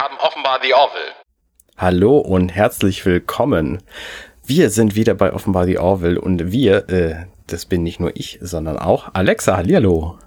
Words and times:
haben 0.00 0.16
offenbar 0.18 0.60
The 0.62 0.72
Orville. 0.72 1.12
Hallo 1.76 2.18
und 2.18 2.48
herzlich 2.48 3.04
willkommen. 3.04 3.82
Wir 4.46 4.70
sind 4.70 4.94
wieder 4.94 5.12
bei 5.12 5.30
Offenbar 5.30 5.66
The 5.66 5.76
Orville 5.76 6.18
und 6.18 6.50
wir, 6.50 6.88
äh, 6.88 7.26
das 7.48 7.66
bin 7.66 7.82
nicht 7.82 8.00
nur 8.00 8.16
ich, 8.16 8.38
sondern 8.40 8.78
auch 8.78 9.10
Alexa. 9.12 9.58
Hallihallo. 9.58 10.18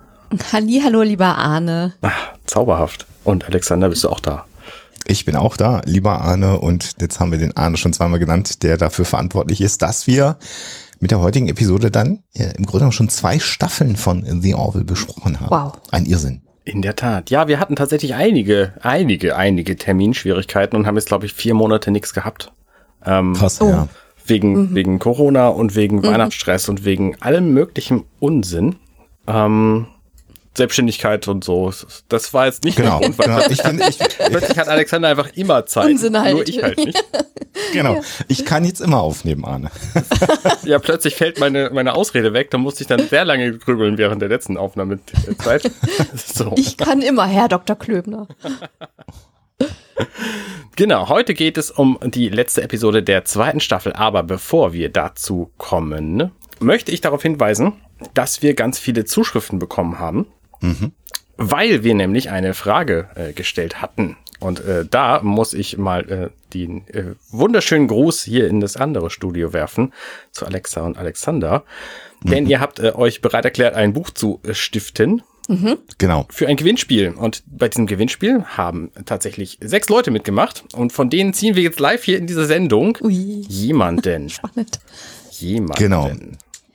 Hallihallo, 0.51 1.01
lieber 1.01 1.39
Arne. 1.39 1.93
Ach, 2.03 2.33
zauberhaft. 2.45 3.07
Und 3.23 3.45
Alexander, 3.45 3.89
bist 3.89 4.03
du 4.03 4.09
auch 4.09 4.19
da? 4.19 4.45
Ich 5.07 5.25
bin 5.25 5.35
auch 5.35 5.57
da, 5.57 5.81
lieber 5.85 6.21
Arne, 6.21 6.59
und 6.59 7.01
jetzt 7.01 7.19
haben 7.19 7.31
wir 7.31 7.39
den 7.39 7.57
Arne 7.57 7.77
schon 7.77 7.93
zweimal 7.93 8.19
genannt, 8.19 8.61
der 8.61 8.77
dafür 8.77 9.05
verantwortlich 9.05 9.59
ist, 9.59 9.81
dass 9.81 10.05
wir 10.05 10.37
mit 10.99 11.09
der 11.09 11.19
heutigen 11.19 11.49
Episode 11.49 11.89
dann 11.89 12.21
ja, 12.33 12.45
im 12.51 12.67
Grunde 12.67 12.91
schon 12.91 13.09
zwei 13.09 13.39
Staffeln 13.39 13.95
von 13.95 14.23
The 14.41 14.53
Orville 14.53 14.85
besprochen 14.85 15.39
haben. 15.39 15.49
Wow. 15.49 15.81
Ein 15.89 16.05
Irrsinn. 16.05 16.43
In 16.65 16.81
der 16.81 16.95
Tat. 16.95 17.29
Ja, 17.29 17.47
wir 17.47 17.59
hatten 17.59 17.75
tatsächlich 17.75 18.15
einige, 18.15 18.73
einige, 18.81 19.35
einige 19.35 19.75
Terminschwierigkeiten 19.75 20.77
und 20.77 20.87
haben 20.87 20.95
jetzt, 20.95 21.07
glaube 21.09 21.25
ich, 21.25 21.33
vier 21.33 21.53
Monate 21.53 21.91
nichts 21.91 22.13
gehabt. 22.13 22.53
Ähm, 23.05 23.33
Krass, 23.33 23.59
Oh. 23.61 23.69
ja. 23.69 23.87
wegen, 24.25 24.73
wegen 24.73 24.97
Corona 24.99 25.49
und 25.49 25.75
wegen 25.75 26.01
Weihnachtsstress 26.03 26.69
und 26.69 26.85
wegen 26.85 27.21
allem 27.21 27.53
möglichen 27.53 28.05
Unsinn. 28.21 28.77
Ähm, 29.27 29.87
Selbstständigkeit 30.55 31.27
und 31.27 31.43
so. 31.43 31.73
Das 32.09 32.33
war 32.33 32.45
jetzt 32.45 32.63
nicht 32.63 32.77
Genau. 32.77 32.99
der 32.99 33.09
Grund, 33.09 33.19
weil 33.19 33.27
genau. 33.27 33.49
Ich, 33.49 33.63
bin, 33.63 33.81
ich, 33.81 33.97
plötzlich 33.97 34.57
hat 34.57 34.67
Alexander 34.67 35.07
einfach 35.09 35.29
immer 35.33 35.65
Zeit. 35.65 35.89
Unsinn 35.89 36.19
halt. 36.19 36.33
Nur 36.33 36.47
ich 36.47 36.61
halt 36.61 36.77
nicht. 36.77 37.03
genau. 37.73 38.01
ich 38.27 38.45
kann 38.45 38.63
jetzt 38.63 38.79
immer 38.79 39.01
aufnehmen, 39.01 39.45
Arne. 39.45 39.71
Ja, 40.63 40.79
plötzlich 40.79 41.15
fällt 41.15 41.39
meine, 41.39 41.71
meine 41.73 41.93
Ausrede 41.93 42.33
weg. 42.33 42.49
Da 42.51 42.57
musste 42.57 42.83
ich 42.83 42.87
dann 42.87 43.07
sehr 43.07 43.25
lange 43.25 43.57
grübeln 43.57 43.97
während 43.97 44.21
der 44.21 44.29
letzten 44.29 44.57
Aufnahmezeit. 44.57 45.69
So. 46.15 46.53
Ich 46.55 46.77
kann 46.77 47.01
immer, 47.01 47.25
Herr 47.25 47.47
Dr. 47.47 47.75
Klöbner. 47.75 48.27
Genau, 50.75 51.09
heute 51.09 51.33
geht 51.33 51.57
es 51.57 51.69
um 51.69 51.99
die 52.03 52.29
letzte 52.29 52.61
Episode 52.63 53.03
der 53.03 53.25
zweiten 53.25 53.59
Staffel. 53.59 53.93
Aber 53.93 54.23
bevor 54.23 54.73
wir 54.73 54.89
dazu 54.89 55.51
kommen, 55.57 56.31
möchte 56.59 56.91
ich 56.91 57.01
darauf 57.01 57.21
hinweisen, 57.21 57.73
dass 58.13 58.41
wir 58.41 58.53
ganz 58.53 58.79
viele 58.79 59.05
Zuschriften 59.05 59.59
bekommen 59.59 59.99
haben, 59.99 60.27
weil 61.37 61.83
wir 61.83 61.95
nämlich 61.95 62.29
eine 62.29 62.53
Frage 62.53 63.09
äh, 63.15 63.33
gestellt 63.33 63.81
hatten. 63.81 64.17
Und 64.39 64.59
äh, 64.65 64.85
da 64.89 65.21
muss 65.23 65.53
ich 65.53 65.77
mal 65.77 66.09
äh, 66.09 66.29
den 66.53 66.87
äh, 66.89 67.15
wunderschönen 67.31 67.87
Gruß 67.87 68.23
hier 68.23 68.47
in 68.47 68.59
das 68.59 68.75
andere 68.75 69.09
Studio 69.09 69.53
werfen 69.53 69.93
zu 70.31 70.45
Alexa 70.45 70.81
und 70.81 70.97
Alexander. 70.97 71.63
Denn 72.23 72.47
ihr 72.47 72.59
habt 72.59 72.79
äh, 72.79 72.91
euch 72.93 73.21
bereit 73.21 73.45
erklärt, 73.45 73.75
ein 73.75 73.93
Buch 73.93 74.09
zu 74.09 74.39
äh, 74.43 74.53
stiften 74.53 75.21
Genau. 75.97 76.25
für 76.29 76.47
ein 76.47 76.55
Gewinnspiel. 76.55 77.09
Und 77.09 77.43
bei 77.45 77.67
diesem 77.67 77.85
Gewinnspiel 77.85 78.43
haben 78.45 78.91
tatsächlich 79.05 79.57
sechs 79.61 79.89
Leute 79.89 80.09
mitgemacht. 80.09 80.63
Und 80.73 80.93
von 80.93 81.09
denen 81.09 81.33
ziehen 81.33 81.55
wir 81.55 81.63
jetzt 81.63 81.79
live 81.81 82.03
hier 82.03 82.17
in 82.17 82.27
dieser 82.27 82.45
Sendung 82.45 82.97
Ui, 83.01 83.11
jemanden. 83.47 84.29
spannend. 84.29 84.79
Jemanden. 85.31 85.77
Genau. 85.83 86.11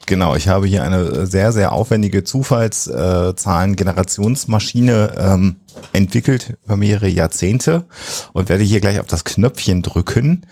Genau, 0.09 0.35
ich 0.35 0.49
habe 0.49 0.67
hier 0.67 0.83
eine 0.85 1.27
sehr, 1.27 1.53
sehr 1.53 1.73
aufwendige 1.73 2.25
Zufallszahlen-Generationsmaschine 2.25 5.13
ähm, 5.19 5.57
entwickelt 5.93 6.57
über 6.65 6.79
mehrere 6.79 7.09
Jahrzehnte 7.09 7.85
und 8.33 8.49
werde 8.49 8.65
hier 8.65 8.81
gleich 8.81 9.01
auf 9.01 9.07
das 9.07 9.25
Knöpfchen 9.25 9.83
drücken. 9.83 10.47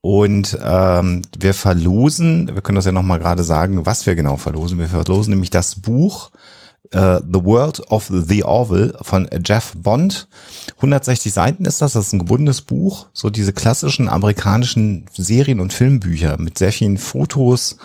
Und 0.00 0.58
ähm, 0.60 1.22
wir 1.38 1.54
verlosen, 1.54 2.50
wir 2.52 2.60
können 2.60 2.74
das 2.74 2.86
ja 2.86 2.92
nochmal 2.92 3.20
gerade 3.20 3.44
sagen, 3.44 3.86
was 3.86 4.04
wir 4.04 4.16
genau 4.16 4.36
verlosen. 4.36 4.80
Wir 4.80 4.88
verlosen 4.88 5.30
nämlich 5.30 5.50
das 5.50 5.76
Buch 5.76 6.32
äh, 6.90 7.20
The 7.20 7.44
World 7.44 7.92
of 7.92 8.10
the 8.10 8.42
Orville 8.42 8.98
von 9.02 9.28
Jeff 9.44 9.74
Bond. 9.76 10.26
160 10.78 11.32
Seiten 11.32 11.66
ist 11.66 11.82
das, 11.82 11.92
das 11.92 12.08
ist 12.08 12.14
ein 12.14 12.18
gebundenes 12.18 12.62
Buch. 12.62 13.06
So 13.12 13.30
diese 13.30 13.52
klassischen 13.52 14.08
amerikanischen 14.08 15.06
Serien- 15.16 15.60
und 15.60 15.72
Filmbücher 15.72 16.36
mit 16.36 16.58
sehr 16.58 16.72
vielen 16.72 16.98
Fotos, 16.98 17.76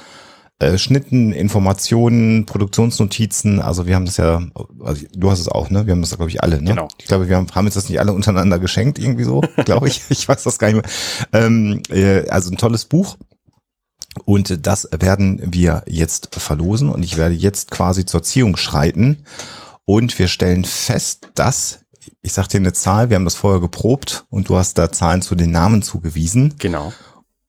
äh, 0.60 0.78
Schnitten, 0.78 1.34
Informationen, 1.34 2.46
Produktionsnotizen. 2.46 3.60
Also 3.60 3.86
wir 3.86 3.96
haben 3.96 4.06
das 4.06 4.18
ja, 4.18 4.42
also 4.84 5.06
du 5.14 5.32
hast 5.32 5.40
es 5.40 5.48
auch, 5.48 5.70
ne? 5.70 5.86
Wir 5.86 5.92
haben 5.94 6.02
das, 6.02 6.16
glaube 6.16 6.30
ich, 6.30 6.42
alle, 6.44 6.62
ne? 6.62 6.72
Genau. 6.72 6.88
Ich 6.98 7.06
glaube, 7.06 7.28
wir 7.28 7.36
haben, 7.36 7.48
haben 7.54 7.66
jetzt 7.66 7.76
das 7.76 7.90
nicht 7.90 8.00
alle 8.00 8.14
untereinander 8.14 8.60
geschenkt, 8.60 9.00
irgendwie 9.00 9.24
so, 9.24 9.42
glaube 9.66 9.88
ich. 9.88 10.02
Ich 10.10 10.28
weiß 10.28 10.44
das 10.44 10.60
gar 10.60 10.72
nicht 10.72 10.82
mehr. 10.82 11.44
Ähm, 11.44 11.82
äh, 11.90 12.30
also 12.30 12.52
ein 12.52 12.58
tolles 12.58 12.86
Buch. 12.86 13.18
Und 14.26 14.66
das 14.66 14.88
werden 14.92 15.42
wir 15.44 15.84
jetzt 15.88 16.36
verlosen 16.36 16.90
und 16.90 17.04
ich 17.04 17.18
werde 17.18 17.34
jetzt 17.34 17.72
quasi 17.72 18.06
zur 18.06 18.22
Ziehung 18.22 18.58
schreiten. 18.58 19.24
Und 19.86 20.18
wir 20.20 20.28
stellen 20.28 20.66
fest, 20.66 21.30
dass, 21.34 21.80
ich 22.22 22.32
sag 22.32 22.48
dir 22.48 22.58
eine 22.58 22.74
Zahl, 22.74 23.10
wir 23.10 23.16
haben 23.16 23.26
das 23.26 23.36
vorher 23.36 23.60
geprobt 23.60 24.26
und 24.30 24.50
du 24.50 24.56
hast 24.56 24.78
da 24.78 24.92
Zahlen 24.92 25.22
zu 25.22 25.36
den 25.36 25.52
Namen 25.52 25.82
zugewiesen. 25.82 26.54
Genau. 26.60 26.94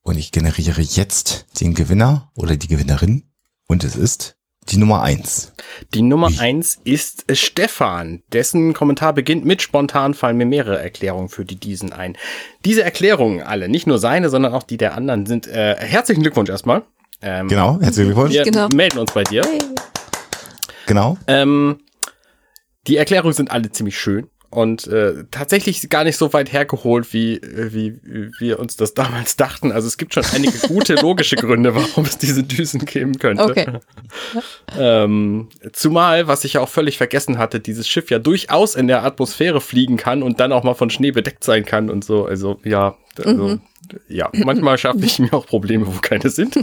Und 0.04 0.18
ich 0.18 0.32
generiere 0.32 0.82
jetzt 0.82 1.46
den 1.60 1.74
Gewinner 1.74 2.30
oder 2.36 2.56
die 2.56 2.68
Gewinnerin. 2.68 3.24
Und 3.66 3.84
es 3.84 3.96
ist 3.96 4.36
die 4.68 4.76
Nummer 4.76 5.02
eins. 5.02 5.52
Die 5.94 6.02
Nummer 6.02 6.30
Wie? 6.30 6.38
eins 6.38 6.78
ist 6.84 7.24
Stefan. 7.32 8.22
Dessen 8.30 8.74
Kommentar 8.74 9.14
beginnt 9.14 9.46
mit 9.46 9.62
spontan 9.62 10.12
fallen 10.12 10.36
mir 10.36 10.44
mehrere 10.44 10.78
Erklärungen 10.78 11.30
für 11.30 11.46
die 11.46 11.56
diesen 11.56 11.92
ein. 11.94 12.18
Diese 12.66 12.82
Erklärungen 12.82 13.42
alle, 13.42 13.70
nicht 13.70 13.86
nur 13.86 13.98
seine, 13.98 14.28
sondern 14.28 14.52
auch 14.52 14.62
die 14.62 14.76
der 14.76 14.94
anderen 14.94 15.24
sind, 15.24 15.46
äh, 15.46 15.76
herzlichen 15.78 16.22
Glückwunsch 16.22 16.50
erstmal. 16.50 16.82
Ähm, 17.22 17.48
Genau, 17.48 17.80
herzlichen 17.80 18.08
Glückwunsch. 18.12 18.34
Wir 18.34 18.42
Genau. 18.44 18.68
melden 18.68 18.98
uns 18.98 19.12
bei 19.12 19.24
dir. 19.24 19.42
Genau. 20.86 21.16
Ähm, 21.26 21.80
die 22.86 22.98
Erklärungen 22.98 23.32
sind 23.32 23.50
alle 23.50 23.72
ziemlich 23.72 23.98
schön 23.98 24.28
und 24.54 24.86
äh, 24.86 25.24
tatsächlich 25.30 25.88
gar 25.90 26.04
nicht 26.04 26.16
so 26.16 26.32
weit 26.32 26.52
hergeholt, 26.52 27.12
wie, 27.12 27.36
äh, 27.36 27.72
wie, 27.72 28.00
wie 28.02 28.30
wir 28.38 28.58
uns 28.58 28.76
das 28.76 28.94
damals 28.94 29.36
dachten. 29.36 29.72
Also 29.72 29.88
es 29.88 29.96
gibt 29.96 30.14
schon 30.14 30.24
einige 30.32 30.58
gute 30.68 30.94
logische 31.00 31.36
Gründe, 31.36 31.74
warum 31.74 32.04
es 32.04 32.18
diese 32.18 32.42
Düsen 32.42 32.84
geben 32.84 33.18
könnte. 33.18 33.44
Okay. 33.44 33.66
Ähm, 34.76 35.50
zumal, 35.72 36.26
was 36.26 36.44
ich 36.44 36.54
ja 36.54 36.60
auch 36.60 36.68
völlig 36.68 36.96
vergessen 36.98 37.38
hatte, 37.38 37.60
dieses 37.60 37.86
Schiff 37.86 38.10
ja 38.10 38.18
durchaus 38.18 38.74
in 38.74 38.88
der 38.88 39.04
Atmosphäre 39.04 39.60
fliegen 39.60 39.96
kann 39.96 40.22
und 40.22 40.40
dann 40.40 40.52
auch 40.52 40.64
mal 40.64 40.74
von 40.74 40.90
Schnee 40.90 41.12
bedeckt 41.12 41.44
sein 41.44 41.64
kann 41.64 41.90
und 41.90 42.04
so. 42.04 42.24
Also 42.24 42.58
ja, 42.64 42.96
also, 43.24 43.60
ja, 44.08 44.30
manchmal 44.32 44.78
schaffe 44.78 45.04
ich 45.04 45.20
mir 45.20 45.32
auch 45.32 45.46
Probleme, 45.46 45.86
wo 45.86 46.00
keine 46.00 46.30
sind. 46.30 46.56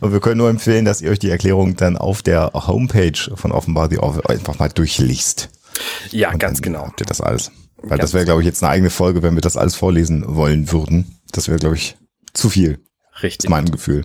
Und 0.00 0.12
wir 0.12 0.20
können 0.20 0.38
nur 0.38 0.50
empfehlen, 0.50 0.84
dass 0.84 1.00
ihr 1.00 1.10
euch 1.10 1.18
die 1.18 1.30
Erklärung 1.30 1.76
dann 1.76 1.96
auf 1.96 2.22
der 2.22 2.52
Homepage 2.52 3.18
von 3.34 3.52
Offenbar 3.52 3.88
the 3.90 3.98
Orville 3.98 4.28
einfach 4.28 4.58
mal 4.58 4.68
durchliest. 4.68 5.50
Ja, 6.10 6.30
Und 6.30 6.38
ganz 6.38 6.62
genau. 6.62 6.86
Habt 6.86 7.00
ihr 7.00 7.06
das 7.06 7.20
alles? 7.20 7.50
Weil 7.76 7.98
Ganz 7.98 8.00
das 8.02 8.14
wäre, 8.14 8.24
glaube 8.24 8.40
ich, 8.40 8.46
jetzt 8.46 8.62
eine 8.62 8.72
eigene 8.72 8.90
Folge, 8.90 9.22
wenn 9.22 9.34
wir 9.34 9.42
das 9.42 9.56
alles 9.56 9.74
vorlesen 9.74 10.24
wollen 10.26 10.72
würden. 10.72 11.18
Das 11.32 11.48
wäre, 11.48 11.58
glaube 11.58 11.76
ich, 11.76 11.96
zu 12.32 12.48
viel, 12.48 12.80
Richtig. 13.22 13.42
zu 13.42 13.50
meinem 13.50 13.70
Gefühl. 13.70 14.04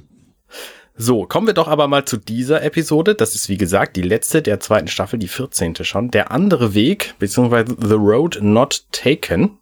So, 1.01 1.25
kommen 1.25 1.47
wir 1.47 1.53
doch 1.53 1.69
aber 1.69 1.87
mal 1.87 2.03
zu 2.03 2.17
dieser 2.17 2.61
Episode. 2.61 3.15
Das 3.15 3.33
ist, 3.33 3.47
wie 3.47 3.55
gesagt, 3.57 3.95
die 3.95 4.01
letzte 4.01 4.41
der 4.41 4.59
zweiten 4.59 4.89
Staffel, 4.89 5.17
die 5.17 5.29
14. 5.29 5.75
schon. 5.83 6.11
Der 6.11 6.31
andere 6.31 6.73
Weg, 6.73 7.15
beziehungsweise 7.19 7.73
The 7.79 7.93
Road 7.93 8.39
Not 8.41 8.85
Taken. 8.91 9.59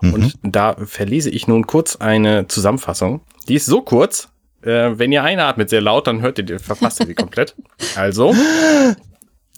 Und 0.00 0.38
da 0.42 0.76
verlese 0.86 1.28
ich 1.28 1.46
nun 1.46 1.66
kurz 1.66 1.96
eine 1.96 2.48
Zusammenfassung. 2.48 3.20
Die 3.46 3.56
ist 3.56 3.66
so 3.66 3.82
kurz, 3.82 4.29
äh, 4.62 4.90
wenn 4.98 5.12
ihr 5.12 5.22
einatmet 5.22 5.70
sehr 5.70 5.80
laut, 5.80 6.06
dann 6.06 6.22
hört 6.22 6.38
ihr, 6.38 6.44
die- 6.44 6.58
verpasst 6.58 7.00
ihr 7.00 7.06
die 7.06 7.14
komplett. 7.14 7.54
Also, 7.96 8.34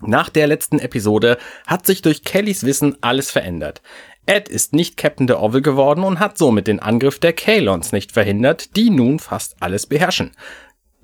nach 0.05 0.29
der 0.29 0.47
letzten 0.47 0.79
Episode 0.79 1.39
hat 1.67 1.87
sich 1.87 2.03
durch 2.03 2.25
Kellys 2.25 2.65
Wissen 2.65 2.97
alles 3.01 3.31
verändert. 3.31 3.83
Ed 4.27 4.49
ist 4.49 4.73
nicht 4.73 4.97
Captain 4.97 5.27
der 5.27 5.41
Orville 5.41 5.63
geworden 5.63 6.05
und 6.05 6.21
hat 6.21 6.39
somit 6.39 6.67
den 6.69 6.79
Angriff 6.81 7.19
der 7.19 7.33
Kalons 7.33 7.93
nicht 7.93 8.13
verhindert, 8.13 8.77
die 8.77 8.91
nun 8.91 9.19
fast 9.19 9.57
alles 9.61 9.87
beherrschen. 9.87 10.31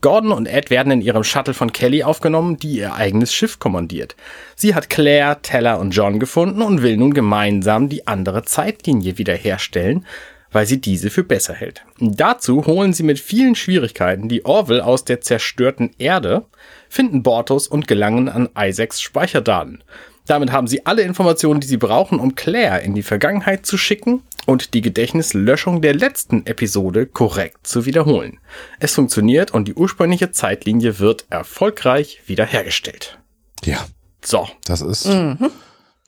Gordon 0.01 0.31
und 0.31 0.47
Ed 0.47 0.71
werden 0.71 0.93
in 0.93 1.01
ihrem 1.01 1.25
Shuttle 1.25 1.55
von 1.55 1.73
Kelly 1.73 2.05
aufgenommen, 2.05 2.57
die 2.57 2.77
ihr 2.79 2.95
eigenes 2.95 3.35
Schiff 3.35 3.59
kommandiert. 3.59 4.15
Sie 4.55 4.73
hat 4.77 4.89
Claire, 4.89 5.43
Teller 5.43 5.81
und 5.81 5.91
John 5.91 6.21
gefunden 6.21 6.63
und 6.63 6.83
will 6.83 6.97
nun 6.97 7.13
gemeinsam 7.13 7.89
die 7.89 8.07
andere 8.07 8.45
Zeitlinie 8.45 9.19
wiederherstellen, 9.19 10.07
weil 10.53 10.67
sie 10.67 10.81
diese 10.81 11.11
für 11.11 11.25
besser 11.25 11.55
hält. 11.55 11.83
Dazu 12.01 12.67
holen 12.67 12.93
sie 12.93 13.03
mit 13.03 13.21
vielen 13.21 13.55
Schwierigkeiten 13.55 14.29
die 14.29 14.45
Orville 14.45 14.85
aus 14.85 15.05
der 15.05 15.21
zerstörten 15.21 15.91
Erde, 15.99 16.45
finden 16.89 17.23
Bortus 17.23 17.69
und 17.69 17.89
gelangen 17.89 18.29
an 18.29 18.49
Isaacs 18.57 19.01
Speicherdaten. 19.01 19.83
Damit 20.27 20.53
haben 20.53 20.67
sie 20.67 20.85
alle 20.85 21.03
Informationen, 21.03 21.61
die 21.61 21.67
sie 21.67 21.79
brauchen, 21.79 22.21
um 22.21 22.35
Claire 22.35 22.83
in 22.83 22.95
die 22.95 23.03
Vergangenheit 23.03 23.65
zu 23.65 23.79
schicken 23.79 24.23
und 24.45 24.75
die 24.75 24.83
Gedächtnislöschung 24.83 25.81
der 25.81 25.95
letzten 25.95 26.45
Episode 26.47 27.07
korrekt 27.07 27.67
zu 27.67 27.87
wiederholen. 27.87 28.39
Es 28.79 28.95
funktioniert 28.95 29.53
und 29.53 29.69
die 29.69 29.75
ursprüngliche 29.75 30.31
Zeitlinie 30.31 30.99
wird 30.99 31.27
erfolgreich 31.31 32.21
wiederhergestellt. 32.27 33.19
Ja, 33.65 33.87
So, 34.25 34.49
das 34.67 34.83
ist. 34.83 35.05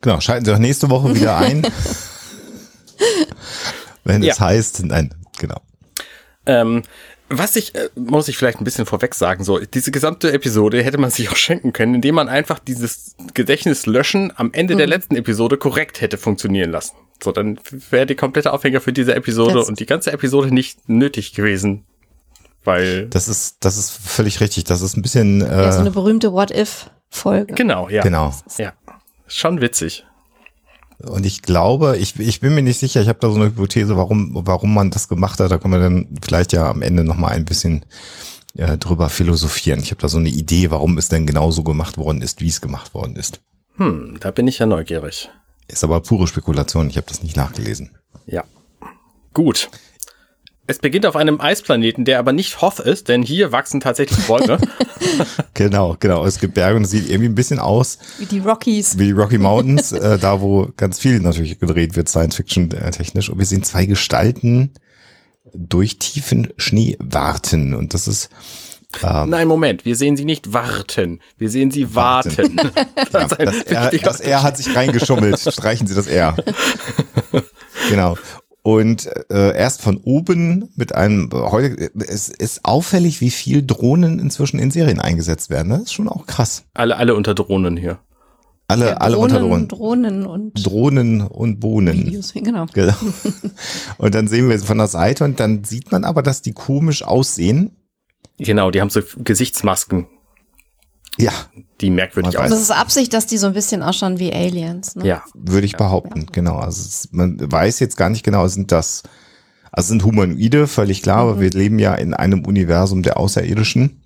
Genau, 0.02 0.20
schalten 0.20 0.44
Sie 0.44 0.52
auch 0.52 0.58
nächste 0.58 0.90
Woche 0.90 1.14
wieder 1.14 1.36
ein. 1.38 1.66
wenn 4.10 4.22
es 4.22 4.38
Ja. 4.38 4.46
heißt, 4.46 4.84
nein, 4.84 5.14
genau. 5.38 5.60
Ähm, 6.46 6.82
Was 7.32 7.54
ich, 7.54 7.76
äh, 7.76 7.88
muss 7.94 8.26
ich 8.26 8.36
vielleicht 8.36 8.60
ein 8.60 8.64
bisschen 8.64 8.86
vorweg 8.86 9.14
sagen, 9.14 9.44
so, 9.44 9.58
diese 9.60 9.92
gesamte 9.92 10.32
Episode 10.32 10.82
hätte 10.82 10.98
man 10.98 11.10
sich 11.10 11.28
auch 11.30 11.36
schenken 11.36 11.72
können, 11.72 11.94
indem 11.94 12.16
man 12.16 12.28
einfach 12.28 12.58
dieses 12.58 13.14
Gedächtnis 13.34 13.86
löschen 13.86 14.32
am 14.34 14.52
Ende 14.52 14.74
der 14.74 14.88
letzten 14.88 15.14
Episode 15.14 15.56
korrekt 15.56 16.00
hätte 16.00 16.18
funktionieren 16.18 16.72
lassen. 16.72 16.96
So, 17.22 17.30
dann 17.30 17.60
wäre 17.90 18.06
die 18.06 18.16
komplette 18.16 18.52
Aufhänger 18.52 18.80
für 18.80 18.92
diese 18.92 19.14
Episode 19.14 19.54
Das- 19.54 19.68
und 19.68 19.78
die 19.78 19.86
ganze 19.86 20.10
Episode 20.12 20.52
nicht 20.52 20.88
nötig 20.88 21.32
gewesen. 21.32 21.84
Weil, 22.64 23.06
Das 23.06 23.28
ist, 23.28 23.58
das 23.60 23.76
ist 23.76 23.90
völlig 23.92 24.40
richtig. 24.40 24.64
Das 24.64 24.82
ist 24.82 24.96
ein 24.96 25.02
bisschen, 25.02 25.40
äh, 25.40 25.46
Ja, 25.46 25.70
so 25.72 25.80
eine 25.80 25.92
berühmte 25.92 26.32
What-If-Folge. 26.32 27.54
genau, 27.54 27.88
ja. 27.88 28.02
genau. 28.02 28.34
Ja. 28.58 28.72
Schon 29.28 29.60
witzig. 29.60 30.04
Und 31.06 31.24
ich 31.24 31.42
glaube, 31.42 31.96
ich, 31.96 32.18
ich 32.20 32.40
bin 32.40 32.54
mir 32.54 32.62
nicht 32.62 32.78
sicher, 32.78 33.00
ich 33.00 33.08
habe 33.08 33.18
da 33.20 33.30
so 33.30 33.36
eine 33.36 33.46
Hypothese, 33.46 33.96
warum, 33.96 34.30
warum 34.34 34.74
man 34.74 34.90
das 34.90 35.08
gemacht 35.08 35.40
hat. 35.40 35.50
Da 35.50 35.58
können 35.58 35.74
wir 35.74 35.80
dann 35.80 36.08
vielleicht 36.22 36.52
ja 36.52 36.70
am 36.70 36.82
Ende 36.82 37.04
nochmal 37.04 37.32
ein 37.32 37.44
bisschen 37.44 37.84
äh, 38.56 38.76
drüber 38.76 39.08
philosophieren. 39.08 39.80
Ich 39.80 39.90
habe 39.90 40.00
da 40.00 40.08
so 40.08 40.18
eine 40.18 40.28
Idee, 40.28 40.70
warum 40.70 40.98
es 40.98 41.08
denn 41.08 41.26
genauso 41.26 41.62
gemacht 41.62 41.96
worden 41.96 42.20
ist, 42.22 42.40
wie 42.40 42.48
es 42.48 42.60
gemacht 42.60 42.92
worden 42.94 43.16
ist. 43.16 43.40
Hm, 43.76 44.18
da 44.20 44.30
bin 44.30 44.46
ich 44.46 44.58
ja 44.58 44.66
neugierig. 44.66 45.30
Ist 45.68 45.84
aber 45.84 46.00
pure 46.00 46.26
Spekulation, 46.26 46.90
ich 46.90 46.96
habe 46.96 47.06
das 47.06 47.22
nicht 47.22 47.36
nachgelesen. 47.36 47.96
Ja. 48.26 48.44
Gut. 49.32 49.70
Es 50.70 50.78
beginnt 50.78 51.04
auf 51.04 51.16
einem 51.16 51.40
Eisplaneten, 51.40 52.04
der 52.04 52.20
aber 52.20 52.32
nicht 52.32 52.62
Hoth 52.62 52.78
ist, 52.78 53.08
denn 53.08 53.24
hier 53.24 53.50
wachsen 53.50 53.80
tatsächlich 53.80 54.24
Bäume. 54.26 54.58
Genau, 55.54 55.96
genau. 55.98 56.24
Es 56.24 56.38
gibt 56.38 56.54
Berge 56.54 56.76
und 56.76 56.84
es 56.84 56.90
sieht 56.90 57.08
irgendwie 57.08 57.28
ein 57.28 57.34
bisschen 57.34 57.58
aus 57.58 57.98
Wie 58.18 58.26
die 58.26 58.38
Rockies. 58.38 58.98
wie 58.98 59.06
die 59.06 59.12
Rocky 59.12 59.38
Mountains, 59.38 59.92
äh, 59.92 60.18
da 60.18 60.40
wo 60.40 60.68
ganz 60.76 60.98
viel 61.00 61.20
natürlich 61.20 61.58
gedreht 61.58 61.96
wird, 61.96 62.08
Science-Fiction 62.08 62.70
äh, 62.70 62.90
technisch. 62.92 63.28
Und 63.30 63.38
wir 63.38 63.46
sehen 63.46 63.64
zwei 63.64 63.86
Gestalten 63.86 64.72
durch 65.52 65.98
tiefen 65.98 66.52
Schnee 66.56 66.96
warten. 67.00 67.74
Und 67.74 67.92
das 67.94 68.06
ist 68.06 68.30
Nein, 69.02 69.46
Moment, 69.48 69.84
wir 69.84 69.96
sehen 69.96 70.16
sie 70.16 70.24
nicht 70.24 70.52
warten, 70.52 71.20
wir 71.38 71.48
sehen 71.48 71.70
sie 71.70 71.94
warten. 71.94 72.56
Ja, 72.56 72.84
das, 73.12 73.32
R, 73.32 73.90
das 73.90 74.20
R 74.20 74.42
hat 74.42 74.56
sich 74.56 74.74
reingeschummelt. 74.74 75.38
Streichen 75.40 75.86
Sie 75.86 75.94
das 75.94 76.06
R. 76.06 76.36
genau. 77.88 78.16
Und 78.62 79.08
äh, 79.30 79.56
erst 79.56 79.80
von 79.80 79.96
oben 79.96 80.68
mit 80.76 80.94
einem, 80.94 81.30
heute, 81.32 81.90
es 82.06 82.28
ist 82.28 82.64
auffällig, 82.64 83.20
wie 83.22 83.30
viel 83.30 83.64
Drohnen 83.64 84.18
inzwischen 84.18 84.58
in 84.58 84.70
Serien 84.70 85.00
eingesetzt 85.00 85.48
werden. 85.48 85.68
ne? 85.68 85.74
Das 85.78 85.84
ist 85.84 85.92
schon 85.94 86.08
auch 86.08 86.26
krass. 86.26 86.64
alle, 86.74 86.96
alle 86.96 87.14
unter 87.14 87.34
Drohnen 87.34 87.76
hier. 87.76 88.00
Alle, 88.68 88.86
Ja, 88.90 88.96
alle 88.98 89.18
unter 89.18 89.40
Drohnen. 89.40 89.66
Drohnen 89.66 90.26
und 90.26 90.66
Drohnen 90.66 91.22
und 91.22 91.58
Bohnen. 91.58 92.06
Videos. 92.06 92.32
Genau. 92.34 92.66
Genau. 92.72 92.94
Und 93.98 94.14
dann 94.14 94.28
sehen 94.28 94.48
wir 94.48 94.58
sie 94.58 94.66
von 94.66 94.78
der 94.78 94.86
Seite 94.86 95.24
und 95.24 95.40
dann 95.40 95.64
sieht 95.64 95.90
man 95.90 96.04
aber, 96.04 96.22
dass 96.22 96.42
die 96.42 96.52
komisch 96.52 97.02
aussehen. 97.02 97.72
Genau, 98.38 98.70
die 98.70 98.80
haben 98.80 98.90
so 98.90 99.00
Gesichtsmasken, 99.18 100.06
Ja, 101.18 101.32
die 101.80 101.90
merkwürdig 101.90 102.34
Man 102.34 102.42
Und 102.42 102.46
weiß- 102.48 102.50
das 102.54 102.60
ist 102.62 102.70
Absicht, 102.70 103.12
dass 103.12 103.26
die 103.26 103.36
so 103.36 103.46
ein 103.48 103.52
bisschen 103.52 103.82
ausschauen 103.82 104.18
wie 104.18 104.32
Aliens. 104.32 104.96
Ne? 104.96 105.06
Ja, 105.06 105.24
würde 105.34 105.66
ich 105.66 105.76
behaupten. 105.76 106.26
Genau. 106.32 106.56
Also 106.56 106.82
es, 106.82 107.08
man 107.12 107.36
weiß 107.40 107.80
jetzt 107.80 107.96
gar 107.96 108.08
nicht 108.10 108.22
genau, 108.24 108.46
sind 108.48 108.72
das, 108.72 109.02
also 109.72 109.88
sind 109.88 110.04
Humanoide, 110.04 110.66
völlig 110.66 111.02
klar, 111.02 111.18
aber 111.18 111.40
wir 111.40 111.50
leben 111.50 111.78
ja 111.78 111.94
in 111.94 112.14
einem 112.14 112.44
Universum 112.44 113.02
der 113.02 113.18
außerirdischen 113.18 114.00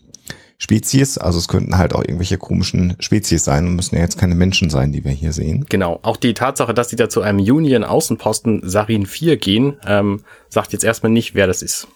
Spezies. 0.56 1.18
Also 1.18 1.38
es 1.38 1.46
könnten 1.48 1.76
halt 1.76 1.94
auch 1.94 2.00
irgendwelche 2.02 2.38
komischen 2.38 2.96
Spezies 3.00 3.44
sein 3.44 3.66
und 3.66 3.76
müssen 3.76 3.96
ja 3.96 4.00
jetzt 4.00 4.18
keine 4.18 4.34
Menschen 4.34 4.70
sein, 4.70 4.92
die 4.92 5.04
wir 5.04 5.12
hier 5.12 5.32
sehen. 5.32 5.66
genau. 5.68 5.98
Auch 6.02 6.16
die 6.16 6.32
Tatsache, 6.34 6.72
dass 6.74 6.88
sie 6.88 6.96
da 6.96 7.08
zu 7.08 7.20
einem 7.22 7.38
Union-Außenposten 7.40 8.62
Sarin 8.64 9.04
4 9.06 9.36
gehen, 9.36 9.76
ähm, 9.86 10.22
sagt 10.48 10.72
jetzt 10.72 10.84
erstmal 10.84 11.12
nicht, 11.12 11.34
wer 11.34 11.46
das 11.46 11.60
ist. 11.60 11.86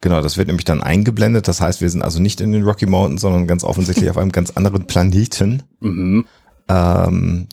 Genau, 0.00 0.22
das 0.22 0.38
wird 0.38 0.46
nämlich 0.46 0.64
dann 0.64 0.82
eingeblendet. 0.82 1.46
Das 1.46 1.60
heißt, 1.60 1.80
wir 1.80 1.90
sind 1.90 2.02
also 2.02 2.20
nicht 2.20 2.40
in 2.40 2.52
den 2.52 2.64
Rocky 2.64 2.86
Mountains, 2.86 3.20
sondern 3.20 3.46
ganz 3.46 3.64
offensichtlich 3.64 4.08
auf 4.10 4.18
einem 4.18 4.32
ganz 4.32 4.50
anderen 4.50 4.86
Planeten. 4.86 5.62
Mhm. 5.80 6.26
Ähm, 6.68 7.48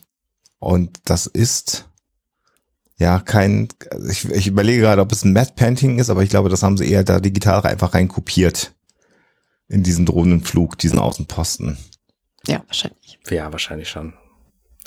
und 0.59 0.97
das 1.05 1.27
ist 1.27 1.89
ja 2.97 3.19
kein, 3.19 3.67
ich, 4.09 4.29
ich 4.29 4.47
überlege 4.47 4.81
gerade, 4.81 5.01
ob 5.01 5.11
es 5.11 5.23
ein 5.23 5.33
Matte 5.33 5.53
Painting 5.55 5.99
ist, 5.99 6.09
aber 6.09 6.23
ich 6.23 6.29
glaube, 6.29 6.49
das 6.49 6.63
haben 6.63 6.77
sie 6.77 6.89
eher 6.89 7.03
da 7.03 7.19
digital 7.19 7.61
einfach 7.63 7.93
rein 7.93 8.07
kopiert 8.07 8.73
in 9.67 9.83
diesen 9.83 10.05
Drohnenflug, 10.05 10.77
diesen 10.77 10.99
Außenposten. 10.99 11.77
Ja, 12.47 12.63
wahrscheinlich. 12.67 13.19
Ja, 13.29 13.51
wahrscheinlich 13.51 13.89
schon. 13.89 14.13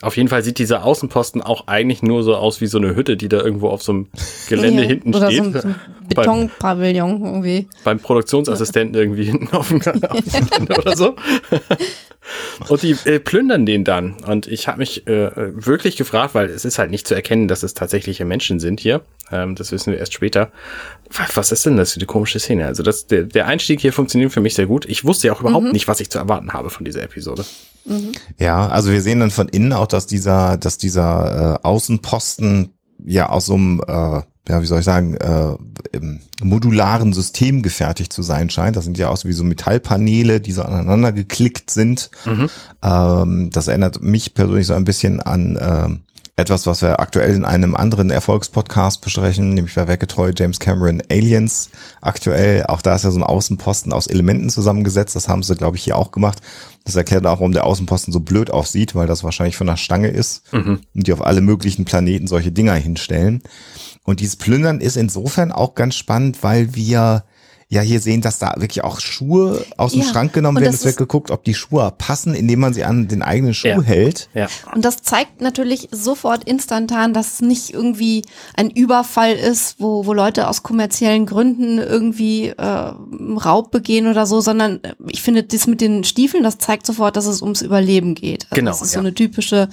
Auf 0.03 0.17
jeden 0.17 0.29
Fall 0.31 0.43
sieht 0.43 0.59
dieser 0.59 0.85
Außenposten 0.85 1.43
auch 1.43 1.67
eigentlich 1.67 2.03
nur 2.03 2.23
so 2.23 2.35
aus 2.35 2.61
wie 2.61 2.67
so 2.67 2.79
eine 2.79 2.95
Hütte, 2.97 3.17
die 3.17 3.29
da 3.29 3.41
irgendwo 3.41 3.69
auf 3.69 3.83
so 3.83 3.93
einem 3.93 4.07
Gelände 4.49 4.83
Ja, 4.83 4.89
hinten 4.89 5.15
Oder 5.15 5.31
steht. 5.31 5.45
so 5.45 5.61
so 5.61 5.69
ein 5.69 5.75
Betonpavillon 6.09 7.23
irgendwie. 7.25 7.69
beim 7.85 7.99
Produktionsassistenten 8.01 8.95
irgendwie 8.95 9.25
hinten 9.25 9.55
auf 9.55 9.69
dem, 9.69 9.81
Gelände 9.81 10.09
oder 10.79 10.97
so. 10.97 11.15
Und 12.69 12.83
die 12.83 12.97
äh, 13.07 13.19
plündern 13.19 13.67
den 13.67 13.85
dann. 13.85 14.17
Und 14.27 14.47
ich 14.47 14.69
habe 14.69 14.79
mich 14.79 15.07
äh, 15.07 15.31
wirklich 15.37 15.97
gefragt, 15.97 16.35
weil 16.35 16.47
es 16.51 16.65
ist 16.65 16.79
halt 16.79 16.91
nicht 16.91 17.07
zu 17.07 17.15
erkennen, 17.15 17.49
dass 17.49 17.63
es 17.63 17.75
tatsächliche 17.75 18.25
Menschen 18.25 18.61
sind 18.61 18.79
hier. 18.81 19.03
Ähm, 19.33 19.55
das 19.57 19.73
wissen 19.73 19.93
wir 19.93 19.99
erst 19.99 20.13
später. 20.15 20.51
Wa- 21.11 21.27
Was 21.35 21.51
ist 21.53 21.67
denn 21.67 21.77
das 21.77 21.93
für 21.93 21.99
eine 22.01 22.07
komische 22.07 22.39
Szene? 22.39 22.67
Also 22.67 22.83
das, 22.83 23.07
der, 23.07 23.25
der 23.25 23.47
Einstieg 23.47 23.81
hier 23.81 23.93
funktioniert 23.93 24.33
für 24.33 24.41
mich 24.41 24.55
sehr 24.55 24.67
gut. 24.67 24.85
Ich 24.87 25.05
wusste 25.05 25.27
ja 25.29 25.33
auch 25.33 25.41
überhaupt 25.41 25.73
nicht, 25.73 25.89
was 25.89 26.01
ich 26.01 26.11
zu 26.11 26.19
erwarten 26.19 26.53
habe 26.53 26.71
von 26.71 26.85
dieser 26.85 27.03
Episode. 27.03 27.45
Ja, 28.39 28.69
also 28.69 28.91
wir 28.91 29.03
sehen 29.03 29.21
dann 29.21 29.31
von 29.31 29.49
innen 29.49 29.73
auch, 29.73 29.87
dass 29.87 30.07
dieser, 30.07 30.57
dass 30.57 30.79
dieser 30.79 31.55
äh, 31.55 31.67
Außenposten 31.67 32.71
ja 33.05 33.29
aus 33.29 33.47
so 33.47 33.55
einem, 33.55 33.81
äh, 33.87 34.23
ja, 34.49 34.63
wie 34.63 34.67
soll 34.67 34.81
ich 34.81 34.85
sagen, 34.85 35.15
äh, 35.17 35.55
im 35.93 36.21
modularen 36.43 37.13
System 37.13 37.63
gefertigt 37.63 38.13
zu 38.13 38.23
sein 38.23 38.51
scheint. 38.51 38.77
Das 38.77 38.85
sind 38.85 38.99
ja 38.99 39.09
auch 39.09 39.17
so 39.17 39.29
wie 39.29 39.33
so 39.33 39.45
Metallpaneele, 39.45 40.41
die 40.41 40.53
so 40.53 40.63
aneinander 40.63 41.13
geklickt 41.13 41.71
sind. 41.71 42.11
Ähm, 42.83 43.51
das 43.53 43.69
erinnert 43.69 44.03
mich 44.03 44.35
persönlich 44.35 44.67
so 44.67 44.75
ein 44.75 44.85
bisschen 44.85 45.21
an 45.21 45.59
ähm, 45.61 46.01
etwas, 46.41 46.67
was 46.67 46.83
wir 46.83 46.99
aktuell 47.01 47.35
in 47.35 47.45
einem 47.45 47.77
anderen 47.77 48.11
Erfolgspodcast 48.11 49.03
besprechen, 49.03 49.55
nämlich 49.55 49.75
bei 49.75 49.87
Werketreu 49.87 50.33
James 50.35 50.59
Cameron 50.59 51.03
Aliens 51.11 51.71
aktuell. 52.01 52.65
Auch 52.67 52.83
da 52.83 52.97
ist 52.97 53.05
ja 53.05 53.11
so 53.11 53.19
ein 53.19 53.25
Außenposten 53.25 53.93
aus 53.93 54.07
Elementen 54.07 54.49
zusammengesetzt. 54.49 55.15
Das 55.15 55.29
haben 55.29 55.43
sie, 55.43 55.55
glaube 55.55 55.77
ich, 55.77 55.85
hier 55.85 55.97
auch 55.97 56.11
gemacht. 56.11 56.41
Das 56.85 56.97
erklärt 56.97 57.27
auch, 57.27 57.39
warum 57.41 57.53
der 57.53 57.67
Außenposten 57.67 58.13
so 58.13 58.21
blöd 58.21 58.51
aussieht, 58.51 58.95
weil 58.95 59.07
das 59.07 59.23
wahrscheinlich 59.23 59.57
von 59.57 59.67
der 59.67 59.77
Stange 59.77 60.09
ist 60.09 60.43
und 60.95 61.07
die 61.07 61.13
auf 61.13 61.25
alle 61.25 61.43
möglichen 61.43 61.85
Planeten 61.85 62.27
solche 62.27 62.53
Dinger 62.53 62.75
hinstellen. 62.75 63.43
Und 64.05 64.21
dieses 64.21 64.37
Plündern 64.37 64.81
ist 64.81 64.97
insofern 64.97 65.53
auch 65.53 65.75
ganz 65.75 65.95
spannend, 65.95 66.43
weil 66.43 66.75
wir 66.75 67.25
ja 67.73 67.81
hier 67.83 68.01
sehen, 68.01 68.21
dass 68.21 68.39
da 68.41 68.53
wirklich 68.57 68.83
auch 68.83 68.99
Schuhe 68.99 69.65
aus 69.77 69.93
dem 69.93 70.01
Ja, 70.03 70.09
Schrank 70.09 70.33
genommen 70.33 70.61
werden. 70.61 70.75
Es 70.75 70.85
wird 70.85 70.97
geguckt, 70.97 71.31
ob 71.31 71.45
die 71.45 71.55
Schuhe 71.55 71.93
passen, 71.97 72.35
indem 72.35 72.59
man 72.61 72.75
sie 72.75 72.83
an 72.85 73.07
den 73.07 73.23
eigenen 73.23 73.55
Schuh 73.55 73.69
Ja. 73.69 73.81
hält. 73.83 74.29
Ja. 74.35 74.49
Und 74.75 74.85
das 74.85 74.97
zeigt 75.03 75.41
natürlich 75.41 75.89
sofort 75.93 76.43
instantan, 76.45 77.15
dass 77.15 77.35
es 77.35 77.41
nicht 77.43 77.71
irgendwie 77.73 78.23
ein 78.57 78.71
Überfall 78.71 79.35
ist, 79.35 79.77
wo, 79.79 80.05
wo 80.05 80.13
Leute 80.13 80.49
aus 80.49 80.65
kommerziellen 80.65 81.27
Gründen 81.27 81.79
irgendwie 81.79 82.49
äh, 82.49 82.93
Raub 83.45 83.71
begehen 83.71 84.09
oder 84.09 84.27
so, 84.27 84.41
sondern 84.41 84.81
ich 85.09 85.23
finde, 85.23 85.45
das 85.45 85.69
mit 85.69 85.81
den 85.81 86.03
Stiefeln, 86.03 86.43
das 86.43 86.59
zeigt 86.59 86.85
sofort, 86.87 87.17
dass 87.17 87.27
es 87.27 87.41
ums 87.41 87.63
Überleben 87.63 88.17
geht. 88.17 88.47
Also 88.51 88.57
Genau, 88.61 88.73
Das 88.73 88.83
ist 88.83 88.95
ja. 88.95 89.01
so 89.01 89.07
eine 89.07 89.15
typische 89.15 89.69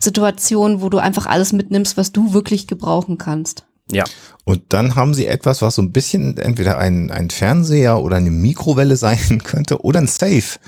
Situation, 0.00 0.82
wo 0.82 0.90
du 0.90 0.98
einfach 0.98 1.26
alles 1.26 1.52
mitnimmst, 1.54 1.96
was 1.96 2.12
du 2.12 2.34
wirklich 2.34 2.66
gebrauchen 2.66 3.16
kannst. 3.18 3.64
Ja. 3.90 4.04
Und 4.44 4.62
dann 4.70 4.94
haben 4.94 5.14
sie 5.14 5.26
etwas, 5.26 5.60
was 5.60 5.74
so 5.74 5.82
ein 5.82 5.92
bisschen 5.92 6.36
entweder 6.38 6.78
ein, 6.78 7.10
ein 7.10 7.30
Fernseher 7.30 8.00
oder 8.00 8.16
eine 8.16 8.30
Mikrowelle 8.30 8.96
sein 8.98 9.42
könnte 9.42 9.82
oder 9.82 10.00
ein 10.00 10.06
Safe. 10.06 10.58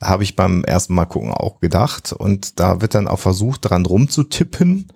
Habe 0.00 0.22
ich 0.22 0.36
beim 0.36 0.64
ersten 0.64 0.94
Mal 0.94 1.06
gucken 1.06 1.32
auch 1.32 1.60
gedacht. 1.60 2.12
Und 2.12 2.60
da 2.60 2.80
wird 2.80 2.94
dann 2.94 3.08
auch 3.08 3.18
versucht, 3.18 3.68
dran 3.68 3.86
rumzutippen. 3.86 4.88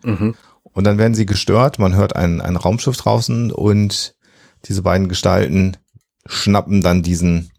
Und 0.62 0.84
dann 0.84 0.98
werden 0.98 1.14
sie 1.14 1.26
gestört. 1.26 1.78
Man 1.78 1.96
hört 1.96 2.14
ein, 2.14 2.40
ein 2.40 2.56
Raumschiff 2.56 2.96
draußen 2.96 3.50
und 3.50 4.14
diese 4.66 4.82
beiden 4.82 5.08
Gestalten 5.08 5.76
schnappen 6.26 6.82
dann 6.82 7.02
diesen. 7.02 7.50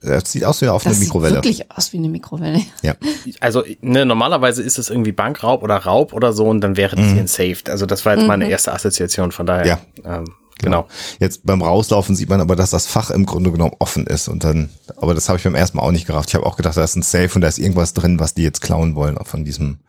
Das 0.00 0.30
sieht 0.30 0.44
aus 0.44 0.60
wie 0.60 0.68
auf 0.68 0.84
Das 0.84 0.94
eine 0.94 1.04
Mikrowelle. 1.04 1.34
sieht 1.36 1.44
wirklich 1.44 1.70
aus 1.72 1.92
wie 1.92 1.96
eine 1.98 2.08
Mikrowelle. 2.08 2.62
Ja. 2.82 2.94
Also 3.40 3.64
ne, 3.80 4.06
normalerweise 4.06 4.62
ist 4.62 4.78
es 4.78 4.90
irgendwie 4.90 5.12
Bankraub 5.12 5.62
oder 5.62 5.76
Raub 5.76 6.12
oder 6.12 6.32
so 6.32 6.46
und 6.46 6.60
dann 6.60 6.76
wäre 6.76 6.96
das 6.96 7.06
hier 7.12 7.26
saved. 7.28 7.68
Also 7.68 7.84
das 7.86 8.04
war 8.06 8.16
jetzt 8.16 8.26
meine 8.26 8.48
erste 8.48 8.72
Assoziation, 8.72 9.32
von 9.32 9.46
daher. 9.46 9.66
Ja. 9.66 9.78
Ähm, 10.04 10.24
genau. 10.58 10.86
Jetzt 11.20 11.44
beim 11.44 11.62
Rauslaufen 11.62 12.16
sieht 12.16 12.28
man 12.28 12.40
aber, 12.40 12.56
dass 12.56 12.70
das 12.70 12.86
Fach 12.86 13.10
im 13.10 13.26
Grunde 13.26 13.52
genommen 13.52 13.74
offen 13.80 14.06
ist 14.06 14.28
und 14.28 14.44
dann, 14.44 14.70
aber 14.96 15.14
das 15.14 15.28
habe 15.28 15.38
ich 15.38 15.44
beim 15.44 15.54
ersten 15.54 15.76
Mal 15.76 15.82
auch 15.82 15.92
nicht 15.92 16.06
gerafft. 16.06 16.28
Ich 16.30 16.34
habe 16.36 16.46
auch 16.46 16.56
gedacht, 16.56 16.76
da 16.76 16.84
ist 16.84 16.96
ein 16.96 17.02
Safe 17.02 17.30
und 17.34 17.40
da 17.42 17.48
ist 17.48 17.58
irgendwas 17.58 17.92
drin, 17.92 18.18
was 18.18 18.34
die 18.34 18.42
jetzt 18.42 18.60
klauen 18.60 18.94
wollen 18.94 19.18
von 19.24 19.44
diesem 19.44 19.80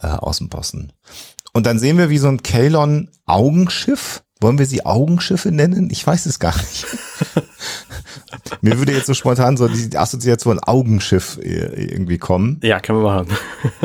äh, 0.00 0.06
Außenposten. 0.06 0.92
Und 1.52 1.66
dann 1.66 1.78
sehen 1.78 1.98
wir, 1.98 2.10
wie 2.10 2.18
so 2.18 2.28
ein 2.28 2.42
Kalon 2.42 3.08
Augenschiff, 3.26 4.22
wollen 4.44 4.58
wir 4.58 4.66
sie 4.66 4.84
Augenschiffe 4.84 5.50
nennen? 5.50 5.88
Ich 5.90 6.06
weiß 6.06 6.26
es 6.26 6.38
gar 6.38 6.54
nicht. 6.54 6.86
Mir 8.60 8.78
würde 8.78 8.92
jetzt 8.92 9.06
so 9.06 9.14
spontan 9.14 9.56
so 9.56 9.68
die 9.68 9.96
Assoziation 9.96 10.58
Augenschiff 10.58 11.38
äh, 11.42 11.82
irgendwie 11.82 12.18
kommen. 12.18 12.60
Ja, 12.62 12.78
können 12.78 13.02
wir 13.02 13.24
machen. 13.24 13.28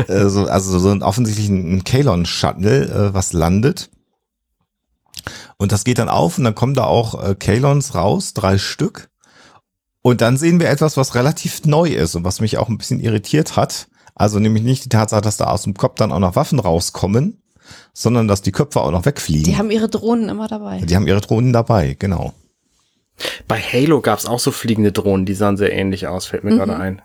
Äh, 0.09 0.27
so, 0.27 0.47
also 0.47 0.77
so 0.77 0.89
ein 0.89 1.01
offensichtlich 1.01 1.47
ein 1.47 1.85
Kalon-Shuttle, 1.85 2.83
äh, 2.83 3.13
was 3.13 3.31
landet. 3.31 3.89
Und 5.57 5.71
das 5.71 5.85
geht 5.85 5.97
dann 5.97 6.09
auf 6.09 6.37
und 6.37 6.43
dann 6.43 6.55
kommen 6.55 6.73
da 6.73 6.83
auch 6.83 7.37
Kalons 7.39 7.95
raus, 7.95 8.33
drei 8.33 8.57
Stück. 8.57 9.09
Und 10.01 10.19
dann 10.19 10.37
sehen 10.37 10.59
wir 10.59 10.69
etwas, 10.69 10.97
was 10.97 11.15
relativ 11.15 11.65
neu 11.65 11.89
ist 11.89 12.15
und 12.15 12.25
was 12.25 12.41
mich 12.41 12.57
auch 12.57 12.67
ein 12.67 12.77
bisschen 12.77 12.99
irritiert 12.99 13.55
hat. 13.55 13.87
Also 14.15 14.39
nämlich 14.39 14.63
nicht 14.63 14.83
die 14.83 14.89
Tatsache, 14.89 15.21
dass 15.21 15.37
da 15.37 15.45
aus 15.45 15.63
dem 15.63 15.73
Kopf 15.73 15.95
dann 15.95 16.11
auch 16.11 16.19
noch 16.19 16.35
Waffen 16.35 16.59
rauskommen, 16.59 17.41
sondern 17.93 18.27
dass 18.27 18.41
die 18.41 18.51
Köpfe 18.51 18.81
auch 18.81 18.91
noch 18.91 19.05
wegfliegen. 19.05 19.43
Die 19.43 19.57
haben 19.57 19.71
ihre 19.71 19.89
Drohnen 19.89 20.29
immer 20.29 20.47
dabei. 20.47 20.79
Die 20.81 20.95
haben 20.95 21.07
ihre 21.07 21.21
Drohnen 21.21 21.53
dabei, 21.53 21.95
genau. 21.97 22.33
Bei 23.47 23.59
Halo 23.59 24.01
gab 24.01 24.19
es 24.19 24.25
auch 24.25 24.39
so 24.39 24.51
fliegende 24.51 24.91
Drohnen, 24.91 25.25
die 25.25 25.33
sahen 25.33 25.57
sehr 25.57 25.73
ähnlich 25.73 26.07
aus, 26.07 26.25
fällt 26.25 26.43
mir 26.43 26.51
mhm. 26.51 26.57
gerade 26.57 26.77
ein. 26.77 27.01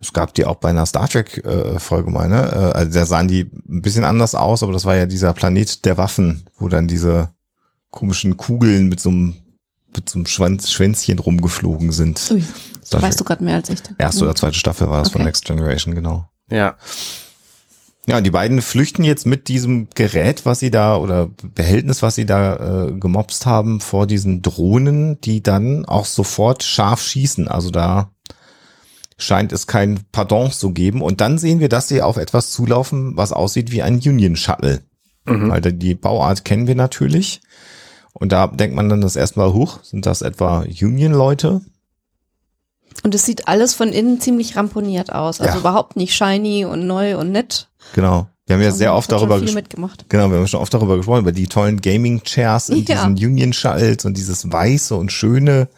Es 0.00 0.12
gab 0.12 0.34
die 0.34 0.44
auch 0.44 0.56
bei 0.56 0.70
einer 0.70 0.86
Star 0.86 1.08
Trek 1.08 1.44
äh, 1.44 1.78
Folge 1.78 2.10
mal, 2.10 2.28
ne? 2.28 2.50
Äh, 2.50 2.78
also 2.78 2.92
da 2.98 3.06
sahen 3.06 3.28
die 3.28 3.50
ein 3.68 3.82
bisschen 3.82 4.04
anders 4.04 4.34
aus, 4.34 4.62
aber 4.62 4.72
das 4.72 4.84
war 4.84 4.96
ja 4.96 5.06
dieser 5.06 5.32
Planet 5.32 5.84
der 5.84 5.98
Waffen, 5.98 6.46
wo 6.58 6.68
dann 6.68 6.88
diese 6.88 7.30
komischen 7.90 8.36
Kugeln 8.36 8.88
mit 8.88 9.00
so 9.00 9.10
einem 9.10 9.36
mit 9.94 10.10
so 10.10 10.18
einem 10.18 10.26
Schwanz, 10.26 10.70
Schwänzchen 10.70 11.18
rumgeflogen 11.18 11.90
sind. 11.90 12.20
Ui, 12.30 12.44
das 12.90 13.00
weißt 13.00 13.18
du 13.18 13.24
gerade 13.24 13.42
mehr 13.42 13.56
als 13.56 13.70
ich. 13.70 13.78
Erste 13.98 14.24
oder 14.24 14.34
zweite 14.34 14.54
Staffel 14.54 14.88
war 14.90 14.98
das 14.98 15.08
okay. 15.08 15.18
von 15.18 15.24
Next 15.24 15.44
Generation, 15.44 15.94
genau. 15.94 16.28
Ja. 16.50 16.76
Ja, 18.08 18.20
die 18.20 18.30
beiden 18.30 18.62
flüchten 18.62 19.02
jetzt 19.02 19.26
mit 19.26 19.48
diesem 19.48 19.88
Gerät, 19.94 20.46
was 20.46 20.60
sie 20.60 20.70
da 20.70 20.96
oder 20.96 21.28
Behältnis, 21.54 22.02
was 22.02 22.14
sie 22.14 22.24
da 22.24 22.86
äh, 22.86 22.92
gemobst 22.92 23.46
haben, 23.46 23.80
vor 23.80 24.06
diesen 24.06 24.42
Drohnen, 24.42 25.20
die 25.22 25.42
dann 25.42 25.84
auch 25.84 26.06
sofort 26.06 26.62
scharf 26.62 27.02
schießen. 27.02 27.48
Also 27.48 27.70
da 27.70 28.12
scheint 29.18 29.52
es 29.52 29.66
kein 29.66 30.00
Pardon 30.12 30.52
zu 30.52 30.70
geben. 30.72 31.02
Und 31.02 31.20
dann 31.20 31.38
sehen 31.38 31.58
wir, 31.58 31.68
dass 31.68 31.88
sie 31.88 32.00
auf 32.00 32.16
etwas 32.16 32.52
zulaufen, 32.52 33.16
was 33.16 33.32
aussieht 33.32 33.72
wie 33.72 33.82
ein 33.82 33.96
Union 33.96 34.36
Shuttle. 34.36 34.82
Mhm. 35.24 35.50
Weil 35.50 35.60
die 35.60 35.96
Bauart 35.96 36.44
kennen 36.44 36.68
wir 36.68 36.76
natürlich. 36.76 37.40
Und 38.12 38.30
da 38.30 38.46
denkt 38.46 38.76
man 38.76 38.88
dann 38.88 39.00
das 39.00 39.16
erstmal 39.16 39.52
hoch. 39.52 39.82
Sind 39.82 40.06
das 40.06 40.22
etwa 40.22 40.60
Union-Leute? 40.60 41.60
Und 43.02 43.14
es 43.14 43.24
sieht 43.26 43.48
alles 43.48 43.74
von 43.74 43.90
innen 43.90 44.20
ziemlich 44.20 44.56
ramponiert 44.56 45.12
aus. 45.12 45.40
Also 45.40 45.54
ja. 45.54 45.60
überhaupt 45.60 45.96
nicht 45.96 46.14
shiny 46.14 46.64
und 46.64 46.86
neu 46.86 47.18
und 47.18 47.32
nett. 47.32 47.68
Genau. 47.94 48.28
Wir 48.46 48.54
haben 48.54 48.62
ja 48.62 48.70
sehr 48.70 48.94
oft 48.94 49.10
darüber 49.10 49.40
gesprochen. 49.40 49.64
Genau, 50.08 50.30
wir 50.30 50.38
haben 50.38 50.46
schon 50.46 50.60
oft 50.60 50.72
darüber 50.72 50.96
gesprochen, 50.96 51.20
über 51.20 51.32
die 51.32 51.48
tollen 51.48 51.80
Gaming-Chairs 51.80 52.68
in 52.68 52.84
ja. 52.84 52.94
diesen 52.94 53.14
Union-Shuttles 53.14 54.04
und 54.04 54.16
dieses 54.16 54.50
Weiße 54.50 54.94
und 54.94 55.10
Schöne. 55.10 55.68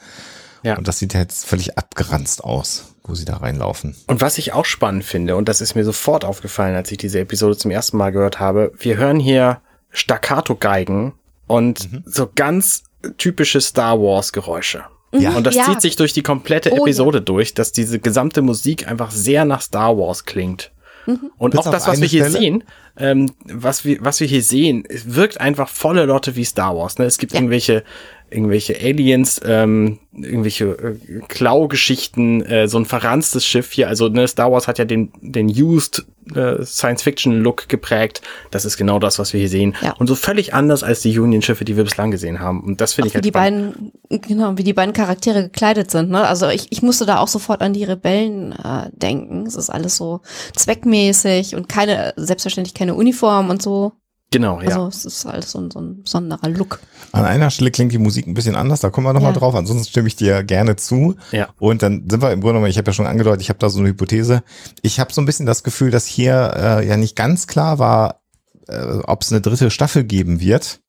Ja. 0.63 0.77
Und 0.77 0.87
das 0.87 0.99
sieht 0.99 1.15
jetzt 1.15 1.47
völlig 1.47 1.79
abgeranzt 1.79 2.45
aus, 2.45 2.95
wo 3.05 3.15
sie 3.15 3.25
da 3.25 3.39
reinlaufen. 3.39 3.97
Und 4.07 4.21
was 4.21 4.37
ich 4.37 4.53
auch 4.53 4.67
spannend 4.67 5.05
finde, 5.05 5.37
und 5.37 5.49
das 5.49 5.63
ist 5.63 5.77
mir 5.77 5.85
sofort 5.85 6.27
aufgefallen, 6.27 6.75
als 6.77 6.93
ich 6.93 6.99
diese 6.99 7.21
Episode 7.21 7.57
zum 7.57 7.71
ersten 7.71 7.97
Mal 7.97 8.11
gehört 8.11 8.39
habe, 8.39 8.73
wir 8.79 8.99
hören 8.99 9.19
hier 9.19 9.63
Staccato-Geigen 9.91 11.15
und 11.47 11.91
mhm. 11.91 12.03
so 12.05 12.29
ganz 12.35 12.83
typische 13.17 13.63
Star 13.63 13.99
Wars-Geräusche. 13.99 14.85
Ja. 15.13 15.31
Und 15.31 15.47
das 15.47 15.55
ja. 15.55 15.65
zieht 15.65 15.81
sich 15.81 15.97
durch 15.97 16.13
die 16.13 16.23
komplette 16.23 16.71
Episode 16.71 17.19
oh, 17.19 17.21
ja. 17.21 17.25
durch, 17.25 17.55
dass 17.55 17.73
diese 17.73 17.99
gesamte 17.99 18.43
Musik 18.43 18.87
einfach 18.87 19.11
sehr 19.11 19.47
nach 19.47 19.63
Star 19.63 19.97
Wars 19.97 20.25
klingt. 20.25 20.71
Mhm. 21.09 21.31
Und 21.39 21.51
Bis 21.53 21.61
auch 21.61 21.71
das, 21.71 21.87
was 21.87 22.01
wir 22.01 22.07
hier 22.07 22.25
Stelle? 22.27 22.39
sehen, 22.39 22.65
ähm, 22.99 23.31
was 23.45 23.85
wir, 23.85 23.99
was 24.01 24.21
wir 24.21 24.27
hier 24.27 24.43
sehen, 24.43 24.85
wirkt 25.05 25.41
einfach 25.41 25.69
volle 25.69 26.05
Lotte 26.05 26.37
wie 26.37 26.45
Star 26.45 26.77
Wars. 26.77 26.99
Ne? 26.99 27.05
Es 27.05 27.19
gibt 27.19 27.35
irgendwelche 27.35 27.85
irgendwelche 28.31 28.77
Aliens, 28.79 29.41
ähm, 29.45 29.99
irgendwelche 30.13 30.67
äh, 30.67 31.21
Klau-Geschichten, 31.29 32.43
äh, 32.43 32.69
so 32.69 32.79
ein 32.79 32.85
verranztes 32.85 33.47
Schiff 33.47 33.73
hier. 33.73 33.89
Also 33.89 34.09
ne, 34.09 34.29
Star 34.29 34.53
Wars 34.53 34.69
hat 34.69 34.79
ja 34.79 34.85
den, 34.85 35.13
den 35.21 35.49
Used 35.49 36.05
äh, 36.35 36.63
Science-Fiction-Look 36.63 37.69
geprägt. 37.69 38.21
Das 38.51 38.65
ist 38.65 38.77
genau 38.77 38.99
das, 38.99 39.19
was 39.19 39.33
wir 39.33 39.41
hier 39.41 39.49
sehen. 39.49 39.75
Ja. 39.81 39.93
Und 39.93 40.09
so 40.09 40.15
völlig 40.15 40.53
anders 40.53 40.83
als 40.83 41.01
die 41.01 41.19
Union-Schiffe, 41.19 41.65
die 41.65 41.77
wir 41.77 41.85
bislang 41.85 42.11
gesehen 42.11 42.41
haben. 42.41 42.63
Und 42.63 42.81
das 42.81 42.95
finde 42.95 43.09
ich 43.09 43.15
halt 43.15 43.25
wie 43.25 43.29
die 43.29 43.33
beiden, 43.33 43.93
genau, 44.11 44.59
wie 44.59 44.65
die 44.65 44.75
beiden 44.75 44.93
Charaktere 44.93 45.45
gekleidet 45.45 45.91
sind. 45.91 46.11
Ne? 46.11 46.27
Also 46.27 46.49
ich, 46.49 46.67
ich 46.71 46.83
musste 46.83 47.07
da 47.07 47.19
auch 47.19 47.29
sofort 47.29 47.63
an 47.63 47.73
die 47.73 47.85
Rebellen 47.85 48.53
äh, 48.53 48.91
denken. 48.93 49.47
Es 49.47 49.55
ist 49.55 49.71
alles 49.71 49.97
so 49.97 50.21
zweckmäßig 50.55 51.55
und 51.55 51.69
keine, 51.69 52.13
selbstverständlich 52.17 52.75
keine 52.75 52.88
Uniform 52.95 53.51
und 53.51 53.63
so. 53.63 53.93
Genau, 54.31 54.61
ja. 54.61 54.69
Also 54.69 54.89
es 54.89 55.05
ist 55.07 55.27
alles 55.27 55.53
so 55.53 55.59
ein, 55.59 55.71
so 55.71 55.81
ein 55.81 56.03
besonderer 56.03 56.51
Look. 56.51 56.81
An 57.13 57.25
einer 57.25 57.51
Stelle 57.51 57.71
klingt 57.71 57.93
die 57.93 57.99
Musik 57.99 58.27
ein 58.27 58.35
bisschen 58.35 58.57
anders, 58.57 58.81
da 58.81 58.91
kommen 58.91 59.07
wir 59.07 59.15
nochmal 59.15 59.33
ja. 59.33 59.39
drauf, 59.39 59.55
ansonsten 59.55 59.89
stimme 59.89 60.09
ich 60.09 60.17
dir 60.17 60.45
gerne 60.45 60.77
zu. 60.77 61.17
Ja. 61.33 61.49
Und 61.59 61.83
dann 61.83 62.07
sind 62.11 62.21
wir 62.21 62.31
im 62.33 62.41
Grunde 62.41 62.55
genommen, 62.55 62.71
ich 62.71 62.77
habe 62.77 62.91
ja 62.91 62.93
schon 62.93 63.07
angedeutet, 63.07 63.41
ich 63.41 63.49
habe 63.49 63.59
da 63.59 63.71
so 63.71 63.79
eine 63.79 63.89
Hypothese. 63.89 64.43
Ich 64.83 65.01
habe 65.01 65.15
so 65.15 65.23
ein 65.23 65.27
bisschen 65.27 65.47
das 65.47 65.63
Gefühl, 65.63 65.91
dass 65.91 66.07
hier 66.07 66.53
äh, 66.57 66.87
ja 66.87 66.99
nicht 66.99 67.17
ganz 67.17 67.47
klar 67.47 67.79
war, 67.79 68.21
äh, 68.69 68.99
ob 69.05 69.23
es 69.23 69.33
eine 69.33 69.41
dritte 69.41 69.71
Staffel 69.71 70.05
geben 70.05 70.41
wird. 70.41 70.81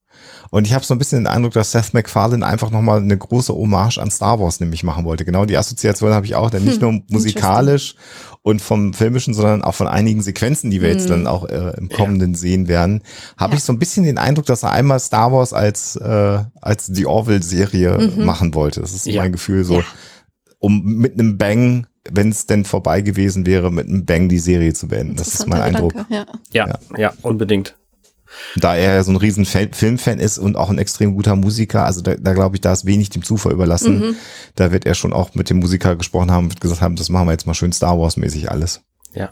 Und 0.52 0.66
ich 0.66 0.74
habe 0.74 0.84
so 0.84 0.94
ein 0.96 0.98
bisschen 0.98 1.20
den 1.20 1.28
Eindruck, 1.28 1.54
dass 1.54 1.72
Seth 1.72 1.94
MacFarlane 1.94 2.46
einfach 2.46 2.72
nochmal 2.72 3.00
eine 3.00 3.18
große 3.18 3.54
Hommage 3.54 4.00
an 4.00 4.10
Star 4.10 4.40
Wars 4.40 4.60
nämlich 4.60 4.84
machen 4.84 5.06
wollte. 5.06 5.24
Genau 5.24 5.46
die 5.46 5.58
Assoziation 5.58 6.12
habe 6.12 6.26
ich 6.26 6.36
auch, 6.36 6.50
denn 6.50 6.64
nicht 6.64 6.82
hm, 6.82 6.92
nur 6.92 7.02
musikalisch 7.10 7.96
und 8.42 8.62
vom 8.62 8.94
Filmischen, 8.94 9.34
sondern 9.34 9.62
auch 9.62 9.76
von 9.76 9.88
einigen 9.88 10.22
Sequenzen, 10.22 10.72
die 10.72 10.82
wir 10.82 10.90
jetzt 10.90 11.10
hm. 11.10 11.10
dann 11.10 11.28
auch 11.28 11.48
äh, 11.48 11.74
im 11.78 11.90
Kommenden 11.90 12.34
ja. 12.34 12.38
sehen 12.38 12.68
werden, 12.68 13.02
habe 13.38 13.54
ja. 13.54 13.58
ich 13.58 13.64
so 13.64 13.74
ein 13.74 13.80
bisschen 13.80 14.06
den 14.06 14.18
Eindruck, 14.18 14.46
dass 14.46 14.64
er 14.64 14.72
einmal 14.72 15.00
Star 15.00 15.32
Wars 15.32 15.54
als, 15.54 15.96
äh, 15.98 16.40
als 16.62 16.88
die 16.88 17.06
Orville-Serie 17.06 18.14
mhm. 18.16 18.26
machen 18.26 18.54
wollte. 18.54 18.82
Das 18.82 18.94
ist 18.94 19.06
ja. 19.06 19.22
mein 19.22 19.32
Gefühl 19.32 19.64
so, 19.64 19.84
um 20.60 20.84
mit 20.84 21.14
einem 21.14 21.38
Bang 21.38 21.86
wenn 22.12 22.30
es 22.30 22.46
denn 22.46 22.66
vorbei 22.66 23.02
gewesen 23.02 23.46
wäre, 23.46 23.72
mit 23.72 23.88
einem 23.88 24.06
Bang 24.06 24.30
die 24.30 24.40
Serie 24.40 24.74
zu 24.74 24.88
beenden. 24.88 25.16
Das 25.16 25.28
ist 25.34 25.48
mein 25.48 25.62
Eindruck. 25.62 25.94
ja. 26.10 26.26
Ja, 26.52 26.80
ja, 26.98 27.14
unbedingt. 27.22 27.76
Da 28.56 28.76
er 28.76 28.96
ja 28.96 29.04
so 29.04 29.12
ein 29.12 29.18
riesen 29.18 29.46
Filmfan 29.46 30.20
ist 30.20 30.38
und 30.38 30.56
auch 30.56 30.70
ein 30.70 30.78
extrem 30.78 31.16
guter 31.16 31.36
Musiker, 31.36 31.86
also 31.86 32.02
da, 32.02 32.16
da 32.16 32.34
glaube 32.34 32.56
ich, 32.56 32.62
da 32.62 32.72
ist 32.72 32.86
wenig 32.86 33.10
dem 33.10 33.24
Zufall 33.24 33.54
überlassen. 33.54 34.00
Mhm. 34.00 34.16
Da 34.56 34.72
wird 34.72 34.86
er 34.86 34.96
schon 34.96 35.14
auch 35.14 35.36
mit 35.36 35.50
dem 35.50 35.60
Musiker 35.60 35.96
gesprochen 35.96 36.32
haben 36.32 36.46
und 36.46 36.62
gesagt 36.62 36.82
haben, 36.82 36.96
das 36.96 37.10
machen 37.10 37.28
wir 37.28 37.32
jetzt 37.32 37.48
mal 37.48 37.54
schön 37.54 37.72
Star 37.72 38.00
Wars-mäßig 38.00 38.50
alles. 38.52 38.82
Ja. 39.14 39.32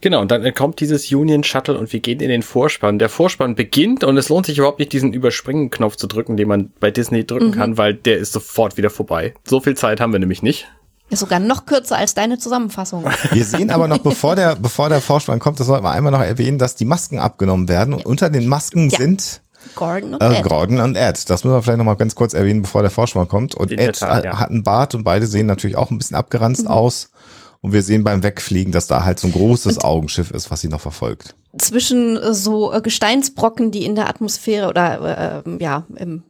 Genau, 0.00 0.20
und 0.20 0.30
dann 0.30 0.54
kommt 0.54 0.78
dieses 0.80 1.12
Union 1.12 1.42
Shuttle 1.42 1.76
und 1.76 1.92
wir 1.92 2.00
gehen 2.00 2.20
in 2.20 2.28
den 2.28 2.42
Vorspann. 2.42 2.98
Der 2.98 3.08
Vorspann 3.08 3.56
beginnt 3.56 4.04
und 4.04 4.16
es 4.16 4.28
lohnt 4.28 4.46
sich 4.46 4.58
überhaupt 4.58 4.78
nicht, 4.78 4.92
diesen 4.92 5.12
Überspringen-Knopf 5.12 5.96
zu 5.96 6.06
drücken, 6.06 6.36
den 6.36 6.48
man 6.48 6.70
bei 6.78 6.90
Disney 6.90 7.26
drücken 7.26 7.48
mhm. 7.48 7.52
kann, 7.52 7.78
weil 7.78 7.94
der 7.94 8.18
ist 8.18 8.32
sofort 8.32 8.76
wieder 8.76 8.90
vorbei. 8.90 9.34
So 9.44 9.60
viel 9.60 9.76
Zeit 9.76 10.00
haben 10.00 10.12
wir 10.12 10.20
nämlich 10.20 10.42
nicht. 10.42 10.68
Ist 11.10 11.20
sogar 11.20 11.38
noch 11.38 11.64
kürzer 11.64 11.96
als 11.96 12.14
deine 12.14 12.38
Zusammenfassung. 12.38 13.04
Wir 13.32 13.44
sehen 13.44 13.70
aber 13.70 13.88
noch, 13.88 13.98
bevor 13.98 14.36
der, 14.36 14.56
bevor 14.56 14.88
der 14.88 15.00
Vorspann 15.00 15.38
kommt, 15.38 15.58
das 15.58 15.66
sollten 15.66 15.84
wir 15.84 15.90
einmal 15.90 16.12
noch 16.12 16.20
erwähnen, 16.20 16.58
dass 16.58 16.74
die 16.74 16.84
Masken 16.84 17.18
abgenommen 17.18 17.68
werden. 17.68 17.94
Und 17.94 18.04
unter 18.04 18.28
den 18.28 18.46
Masken 18.46 18.90
ja. 18.90 18.98
sind 18.98 19.40
Gordon 19.74 20.14
und, 20.14 20.22
äh, 20.22 20.38
Ed. 20.38 20.44
Gordon 20.44 20.80
und 20.80 20.96
Ed. 20.96 21.30
Das 21.30 21.44
müssen 21.44 21.54
wir 21.54 21.62
vielleicht 21.62 21.78
noch 21.78 21.84
mal 21.84 21.94
ganz 21.94 22.14
kurz 22.14 22.34
erwähnen, 22.34 22.62
bevor 22.62 22.82
der 22.82 22.90
Vorspann 22.90 23.26
kommt. 23.26 23.54
Und 23.54 23.72
In 23.72 23.78
Ed 23.78 23.98
Tat, 23.98 24.24
ja. 24.24 24.38
hat 24.38 24.50
einen 24.50 24.62
Bart 24.62 24.94
und 24.94 25.04
beide 25.04 25.26
sehen 25.26 25.46
natürlich 25.46 25.76
auch 25.76 25.90
ein 25.90 25.98
bisschen 25.98 26.16
abgeranzt 26.16 26.64
mhm. 26.64 26.70
aus. 26.70 27.10
Und 27.60 27.72
wir 27.72 27.82
sehen 27.82 28.04
beim 28.04 28.22
Wegfliegen, 28.22 28.72
dass 28.72 28.86
da 28.86 29.04
halt 29.04 29.18
so 29.18 29.26
ein 29.28 29.32
großes 29.32 29.78
und 29.78 29.84
Augenschiff 29.84 30.30
ist, 30.30 30.50
was 30.50 30.60
sie 30.60 30.68
noch 30.68 30.80
verfolgt. 30.80 31.34
Zwischen 31.58 32.18
so 32.32 32.72
äh, 32.72 32.80
Gesteinsbrocken, 32.80 33.70
die 33.72 33.84
in 33.84 33.94
der 33.94 34.08
Atmosphäre 34.08 34.68
oder 34.68 35.42
äh, 35.44 35.62
ja 35.62 35.84
im 35.96 36.22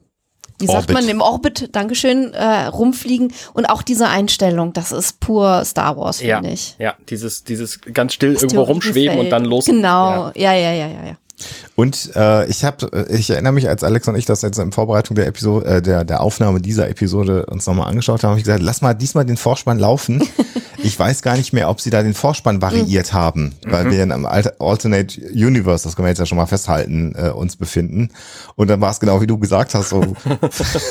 wie 0.59 0.67
sagt 0.67 0.89
Orbit. 0.89 0.93
man, 0.93 1.09
im 1.09 1.21
Orbit, 1.21 1.69
Dankeschön, 1.71 2.33
äh, 2.33 2.65
rumfliegen 2.65 3.33
und 3.53 3.65
auch 3.65 3.81
diese 3.81 4.07
Einstellung, 4.07 4.73
das 4.73 4.91
ist 4.91 5.19
pur 5.19 5.63
Star 5.65 5.97
Wars, 5.97 6.17
finde 6.17 6.47
ja, 6.47 6.53
ich. 6.53 6.75
Ja, 6.79 6.95
dieses, 7.09 7.43
dieses 7.43 7.79
ganz 7.93 8.13
still 8.13 8.33
das 8.33 8.43
irgendwo 8.43 8.63
rumschweben 8.63 9.13
Feld. 9.13 9.25
und 9.25 9.29
dann 9.29 9.45
los. 9.45 9.65
Genau, 9.65 10.31
ja, 10.35 10.53
ja, 10.53 10.73
ja, 10.73 10.87
ja, 10.87 11.05
ja. 11.07 11.17
Und 11.75 12.11
äh, 12.15 12.47
ich 12.47 12.65
habe, 12.65 13.07
ich 13.09 13.29
erinnere 13.29 13.53
mich, 13.53 13.69
als 13.69 13.83
Alex 13.83 14.07
und 14.07 14.15
ich 14.15 14.25
das 14.25 14.41
jetzt 14.41 14.59
in 14.59 14.71
Vorbereitung 14.71 15.15
der 15.15 15.27
Episode, 15.27 15.65
äh, 15.65 15.81
der, 15.81 16.03
der 16.03 16.21
Aufnahme 16.21 16.59
dieser 16.59 16.89
Episode 16.89 17.45
uns 17.45 17.65
nochmal 17.65 17.87
angeschaut 17.87 18.23
haben, 18.23 18.31
habe 18.31 18.39
ich 18.39 18.45
gesagt, 18.45 18.61
lass 18.61 18.81
mal 18.81 18.93
diesmal 18.93 19.25
den 19.25 19.37
Vorspann 19.37 19.79
laufen. 19.79 20.21
ich 20.83 20.97
weiß 20.97 21.21
gar 21.21 21.37
nicht 21.37 21.53
mehr, 21.53 21.69
ob 21.69 21.81
sie 21.81 21.89
da 21.89 22.03
den 22.03 22.13
Vorspann 22.13 22.61
variiert 22.61 23.13
mhm. 23.13 23.17
haben, 23.17 23.55
weil 23.65 23.85
mhm. 23.85 23.91
wir 23.91 24.03
in 24.03 24.11
einem 24.11 24.25
Alternate 24.25 25.21
Universe, 25.21 25.83
das 25.83 25.95
können 25.95 26.05
wir 26.05 26.09
jetzt 26.09 26.19
ja 26.19 26.25
schon 26.25 26.37
mal 26.37 26.45
festhalten, 26.45 27.13
äh, 27.15 27.29
uns 27.29 27.55
befinden. 27.55 28.09
Und 28.55 28.69
dann 28.69 28.81
war 28.81 28.91
es 28.91 28.99
genau 28.99 29.21
wie 29.21 29.27
du 29.27 29.37
gesagt 29.37 29.75
hast, 29.75 29.89
so 29.89 30.15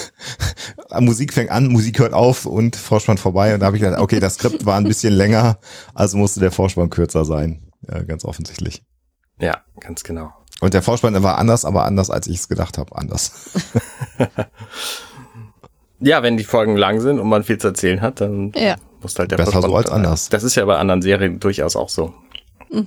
Musik 1.01 1.33
fängt 1.33 1.51
an, 1.51 1.69
Musik 1.69 1.99
hört 1.99 2.13
auf 2.13 2.47
und 2.47 2.77
Vorspann 2.77 3.19
vorbei. 3.19 3.55
Und 3.55 3.61
da 3.61 3.67
habe 3.67 3.77
ich 3.77 3.83
gedacht, 3.83 4.01
okay, 4.01 4.21
das 4.21 4.35
Skript 4.35 4.67
war 4.67 4.77
ein 4.77 4.85
bisschen 4.85 5.13
länger, 5.13 5.59
also 5.95 6.17
musste 6.17 6.41
der 6.41 6.51
Vorspann 6.51 6.91
kürzer 6.91 7.25
sein. 7.25 7.63
Ja, 7.89 8.03
ganz 8.03 8.25
offensichtlich. 8.25 8.83
Ja, 9.41 9.59
ganz 9.81 10.03
genau. 10.03 10.33
Und 10.61 10.75
der 10.75 10.83
Vorspann 10.83 11.21
war 11.23 11.39
anders, 11.39 11.65
aber 11.65 11.85
anders, 11.85 12.11
als 12.11 12.27
ich 12.27 12.39
es 12.39 12.49
gedacht 12.49 12.79
habe. 12.79 12.97
Anders. 12.97 13.33
ja, 16.01 16.23
wenn 16.23 16.37
die 16.37 16.45
Folgen 16.45 16.77
lang 16.77 17.01
sind 17.01 17.21
und 17.21 17.29
man 17.29 17.45
viel 17.45 17.59
zu 17.59 17.69
erzählen 17.69 18.01
hat, 18.01 18.21
dann 18.21 18.53
ja. 18.57 18.77
Muss 19.03 19.19
halt 19.19 19.31
der 19.31 19.37
Besser 19.37 19.53
Vorspann 19.53 19.71
so 19.71 19.77
als 19.77 19.91
anders. 19.91 20.29
Das 20.29 20.43
ist 20.43 20.55
ja 20.55 20.65
bei 20.65 20.77
anderen 20.77 21.03
Serien 21.03 21.41
durchaus 21.41 21.77
auch 21.77 21.89
so. 21.89 22.15
Mhm. 22.71 22.87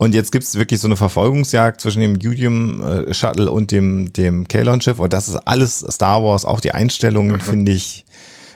Und 0.00 0.14
jetzt 0.14 0.30
gibt's 0.30 0.54
wirklich 0.54 0.80
so 0.80 0.86
eine 0.86 0.96
Verfolgungsjagd 0.96 1.80
zwischen 1.80 2.00
dem 2.00 2.16
Judium 2.16 2.82
äh, 2.82 3.12
Shuttle 3.12 3.50
und 3.50 3.72
dem, 3.72 4.12
dem 4.12 4.46
Kalon 4.46 4.80
Schiff. 4.80 5.00
Und 5.00 5.12
das 5.12 5.28
ist 5.28 5.34
alles 5.36 5.80
Star 5.90 6.22
Wars, 6.22 6.44
auch 6.44 6.60
die 6.60 6.70
Einstellungen, 6.70 7.32
mhm. 7.36 7.40
finde 7.40 7.72
ich, 7.72 8.04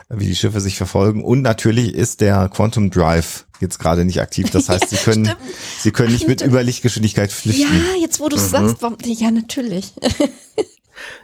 wie 0.09 0.27
die 0.27 0.37
Schiffe 0.37 0.61
sich 0.61 0.77
verfolgen. 0.77 1.25
Und 1.25 1.43
natürlich 1.43 1.95
ist 1.95 2.21
der 2.21 2.49
Quantum 2.49 2.91
Drive 2.91 3.47
jetzt 3.61 3.81
gerade 3.81 4.05
nicht 4.05 4.21
aktiv. 4.21 4.51
Das 4.51 4.69
heißt, 4.69 4.91
sie 4.91 4.97
können, 4.97 5.33
sie 5.81 5.91
können 5.91 6.13
nicht 6.13 6.29
mit 6.29 6.43
Überlichtgeschwindigkeit 6.43 7.33
flüchten. 7.33 7.73
Ja, 7.73 8.01
jetzt 8.01 8.21
wo 8.21 8.29
du 8.29 8.37
es 8.37 8.47
Mhm. 8.47 8.51
sagst, 8.51 8.77
warum, 8.81 8.99
ja, 9.05 9.31
natürlich. 9.33 9.93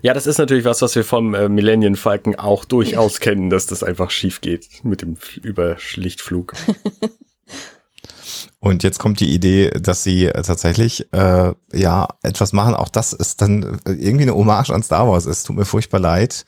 Ja, 0.02 0.14
das 0.14 0.26
ist 0.26 0.38
natürlich 0.38 0.64
was, 0.64 0.82
was 0.82 0.94
wir 0.94 1.04
vom 1.04 1.34
äh, 1.34 1.48
Millennium 1.48 1.94
Falcon 1.94 2.34
auch 2.36 2.64
durchaus 2.64 3.20
kennen, 3.20 3.50
dass 3.50 3.66
das 3.66 3.82
einfach 3.82 4.10
schief 4.10 4.40
geht 4.40 4.84
mit 4.84 5.02
dem 5.02 5.16
Überschlichtflug. 5.42 6.54
Und 8.60 8.82
jetzt 8.82 8.98
kommt 8.98 9.20
die 9.20 9.32
Idee, 9.32 9.70
dass 9.70 10.02
sie 10.02 10.26
äh, 10.26 10.42
tatsächlich 10.42 11.12
äh, 11.12 11.52
ja 11.72 12.08
etwas 12.22 12.52
machen. 12.52 12.74
Auch 12.74 12.88
das 12.88 13.12
ist 13.12 13.40
dann 13.40 13.80
äh, 13.84 13.92
irgendwie 13.92 14.24
eine 14.24 14.34
Hommage 14.34 14.70
an 14.70 14.82
Star 14.82 15.08
Wars. 15.08 15.26
Es 15.26 15.44
tut 15.44 15.56
mir 15.56 15.64
furchtbar 15.64 16.00
leid, 16.00 16.44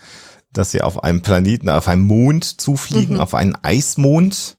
dass 0.53 0.73
sie 0.73 0.83
auf 0.83 1.05
einem 1.05 1.23
Planeten, 1.23 1.69
auf 1.69 1.87
einem 1.87 2.03
Mond 2.03 2.61
zufliegen, 2.61 3.21
auf 3.21 3.35
einen 3.35 3.57
Eismond. 3.62 4.57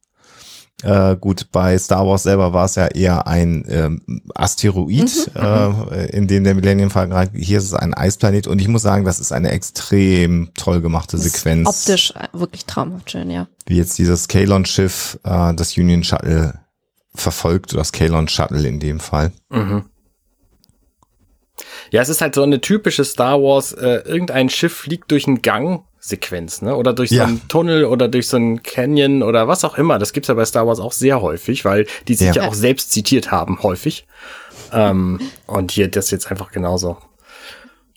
Äh, 0.83 1.15
gut, 1.17 1.51
bei 1.51 1.77
Star 1.77 2.07
Wars 2.07 2.23
selber 2.23 2.53
war 2.53 2.65
es 2.65 2.75
ja 2.75 2.87
eher 2.87 3.27
ein 3.27 3.65
ähm, 3.69 4.21
Asteroid, 4.33 5.31
äh, 5.35 6.15
in 6.15 6.27
dem 6.27 6.43
der 6.43 6.55
Millennium 6.55 6.89
Falcon 6.89 7.13
rein. 7.13 7.29
Hier 7.33 7.59
ist 7.59 7.65
es 7.65 7.73
ein 7.73 7.93
Eisplanet 7.93 8.47
und 8.47 8.59
ich 8.59 8.67
muss 8.67 8.81
sagen, 8.81 9.05
das 9.05 9.19
ist 9.19 9.31
eine 9.31 9.51
extrem 9.51 10.49
toll 10.55 10.81
gemachte 10.81 11.17
Das 11.17 11.25
ist 11.25 11.33
Sequenz. 11.33 11.67
Optisch 11.67 12.13
äh, 12.15 12.27
wirklich 12.33 12.65
traumhaft 12.65 13.11
schön, 13.11 13.29
ja. 13.29 13.47
Wie 13.65 13.77
jetzt 13.77 13.97
dieses 13.97 14.27
Kalon-Schiff, 14.27 15.19
äh, 15.23 15.53
das 15.53 15.77
Union 15.77 16.03
Shuttle 16.03 16.59
verfolgt, 17.13 17.73
oder 17.73 17.81
das 17.81 17.91
Kalon 17.91 18.27
Shuttle 18.27 18.67
in 18.67 18.79
dem 18.79 18.99
Fall. 18.99 19.31
Mhm. 19.49 19.85
Ja, 21.91 22.01
es 22.01 22.09
ist 22.09 22.21
halt 22.21 22.35
so 22.35 22.43
eine 22.43 22.61
typische 22.61 23.03
Star 23.03 23.41
Wars, 23.41 23.73
äh, 23.73 24.01
irgendein 24.05 24.49
Schiff 24.49 24.75
fliegt 24.75 25.11
durch 25.11 25.27
einen 25.27 25.41
Gang. 25.41 25.83
Sequenz, 26.03 26.61
ne? 26.63 26.75
Oder 26.75 26.93
durch 26.93 27.11
Ja. 27.11 27.23
so 27.23 27.29
einen 27.29 27.47
Tunnel 27.47 27.85
oder 27.85 28.07
durch 28.07 28.27
so 28.27 28.35
einen 28.37 28.63
Canyon 28.63 29.21
oder 29.21 29.47
was 29.47 29.63
auch 29.63 29.77
immer. 29.77 29.99
Das 29.99 30.13
gibt's 30.13 30.27
ja 30.29 30.33
bei 30.33 30.45
Star 30.45 30.65
Wars 30.67 30.79
auch 30.79 30.93
sehr 30.93 31.21
häufig, 31.21 31.63
weil 31.63 31.85
die 32.07 32.15
sich 32.15 32.27
Ja. 32.35 32.41
ja, 32.41 32.47
auch 32.49 32.55
selbst 32.55 32.91
zitiert 32.91 33.31
haben, 33.31 33.61
häufig. 33.61 34.07
Ähm, 34.73 35.19
und 35.47 35.71
hier 35.71 35.87
das 35.89 36.09
jetzt 36.11 36.31
einfach 36.31 36.51
genauso. 36.51 36.97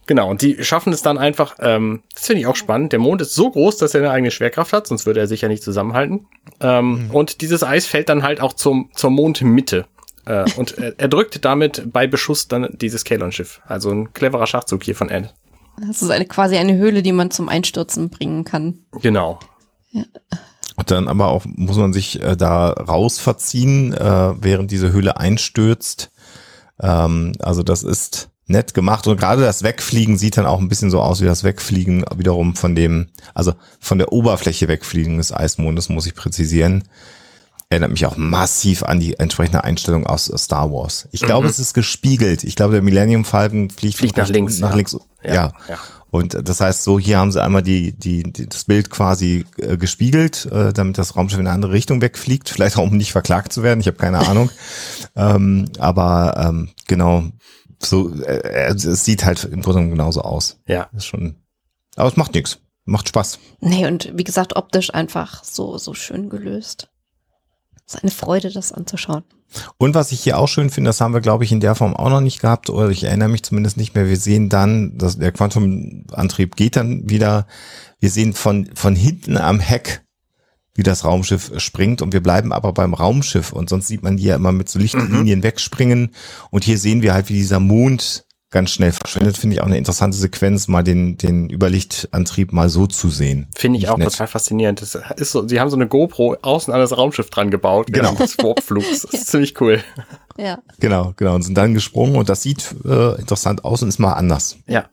Genau, 0.07 0.29
und 0.29 0.43
die 0.43 0.63
schaffen 0.63 0.93
es 0.93 1.01
dann 1.01 1.17
einfach, 1.17 1.57
ähm, 1.61 2.03
das 2.15 2.27
finde 2.27 2.41
ich 2.41 2.47
auch 2.47 2.57
spannend. 2.57 2.93
Der 2.93 2.99
Mond 2.99 3.23
ist 3.23 3.35
so 3.35 3.51
groß, 3.51 3.79
dass 3.79 3.95
er 3.95 4.01
eine 4.03 4.11
eigene 4.11 4.31
Schwerkraft 4.31 4.75
hat, 4.75 4.87
sonst 4.87 5.07
würde 5.07 5.21
er 5.21 5.27
sich 5.27 5.41
ja 5.41 5.49
nicht 5.49 5.63
zusammenhalten. 5.63 6.27
Ähm, 6.61 7.09
Und 7.11 7.41
dieses 7.41 7.63
Eis 7.63 7.87
fällt 7.87 8.11
dann 8.11 8.23
halt 8.23 8.43
auch 8.43 8.53
zum, 8.53 8.91
zur 8.95 9.09
Mondmitte. 9.11 9.87
Äh, 10.27 10.45
und 10.57 10.77
er, 10.77 10.93
er 10.99 11.09
drückt 11.09 11.43
damit 11.47 11.85
bei 11.91 12.07
Beschuss 12.07 12.49
dann 12.49 12.69
dieses 12.73 13.05
Kalon-Schiff. 13.05 13.61
Also 13.67 13.91
ein 13.93 14.13
cleverer 14.13 14.47
Schachzug 14.47 14.83
hier 14.85 14.95
von 14.95 15.09
Ed. 15.09 15.33
Das 15.81 16.03
ist 16.03 16.11
eine, 16.11 16.27
quasi 16.27 16.57
eine 16.57 16.77
Höhle, 16.77 17.03
die 17.03 17.13
man 17.13 17.31
zum 17.31 17.49
Einstürzen 17.49 18.09
bringen 18.09 18.45
kann. 18.45 18.79
Genau. 19.03 19.39
Und 20.77 20.91
dann 20.91 21.09
aber 21.09 21.29
auch 21.29 21.45
muss 21.45 21.77
man 21.77 21.93
sich 21.93 22.23
äh, 22.23 22.37
da 22.37 22.71
raus 22.71 23.19
verziehen, 23.19 23.93
äh, 23.93 24.35
während 24.41 24.71
diese 24.71 24.93
Höhle 24.93 25.17
einstürzt. 25.17 26.11
Ähm, 26.81 27.33
also 27.41 27.63
das 27.63 27.83
ist 27.83 28.31
nett 28.47 28.75
gemacht 28.75 29.07
und 29.07 29.19
gerade 29.19 29.43
das 29.43 29.63
Wegfliegen 29.63 30.19
sieht 30.19 30.37
dann 30.37 30.47
auch 30.47 30.61
ein 30.61 30.69
bisschen 30.69 30.91
so 30.91 31.01
aus 31.01 31.21
wie 31.21 31.27
das 31.27 31.45
Wegfliegen 31.45 32.05
wiederum 32.15 32.57
von 32.57 32.75
dem, 32.75 33.09
also 33.33 33.55
von 33.81 33.99
der 33.99 34.13
Oberfläche 34.13 34.69
wegfliegen 34.69 35.17
des 35.17 35.33
Eismondes, 35.33 35.89
muss 35.89 36.07
ich 36.07 36.15
präzisieren. 36.15 36.85
Erinnert 37.71 37.93
mich 37.93 38.05
auch 38.05 38.17
massiv 38.17 38.83
an 38.83 39.01
die 39.01 39.19
entsprechende 39.19 39.65
Einstellung 39.65 40.07
aus 40.07 40.31
Star 40.37 40.71
Wars. 40.71 41.09
Ich 41.13 41.23
glaube, 41.23 41.49
es 41.49 41.59
ist 41.59 41.73
gespiegelt. 41.73 42.45
Ich 42.45 42.57
glaube, 42.57 42.75
der 42.75 42.83
Millennium 42.83 43.25
Falcon 43.25 43.71
fliegt, 43.71 43.97
Fliegt 43.97 44.17
nach 44.19 44.29
links, 44.29 44.59
Nach 44.59 44.71
ja. 44.71 44.77
links. 44.77 44.97
Ja. 45.25 45.35
Ja, 45.35 45.53
ja. 45.69 45.79
Und 46.11 46.49
das 46.49 46.61
heißt, 46.61 46.85
so 46.85 47.01
hier 47.01 47.19
haben 47.19 47.33
sie 47.33 47.43
einmal 47.43 47.63
die, 47.63 47.91
die, 47.91 48.23
die 48.23 48.49
das 48.49 48.65
Bild 48.65 48.89
quasi 48.89 49.45
äh, 49.59 49.77
gespiegelt, 49.77 50.47
äh, 50.47 50.73
damit 50.73 50.97
das 50.97 51.17
Raumschiff 51.17 51.41
in 51.41 51.47
eine 51.49 51.55
andere 51.55 51.73
Richtung 51.73 52.01
wegfliegt. 52.03 52.49
Vielleicht 52.49 52.79
auch, 52.79 52.85
um 52.85 52.97
nicht 52.97 53.11
verklagt 53.11 53.53
zu 53.53 53.65
werden. 53.65 53.81
Ich 53.81 53.89
habe 53.89 53.97
keine 53.97 54.21
Ahnung. 54.21 54.49
ähm, 55.17 55.69
aber 55.79 56.37
ähm, 56.39 56.69
genau, 56.87 57.25
so 57.83 58.15
äh, 58.23 58.73
es 58.75 59.05
sieht 59.05 59.25
halt 59.25 59.43
im 59.43 59.63
Grunde 59.63 59.89
genauso 59.89 60.23
aus. 60.23 60.61
Ja. 60.69 60.89
Ist 60.95 61.07
schon. 61.07 61.35
Aber 61.97 62.09
es 62.09 62.17
macht 62.17 62.35
nichts. 62.35 62.59
Macht 62.85 63.09
Spaß. 63.09 63.41
Nee, 63.61 63.87
und 63.87 64.13
wie 64.15 64.25
gesagt, 64.25 64.55
optisch 64.55 64.95
einfach 64.95 65.43
so, 65.43 65.79
so 65.79 65.95
schön 65.95 66.29
gelöst. 66.29 66.91
Es 67.87 67.95
ist 67.95 68.03
eine 68.03 68.11
Freude, 68.11 68.51
das 68.51 68.73
anzuschauen. 68.73 69.25
Und 69.77 69.95
was 69.95 70.11
ich 70.11 70.21
hier 70.21 70.39
auch 70.39 70.49
schön 70.49 70.71
finde, 70.71 70.89
das 70.89 71.01
haben 71.01 71.13
wir, 71.13 71.21
glaube 71.21 71.45
ich, 71.45 71.53
in 71.53 71.61
der 71.61 71.75
Form 71.75 71.95
auch 71.95 72.09
noch 72.09 72.21
nicht 72.21 72.41
gehabt, 72.41 72.71
oder 72.71 72.89
ich 72.89 73.05
erinnere 73.05 73.29
mich 73.29 73.43
zumindest 73.43 73.77
nicht 73.77 73.95
mehr. 73.95 74.09
Wir 74.09 74.17
sehen 74.17 74.49
dann, 74.49 74.97
dass 74.97 75.19
der 75.19 75.33
Quantumantrieb 75.33 76.57
geht 76.57 76.77
dann 76.77 77.09
wieder. 77.09 77.47
Wir 78.01 78.11
sehen 78.11 78.33
von, 78.33 78.71
von 78.75 78.97
hinten 78.97 79.37
am 79.37 79.61
Heck, 79.61 80.03
wie 80.75 80.83
das 80.83 81.05
Raumschiff 81.05 81.53
springt 81.59 82.03
und 82.03 82.13
wir 82.13 82.23
bleiben 82.23 82.53
aber 82.53 82.73
beim 82.73 82.95
Raumschiff 82.95 83.53
und 83.53 83.69
sonst 83.69 83.87
sieht 83.87 84.03
man 84.03 84.17
die 84.17 84.25
ja 84.25 84.37
immer 84.37 84.53
mit 84.53 84.69
so 84.69 84.79
Lichtlinien 84.79 85.43
wegspringen 85.43 86.11
und 86.51 86.65
hier 86.65 86.79
sehen 86.79 87.03
wir 87.03 87.15
halt, 87.15 87.29
wie 87.29 87.35
dieser 87.35 87.61
Mond 87.61 88.27
ganz 88.55 88.71
schnell 88.71 88.93
verschwindet. 88.93 89.37
Finde 89.37 89.57
ich 89.57 89.61
auch 89.61 89.67
eine 89.67 89.77
interessante 89.77 90.17
Sequenz, 90.17 90.69
mal 90.69 90.85
den, 90.85 91.19
den 91.19 91.51
Überlichtantrieb 91.51 92.53
mal 92.53 92.71
so 92.71 92.87
zu 92.87 93.11
sehen. 93.11 93.49
Finde 93.55 93.81
ich 93.81 93.89
auch 93.89 93.99
nett. 93.99 94.13
total 94.13 94.29
faszinierend. 94.29 94.81
Das 94.81 94.97
ist 95.17 95.33
so, 95.33 95.47
sie 95.47 95.61
haben 95.61 95.69
so 95.69 95.77
eine 95.77 95.89
GoPro 95.89 96.37
außen 96.41 96.73
an 96.73 96.79
das 96.79 96.97
Raumschiff 96.97 97.31
dran 97.31 97.51
gebaut. 97.51 97.89
Genau. 97.93 98.15
des 98.15 98.39
Warpflugs. 98.39 99.03
Das 99.03 99.13
ist 99.13 99.27
ziemlich 99.31 99.61
cool. 99.61 99.83
Ja. 100.39 100.61
Genau, 100.79 101.13
genau. 101.17 101.35
Und 101.35 101.43
sind 101.43 101.59
dann 101.59 101.75
gesprungen 101.75 102.17
und 102.17 102.29
das 102.29 102.43
sieht 102.43 102.75
äh, 102.85 103.19
interessant 103.19 103.65
aus 103.65 103.83
und 103.83 103.89
ist 103.89 103.99
mal 103.99 104.15
anders. 104.15 104.57
Ja. 104.67 104.87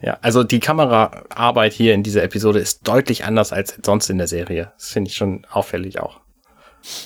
Ja, 0.00 0.18
also 0.20 0.42
die 0.42 0.58
Kameraarbeit 0.58 1.72
hier 1.74 1.94
in 1.94 2.02
dieser 2.02 2.24
Episode 2.24 2.58
ist 2.58 2.88
deutlich 2.88 3.24
anders 3.24 3.52
als 3.52 3.78
sonst 3.84 4.10
in 4.10 4.18
der 4.18 4.26
Serie. 4.26 4.72
Das 4.76 4.88
finde 4.88 5.10
ich 5.10 5.16
schon 5.16 5.46
auffällig 5.48 6.00
auch. 6.00 6.20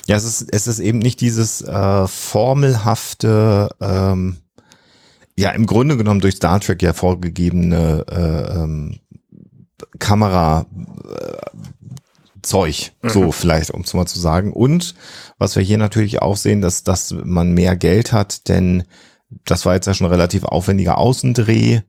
Ja, 0.07 0.15
es 0.15 0.23
ist, 0.23 0.49
es 0.51 0.65
ist 0.65 0.79
eben 0.79 0.97
nicht 0.97 1.21
dieses 1.21 1.61
äh, 1.61 2.07
formelhafte, 2.07 3.69
ähm, 3.79 4.37
ja, 5.37 5.51
im 5.51 5.65
Grunde 5.65 5.97
genommen 5.97 6.19
durch 6.19 6.35
Star 6.35 6.59
Trek 6.59 6.81
ja 6.81 6.93
vorgegebene 6.93 8.05
äh, 8.09 8.59
ähm, 8.59 8.99
Kamera 9.99 10.65
äh, 11.07 11.61
Zeug, 12.41 12.93
so 13.03 13.31
vielleicht, 13.31 13.71
um 13.71 13.81
es 13.81 13.93
mal 13.93 14.05
zu 14.05 14.19
sagen. 14.19 14.53
Und 14.53 14.95
was 15.37 15.55
wir 15.55 15.63
hier 15.63 15.77
natürlich 15.77 16.21
auch 16.21 16.37
sehen, 16.37 16.61
dass, 16.61 16.83
dass 16.83 17.11
man 17.11 17.53
mehr 17.53 17.75
Geld 17.75 18.13
hat, 18.13 18.47
denn 18.47 18.83
das 19.45 19.65
war 19.65 19.75
jetzt 19.75 19.85
ja 19.85 19.93
schon 19.93 20.07
relativ 20.07 20.43
aufwendiger 20.43 20.97
Außendreh. 20.97 21.81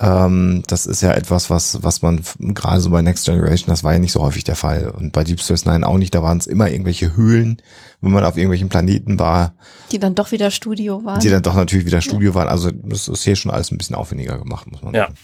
Ähm, 0.00 0.62
das 0.68 0.86
ist 0.86 1.00
ja 1.00 1.12
etwas, 1.12 1.50
was, 1.50 1.82
was 1.82 2.02
man 2.02 2.20
gerade 2.38 2.80
so 2.80 2.90
bei 2.90 3.02
Next 3.02 3.24
Generation, 3.24 3.68
das 3.68 3.82
war 3.82 3.92
ja 3.94 3.98
nicht 3.98 4.12
so 4.12 4.20
häufig 4.22 4.44
der 4.44 4.54
Fall. 4.54 4.90
Und 4.96 5.12
bei 5.12 5.24
Deep 5.24 5.40
Space 5.40 5.64
Nine 5.66 5.86
auch 5.86 5.98
nicht, 5.98 6.14
da 6.14 6.22
waren 6.22 6.38
es 6.38 6.46
immer 6.46 6.70
irgendwelche 6.70 7.16
Höhlen, 7.16 7.60
wenn 8.00 8.12
man 8.12 8.24
auf 8.24 8.36
irgendwelchen 8.36 8.68
Planeten 8.68 9.18
war, 9.18 9.54
Die 9.90 9.98
dann 9.98 10.14
doch 10.14 10.30
wieder 10.30 10.50
Studio 10.52 11.04
waren. 11.04 11.18
die 11.20 11.30
dann 11.30 11.42
doch 11.42 11.54
natürlich 11.54 11.84
wieder 11.86 12.00
Studio 12.00 12.34
waren. 12.34 12.46
Also 12.48 12.70
das 12.70 13.08
ist 13.08 13.24
hier 13.24 13.34
schon 13.34 13.50
alles 13.50 13.72
ein 13.72 13.78
bisschen 13.78 13.96
aufwendiger 13.96 14.38
gemacht, 14.38 14.70
muss 14.70 14.82
man 14.82 14.94
Ja. 14.94 15.04
sagen. 15.06 15.14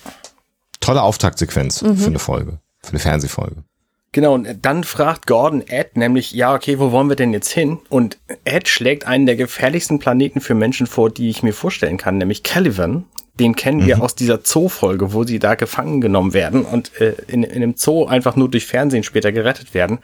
Tolle 0.80 1.02
Auftaktsequenz 1.02 1.78
für 1.78 2.06
eine 2.06 2.18
Folge, 2.18 2.58
für 2.82 2.90
eine 2.90 2.98
Fernsehfolge. 2.98 3.62
Genau, 4.12 4.34
und 4.34 4.46
dann 4.62 4.84
fragt 4.84 5.26
Gordon 5.26 5.62
Ed 5.66 5.96
nämlich, 5.96 6.32
ja, 6.32 6.54
okay, 6.54 6.78
wo 6.78 6.92
wollen 6.92 7.08
wir 7.08 7.16
denn 7.16 7.32
jetzt 7.32 7.50
hin? 7.50 7.78
Und 7.88 8.18
Ed 8.44 8.68
schlägt 8.68 9.06
einen 9.06 9.26
der 9.26 9.34
gefährlichsten 9.36 9.98
Planeten 9.98 10.40
für 10.40 10.54
Menschen 10.54 10.86
vor, 10.86 11.10
die 11.10 11.30
ich 11.30 11.42
mir 11.42 11.52
vorstellen 11.52 11.96
kann, 11.96 12.18
nämlich 12.18 12.42
Caliban. 12.44 13.06
Den 13.40 13.56
kennen 13.56 13.84
wir 13.84 14.00
aus 14.00 14.14
dieser 14.14 14.40
Zoo-Folge, 14.44 15.12
wo 15.12 15.24
sie 15.24 15.40
da 15.40 15.56
gefangen 15.56 16.00
genommen 16.00 16.34
werden 16.34 16.64
und 16.64 17.00
äh, 17.00 17.14
in, 17.26 17.42
in 17.42 17.62
einem 17.62 17.74
Zoo 17.76 18.06
einfach 18.06 18.36
nur 18.36 18.48
durch 18.48 18.66
Fernsehen 18.66 19.02
später 19.02 19.32
gerettet 19.32 19.74
werden. 19.74 19.98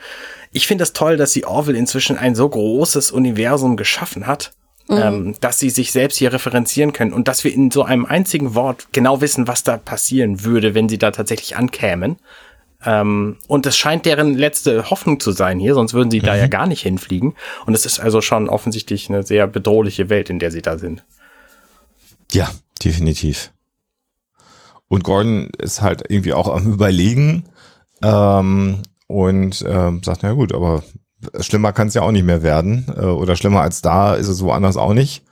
Ich 0.50 0.66
finde 0.66 0.82
das 0.82 0.92
toll, 0.92 1.16
dass 1.16 1.32
sie 1.32 1.44
Orville 1.44 1.78
inzwischen 1.78 2.18
ein 2.18 2.34
so 2.34 2.48
großes 2.48 3.12
Universum 3.12 3.76
geschaffen 3.76 4.26
hat, 4.26 4.52
ähm, 4.88 5.36
dass 5.40 5.60
sie 5.60 5.70
sich 5.70 5.92
selbst 5.92 6.16
hier 6.16 6.32
referenzieren 6.32 6.92
können 6.92 7.12
und 7.12 7.28
dass 7.28 7.44
wir 7.44 7.54
in 7.54 7.70
so 7.70 7.84
einem 7.84 8.04
einzigen 8.04 8.56
Wort 8.56 8.88
genau 8.92 9.20
wissen, 9.20 9.46
was 9.46 9.62
da 9.62 9.76
passieren 9.76 10.42
würde, 10.44 10.74
wenn 10.74 10.88
sie 10.88 10.98
da 10.98 11.12
tatsächlich 11.12 11.56
ankämen. 11.56 12.16
Ähm, 12.84 13.36
und 13.46 13.66
das 13.66 13.76
scheint 13.76 14.06
deren 14.06 14.34
letzte 14.34 14.90
Hoffnung 14.90 15.20
zu 15.20 15.32
sein 15.32 15.60
hier, 15.60 15.74
sonst 15.74 15.94
würden 15.94 16.10
sie 16.10 16.20
da 16.20 16.34
ja 16.34 16.48
gar 16.48 16.66
nicht 16.66 16.82
hinfliegen. 16.82 17.34
Und 17.66 17.74
es 17.74 17.86
ist 17.86 18.00
also 18.00 18.20
schon 18.20 18.48
offensichtlich 18.48 19.08
eine 19.08 19.22
sehr 19.22 19.46
bedrohliche 19.46 20.08
Welt, 20.08 20.30
in 20.30 20.38
der 20.38 20.50
sie 20.50 20.62
da 20.62 20.78
sind. 20.78 21.04
Ja, 22.32 22.50
definitiv. 22.84 23.52
Und 24.88 25.04
Gordon 25.04 25.50
ist 25.58 25.82
halt 25.82 26.04
irgendwie 26.08 26.32
auch 26.32 26.48
am 26.48 26.72
Überlegen 26.72 27.44
ähm, 28.02 28.82
und 29.06 29.64
ähm, 29.66 30.02
sagt, 30.02 30.22
na 30.22 30.32
gut, 30.32 30.52
aber 30.52 30.82
schlimmer 31.40 31.72
kann 31.72 31.88
es 31.88 31.94
ja 31.94 32.02
auch 32.02 32.12
nicht 32.12 32.24
mehr 32.24 32.42
werden. 32.42 32.86
Äh, 32.96 33.04
oder 33.04 33.36
schlimmer 33.36 33.60
als 33.60 33.82
da 33.82 34.14
ist 34.14 34.28
es 34.28 34.42
woanders 34.42 34.76
auch 34.76 34.94
nicht. 34.94 35.22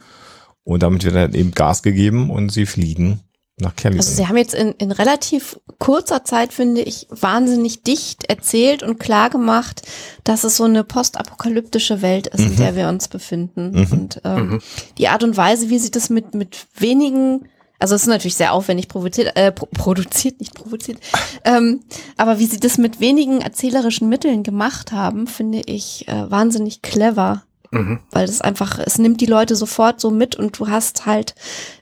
Und 0.62 0.82
damit 0.82 1.04
wird 1.04 1.16
dann 1.16 1.34
eben 1.34 1.52
Gas 1.52 1.82
gegeben 1.82 2.30
und 2.30 2.50
sie 2.50 2.66
fliegen 2.66 3.20
nach 3.60 3.74
Caliban. 3.76 4.00
Also 4.00 4.14
sie 4.14 4.26
haben 4.26 4.36
jetzt 4.36 4.54
in, 4.54 4.72
in 4.72 4.92
relativ 4.92 5.58
kurzer 5.78 6.24
Zeit, 6.24 6.52
finde 6.52 6.80
ich, 6.80 7.06
wahnsinnig 7.10 7.82
dicht 7.82 8.24
erzählt 8.28 8.82
und 8.82 8.98
klar 8.98 9.30
gemacht, 9.30 9.82
dass 10.24 10.44
es 10.44 10.56
so 10.56 10.64
eine 10.64 10.84
postapokalyptische 10.84 12.02
Welt 12.02 12.28
ist, 12.28 12.40
in 12.40 12.56
der 12.56 12.76
wir 12.76 12.88
uns 12.88 13.08
befinden. 13.08 13.86
Und 13.90 14.20
ähm, 14.24 14.60
die 14.98 15.08
Art 15.08 15.22
und 15.24 15.36
Weise, 15.36 15.70
wie 15.70 15.78
sie 15.78 15.90
das 15.90 16.10
mit, 16.10 16.34
mit 16.34 16.66
wenigen 16.76 17.48
Also 17.78 17.94
es 17.94 18.02
ist 18.02 18.08
natürlich 18.08 18.34
sehr 18.34 18.52
aufwendig 18.52 18.88
provoziert, 18.88 19.36
äh, 19.36 19.52
pro 19.52 19.66
produziert, 19.66 20.40
nicht 20.40 20.54
provoziert. 20.54 20.98
Ähm, 21.44 21.80
aber 22.16 22.38
wie 22.40 22.46
sie 22.46 22.58
das 22.58 22.76
mit 22.78 23.00
wenigen 23.00 23.40
erzählerischen 23.40 24.08
Mitteln 24.08 24.42
gemacht 24.42 24.92
haben, 24.92 25.26
finde 25.26 25.62
ich 25.64 26.06
äh, 26.08 26.30
wahnsinnig 26.30 26.82
clever. 26.82 27.44
Mhm. 27.70 28.00
Weil 28.10 28.26
das 28.26 28.40
einfach, 28.40 28.78
es 28.78 28.98
nimmt 28.98 29.20
die 29.20 29.26
Leute 29.26 29.56
sofort 29.56 30.00
so 30.00 30.10
mit 30.10 30.36
und 30.36 30.58
du 30.58 30.68
hast 30.68 31.06
halt 31.06 31.34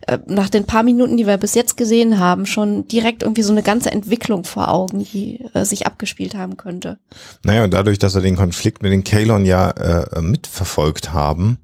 äh, 0.07 0.19
nach 0.27 0.49
den 0.49 0.65
paar 0.65 0.83
Minuten, 0.83 1.17
die 1.17 1.27
wir 1.27 1.37
bis 1.37 1.55
jetzt 1.55 1.77
gesehen 1.77 2.19
haben, 2.19 2.47
schon 2.47 2.89
direkt 2.89 3.23
irgendwie 3.23 3.43
so 3.43 3.53
eine 3.53 3.63
ganze 3.63 3.91
Entwicklung 3.91 4.45
vor 4.45 4.69
Augen, 4.69 5.05
die 5.05 5.45
äh, 5.55 5.65
sich 5.65 5.87
abgespielt 5.87 6.35
haben 6.35 6.57
könnte. 6.57 6.99
Naja, 7.45 7.65
und 7.65 7.73
dadurch, 7.73 7.99
dass 7.99 8.15
wir 8.15 8.23
den 8.23 8.37
Konflikt 8.37 8.83
mit 8.83 8.93
den 8.93 9.05
Kalon 9.05 9.45
ja 9.45 9.71
äh, 9.71 10.21
mitverfolgt 10.21 11.13
haben, 11.13 11.59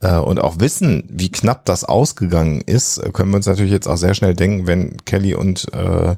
äh, 0.00 0.16
und 0.16 0.40
auch 0.40 0.60
wissen, 0.60 1.04
wie 1.08 1.30
knapp 1.30 1.64
das 1.64 1.84
ausgegangen 1.84 2.60
ist, 2.60 2.98
äh, 2.98 3.10
können 3.12 3.30
wir 3.30 3.36
uns 3.36 3.46
natürlich 3.46 3.72
jetzt 3.72 3.88
auch 3.88 3.96
sehr 3.96 4.14
schnell 4.14 4.34
denken, 4.34 4.66
wenn 4.66 4.98
Kelly 5.04 5.34
und 5.34 5.72
äh, 5.72 6.16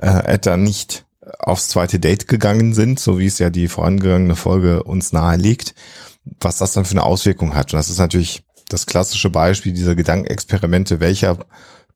äh, 0.00 0.34
Ed 0.34 0.46
nicht 0.58 1.04
aufs 1.38 1.68
zweite 1.68 1.98
Date 1.98 2.28
gegangen 2.28 2.72
sind, 2.72 3.00
so 3.00 3.18
wie 3.18 3.26
es 3.26 3.38
ja 3.38 3.50
die 3.50 3.68
vorangegangene 3.68 4.36
Folge 4.36 4.84
uns 4.84 5.12
nahelegt, 5.12 5.74
was 6.40 6.58
das 6.58 6.72
dann 6.72 6.84
für 6.84 6.92
eine 6.92 7.04
Auswirkung 7.04 7.54
hat. 7.54 7.72
Und 7.72 7.78
das 7.78 7.90
ist 7.90 7.98
natürlich 7.98 8.44
das 8.68 8.86
klassische 8.86 9.30
Beispiel 9.30 9.72
dieser 9.72 9.94
Gedankenexperimente, 9.94 11.00
welcher 11.00 11.38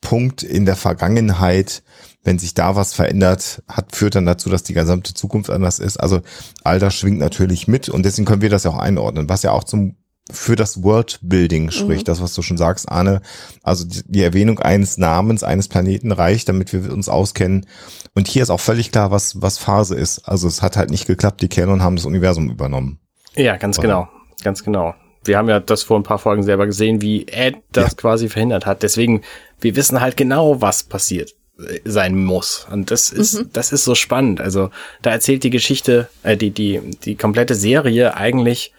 Punkt 0.01 0.43
in 0.43 0.65
der 0.65 0.77
Vergangenheit, 0.77 1.83
wenn 2.23 2.39
sich 2.39 2.55
da 2.55 2.77
was 2.77 2.95
verändert 2.95 3.63
hat, 3.69 3.95
führt 3.95 4.15
dann 4.15 4.27
dazu, 4.27 4.49
dass 4.49 4.63
die 4.63 4.75
gesamte 4.75 5.15
Zukunft 5.15 5.51
anders 5.51 5.79
ist. 5.79 5.99
Also 5.99 6.21
all 6.65 6.79
das 6.79 6.95
schwingt 6.95 7.19
natürlich 7.19 7.69
mit 7.69 7.89
und 7.89 8.05
deswegen 8.05 8.27
können 8.27 8.43
wir 8.43 8.51
das 8.51 8.65
ja 8.65 8.71
auch 8.71 8.79
einordnen, 8.79 9.29
was 9.29 9.43
ja 9.43 9.53
auch 9.53 9.65
zum 9.65 9.97
für 10.33 10.55
das 10.55 10.85
Worldbuilding 10.85 11.73
spricht, 11.73 12.03
mhm. 12.03 12.05
das, 12.05 12.23
was 12.23 12.35
du 12.35 12.43
schon 12.43 12.57
sagst, 12.57 12.89
Arne. 12.89 13.21
Also 13.65 13.85
die, 13.85 14.03
die, 14.07 14.23
Erwähnung 14.23 14.61
eines 14.61 14.97
Namens, 14.97 15.43
eines 15.43 15.67
Planeten 15.67 16.13
reicht, 16.13 16.49
damit 16.49 16.73
wir 16.73 16.93
uns 16.93 17.09
auskennen. 17.09 17.67
Und 18.15 18.29
hier 18.29 18.43
ist 18.43 18.51
auch 18.51 18.61
völlig 18.61 18.93
klar, 18.93 19.11
was, 19.11 19.43
was 19.43 19.59
Phase 19.59 19.97
ist. 19.97 20.29
Also 20.29 20.47
es 20.47 20.63
hat 20.63 20.77
halt 20.77 20.91
nicht 20.91 21.07
geklappt, 21.07 21.43
die 21.43 21.49
Canon 21.49 21.83
haben 21.83 21.97
das 21.97 22.05
Universum 22.05 22.49
übernommen. 22.49 23.01
Ja, 23.35 23.57
ganz 23.57 23.79
Oder? 23.79 23.89
genau. 23.89 24.09
Ganz 24.43 24.65
genau. 24.65 24.95
Wir 25.25 25.37
haben 25.37 25.49
ja 25.49 25.61
das 25.61 25.83
vor 25.83 25.99
ein 25.99 26.03
paar 26.03 26.19
Folgen 26.19 26.43
selber 26.43 26.67
gesehen, 26.67 27.03
wie 27.03 27.27
Ed 27.27 27.57
das 27.73 27.93
ja. 27.93 27.97
quasi 27.97 28.29
verhindert 28.29 28.65
hat. 28.67 28.83
Deswegen, 28.83 29.23
wir 29.61 29.77
wissen 29.77 30.01
halt 30.01 30.17
genau, 30.17 30.61
was 30.63 30.83
passiert 30.83 31.35
äh, 31.59 31.81
sein 31.85 32.17
muss. 32.17 32.67
Und 32.71 32.91
das 32.91 33.11
ist, 33.11 33.39
mhm. 33.39 33.51
das 33.53 33.73
ist 33.73 33.85
so 33.85 33.95
spannend. 33.95 34.41
Also 34.41 34.71
da 35.03 35.11
erzählt 35.11 35.45
die 35.45 35.51
Geschichte, 35.51 36.09
äh, 36.23 36.37
die, 36.37 36.51
die, 36.51 36.81
die 37.05 37.17
komplette 37.17 37.55
Serie 37.55 38.17
eigentlich 38.17 38.73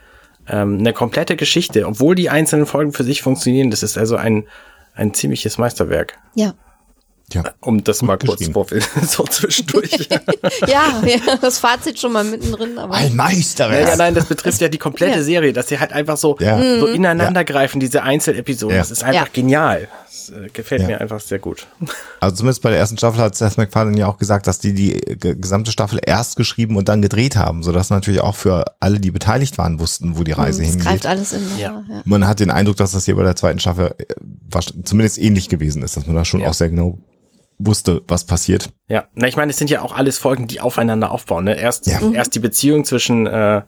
ähm, 0.48 0.80
eine 0.80 0.94
komplette 0.94 1.36
Geschichte, 1.36 1.86
obwohl 1.86 2.16
die 2.16 2.30
einzelnen 2.30 2.66
Folgen 2.66 2.94
für 2.94 3.04
sich 3.04 3.22
funktionieren. 3.22 3.70
Das 3.70 3.84
ist 3.84 3.98
also 3.98 4.16
ein, 4.16 4.46
ein 4.96 5.14
ziemliches 5.14 5.58
Meisterwerk. 5.58 6.18
Ja. 6.34 6.56
Ja, 7.34 7.44
um 7.62 7.84
das 7.84 8.02
mal 8.02 8.18
kurz 8.18 8.48
vor, 8.48 8.66
so 9.08 9.24
zwischendurch. 9.24 9.92
ja, 10.68 11.02
ja, 11.06 11.36
das 11.42 11.60
Fazit 11.60 12.00
schon 12.00 12.14
mal 12.14 12.24
mittendrin. 12.24 12.78
Aber 12.78 12.96
ein 12.96 13.16
Meisterwerk. 13.16 13.90
Ja, 13.90 13.96
nein, 13.96 14.16
das 14.16 14.26
betrifft 14.26 14.62
ja 14.62 14.70
die 14.70 14.78
komplette 14.78 15.20
ja. 15.20 15.24
Serie, 15.24 15.54
dass 15.54 15.68
sie 15.68 15.80
halt 15.80 15.94
einfach 15.94 16.18
so, 16.18 16.38
ja. 16.40 16.58
so 16.80 16.88
mhm. 16.88 16.96
ineinander 16.96 17.44
greifen, 17.44 17.80
diese 17.80 18.04
Einzelepisoden. 18.04 18.78
Das 18.78 18.92
ist 18.92 19.04
einfach 19.04 19.32
genial. 19.32 19.88
Das 20.12 20.30
äh, 20.30 20.50
gefällt 20.52 20.86
mir 20.86 21.00
einfach 21.00 21.20
sehr 21.20 21.40
gut. 21.40 21.68
Also 22.20 22.36
zumindest 22.36 22.62
bei 22.62 22.70
der 22.70 22.78
ersten 22.78 23.00
Staffel 23.00 23.20
hat 23.20 23.36
Seth 23.36 23.58
MacFarlane 23.58 23.98
ja 23.98 24.06
auch 24.06 24.20
gesagt, 24.20 24.46
dass 24.46 24.60
die 24.60 24.74
die 24.74 25.02
gesamte 25.18 25.72
Staffel 25.72 26.00
erst 26.06 26.36
geschrieben 26.36 26.76
und 26.76 26.88
dann 26.88 27.02
gedreht 27.02 27.36
haben, 27.36 27.64
sodass 27.64 27.90
natürlich 27.90 28.22
auch 28.22 28.36
für 28.36 28.76
alle, 28.80 29.00
die 29.00 29.10
beteiligt 29.10 29.58
waren, 29.58 29.80
wussten, 29.80 30.20
wo 30.20 30.24
die 30.24 30.34
Reise 30.34 30.62
mhm, 30.62 30.68
hingeht. 30.68 30.84
greift 30.86 31.06
alles 31.08 31.34
in. 31.34 31.42
Ja. 31.58 31.84
Man 32.06 32.28
hat 32.28 32.40
den 32.40 32.52
Eindruck, 32.52 32.78
dass 32.78 32.92
das 32.92 33.06
hier 33.06 33.16
bei 33.16 33.24
der 33.24 33.36
zweiten 33.36 33.58
Staffel 33.58 33.96
äh, 33.98 34.60
zumindest 34.84 35.18
ähnlich 35.18 35.50
gewesen 35.50 35.82
ist, 35.82 35.98
dass 35.98 36.06
man 36.06 36.16
da 36.16 36.24
schon 36.24 36.44
auch 36.44 36.54
sehr 36.54 36.70
genau 36.70 37.00
wusste, 37.66 38.02
was 38.08 38.26
passiert. 38.26 38.70
Ja, 38.88 39.06
na 39.14 39.28
ich 39.28 39.36
meine, 39.36 39.52
es 39.52 39.58
sind 39.58 39.70
ja 39.70 39.82
auch 39.82 39.96
alles 39.96 40.18
Folgen, 40.18 40.48
die 40.48 40.60
aufeinander 40.60 41.12
aufbauen. 41.12 41.46
Ne? 41.46 41.60
Erst, 41.60 41.88
ja. 41.88 42.00
erst 42.12 42.36
die 42.36 42.40
Beziehung 42.40 42.86
zwischen, 42.86 43.28
äh, 43.28 43.58
äh, 43.58 43.62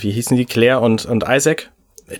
wie 0.00 0.10
hießen 0.10 0.36
die, 0.36 0.44
Claire 0.44 0.80
und, 0.80 1.06
und 1.06 1.24
Isaac, 1.28 1.70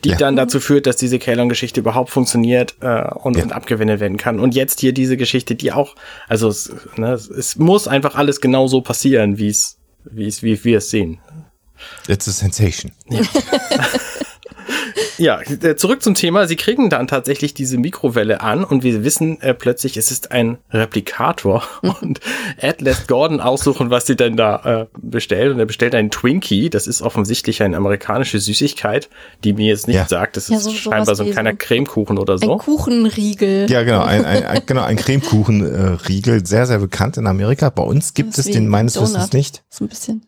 die 0.05 0.11
ja. 0.11 0.17
dann 0.17 0.37
dazu 0.37 0.61
führt, 0.61 0.87
dass 0.87 0.97
diese 0.97 1.19
Kalon-Geschichte 1.19 1.81
überhaupt 1.81 2.11
funktioniert 2.11 2.77
äh, 2.81 3.09
und, 3.15 3.37
ja. 3.37 3.45
und 3.45 3.53
abgewendet 3.53 4.01
werden 4.01 4.17
kann. 4.17 4.41
Und 4.41 4.55
jetzt 4.55 4.81
hier 4.81 4.93
diese 4.93 5.17
Geschichte, 5.17 5.55
die 5.55 5.73
auch, 5.73 5.95
also 6.29 6.49
es, 6.49 6.73
ne, 6.97 7.13
es 7.13 7.57
muss 7.57 7.87
einfach 7.89 8.17
alles 8.17 8.41
genau 8.41 8.67
so 8.67 8.81
passieren, 8.81 9.39
wie 9.39 9.49
es, 9.49 9.79
wie 10.05 10.27
es, 10.27 10.43
wie 10.43 10.63
wir 10.65 10.79
es 10.79 10.91
sehen. 10.91 11.21
It's 12.09 12.27
a 12.29 12.33
sensation. 12.33 12.93
Ja. 13.09 13.21
Ja, 15.19 15.41
äh, 15.41 15.77
zurück 15.77 16.03
zum 16.03 16.15
Thema. 16.15 16.47
Sie 16.47 16.57
kriegen 16.57 16.91
dann 16.91 17.07
tatsächlich 17.07 17.55
diese 17.55 17.79
Mikrowelle 17.79 18.41
an 18.41 18.65
und 18.65 18.83
wir 18.83 19.05
wissen 19.05 19.41
äh, 19.41 19.55
plötzlich, 19.55 19.97
es 19.97 20.11
ist 20.11 20.31
ein 20.31 20.59
Replikator 20.71 21.63
und 21.83 22.21
Ed 22.59 22.81
lässt 22.81 23.09
Gordon 23.09 23.41
aussuchen, 23.41 23.91
was 23.91 24.07
sie 24.07 24.17
denn 24.17 24.37
da 24.37 24.83
äh, 24.83 24.87
bestellt 24.99 25.53
und 25.53 25.59
er 25.59 25.67
bestellt 25.67 25.95
einen 25.95 26.11
Twinkie. 26.11 26.71
Das 26.71 26.87
ist 26.87 27.03
offensichtlich 27.03 27.63
eine 27.63 27.77
amerikanische 27.77 28.39
Süßigkeit, 28.39 29.09
die 29.45 29.53
mir 29.53 29.67
jetzt 29.67 29.87
nicht 29.87 29.97
ja. 29.97 30.07
sagt. 30.07 30.37
Das 30.37 30.49
ja, 30.49 30.59
ist 30.59 30.65
so, 30.65 30.71
scheinbar 30.71 31.15
so 31.15 31.25
ein 31.25 31.31
kleiner 31.31 31.53
so 31.53 31.57
Cremekuchen 31.59 32.19
oder 32.19 32.39
so. 32.39 32.53
Ein 32.53 32.59
Kuchenriegel. 32.59 33.71
Ja, 33.71 33.83
genau, 33.83 34.03
ein, 34.03 34.25
ein, 34.25 34.45
ein 34.45 34.63
genau, 34.67 34.83
ein 34.83 34.97
Cremekuchenriegel, 34.97 36.47
sehr, 36.47 36.67
sehr 36.67 36.79
bekannt 36.79 37.17
in 37.17 37.27
Amerika. 37.27 37.71
Bei 37.71 37.83
uns 37.83 38.15
gibt 38.15 38.37
es 38.39 38.47
den 38.47 38.69
meines 38.69 38.95
Donut. 38.95 39.15
Wissens 39.15 39.33
nicht. 39.33 39.65
So 39.71 39.85
ein 39.85 39.89
bisschen. 39.89 40.27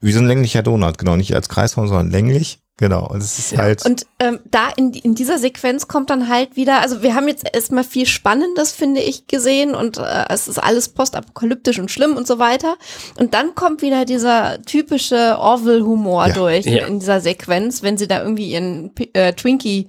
Wie 0.00 0.12
so 0.12 0.20
ein 0.20 0.26
länglicher 0.26 0.62
Donut, 0.62 0.98
genau, 0.98 1.16
nicht 1.16 1.34
als 1.34 1.48
Kreisform, 1.48 1.88
sondern 1.88 2.10
länglich. 2.10 2.60
Genau, 2.76 3.08
und 3.08 3.22
es 3.22 3.38
ist 3.38 3.56
halt. 3.56 3.86
Und 3.86 4.04
ähm, 4.18 4.40
da 4.50 4.68
in, 4.76 4.92
in 4.92 5.14
dieser 5.14 5.38
Sequenz 5.38 5.86
kommt 5.86 6.10
dann 6.10 6.28
halt 6.28 6.56
wieder, 6.56 6.80
also 6.80 7.02
wir 7.02 7.14
haben 7.14 7.28
jetzt 7.28 7.46
erstmal 7.52 7.84
viel 7.84 8.04
Spannendes, 8.04 8.72
finde 8.72 9.00
ich, 9.00 9.28
gesehen 9.28 9.76
und 9.76 9.98
äh, 9.98 10.24
es 10.28 10.48
ist 10.48 10.58
alles 10.58 10.88
postapokalyptisch 10.88 11.78
und 11.78 11.92
schlimm 11.92 12.16
und 12.16 12.26
so 12.26 12.40
weiter. 12.40 12.76
Und 13.16 13.32
dann 13.32 13.54
kommt 13.54 13.80
wieder 13.80 14.04
dieser 14.04 14.60
typische 14.62 15.38
Orville-Humor 15.38 16.26
ja, 16.26 16.34
durch 16.34 16.66
ja. 16.66 16.86
in 16.86 16.98
dieser 16.98 17.20
Sequenz, 17.20 17.84
wenn 17.84 17.96
sie 17.96 18.08
da 18.08 18.20
irgendwie 18.20 18.50
ihren 18.50 18.90
äh, 19.12 19.32
Twinkie 19.34 19.86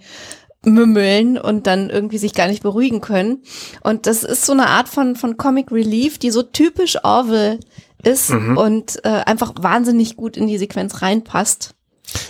mümmeln 0.63 1.39
und 1.39 1.65
dann 1.65 1.89
irgendwie 1.89 2.19
sich 2.19 2.35
gar 2.35 2.47
nicht 2.47 2.61
beruhigen 2.61 3.01
können. 3.01 3.41
Und 3.81 4.05
das 4.05 4.23
ist 4.23 4.45
so 4.45 4.53
eine 4.53 4.67
Art 4.67 4.89
von, 4.89 5.15
von 5.15 5.37
Comic 5.37 5.71
Relief, 5.71 6.19
die 6.19 6.29
so 6.29 6.43
typisch 6.43 7.03
Orville 7.03 7.59
ist 8.03 8.29
mhm. 8.29 8.57
und 8.57 9.03
äh, 9.03 9.09
einfach 9.09 9.53
wahnsinnig 9.59 10.17
gut 10.17 10.37
in 10.37 10.45
die 10.45 10.59
Sequenz 10.59 11.01
reinpasst. 11.01 11.75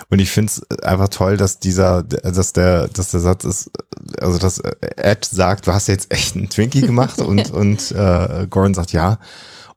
Und 0.10 0.20
ich 0.20 0.30
finde 0.30 0.52
es 0.52 0.82
einfach 0.82 1.10
toll, 1.10 1.38
dass 1.38 1.60
dieser, 1.60 2.04
dass 2.04 2.54
der, 2.54 2.88
dass 2.88 3.12
der 3.12 3.20
Satz 3.20 3.44
ist, 3.44 3.72
also 4.20 4.38
dass 4.38 4.60
Ed 4.60 5.26
sagt, 5.26 5.68
du 5.68 5.74
hast 5.74 5.88
jetzt 5.88 6.12
echt 6.12 6.36
einen 6.36 6.50
Twinkie 6.50 6.82
gemacht 6.82 7.20
und, 7.22 7.52
und 7.52 7.92
äh, 7.92 8.48
Gordon 8.50 8.74
sagt 8.74 8.92
ja. 8.92 9.20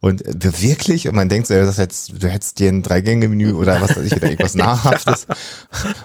Und 0.00 0.22
wirklich, 0.42 1.08
und 1.08 1.16
man 1.16 1.28
denkt 1.28 1.48
so, 1.48 1.54
du 1.54 1.72
hättest, 1.72 2.22
du 2.22 2.28
hättest 2.28 2.60
dir 2.60 2.68
ein 2.68 2.84
Dreigänge-Menü 2.84 3.52
oder 3.54 3.80
was 3.80 3.96
weiß 3.96 4.04
ich, 4.04 4.12
oder 4.12 4.28
irgendwas 4.28 4.54
Nahrhaftes. 4.54 5.26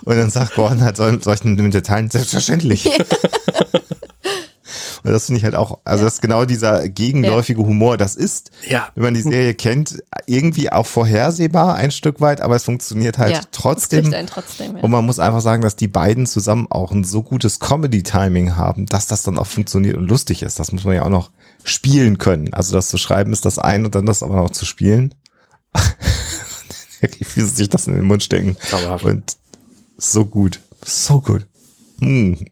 Und 0.03 0.17
dann 0.17 0.31
sagt 0.31 0.55
Gordon 0.55 0.81
halt 0.81 0.97
solchen 0.97 1.69
Details, 1.69 2.11
selbstverständlich. 2.11 2.89
Und 5.03 5.11
das 5.11 5.25
finde 5.25 5.39
ich 5.39 5.43
halt 5.43 5.55
auch, 5.55 5.79
also 5.83 6.01
ja. 6.01 6.05
das 6.05 6.15
ist 6.15 6.21
genau 6.21 6.45
dieser 6.45 6.87
gegenläufige 6.87 7.61
ja. 7.61 7.67
Humor. 7.67 7.97
Das 7.97 8.15
ist, 8.15 8.51
ja. 8.67 8.87
wenn 8.95 9.03
man 9.03 9.13
die 9.13 9.21
Serie 9.21 9.53
kennt, 9.53 10.01
irgendwie 10.25 10.71
auch 10.71 10.85
vorhersehbar 10.85 11.75
ein 11.75 11.91
Stück 11.91 12.21
weit, 12.21 12.41
aber 12.41 12.55
es 12.55 12.63
funktioniert 12.63 13.17
halt 13.17 13.33
ja, 13.33 13.41
trotzdem. 13.51 14.11
trotzdem 14.27 14.75
Und 14.75 14.91
man 14.91 15.05
muss 15.05 15.19
einfach 15.19 15.41
sagen, 15.41 15.61
dass 15.61 15.75
die 15.75 15.87
beiden 15.87 16.25
zusammen 16.25 16.67
auch 16.69 16.91
ein 16.91 17.03
so 17.03 17.21
gutes 17.21 17.59
Comedy-Timing 17.59 18.55
haben, 18.55 18.85
dass 18.85 19.07
das 19.07 19.23
dann 19.23 19.37
auch 19.37 19.47
funktioniert 19.47 19.97
und 19.97 20.07
lustig 20.07 20.41
ist. 20.41 20.59
Das 20.59 20.71
muss 20.71 20.85
man 20.85 20.95
ja 20.95 21.03
auch 21.03 21.09
noch 21.09 21.31
spielen 21.63 22.17
können. 22.17 22.53
Also 22.53 22.73
das 22.73 22.87
zu 22.87 22.97
schreiben 22.97 23.33
ist 23.33 23.45
das 23.45 23.59
ein 23.59 23.85
und 23.85 23.95
dann 23.95 24.05
das 24.05 24.23
aber 24.23 24.35
noch 24.35 24.51
zu 24.51 24.65
spielen. 24.65 25.13
Wirklich, 27.01 27.35
wie 27.35 27.41
sie 27.41 27.47
sich 27.47 27.69
das 27.69 27.87
in 27.87 27.95
den 27.95 28.05
Mund 28.05 28.23
stecken. 28.23 28.55
Und 29.03 29.35
so 29.97 30.25
gut. 30.25 30.59
So 30.85 31.19
gut. 31.19 31.45
Hm. 31.99 32.45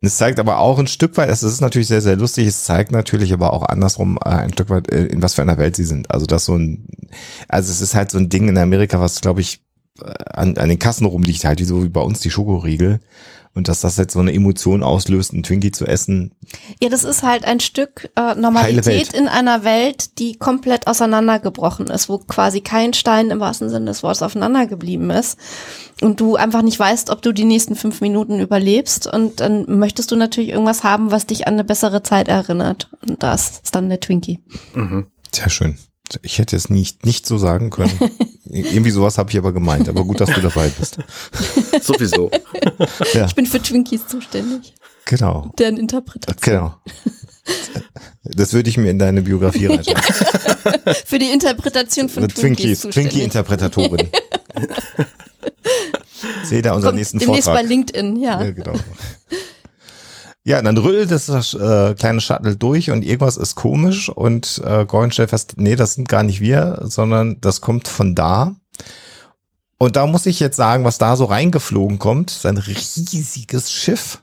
Es 0.00 0.16
zeigt 0.16 0.38
aber 0.38 0.58
auch 0.58 0.78
ein 0.78 0.86
Stück 0.86 1.16
weit, 1.16 1.28
es 1.28 1.42
ist 1.42 1.60
natürlich 1.60 1.88
sehr, 1.88 2.00
sehr 2.00 2.16
lustig, 2.16 2.46
es 2.46 2.64
zeigt 2.64 2.92
natürlich 2.92 3.32
aber 3.32 3.52
auch 3.52 3.62
andersrum 3.62 4.18
äh, 4.24 4.28
ein 4.30 4.52
Stück 4.52 4.70
weit, 4.70 4.90
äh, 4.90 5.06
in 5.06 5.22
was 5.22 5.34
für 5.34 5.42
einer 5.42 5.58
Welt 5.58 5.76
sie 5.76 5.84
sind. 5.84 6.10
Also 6.10 6.26
das 6.26 6.46
so 6.46 6.56
ein, 6.56 6.86
also 7.48 7.70
es 7.70 7.80
ist 7.80 7.94
halt 7.94 8.10
so 8.10 8.18
ein 8.18 8.28
Ding 8.28 8.48
in 8.48 8.58
Amerika, 8.58 9.00
was 9.00 9.20
glaube 9.20 9.40
ich 9.40 9.62
äh, 10.02 10.12
an, 10.32 10.56
an 10.56 10.68
den 10.68 10.78
Kassen 10.78 11.06
rumliegt, 11.06 11.44
halt 11.44 11.60
wie 11.60 11.64
so 11.64 11.84
wie 11.84 11.88
bei 11.88 12.00
uns 12.00 12.20
die 12.20 12.30
Schokoriegel. 12.30 13.00
Und 13.56 13.68
dass 13.68 13.80
das 13.80 13.96
jetzt 13.96 14.12
so 14.12 14.20
eine 14.20 14.34
Emotion 14.34 14.82
auslöst, 14.82 15.32
einen 15.32 15.42
Twinkie 15.42 15.72
zu 15.72 15.86
essen. 15.86 16.34
Ja, 16.82 16.90
das 16.90 17.04
ist 17.04 17.22
halt 17.22 17.46
ein 17.46 17.58
Stück 17.58 18.10
äh, 18.14 18.34
Normalität 18.34 19.14
in 19.14 19.28
einer 19.28 19.64
Welt, 19.64 20.18
die 20.18 20.36
komplett 20.36 20.86
auseinandergebrochen 20.86 21.86
ist, 21.86 22.10
wo 22.10 22.18
quasi 22.18 22.60
kein 22.60 22.92
Stein 22.92 23.30
im 23.30 23.40
wahrsten 23.40 23.70
Sinne 23.70 23.86
des 23.86 24.02
Wortes 24.02 24.22
aufeinander 24.22 24.66
geblieben 24.66 25.08
ist. 25.08 25.38
Und 26.02 26.20
du 26.20 26.36
einfach 26.36 26.60
nicht 26.60 26.78
weißt, 26.78 27.08
ob 27.08 27.22
du 27.22 27.32
die 27.32 27.44
nächsten 27.44 27.76
fünf 27.76 28.02
Minuten 28.02 28.40
überlebst. 28.40 29.06
Und 29.06 29.40
dann 29.40 29.64
möchtest 29.78 30.10
du 30.10 30.16
natürlich 30.16 30.50
irgendwas 30.50 30.84
haben, 30.84 31.10
was 31.10 31.24
dich 31.24 31.46
an 31.46 31.54
eine 31.54 31.64
bessere 31.64 32.02
Zeit 32.02 32.28
erinnert. 32.28 32.90
Und 33.08 33.22
das 33.22 33.60
ist 33.64 33.74
dann 33.74 33.88
der 33.88 34.00
Twinkie. 34.00 34.38
Mhm. 34.74 35.06
Sehr 35.32 35.48
schön. 35.48 35.78
Ich 36.22 36.38
hätte 36.38 36.56
es 36.56 36.70
nicht, 36.70 37.04
nicht 37.04 37.26
so 37.26 37.38
sagen 37.38 37.70
können. 37.70 37.98
Irgendwie 38.48 38.90
sowas 38.90 39.18
habe 39.18 39.30
ich 39.30 39.38
aber 39.38 39.52
gemeint. 39.52 39.88
Aber 39.88 40.04
gut, 40.04 40.20
dass 40.20 40.30
du 40.30 40.40
dabei 40.40 40.68
bist. 40.68 40.98
Sowieso. 41.82 42.30
Ja. 43.12 43.26
Ich 43.26 43.34
bin 43.34 43.46
für 43.46 43.60
Twinkies 43.60 44.06
zuständig. 44.06 44.74
Genau. 45.04 45.50
Deren 45.58 45.76
Interpretation. 45.76 46.36
Genau. 46.40 46.74
Das 48.24 48.52
würde 48.52 48.68
ich 48.70 48.76
mir 48.76 48.90
in 48.90 48.98
deine 48.98 49.22
Biografie 49.22 49.66
reinschreiben. 49.66 50.02
Für 51.06 51.18
die 51.18 51.30
Interpretation 51.30 52.08
von 52.08 52.26
Twinkies, 52.28 52.80
Twinkies. 52.80 52.94
Twinkie-Interpretatorin. 52.94 54.08
Seht 56.42 56.64
ihr 56.64 56.74
unseren 56.74 56.90
Kommt 56.90 56.98
nächsten 56.98 57.18
demnächst 57.20 57.44
Vortrag. 57.44 57.62
bei 57.62 57.68
LinkedIn, 57.68 58.16
ja. 58.16 58.42
Ja, 58.42 58.50
genau. 58.50 58.72
Ja, 60.46 60.62
dann 60.62 60.78
rüttelt 60.78 61.10
das 61.10 61.54
äh, 61.54 61.94
kleine 61.94 62.20
Shuttle 62.20 62.54
durch 62.54 62.92
und 62.92 63.02
irgendwas 63.02 63.36
ist 63.36 63.56
komisch 63.56 64.08
und 64.08 64.62
äh, 64.64 64.86
Gordon 64.86 65.10
stellt 65.10 65.30
fest, 65.30 65.54
nee, 65.56 65.74
das 65.74 65.94
sind 65.94 66.08
gar 66.08 66.22
nicht 66.22 66.40
wir, 66.40 66.82
sondern 66.84 67.40
das 67.40 67.60
kommt 67.60 67.88
von 67.88 68.14
da. 68.14 68.54
Und 69.76 69.96
da 69.96 70.06
muss 70.06 70.24
ich 70.24 70.38
jetzt 70.38 70.54
sagen, 70.54 70.84
was 70.84 70.98
da 70.98 71.16
so 71.16 71.24
reingeflogen 71.24 71.98
kommt, 71.98 72.30
ist 72.30 72.46
ein 72.46 72.58
riesiges 72.58 73.72
Schiff. 73.72 74.22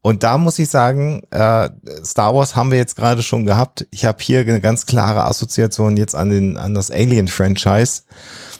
Und 0.00 0.22
da 0.22 0.38
muss 0.38 0.60
ich 0.60 0.68
sagen, 0.68 1.22
äh, 1.32 1.70
Star 2.04 2.36
Wars 2.36 2.54
haben 2.54 2.70
wir 2.70 2.78
jetzt 2.78 2.94
gerade 2.94 3.24
schon 3.24 3.44
gehabt. 3.44 3.88
Ich 3.90 4.04
habe 4.04 4.22
hier 4.22 4.42
eine 4.42 4.60
ganz 4.60 4.86
klare 4.86 5.24
Assoziation 5.24 5.96
jetzt 5.96 6.14
an 6.14 6.30
den 6.30 6.56
an 6.56 6.72
das 6.72 6.92
Alien-Franchise, 6.92 8.02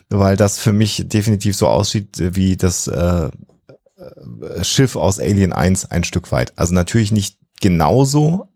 weil 0.08 0.36
das 0.36 0.58
für 0.58 0.72
mich 0.72 1.04
definitiv 1.06 1.56
so 1.56 1.68
aussieht 1.68 2.16
wie 2.18 2.56
das 2.56 2.88
äh, 2.88 3.30
Schiff 4.62 4.96
aus 4.96 5.18
Alien 5.18 5.52
1 5.52 5.90
ein 5.90 6.04
Stück 6.04 6.32
weit. 6.32 6.52
Also 6.56 6.74
natürlich 6.74 7.12
nicht 7.12 7.38
genauso, 7.60 8.48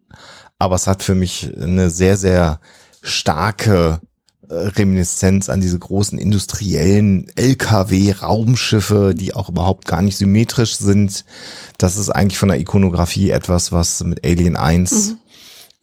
aber 0.59 0.74
es 0.74 0.87
hat 0.87 1.02
für 1.02 1.14
mich 1.14 1.52
eine 1.61 1.90
sehr, 1.90 2.16
sehr 2.16 2.61
starke 3.02 4.00
äh, 4.48 4.54
Reminiszenz 4.54 5.48
an 5.48 5.61
diese 5.61 5.78
großen 5.78 6.18
industriellen 6.18 7.28
LKW-Raumschiffe, 7.37 9.14
die 9.16 9.35
auch 9.35 9.48
überhaupt 9.48 9.87
gar 9.87 10.02
nicht 10.02 10.16
symmetrisch 10.16 10.76
sind. 10.76 11.24
Das 11.78 11.96
ist 11.96 12.11
eigentlich 12.11 12.38
von 12.38 12.48
der 12.48 12.59
Ikonografie 12.59 13.30
etwas, 13.30 13.72
was 13.72 14.02
mit 14.02 14.24
Alien 14.24 14.56
1 14.56 15.16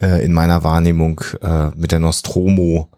äh, 0.01 0.23
in 0.25 0.33
meiner 0.33 0.63
Wahrnehmung 0.63 1.21
äh, 1.41 1.69
mit 1.75 1.91
der 1.91 1.99
Nostromo 1.99 2.89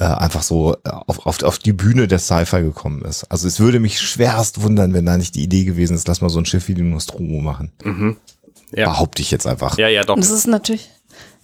äh, 0.00 0.04
einfach 0.04 0.42
so 0.42 0.74
äh, 0.84 0.88
auf, 1.06 1.26
auf, 1.26 1.42
auf 1.42 1.58
die 1.58 1.72
Bühne 1.74 2.08
des 2.08 2.26
Sci-Fi 2.26 2.62
gekommen 2.62 3.02
ist. 3.02 3.24
Also 3.30 3.46
es 3.46 3.60
würde 3.60 3.78
mich 3.80 4.00
schwerst 4.00 4.62
wundern, 4.62 4.94
wenn 4.94 5.04
da 5.06 5.16
nicht 5.16 5.34
die 5.34 5.42
Idee 5.42 5.64
gewesen 5.64 5.94
ist, 5.94 6.08
lass 6.08 6.22
mal 6.22 6.30
so 6.30 6.38
ein 6.38 6.46
Schiff 6.46 6.68
wie 6.68 6.74
die 6.74 6.82
Nostromo 6.82 7.40
machen. 7.40 7.70
Ja. 8.74 8.88
Behaupte 8.90 9.20
ich 9.20 9.30
jetzt 9.30 9.46
einfach. 9.46 9.76
Ja, 9.78 9.88
ja, 9.88 10.02
doch. 10.02 10.16
Das 10.16 10.30
ist 10.30 10.46
natürlich 10.46 10.88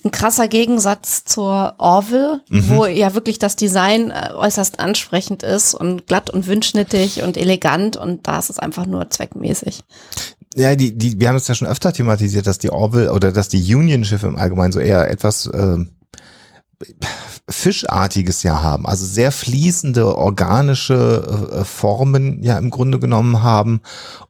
ein 0.05 0.11
krasser 0.11 0.49
Gegensatz 0.49 1.25
zur 1.25 1.75
Orville, 1.79 2.41
Mhm. 2.49 2.69
wo 2.69 2.87
ja 2.87 3.13
wirklich 3.15 3.39
das 3.39 3.57
Design 3.57 4.11
äh, 4.11 4.31
äußerst 4.35 4.79
ansprechend 4.81 5.43
ist 5.43 5.75
und 5.75 6.07
glatt 6.07 6.31
und 6.31 6.47
windschnittig 6.47 7.23
und 7.23 7.37
elegant 7.37 7.97
und 7.97 8.27
da 8.27 8.39
ist 8.39 8.49
es 8.51 8.59
einfach 8.59 8.87
nur 8.87 9.11
zweckmäßig. 9.11 9.83
Ja, 10.55 10.75
die, 10.77 10.97
die, 10.97 11.21
wir 11.21 11.29
haben 11.29 11.37
es 11.37 11.49
ja 11.49 11.55
schon 11.55 11.69
öfter 11.69 11.93
thematisiert, 11.93 12.47
dass 12.47 12.59
die 12.59 12.71
Orville 12.71 13.13
oder 13.13 13.33
dass 13.33 13.49
die 13.49 13.75
Union-Schiffe 13.75 14.27
im 14.29 14.37
Allgemeinen 14.37 14.73
so 14.73 14.81
eher 14.81 15.11
etwas 15.11 15.51
ähm, 15.53 15.91
Fischartiges 17.49 18.43
ja 18.43 18.63
haben, 18.63 18.87
also 18.87 19.07
sehr 19.07 19.31
fließende 19.33 20.17
organische 20.17 21.51
äh, 21.61 21.65
Formen 21.65 22.43
ja 22.43 22.59
im 22.59 22.71
Grunde 22.71 22.99
genommen 22.99 23.43
haben 23.43 23.81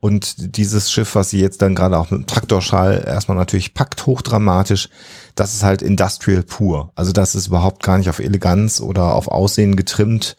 und 0.00 0.56
dieses 0.56 0.90
Schiff, 0.92 1.14
was 1.14 1.30
sie 1.30 1.40
jetzt 1.40 1.62
dann 1.62 1.74
gerade 1.74 1.98
auch 1.98 2.10
mit 2.10 2.20
dem 2.20 2.26
Traktorschall 2.26 3.02
erstmal 3.06 3.36
natürlich 3.36 3.74
packt, 3.74 4.06
hochdramatisch, 4.06 4.90
das 5.34 5.54
ist 5.54 5.62
halt 5.64 5.82
Industrial 5.82 6.42
pur. 6.42 6.92
Also 6.94 7.12
das 7.12 7.34
ist 7.34 7.48
überhaupt 7.48 7.82
gar 7.82 7.98
nicht 7.98 8.10
auf 8.10 8.18
Eleganz 8.18 8.80
oder 8.80 9.14
auf 9.14 9.28
Aussehen 9.28 9.76
getrimmt. 9.76 10.36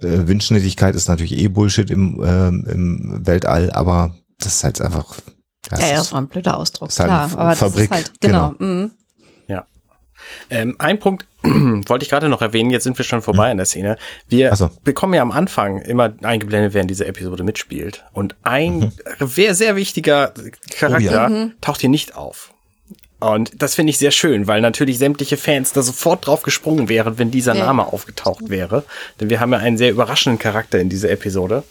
Äh, 0.00 0.26
Windschnittigkeit 0.26 0.94
ist 0.94 1.08
natürlich 1.08 1.36
eh 1.38 1.48
Bullshit 1.48 1.90
im, 1.90 2.22
ähm, 2.26 2.66
im 2.68 3.26
Weltall, 3.26 3.70
aber 3.72 4.14
das 4.38 4.56
ist 4.56 4.64
halt 4.64 4.80
einfach 4.80 5.14
das 5.68 5.80
Ja, 5.80 5.86
ist- 5.88 5.98
das 5.98 6.12
war 6.12 6.20
ein 6.20 6.28
blöder 6.28 6.56
Ausdruck, 6.58 6.88
ist 6.90 7.00
halt 7.00 7.08
klar. 7.08 7.30
Aber 7.36 7.50
das 7.50 7.58
Fabrik, 7.58 7.84
ist 7.84 7.90
halt, 7.90 8.12
genau. 8.20 8.54
genau. 8.58 8.72
mhm. 8.72 8.90
Ähm, 10.50 10.76
ein 10.78 10.98
Punkt 10.98 11.26
wollte 11.42 12.04
ich 12.04 12.10
gerade 12.10 12.28
noch 12.28 12.42
erwähnen, 12.42 12.70
jetzt 12.70 12.84
sind 12.84 12.98
wir 12.98 13.04
schon 13.04 13.22
vorbei 13.22 13.50
in 13.50 13.56
der 13.56 13.66
Szene. 13.66 13.96
Wir 14.28 14.54
so. 14.56 14.70
bekommen 14.84 15.14
ja 15.14 15.22
am 15.22 15.32
Anfang 15.32 15.80
immer 15.82 16.12
eingeblendet, 16.22 16.74
während 16.74 16.90
diese 16.90 17.06
Episode 17.06 17.44
mitspielt. 17.44 18.04
Und 18.12 18.34
ein 18.42 18.92
sehr, 19.20 19.54
sehr 19.54 19.76
wichtiger 19.76 20.32
Charakter 20.78 21.28
Oh 21.30 21.34
ja. 21.34 21.48
taucht 21.60 21.80
hier 21.80 21.90
nicht 21.90 22.16
auf. 22.16 22.52
Und 23.18 23.62
das 23.62 23.74
finde 23.74 23.90
ich 23.90 23.98
sehr 23.98 24.10
schön, 24.10 24.46
weil 24.46 24.60
natürlich 24.60 24.98
sämtliche 24.98 25.36
Fans 25.38 25.72
da 25.72 25.80
sofort 25.82 26.26
drauf 26.26 26.42
gesprungen 26.42 26.88
wären, 26.88 27.18
wenn 27.18 27.30
dieser 27.30 27.54
Ja. 27.54 27.64
Name 27.64 27.86
aufgetaucht 27.92 28.50
wäre. 28.50 28.84
Denn 29.20 29.30
wir 29.30 29.40
haben 29.40 29.52
ja 29.52 29.58
einen 29.58 29.78
sehr 29.78 29.90
überraschenden 29.90 30.38
Charakter 30.38 30.78
in 30.78 30.88
dieser 30.90 31.10
Episode. 31.10 31.62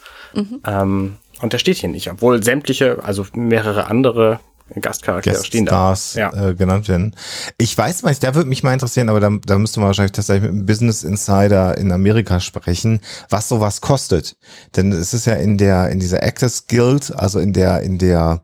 Ähm, 0.66 1.18
und 1.42 1.54
der 1.54 1.60
steht 1.60 1.78
hier 1.78 1.90
nicht, 1.90 2.10
obwohl 2.12 2.44
sämtliche, 2.44 3.00
also 3.04 3.26
mehrere 3.34 3.88
andere 3.88 4.40
Gastcharaktere 4.82 5.36
Guest 5.36 5.48
stehen 5.48 5.66
da. 5.66 5.96
Stars 5.96 6.14
Ja. 6.16 6.50
äh, 6.50 6.56
genannt 6.56 6.88
werden. 6.88 7.16
Ich 7.58 7.78
weiß 7.78 8.04
nicht, 8.04 8.24
da 8.24 8.34
würde 8.34 8.50
mich 8.50 8.64
mal 8.64 8.74
interessieren, 8.74 9.10
aber 9.10 9.20
da, 9.20 9.30
da 9.46 9.58
müsste 9.60 9.80
man 9.80 9.88
wahrscheinlich 9.88 10.14
tatsächlich 10.14 10.44
mit 10.44 10.52
einem 10.52 10.66
Business 10.66 11.04
Insider 11.04 11.78
in 11.78 11.92
Amerika 11.92 12.40
sprechen, 12.40 13.00
was 13.30 13.48
sowas 13.48 13.82
kostet. 13.82 14.38
Denn 14.76 14.92
es 14.92 15.14
ist 15.14 15.26
ja 15.28 15.34
in 15.34 15.58
der, 15.58 15.90
in 15.90 16.00
dieser 16.00 16.24
Actors 16.24 16.68
Guild, 16.68 17.14
also 17.16 17.40
in 17.40 17.54
der, 17.54 17.82
in 17.82 18.00
der 18.00 18.42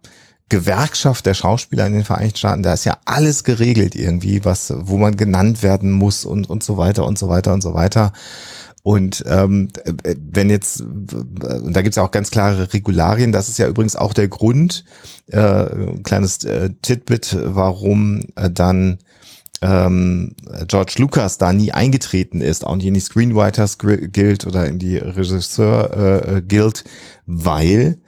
Gewerkschaft 0.50 1.26
der 1.26 1.34
Schauspieler 1.34 1.88
in 1.88 1.94
den 1.94 2.04
Vereinigten 2.04 2.38
Staaten, 2.38 2.62
da 2.62 2.74
ist 2.74 2.84
ja 2.84 2.98
alles 3.06 3.46
geregelt 3.46 3.96
irgendwie, 3.96 4.44
was, 4.44 4.74
wo 4.76 4.98
man 4.98 5.16
genannt 5.16 5.64
werden 5.64 5.92
muss 5.92 6.26
und, 6.26 6.50
und 6.50 6.62
so 6.62 6.78
weiter 6.78 7.06
und 7.06 7.18
so 7.18 7.30
weiter 7.30 7.54
und 7.54 7.62
so 7.62 7.74
weiter. 7.74 8.08
Und 8.08 8.12
ähm, 9.28 9.70
äh, 9.86 10.16
wenn 10.32 10.50
jetzt, 10.50 10.82
und 10.82 11.74
da 11.74 11.82
gibt's 11.82 11.98
ja 11.98 12.04
auch 12.04 12.12
ganz 12.12 12.32
klare 12.32 12.74
Regularien, 12.74 13.32
das 13.32 13.50
ist 13.50 13.60
ja 13.60 13.68
übrigens 13.68 13.96
auch 13.96 14.14
der 14.14 14.28
Grund, 14.28 14.86
äh, 15.28 15.40
ein 15.40 16.04
kleines 16.04 16.44
äh, 16.44 16.72
Titbit, 16.82 17.38
warum 17.40 18.26
äh, 18.36 18.50
dann 18.50 18.98
ähm, 19.62 20.36
George 20.68 20.96
Lucas 20.98 21.38
da 21.38 21.54
nie 21.54 21.72
eingetreten 21.72 22.42
ist, 22.42 22.66
auch 22.66 22.76
nicht 22.76 22.88
in 22.88 22.96
die 22.96 23.00
Screenwriters 23.00 23.78
Guild 23.78 24.48
oder 24.48 24.66
in 24.66 24.80
die 24.80 24.98
Regisseur 24.98 26.36
äh, 26.38 26.42
Guild, 26.42 26.84
weil 27.28 28.00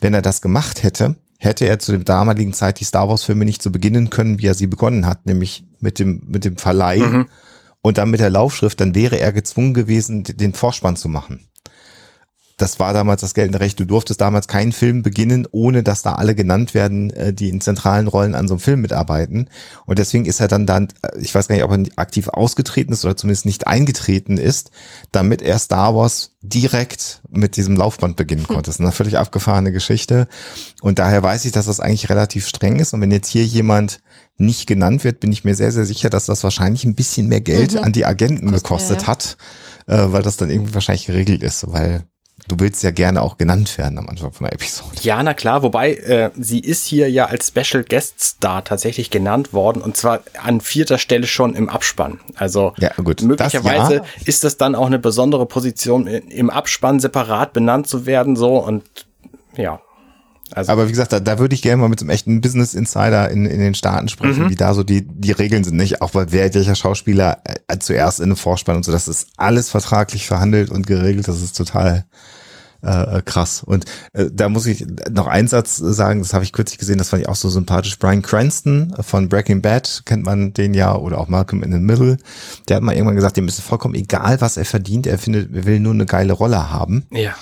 wenn 0.00 0.14
er 0.14 0.22
das 0.22 0.40
gemacht 0.40 0.84
hätte, 0.84 1.16
hätte 1.38 1.66
er 1.66 1.80
zu 1.80 1.92
dem 1.92 2.04
damaligen 2.04 2.52
Zeit 2.52 2.78
die 2.78 2.84
Star 2.84 3.08
Wars 3.08 3.24
Filme 3.24 3.44
nicht 3.44 3.62
so 3.62 3.70
beginnen 3.70 4.10
können, 4.10 4.38
wie 4.38 4.46
er 4.46 4.54
sie 4.54 4.68
begonnen 4.68 5.06
hat, 5.06 5.26
nämlich 5.26 5.64
mit 5.80 5.98
dem 5.98 6.22
mit 6.26 6.44
dem 6.44 6.56
Verleih 6.56 7.26
und 7.86 7.98
dann 7.98 8.10
mit 8.10 8.18
der 8.18 8.30
Laufschrift, 8.30 8.80
dann 8.80 8.96
wäre 8.96 9.20
er 9.20 9.32
gezwungen 9.32 9.72
gewesen, 9.72 10.24
den 10.24 10.54
Vorspann 10.54 10.96
zu 10.96 11.08
machen. 11.08 11.46
Das 12.56 12.80
war 12.80 12.92
damals 12.92 13.20
das 13.20 13.32
geltende 13.32 13.60
Recht. 13.60 13.78
Du 13.78 13.84
durftest 13.84 14.20
damals 14.20 14.48
keinen 14.48 14.72
Film 14.72 15.04
beginnen, 15.04 15.46
ohne 15.52 15.84
dass 15.84 16.02
da 16.02 16.14
alle 16.16 16.34
genannt 16.34 16.74
werden, 16.74 17.10
äh, 17.10 17.32
die 17.32 17.48
in 17.48 17.60
zentralen 17.60 18.08
Rollen 18.08 18.34
an 18.34 18.48
so 18.48 18.54
einem 18.54 18.60
Film 18.60 18.80
mitarbeiten. 18.80 19.50
Und 19.84 20.00
deswegen 20.00 20.24
ist 20.24 20.40
er 20.40 20.48
dann 20.48 20.66
dann, 20.66 20.88
ich 21.20 21.32
weiß 21.32 21.46
gar 21.46 21.54
nicht, 21.54 21.64
ob 21.64 21.70
er 21.70 21.84
aktiv 21.94 22.26
ausgetreten 22.26 22.92
ist 22.92 23.04
oder 23.04 23.16
zumindest 23.16 23.46
nicht 23.46 23.68
eingetreten 23.68 24.36
ist, 24.36 24.72
damit 25.12 25.40
er 25.40 25.56
Star 25.60 25.94
Wars 25.94 26.32
direkt 26.42 27.20
mit 27.30 27.56
diesem 27.56 27.76
Laufband 27.76 28.16
beginnen 28.16 28.48
konnte. 28.48 28.64
Das 28.64 28.76
ist 28.76 28.80
eine 28.80 28.90
völlig 28.90 29.16
abgefahrene 29.16 29.70
Geschichte. 29.70 30.26
Und 30.80 30.98
daher 30.98 31.22
weiß 31.22 31.44
ich, 31.44 31.52
dass 31.52 31.66
das 31.66 31.78
eigentlich 31.78 32.10
relativ 32.10 32.48
streng 32.48 32.80
ist. 32.80 32.94
Und 32.94 33.00
wenn 33.00 33.12
jetzt 33.12 33.28
hier 33.28 33.44
jemand 33.44 34.00
nicht 34.38 34.66
genannt 34.66 35.02
wird, 35.04 35.20
bin 35.20 35.32
ich 35.32 35.44
mir 35.44 35.54
sehr, 35.54 35.72
sehr 35.72 35.84
sicher, 35.86 36.10
dass 36.10 36.26
das 36.26 36.44
wahrscheinlich 36.44 36.84
ein 36.84 36.94
bisschen 36.94 37.28
mehr 37.28 37.40
Geld 37.40 37.76
an 37.76 37.92
die 37.92 38.04
Agenten 38.04 38.50
Kostet, 38.50 38.62
gekostet 38.62 38.96
ja, 38.98 39.02
ja. 39.02 39.08
hat, 39.08 39.36
äh, 39.86 40.12
weil 40.12 40.22
das 40.22 40.36
dann 40.36 40.50
irgendwie 40.50 40.74
wahrscheinlich 40.74 41.06
geregelt 41.06 41.42
ist, 41.42 41.64
weil 41.72 42.02
du 42.48 42.56
willst 42.60 42.82
ja 42.82 42.90
gerne 42.90 43.22
auch 43.22 43.38
genannt 43.38 43.76
werden 43.78 43.98
am 43.98 44.08
Anfang 44.08 44.30
von 44.32 44.44
der 44.44 44.52
Episode. 44.52 44.90
Ja, 45.02 45.20
na 45.22 45.32
klar, 45.34 45.62
wobei 45.62 45.94
äh, 45.94 46.30
sie 46.38 46.60
ist 46.60 46.84
hier 46.84 47.10
ja 47.10 47.24
als 47.24 47.48
Special 47.48 47.82
Guest 47.82 48.20
Star 48.22 48.62
tatsächlich 48.62 49.10
genannt 49.10 49.52
worden 49.54 49.80
und 49.82 49.96
zwar 49.96 50.20
an 50.42 50.60
vierter 50.60 50.98
Stelle 50.98 51.26
schon 51.26 51.54
im 51.54 51.68
Abspann. 51.70 52.20
Also 52.36 52.74
Ja, 52.78 52.90
gut, 53.02 53.22
möglicherweise 53.22 53.98
das 54.00 54.06
ja. 54.16 54.22
ist 54.26 54.44
das 54.44 54.58
dann 54.58 54.74
auch 54.74 54.86
eine 54.86 54.98
besondere 54.98 55.46
Position 55.46 56.06
in- 56.06 56.28
im 56.28 56.50
Abspann 56.50 57.00
separat 57.00 57.52
benannt 57.54 57.88
zu 57.88 58.04
werden 58.06 58.36
so 58.36 58.58
und 58.58 58.84
ja. 59.56 59.80
Also 60.52 60.72
Aber 60.72 60.86
wie 60.86 60.92
gesagt, 60.92 61.12
da, 61.12 61.20
da 61.20 61.38
würde 61.38 61.54
ich 61.54 61.62
gerne 61.62 61.80
mal 61.82 61.88
mit 61.88 61.98
so 61.98 62.04
einem 62.04 62.10
echten 62.10 62.40
Business 62.40 62.74
Insider 62.74 63.30
in, 63.30 63.46
in 63.46 63.58
den 63.58 63.74
Staaten 63.74 64.08
sprechen, 64.08 64.48
wie 64.48 64.54
da 64.54 64.74
so 64.74 64.82
die, 64.82 65.06
die 65.06 65.32
Regeln 65.32 65.64
sind, 65.64 65.76
nicht? 65.76 66.02
Auch 66.02 66.14
weil 66.14 66.30
wer 66.30 66.52
welcher 66.54 66.74
Schauspieler 66.74 67.38
äh, 67.44 67.78
zuerst 67.78 68.20
in 68.20 68.26
einem 68.26 68.36
Vorspann 68.36 68.76
und 68.76 68.84
so, 68.84 68.92
das 68.92 69.08
ist 69.08 69.28
alles 69.36 69.70
vertraglich 69.70 70.26
verhandelt 70.26 70.70
und 70.70 70.86
geregelt, 70.86 71.26
das 71.28 71.42
ist 71.42 71.56
total 71.56 72.06
äh, 72.82 73.22
krass. 73.22 73.62
Und 73.64 73.84
äh, 74.12 74.26
da 74.32 74.48
muss 74.48 74.66
ich 74.66 74.86
noch 75.10 75.26
einen 75.26 75.48
Satz 75.48 75.76
sagen, 75.76 76.20
das 76.20 76.34
habe 76.34 76.44
ich 76.44 76.52
kürzlich 76.52 76.78
gesehen, 76.78 76.98
das 76.98 77.08
fand 77.08 77.22
ich 77.22 77.28
auch 77.28 77.36
so 77.36 77.48
sympathisch. 77.48 77.98
Brian 77.98 78.22
Cranston 78.22 78.94
von 79.00 79.28
Breaking 79.28 79.62
Bad, 79.62 80.02
kennt 80.04 80.24
man 80.24 80.52
den 80.52 80.74
ja, 80.74 80.94
oder 80.94 81.18
auch 81.18 81.28
Malcolm 81.28 81.62
in 81.62 81.72
the 81.72 81.78
Middle, 81.78 82.16
der 82.68 82.76
hat 82.76 82.82
mal 82.82 82.94
irgendwann 82.94 83.16
gesagt, 83.16 83.36
dem 83.36 83.48
ist 83.48 83.60
vollkommen 83.60 83.94
egal, 83.94 84.40
was 84.40 84.56
er 84.56 84.64
verdient, 84.64 85.06
er 85.06 85.18
findet, 85.18 85.54
er 85.54 85.66
will 85.66 85.80
nur 85.80 85.94
eine 85.94 86.06
geile 86.06 86.32
Rolle 86.32 86.70
haben. 86.70 87.04
ja. 87.10 87.34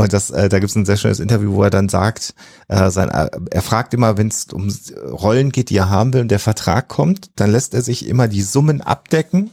Und 0.00 0.12
das, 0.12 0.30
äh, 0.30 0.48
da 0.48 0.58
gibt 0.58 0.70
es 0.70 0.76
ein 0.76 0.86
sehr 0.86 0.96
schönes 0.96 1.20
Interview, 1.20 1.54
wo 1.54 1.62
er 1.62 1.70
dann 1.70 1.88
sagt, 1.88 2.34
äh, 2.68 2.90
sein, 2.90 3.08
äh, 3.08 3.28
er 3.50 3.62
fragt 3.62 3.94
immer, 3.94 4.16
wenn 4.16 4.28
es 4.28 4.46
um 4.52 4.72
Rollen 5.10 5.50
geht, 5.50 5.70
die 5.70 5.76
er 5.76 5.90
haben 5.90 6.12
will 6.12 6.22
und 6.22 6.30
der 6.30 6.38
Vertrag 6.38 6.88
kommt, 6.88 7.30
dann 7.36 7.50
lässt 7.50 7.74
er 7.74 7.82
sich 7.82 8.06
immer 8.08 8.28
die 8.28 8.42
Summen 8.42 8.80
abdecken 8.80 9.50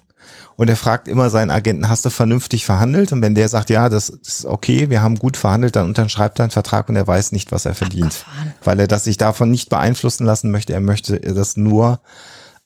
und 0.57 0.69
er 0.69 0.75
fragt 0.75 1.07
immer 1.07 1.29
seinen 1.29 1.51
Agenten, 1.51 1.87
hast 1.87 2.03
du 2.03 2.09
vernünftig 2.09 2.65
verhandelt? 2.65 3.11
Und 3.11 3.21
wenn 3.21 3.35
der 3.35 3.47
sagt, 3.47 3.69
ja, 3.69 3.89
das 3.89 4.09
ist 4.09 4.45
okay, 4.45 4.89
wir 4.89 5.03
haben 5.03 5.19
gut 5.19 5.37
verhandelt, 5.37 5.75
dann 5.75 5.85
unterschreibt 5.85 6.39
er 6.39 6.45
einen 6.45 6.51
Vertrag 6.51 6.89
und 6.89 6.95
er 6.95 7.05
weiß 7.05 7.31
nicht, 7.31 7.51
was 7.51 7.65
er 7.65 7.75
verdient. 7.75 8.25
Abgefahren. 8.25 8.53
Weil 8.63 8.79
er 8.79 8.87
das 8.87 9.03
sich 9.03 9.17
davon 9.17 9.51
nicht 9.51 9.69
beeinflussen 9.69 10.25
lassen 10.25 10.49
möchte. 10.49 10.73
Er 10.73 10.81
möchte 10.81 11.19
das 11.19 11.57
nur 11.57 11.99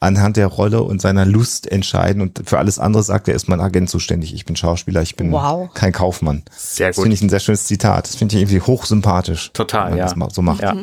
anhand 0.02 0.36
der 0.36 0.48
Rolle 0.48 0.82
und 0.84 1.00
seiner 1.02 1.26
Lust 1.26 1.72
entscheiden. 1.72 2.22
Und 2.22 2.42
für 2.46 2.58
alles 2.58 2.80
andere 2.80 3.04
sagt 3.04 3.28
er, 3.30 3.36
ist 3.36 3.48
mein 3.48 3.62
Agent 3.62 3.90
zuständig. 3.90 4.34
Ich 4.34 4.46
bin 4.46 4.56
Schauspieler, 4.58 5.02
ich 5.02 5.16
bin 5.16 5.32
Wow. 5.32 5.74
kein 5.74 5.94
Kaufmann. 5.94 6.44
Sehr 6.58 6.88
Das 6.88 6.98
gut. 6.98 7.04
finde 7.04 7.16
ich 7.16 7.22
ein 7.22 7.30
sehr 7.30 7.40
schönes 7.40 7.66
Zitat. 7.66 8.08
Das 8.10 8.16
finde 8.16 8.36
ich 8.36 8.42
irgendwie 8.42 8.60
hochsympathisch. 8.62 9.52
Total, 9.54 9.86
wenn 9.92 10.00
man 10.00 10.10
ja. 10.10 10.26
das 10.26 10.36
so 10.36 10.42
macht. 10.42 10.62
Ja. 10.62 10.76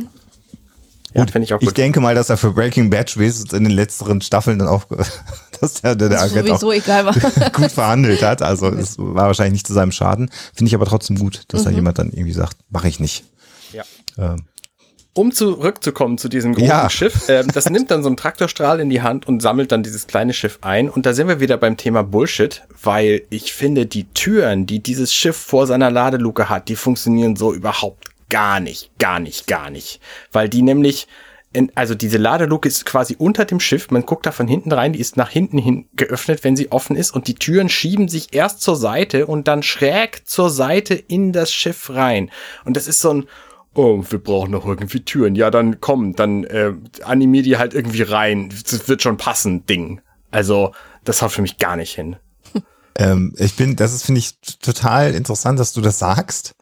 Ja, 1.14 1.26
finde 1.26 1.44
ich 1.46 1.54
auch 1.54 1.60
Ich 1.60 1.68
gut. 1.68 1.76
denke 1.78 2.00
mal, 2.00 2.14
dass 2.14 2.28
er 2.30 2.36
für 2.36 2.52
Breaking 2.52 2.90
Bad 2.90 3.10
spätestens 3.10 3.52
in 3.54 3.64
den 3.64 3.72
letzteren 3.72 4.20
Staffeln 4.20 4.58
dann 4.58 4.68
auch, 4.68 4.84
dass 5.60 5.74
der, 5.80 5.96
der, 5.96 6.10
der 6.10 6.18
Das 6.20 6.30
Agent 6.32 6.50
auch 6.50 6.60
sowieso 6.60 6.72
egal 6.72 7.06
war. 7.06 7.14
gut 7.52 7.72
verhandelt 7.72 8.22
hat. 8.22 8.42
Also 8.42 8.68
es 8.68 8.98
war 8.98 9.26
wahrscheinlich 9.26 9.54
nicht 9.54 9.66
zu 9.66 9.72
seinem 9.72 9.90
Schaden. 9.90 10.30
Finde 10.54 10.68
ich 10.68 10.74
aber 10.74 10.84
trotzdem 10.86 11.18
gut, 11.18 11.42
dass 11.48 11.64
da 11.64 11.70
jemand 11.70 11.98
dann 11.98 12.10
irgendwie 12.12 12.34
sagt, 12.34 12.56
mache 12.70 12.88
ich 12.88 13.00
nicht. 13.00 13.24
Ja. 13.72 13.82
Ähm, 14.16 14.44
Um 15.18 15.32
zurückzukommen 15.32 16.16
zu 16.16 16.28
diesem 16.28 16.52
großen 16.52 16.68
Ja. 16.68 16.88
Schiff, 16.88 17.28
ähm, 17.28 17.48
das 17.52 17.68
nimmt 17.68 17.90
dann 17.90 18.04
so 18.04 18.08
einen 18.08 18.16
Traktorstrahl 18.16 18.78
in 18.78 18.88
die 18.88 19.02
Hand 19.02 19.26
und 19.26 19.40
sammelt 19.40 19.72
dann 19.72 19.82
dieses 19.82 20.06
kleine 20.06 20.32
Schiff 20.32 20.58
ein. 20.60 20.88
Und 20.88 21.06
da 21.06 21.12
sind 21.12 21.26
wir 21.26 21.40
wieder 21.40 21.56
beim 21.56 21.76
Thema 21.76 22.04
Bullshit, 22.04 22.62
weil 22.84 23.22
ich 23.28 23.52
finde, 23.52 23.86
die 23.86 24.04
Türen, 24.12 24.66
die 24.66 24.78
dieses 24.80 25.12
Schiff 25.12 25.36
vor 25.36 25.66
seiner 25.66 25.90
Ladeluke 25.90 26.48
hat, 26.48 26.68
die 26.68 26.76
funktionieren 26.76 27.34
so 27.34 27.52
überhaupt 27.52 28.04
gar 28.28 28.60
nicht, 28.60 28.96
gar 29.00 29.18
nicht, 29.18 29.48
gar 29.48 29.70
nicht. 29.70 30.00
Weil 30.30 30.48
die 30.48 30.62
nämlich, 30.62 31.08
in, 31.52 31.72
also 31.74 31.96
diese 31.96 32.18
Ladeluke 32.18 32.68
ist 32.68 32.84
quasi 32.84 33.16
unter 33.18 33.44
dem 33.44 33.58
Schiff, 33.58 33.90
man 33.90 34.06
guckt 34.06 34.24
da 34.24 34.30
von 34.30 34.46
hinten 34.46 34.70
rein, 34.70 34.92
die 34.92 35.00
ist 35.00 35.16
nach 35.16 35.30
hinten 35.30 35.58
hin 35.58 35.86
geöffnet, 35.96 36.44
wenn 36.44 36.54
sie 36.54 36.70
offen 36.70 36.94
ist 36.94 37.10
und 37.10 37.26
die 37.26 37.34
Türen 37.34 37.68
schieben 37.68 38.06
sich 38.06 38.34
erst 38.34 38.62
zur 38.62 38.76
Seite 38.76 39.26
und 39.26 39.48
dann 39.48 39.64
schräg 39.64 40.28
zur 40.28 40.48
Seite 40.48 40.94
in 40.94 41.32
das 41.32 41.52
Schiff 41.52 41.90
rein. 41.90 42.30
Und 42.64 42.76
das 42.76 42.86
ist 42.86 43.00
so 43.00 43.10
ein, 43.12 43.28
oh, 43.78 44.04
wir 44.08 44.18
brauchen 44.18 44.50
noch 44.50 44.66
irgendwie 44.66 45.04
Türen. 45.04 45.36
Ja, 45.36 45.50
dann 45.50 45.80
komm, 45.80 46.16
dann 46.16 46.44
äh, 46.44 46.72
animier 47.04 47.42
die 47.42 47.58
halt 47.58 47.74
irgendwie 47.74 48.02
rein. 48.02 48.50
Das 48.68 48.88
wird 48.88 49.02
schon 49.02 49.16
passen, 49.16 49.64
Ding. 49.66 50.00
Also, 50.32 50.72
das 51.04 51.22
haut 51.22 51.30
für 51.30 51.42
mich 51.42 51.58
gar 51.58 51.76
nicht 51.76 51.94
hin. 51.94 52.16
ähm, 52.96 53.34
ich 53.38 53.54
bin, 53.54 53.76
das 53.76 53.94
ist, 53.94 54.04
finde 54.04 54.18
ich, 54.18 54.40
total 54.60 55.14
interessant, 55.14 55.60
dass 55.60 55.72
du 55.72 55.80
das 55.80 55.98
sagst. 55.98 56.56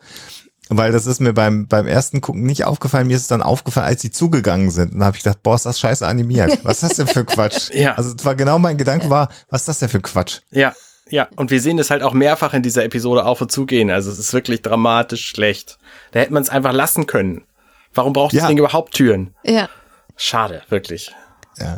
Weil 0.68 0.90
das 0.90 1.06
ist 1.06 1.20
mir 1.20 1.32
beim, 1.32 1.68
beim 1.68 1.86
ersten 1.86 2.20
Gucken 2.20 2.42
nicht 2.42 2.64
aufgefallen. 2.64 3.06
Mir 3.06 3.14
ist 3.14 3.22
es 3.22 3.28
dann 3.28 3.40
aufgefallen, 3.40 3.86
als 3.86 4.02
sie 4.02 4.10
zugegangen 4.10 4.70
sind. 4.70 4.92
Und 4.92 4.98
da 4.98 5.06
habe 5.06 5.16
ich 5.16 5.22
gedacht, 5.22 5.42
boah, 5.42 5.54
ist 5.54 5.64
das 5.64 5.78
scheiße 5.78 6.06
animiert. 6.06 6.58
Was 6.64 6.82
ist 6.82 6.90
das 6.90 6.96
denn 6.96 7.06
für 7.06 7.24
Quatsch? 7.34 7.70
Ja. 7.72 7.94
Also 7.94 8.12
es 8.16 8.24
war 8.24 8.34
genau 8.34 8.58
mein 8.58 8.76
Gedanke 8.76 9.08
war, 9.08 9.30
was 9.48 9.62
ist 9.62 9.68
das 9.68 9.78
denn 9.78 9.88
für 9.88 10.00
Quatsch? 10.00 10.40
Ja, 10.50 10.74
ja. 11.08 11.28
Und 11.36 11.52
wir 11.52 11.60
sehen 11.60 11.76
das 11.76 11.90
halt 11.90 12.02
auch 12.02 12.12
mehrfach 12.12 12.52
in 12.52 12.64
dieser 12.64 12.84
Episode 12.84 13.24
auf 13.24 13.40
und 13.40 13.52
zugehen. 13.52 13.90
Also, 13.90 14.10
es 14.10 14.18
ist 14.18 14.32
wirklich 14.32 14.62
dramatisch 14.62 15.24
schlecht. 15.26 15.78
Da 16.16 16.22
hätte 16.22 16.32
man 16.32 16.42
es 16.42 16.48
einfach 16.48 16.72
lassen 16.72 17.06
können. 17.06 17.44
Warum 17.92 18.14
braucht 18.14 18.32
das 18.32 18.40
Ja. 18.40 18.48
Ding 18.48 18.56
überhaupt 18.56 18.94
Türen? 18.94 19.34
Ja. 19.44 19.68
Schade, 20.16 20.62
wirklich. 20.70 21.14
Ja. 21.58 21.76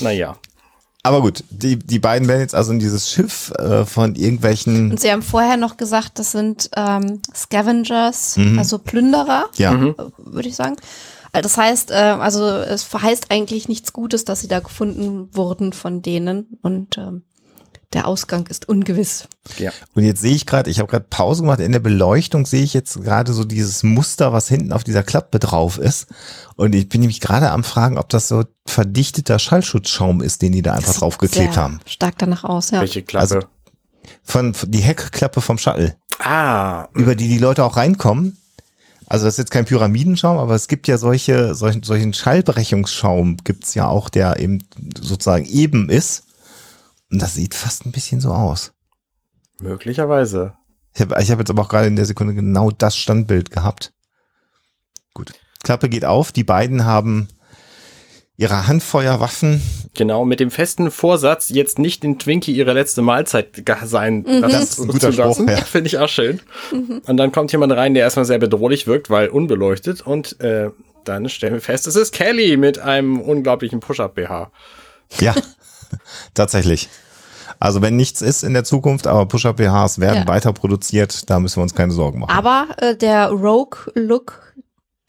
Naja. 0.00 0.38
Aber 1.02 1.20
gut, 1.20 1.44
die, 1.50 1.76
die 1.78 1.98
beiden 1.98 2.28
werden 2.28 2.40
jetzt 2.40 2.54
also 2.54 2.72
in 2.72 2.78
dieses 2.78 3.10
Schiff 3.10 3.50
äh, 3.58 3.84
von 3.84 4.14
irgendwelchen, 4.14 4.92
Und 4.92 5.00
sie 5.00 5.12
haben 5.12 5.20
vorher 5.20 5.58
noch 5.58 5.76
gesagt, 5.76 6.18
das 6.18 6.32
sind 6.32 6.70
ähm, 6.76 7.20
Scavengers, 7.34 8.38
Mhm. 8.38 8.58
also 8.58 8.78
Plünderer, 8.78 9.50
ja, 9.56 9.72
Mhm. 9.72 9.94
würde 10.16 10.48
ich 10.48 10.56
sagen. 10.56 10.76
Äh, 11.34 11.42
Das 11.42 11.58
heißt, 11.58 11.90
äh, 11.90 11.94
also 11.94 12.46
es 12.48 12.84
verheißt 12.84 13.30
eigentlich 13.30 13.68
nichts 13.68 13.92
Gutes, 13.92 14.24
dass 14.24 14.40
sie 14.40 14.48
da 14.48 14.60
gefunden 14.60 15.28
wurden 15.36 15.74
von 15.74 16.00
denen 16.00 16.58
und 16.62 16.96
ähm, 16.96 17.22
der 17.94 18.06
Ausgang 18.06 18.46
ist 18.48 18.68
ungewiss. 18.68 19.28
Ja. 19.58 19.70
Und 19.94 20.04
jetzt 20.04 20.20
sehe 20.20 20.34
ich 20.34 20.44
gerade, 20.44 20.68
ich 20.70 20.78
habe 20.78 20.90
gerade 20.90 21.06
Pause 21.08 21.42
gemacht, 21.42 21.60
in 21.60 21.72
der 21.72 21.78
Beleuchtung 21.78 22.44
sehe 22.44 22.62
ich 22.62 22.74
jetzt 22.74 23.02
gerade 23.02 23.32
so 23.32 23.44
dieses 23.44 23.82
Muster, 23.82 24.32
was 24.32 24.48
hinten 24.48 24.72
auf 24.72 24.84
dieser 24.84 25.02
Klappe 25.02 25.38
drauf 25.38 25.78
ist. 25.78 26.06
Und 26.56 26.74
ich 26.74 26.88
bin 26.88 27.00
nämlich 27.00 27.20
gerade 27.20 27.50
am 27.50 27.64
fragen, 27.64 27.96
ob 27.96 28.10
das 28.10 28.28
so 28.28 28.44
verdichteter 28.66 29.38
Schallschutzschaum 29.38 30.20
ist, 30.20 30.42
den 30.42 30.52
die 30.52 30.60
da 30.62 30.74
einfach 30.74 30.94
draufgeklebt 30.94 31.56
haben. 31.56 31.80
Stark 31.86 32.18
danach 32.18 32.44
aus, 32.44 32.70
ja. 32.70 32.80
Welche 32.80 33.02
Klappe? 33.02 33.22
Also- 33.22 33.40
Von, 34.22 34.52
von 34.54 34.70
die 34.70 34.78
Heckklappe 34.80 35.40
vom 35.40 35.56
Shuttle, 35.58 35.96
ah, 36.18 36.88
über 36.94 37.14
die 37.14 37.28
die 37.28 37.38
Leute 37.38 37.64
auch 37.64 37.76
reinkommen. 37.76 38.36
Also 39.06 39.24
das 39.24 39.34
ist 39.34 39.38
jetzt 39.38 39.50
kein 39.50 39.64
Pyramidenschaum, 39.64 40.36
aber 40.36 40.54
es 40.54 40.68
gibt 40.68 40.86
ja 40.88 40.98
solche, 40.98 41.54
solchen, 41.54 41.82
solchen 41.82 42.12
Schallbrechungsschaum 42.12 43.38
gibt's 43.44 43.74
ja 43.74 43.86
auch, 43.88 44.10
der 44.10 44.38
eben 44.38 44.62
sozusagen 45.00 45.46
eben 45.46 45.88
ist. 45.88 46.24
Und 47.10 47.22
das 47.22 47.34
sieht 47.34 47.54
fast 47.54 47.86
ein 47.86 47.92
bisschen 47.92 48.20
so 48.20 48.32
aus. 48.32 48.72
möglicherweise. 49.60 50.54
Ich 50.94 51.00
habe 51.02 51.20
ich 51.22 51.30
hab 51.30 51.38
jetzt 51.38 51.50
aber 51.50 51.62
auch 51.62 51.68
gerade 51.68 51.86
in 51.86 51.96
der 51.96 52.04
Sekunde 52.06 52.34
genau 52.34 52.70
das 52.70 52.96
Standbild 52.96 53.50
gehabt. 53.50 53.92
Gut. 55.14 55.32
Klappe 55.62 55.88
geht 55.88 56.04
auf. 56.04 56.32
Die 56.32 56.44
beiden 56.44 56.84
haben 56.84 57.28
ihre 58.36 58.66
Handfeuerwaffen. 58.68 59.60
Genau, 59.94 60.24
mit 60.24 60.38
dem 60.40 60.50
festen 60.50 60.90
Vorsatz, 60.92 61.48
jetzt 61.50 61.78
nicht 61.78 62.02
den 62.04 62.18
Twinkie 62.20 62.52
ihre 62.52 62.72
letzte 62.72 63.02
Mahlzeit 63.02 63.48
sein 63.84 64.18
Mhm. 64.18 64.40
lassen 64.40 64.42
Das 64.42 64.62
ist 64.70 64.78
ein 64.80 64.88
guter 64.88 65.10
zu 65.10 65.18
lassen. 65.18 65.42
Spruch, 65.48 65.58
ja. 65.58 65.64
Finde 65.64 65.88
ich 65.88 65.98
auch 65.98 66.08
schön. 66.08 66.40
Und 67.04 67.16
dann 67.16 67.32
kommt 67.32 67.50
jemand 67.52 67.72
rein, 67.72 67.94
der 67.94 68.04
erstmal 68.04 68.24
sehr 68.24 68.38
bedrohlich 68.38 68.86
wirkt, 68.86 69.10
weil 69.10 69.28
unbeleuchtet. 69.28 70.02
Und 70.02 70.40
äh, 70.40 70.70
dann 71.04 71.28
stellen 71.28 71.54
wir 71.54 71.60
fest, 71.60 71.86
es 71.88 71.96
ist 71.96 72.12
Kelly 72.12 72.56
mit 72.56 72.78
einem 72.78 73.20
unglaublichen 73.20 73.80
Push-Up-BH. 73.80 74.52
Ja, 75.20 75.34
tatsächlich. 76.34 76.88
Also 77.60 77.82
wenn 77.82 77.96
nichts 77.96 78.22
ist 78.22 78.44
in 78.44 78.52
der 78.52 78.64
Zukunft, 78.64 79.06
aber 79.06 79.26
Push-Up-BHs 79.26 79.98
werden 79.98 80.20
Ja. 80.20 80.28
weiter 80.28 80.52
produziert, 80.52 81.28
da 81.30 81.40
müssen 81.40 81.56
wir 81.56 81.62
uns 81.62 81.74
keine 81.74 81.92
Sorgen 81.92 82.20
machen. 82.20 82.30
Aber 82.30 82.66
äh, 82.76 82.94
der 82.96 83.30
Rogue-Look, 83.30 84.54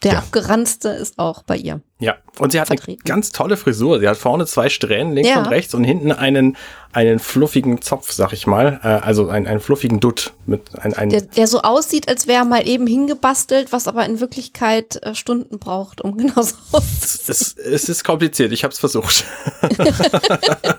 der 0.04 0.14
Ja. 0.14 0.18
abgeranzte, 0.20 0.90
ist 0.90 1.20
auch 1.20 1.44
bei 1.44 1.58
ihr. 1.58 1.82
Ja, 2.02 2.16
und 2.38 2.54
sie 2.54 2.62
hat 2.62 2.68
Vertreten. 2.68 3.02
eine 3.04 3.14
ganz 3.14 3.32
tolle 3.34 3.58
Frisur. 3.58 4.00
Sie 4.00 4.08
hat 4.08 4.16
vorne 4.18 4.46
zwei 4.46 4.70
Strähnen, 4.70 5.14
links 5.14 5.30
Ja. 5.30 5.40
und 5.40 5.48
rechts, 5.48 5.74
und 5.74 5.84
hinten 5.84 6.14
einen, 6.14 6.56
einen 6.94 7.20
fluffigen 7.20 7.82
Zopf, 7.82 8.14
sag 8.14 8.32
ich 8.32 8.48
mal. 8.48 8.80
Äh, 8.84 8.88
also 8.88 9.28
einen, 9.28 9.48
einen 9.48 9.60
fluffigen 9.60 10.00
Dutt 10.00 10.32
mit 10.46 10.62
ein, 10.80 10.94
ein 10.94 11.10
Der, 11.10 11.22
der 11.24 11.48
so 11.48 11.62
aussieht, 11.62 12.08
als 12.08 12.26
wäre 12.26 12.40
er 12.40 12.46
mal 12.46 12.66
eben 12.66 12.88
hingebastelt, 12.88 13.74
was 13.74 13.90
aber 13.90 14.06
in 14.06 14.22
Wirklichkeit 14.22 15.04
äh, 15.04 15.14
Stunden 15.14 15.60
braucht, 15.60 16.00
um 16.00 16.18
genau 16.18 16.42
so 16.42 16.56
auszusehen. 16.72 17.26
es, 17.28 17.58
es 17.58 17.90
ist 17.90 18.06
kompliziert, 18.06 18.54
ich 18.54 18.64
habe 18.64 18.72
es 18.72 18.80
versucht. 18.80 19.26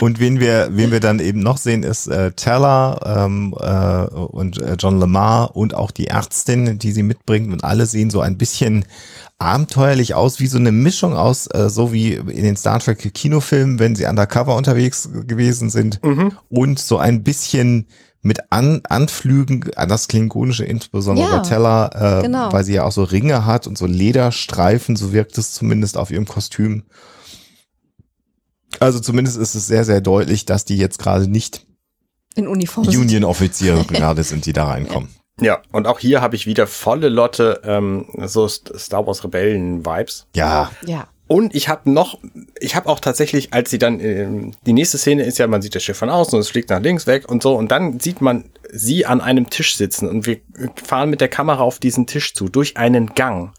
Und 0.00 0.18
wen 0.18 0.40
wir, 0.40 0.68
wen 0.72 0.92
wir 0.92 1.00
dann 1.00 1.18
eben 1.20 1.40
noch 1.40 1.58
sehen, 1.58 1.82
ist 1.82 2.06
äh, 2.06 2.32
Teller 2.32 3.00
ähm, 3.26 3.54
äh, 3.60 4.14
und 4.14 4.60
äh, 4.60 4.76
John 4.78 4.98
Lamar 4.98 5.54
und 5.56 5.74
auch 5.74 5.90
die 5.90 6.06
Ärztin, 6.06 6.78
die 6.78 6.92
sie 6.92 7.02
mitbringt. 7.02 7.52
Und 7.52 7.64
alle 7.64 7.84
sehen 7.86 8.08
so 8.10 8.20
ein 8.20 8.38
bisschen 8.38 8.86
abenteuerlich 9.40 10.14
aus, 10.14 10.38
wie 10.38 10.46
so 10.46 10.58
eine 10.58 10.70
Mischung 10.70 11.14
aus, 11.14 11.46
äh, 11.48 11.68
so 11.70 11.92
wie 11.92 12.12
in 12.14 12.44
den 12.44 12.56
Star 12.56 12.78
Trek 12.78 13.12
Kinofilmen, 13.14 13.78
wenn 13.78 13.96
sie 13.96 14.04
undercover 14.04 14.54
unterwegs 14.54 15.08
gewesen 15.26 15.70
sind. 15.70 16.00
Und 16.48 16.78
so 16.78 16.98
ein 16.98 17.22
bisschen 17.22 17.86
mit 18.22 18.38
An 18.50 18.82
Anflügen 18.88 19.64
an 19.76 19.88
das 19.88 20.06
Klingonische, 20.08 20.64
insbesondere 20.64 21.26
Ja, 21.30 21.38
Teller, 21.40 22.18
äh, 22.18 22.22
genau. 22.22 22.52
weil 22.52 22.64
sie 22.64 22.74
ja 22.74 22.84
auch 22.84 22.92
so 22.92 23.02
Ringe 23.02 23.46
hat 23.46 23.66
und 23.66 23.78
so 23.78 23.86
Lederstreifen, 23.86 24.94
so 24.94 25.12
wirkt 25.14 25.38
es 25.38 25.52
zumindest 25.54 25.96
auf 25.96 26.10
ihrem 26.10 26.26
Kostüm. 26.26 26.82
Also 28.78 29.00
zumindest 29.00 29.38
ist 29.38 29.54
es 29.54 29.66
sehr, 29.66 29.84
sehr 29.84 30.02
deutlich, 30.02 30.44
dass 30.44 30.66
die 30.66 30.76
jetzt 30.76 30.98
gerade 30.98 31.28
nicht 31.28 31.66
In 32.34 32.46
Uniform. 32.46 32.86
Union-Offiziere 32.86 33.84
gerade 33.88 34.22
sind, 34.22 34.44
die 34.44 34.52
da 34.52 34.66
reinkommen. 34.66 35.08
Ja, 35.40 35.60
und 35.72 35.86
auch 35.86 35.98
hier 35.98 36.20
habe 36.20 36.36
ich 36.36 36.46
wieder 36.46 36.66
volle 36.66 37.08
Lotte 37.08 37.60
ähm, 37.64 38.06
so 38.24 38.44
St- 38.46 38.76
Star 38.78 39.06
Wars 39.06 39.24
Rebellen-Vibes. 39.24 40.26
Ja, 40.34 40.70
Ja. 40.86 41.08
Und 41.26 41.54
ich 41.54 41.68
habe 41.68 41.88
noch, 41.88 42.18
ich 42.58 42.74
habe 42.74 42.88
auch 42.88 42.98
tatsächlich, 42.98 43.52
als 43.54 43.70
sie 43.70 43.78
dann, 43.78 44.00
ähm, 44.00 44.52
die 44.66 44.72
nächste 44.72 44.98
Szene 44.98 45.22
ist 45.22 45.38
ja, 45.38 45.46
man 45.46 45.62
sieht 45.62 45.76
das 45.76 45.84
Schiff 45.84 45.96
von 45.96 46.10
außen 46.10 46.34
und 46.34 46.40
es 46.40 46.48
fliegt 46.48 46.70
nach 46.70 46.80
links 46.80 47.06
weg 47.06 47.28
und 47.28 47.40
so 47.40 47.54
und 47.54 47.70
dann 47.70 48.00
sieht 48.00 48.20
man 48.20 48.46
sie 48.72 49.06
an 49.06 49.20
einem 49.20 49.48
Tisch 49.48 49.76
sitzen 49.76 50.08
und 50.08 50.26
wir 50.26 50.38
fahren 50.84 51.08
mit 51.08 51.20
der 51.20 51.28
Kamera 51.28 51.62
auf 51.62 51.78
diesen 51.78 52.08
Tisch 52.08 52.34
zu, 52.34 52.48
durch 52.48 52.76
einen 52.76 53.14
Gang. 53.14 53.52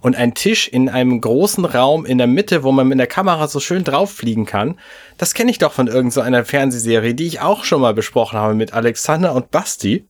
Und 0.00 0.16
ein 0.16 0.32
Tisch 0.32 0.68
in 0.68 0.88
einem 0.88 1.20
großen 1.20 1.66
Raum 1.66 2.06
in 2.06 2.16
der 2.16 2.28
Mitte, 2.28 2.62
wo 2.62 2.72
man 2.72 2.88
mit 2.88 2.98
der 2.98 3.06
Kamera 3.08 3.46
so 3.46 3.60
schön 3.60 3.84
drauf 3.84 4.10
fliegen 4.10 4.46
kann, 4.46 4.78
das 5.18 5.34
kenne 5.34 5.50
ich 5.50 5.58
doch 5.58 5.72
von 5.72 5.86
irgendeiner 5.86 6.46
Fernsehserie, 6.46 7.14
die 7.14 7.26
ich 7.26 7.40
auch 7.40 7.64
schon 7.64 7.82
mal 7.82 7.92
besprochen 7.92 8.38
habe 8.38 8.54
mit 8.54 8.72
Alexander 8.72 9.34
und 9.34 9.50
Basti, 9.50 10.06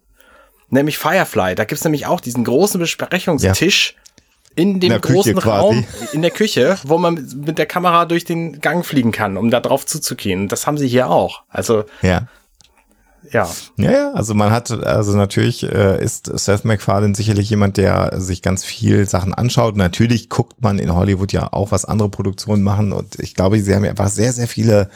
nämlich 0.71 0.99
Firefly. 0.99 1.55
Da 1.55 1.65
gibt's 1.65 1.85
nämlich 1.85 2.07
auch 2.07 2.21
diesen 2.21 2.45
großen 2.45 2.79
Besprechungstisch 2.79 3.95
in 4.59 4.81
dem 4.81 4.91
der 4.91 5.01
Küche 5.01 5.15
großen 5.15 5.37
quasi. 5.37 5.59
Raum 5.59 5.85
in 6.13 6.23
der 6.23 6.33
Küche, 6.33 6.79
wo 6.85 6.99
man 6.99 7.29
mit 7.45 7.59
der 7.59 7.67
Kamera 7.67 8.07
durch 8.07 8.25
den 8.25 8.61
Gang 8.61 8.85
fliegen 8.85 9.13
kann, 9.13 9.37
um 9.37 9.51
da 9.51 9.61
drauf 9.61 9.87
zuzugehen. 9.87 10.49
Das 10.49 10.67
haben 10.67 10.77
sie 10.77 10.89
hier 10.89 11.09
auch. 11.09 11.43
Also, 11.49 11.85
ja. 12.03 12.27
ja. 13.31 13.49
Ja, 13.77 13.91
ja, 13.93 14.13
also 14.15 14.35
man 14.35 14.51
hat, 14.51 14.71
also 14.73 15.17
natürlich 15.17 15.63
äh, 15.63 16.03
ist 16.03 16.27
Seth 16.27 16.65
MacFarlane 16.65 17.15
sicherlich 17.15 17.49
jemand, 17.51 17.77
der 17.77 18.21
sich 18.21 18.43
ganz 18.43 18.65
viel 18.65 19.07
Sachen 19.09 19.33
anschaut. 19.33 19.77
Natürlich 19.77 20.29
guckt 20.29 20.61
man 20.61 20.81
in 20.81 20.93
Hollywood 20.93 21.33
ja 21.33 21.53
auch, 21.53 21.71
was 21.71 21.85
andere 21.85 22.09
Produktionen 22.09 22.65
machen 22.65 22.93
und 22.93 23.21
ich 23.21 23.35
glaube, 23.35 23.61
sie 23.61 23.75
haben 23.75 23.85
ja 23.85 23.91
einfach 23.91 24.09
sehr, 24.09 24.33
sehr 24.33 24.49
viele 24.49 24.91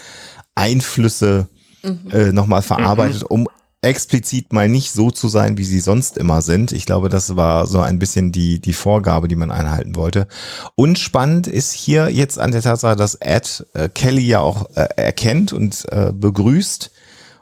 Einflüsse 0.56 1.46
mhm. 1.84 2.10
äh, 2.10 2.32
nochmal 2.32 2.62
verarbeitet, 2.62 3.22
mhm. 3.22 3.28
um 3.28 3.48
explizit 3.82 4.52
mal 4.52 4.68
nicht 4.68 4.92
so 4.92 5.10
zu 5.10 5.28
sein, 5.28 5.58
wie 5.58 5.64
sie 5.64 5.80
sonst 5.80 6.16
immer 6.16 6.40
sind. 6.40 6.70
Ich 6.72 6.86
glaube, 6.86 7.08
das 7.08 7.34
war 7.36 7.66
so 7.66 7.80
ein 7.80 7.98
bisschen 7.98 8.30
die, 8.30 8.60
die 8.60 8.72
Vorgabe, 8.72 9.26
die 9.26 9.36
man 9.36 9.50
einhalten 9.50 9.96
wollte. 9.96 10.28
Und 10.76 11.00
spannend 11.00 11.48
ist 11.48 11.72
hier 11.72 12.08
jetzt 12.08 12.38
an 12.38 12.52
der 12.52 12.62
Tatsache, 12.62 12.96
dass 12.96 13.16
Ed 13.16 13.66
äh, 13.74 13.88
Kelly 13.88 14.22
ja 14.22 14.40
auch 14.40 14.70
äh, 14.76 14.86
erkennt 14.96 15.52
und 15.52 15.84
äh, 15.90 16.12
begrüßt 16.12 16.92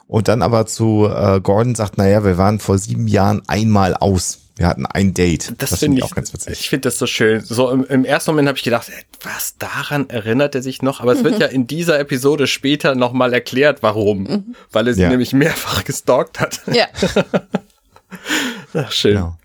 und 0.07 0.27
dann 0.27 0.41
aber 0.41 0.65
zu 0.65 1.07
äh, 1.07 1.39
Gordon 1.41 1.75
sagt, 1.75 1.97
naja, 1.97 2.25
wir 2.25 2.37
waren 2.37 2.59
vor 2.59 2.77
sieben 2.77 3.07
Jahren 3.07 3.43
einmal 3.47 3.93
aus. 3.93 4.39
Wir 4.61 4.67
hatten 4.67 4.85
ein 4.85 5.15
Date. 5.15 5.55
Das, 5.57 5.71
das 5.71 5.79
finde 5.79 5.97
ich 5.97 6.03
auch 6.03 6.13
ganz 6.13 6.31
witzig. 6.35 6.59
Ich 6.59 6.69
finde 6.69 6.81
das 6.81 6.99
so 6.99 7.07
schön. 7.07 7.41
So 7.41 7.71
im, 7.71 7.83
im 7.83 8.05
ersten 8.05 8.29
Moment 8.29 8.47
habe 8.47 8.59
ich 8.59 8.63
gedacht, 8.63 8.91
was 9.23 9.57
daran 9.57 10.07
erinnert 10.07 10.53
er 10.53 10.61
sich 10.61 10.83
noch? 10.83 10.99
Aber 11.01 11.13
es 11.13 11.23
wird 11.23 11.39
ja 11.39 11.47
in 11.47 11.65
dieser 11.65 11.99
Episode 11.99 12.45
später 12.45 12.93
nochmal 12.93 13.33
erklärt, 13.33 13.81
warum. 13.81 14.21
Mhm. 14.21 14.55
Weil 14.71 14.87
er 14.87 14.93
sie 14.93 15.01
ja. 15.01 15.09
nämlich 15.09 15.33
mehrfach 15.33 15.83
gestalkt 15.83 16.39
hat. 16.39 16.61
Ja. 16.71 16.85
Ach, 18.75 18.91
schön. 18.91 19.15
Genau. 19.15 19.37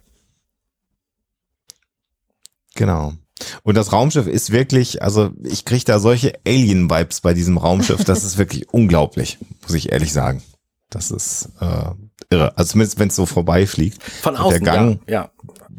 genau. 2.75 3.15
Und 3.63 3.75
das 3.75 3.95
Raumschiff 3.95 4.27
ist 4.27 4.53
wirklich, 4.53 5.01
also 5.01 5.31
ich 5.43 5.65
kriege 5.65 5.85
da 5.87 5.99
solche 5.99 6.35
Alien-Vibes 6.47 7.23
bei 7.23 7.33
diesem 7.33 7.57
Raumschiff. 7.57 8.05
Das 8.05 8.23
ist 8.23 8.37
wirklich 8.37 8.69
unglaublich, 8.75 9.39
muss 9.63 9.73
ich 9.73 9.93
ehrlich 9.93 10.13
sagen. 10.13 10.43
Das 10.91 11.11
ist 11.11 11.49
äh, 11.61 11.93
irre. 12.31 12.57
Also 12.57 12.73
zumindest 12.73 12.99
wenn 12.99 13.09
es 13.09 13.17
so 13.17 13.27
vorbeifliegt. 13.27 14.03
Von 14.03 14.37
außen, 14.37 14.65
der 14.65 14.73
Gang, 14.73 15.01
ja, 15.07 15.13
ja. 15.13 15.31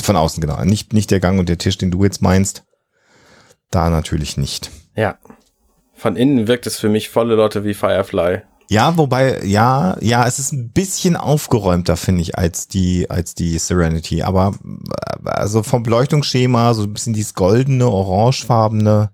Von 0.01 0.15
außen, 0.15 0.41
genau. 0.41 0.63
Nicht, 0.63 0.93
nicht 0.93 1.11
der 1.11 1.19
Gang 1.19 1.39
und 1.39 1.49
der 1.49 1.57
Tisch, 1.57 1.77
den 1.77 1.91
du 1.91 2.03
jetzt 2.03 2.21
meinst. 2.21 2.63
Da 3.71 3.89
natürlich 3.89 4.37
nicht. 4.37 4.71
Ja. 4.95 5.17
Von 5.93 6.15
innen 6.15 6.47
wirkt 6.47 6.67
es 6.67 6.79
für 6.79 6.89
mich 6.89 7.09
volle 7.09 7.35
Leute 7.35 7.63
wie 7.63 7.73
Firefly. 7.73 8.41
Ja, 8.69 8.97
wobei, 8.97 9.43
ja, 9.45 9.97
ja, 10.01 10.27
es 10.27 10.39
ist 10.39 10.51
ein 10.51 10.71
bisschen 10.71 11.15
aufgeräumter, 11.15 11.95
finde 11.95 12.21
ich, 12.21 12.37
als 12.37 12.67
die, 12.67 13.09
als 13.09 13.33
die 13.33 13.57
Serenity. 13.57 14.23
Aber 14.23 14.55
also 15.23 15.63
vom 15.63 15.83
Beleuchtungsschema, 15.83 16.73
so 16.73 16.83
ein 16.83 16.93
bisschen 16.93 17.13
dieses 17.13 17.33
goldene, 17.33 17.87
orangefarbene, 17.87 19.11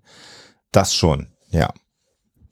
das 0.72 0.96
schon, 0.96 1.28
ja. 1.52 1.72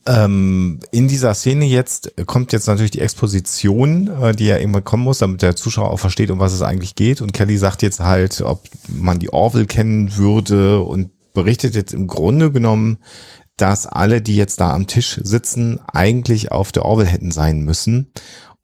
Ähm, 0.08 0.80
in 0.91 1.08
dieser 1.08 1.34
Szene 1.36 1.66
jetzt 1.66 2.14
kommt 2.26 2.54
jetzt 2.54 2.68
natürlich 2.68 2.91
die 2.91 3.02
Exposition, 3.02 4.08
äh, 4.08 4.36
die 4.36 4.47
ja 4.47 4.58
irgendwann 4.58 4.84
kommen 4.84 5.04
muss, 5.04 5.20
damit 5.20 5.41
der 5.41 5.56
Zuschauer 5.56 5.91
auch 5.91 5.99
versteht, 5.99 6.32
um 6.32 6.39
was 6.39 6.54
es 6.54 6.64
eigentlich 6.64 6.95
geht. 6.95 7.22
Und 7.22 7.34
Kelly 7.34 7.58
sagt 7.58 7.84
jetzt 7.84 7.99
halt, 7.99 8.41
ob 8.41 8.64
man 8.88 9.20
die 9.20 9.32
Orville 9.32 9.68
kennen 9.68 10.18
würde 10.18 10.82
und 10.82 11.12
berichtet 11.34 11.76
jetzt 11.76 11.93
im 11.93 12.08
Grunde 12.08 12.52
genommen, 12.52 12.97
dass 13.58 13.86
alle, 13.86 14.22
die 14.22 14.36
jetzt 14.36 14.60
da 14.60 14.74
am 14.74 14.88
Tisch 14.88 15.20
sitzen, 15.22 15.80
eigentlich 15.88 16.52
auf 16.52 16.72
der 16.72 16.86
Orville 16.86 17.10
hätten 17.10 17.32
sein 17.32 17.62
müssen. 17.62 18.12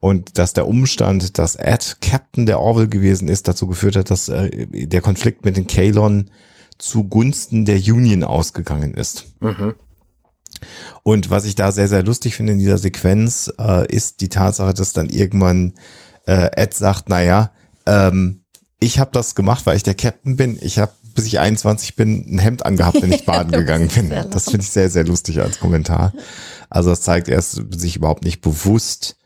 Und 0.00 0.38
dass 0.38 0.52
der 0.52 0.66
Umstand, 0.66 1.38
dass 1.38 1.56
Ed 1.56 1.98
Captain 2.00 2.46
der 2.46 2.60
Orville 2.60 2.88
gewesen 2.88 3.28
ist, 3.28 3.48
dazu 3.48 3.66
geführt 3.66 3.96
hat, 3.96 4.10
dass 4.10 4.28
äh, 4.28 4.66
der 4.66 5.00
Konflikt 5.00 5.44
mit 5.44 5.56
den 5.56 5.66
Kalon 5.66 6.30
zugunsten 6.78 7.64
der 7.64 7.78
Union 7.78 8.24
ausgegangen 8.24 8.94
ist. 8.94 9.26
Mhm. 9.40 9.74
Und 11.02 11.30
was 11.30 11.44
ich 11.44 11.54
da 11.54 11.72
sehr, 11.72 11.88
sehr 11.88 12.02
lustig 12.02 12.36
finde 12.36 12.52
in 12.52 12.58
dieser 12.58 12.78
Sequenz, 12.78 13.52
äh, 13.58 13.86
ist 13.94 14.20
die 14.20 14.28
Tatsache, 14.28 14.74
dass 14.74 14.92
dann 14.92 15.10
irgendwann 15.10 15.74
äh, 16.26 16.50
Ed 16.56 16.74
sagt, 16.74 17.08
naja, 17.08 17.52
ähm, 17.86 18.44
ich 18.80 18.98
habe 18.98 19.10
das 19.12 19.34
gemacht, 19.34 19.66
weil 19.66 19.76
ich 19.76 19.82
der 19.82 19.94
Captain 19.94 20.36
bin. 20.36 20.58
Ich 20.60 20.78
habe, 20.78 20.92
bis 21.14 21.26
ich 21.26 21.38
21 21.38 21.96
bin, 21.96 22.26
ein 22.28 22.38
Hemd 22.38 22.64
angehabt, 22.64 23.02
wenn 23.02 23.12
ich 23.12 23.24
baden 23.26 23.52
gegangen 23.52 23.88
bin. 23.88 24.10
Das 24.30 24.44
finde 24.44 24.60
ich 24.60 24.70
sehr, 24.70 24.90
sehr 24.90 25.04
lustig 25.04 25.40
als 25.40 25.58
Kommentar. 25.58 26.12
Also 26.70 26.90
das 26.90 27.00
zeigt, 27.00 27.28
er 27.28 27.38
ist 27.38 27.60
sich 27.70 27.96
überhaupt 27.96 28.24
nicht 28.24 28.40
bewusst, 28.40 29.16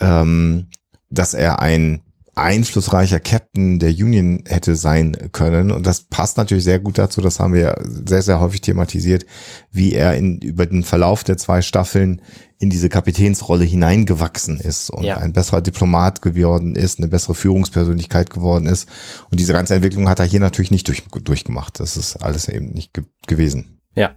ähm, 0.00 0.68
dass 1.10 1.34
er 1.34 1.60
ein 1.60 2.02
einflussreicher 2.38 3.20
Captain 3.20 3.78
der 3.78 3.90
Union 3.90 4.44
hätte 4.46 4.76
sein 4.76 5.16
können. 5.32 5.70
Und 5.70 5.86
das 5.86 6.02
passt 6.02 6.36
natürlich 6.36 6.64
sehr 6.64 6.78
gut 6.78 6.98
dazu, 6.98 7.20
das 7.20 7.40
haben 7.40 7.54
wir 7.54 7.76
sehr, 8.06 8.22
sehr 8.22 8.40
häufig 8.40 8.60
thematisiert, 8.60 9.26
wie 9.70 9.94
er 9.94 10.16
in, 10.16 10.38
über 10.38 10.66
den 10.66 10.82
Verlauf 10.82 11.24
der 11.24 11.36
zwei 11.36 11.62
Staffeln 11.62 12.22
in 12.58 12.70
diese 12.70 12.88
Kapitänsrolle 12.88 13.64
hineingewachsen 13.64 14.58
ist 14.58 14.90
und 14.90 15.04
ja. 15.04 15.18
ein 15.18 15.32
besserer 15.32 15.60
Diplomat 15.60 16.22
geworden 16.22 16.74
ist, 16.74 16.98
eine 16.98 17.08
bessere 17.08 17.34
Führungspersönlichkeit 17.34 18.30
geworden 18.30 18.66
ist. 18.66 18.88
Und 19.30 19.38
diese 19.38 19.52
ganze 19.52 19.74
Entwicklung 19.74 20.08
hat 20.08 20.18
er 20.18 20.26
hier 20.26 20.40
natürlich 20.40 20.72
nicht 20.72 20.88
durch, 20.88 21.04
durchgemacht. 21.22 21.78
Das 21.78 21.96
ist 21.96 22.16
alles 22.16 22.48
eben 22.48 22.70
nicht 22.70 22.94
ge 22.94 23.04
gewesen. 23.26 23.80
Ja, 23.94 24.16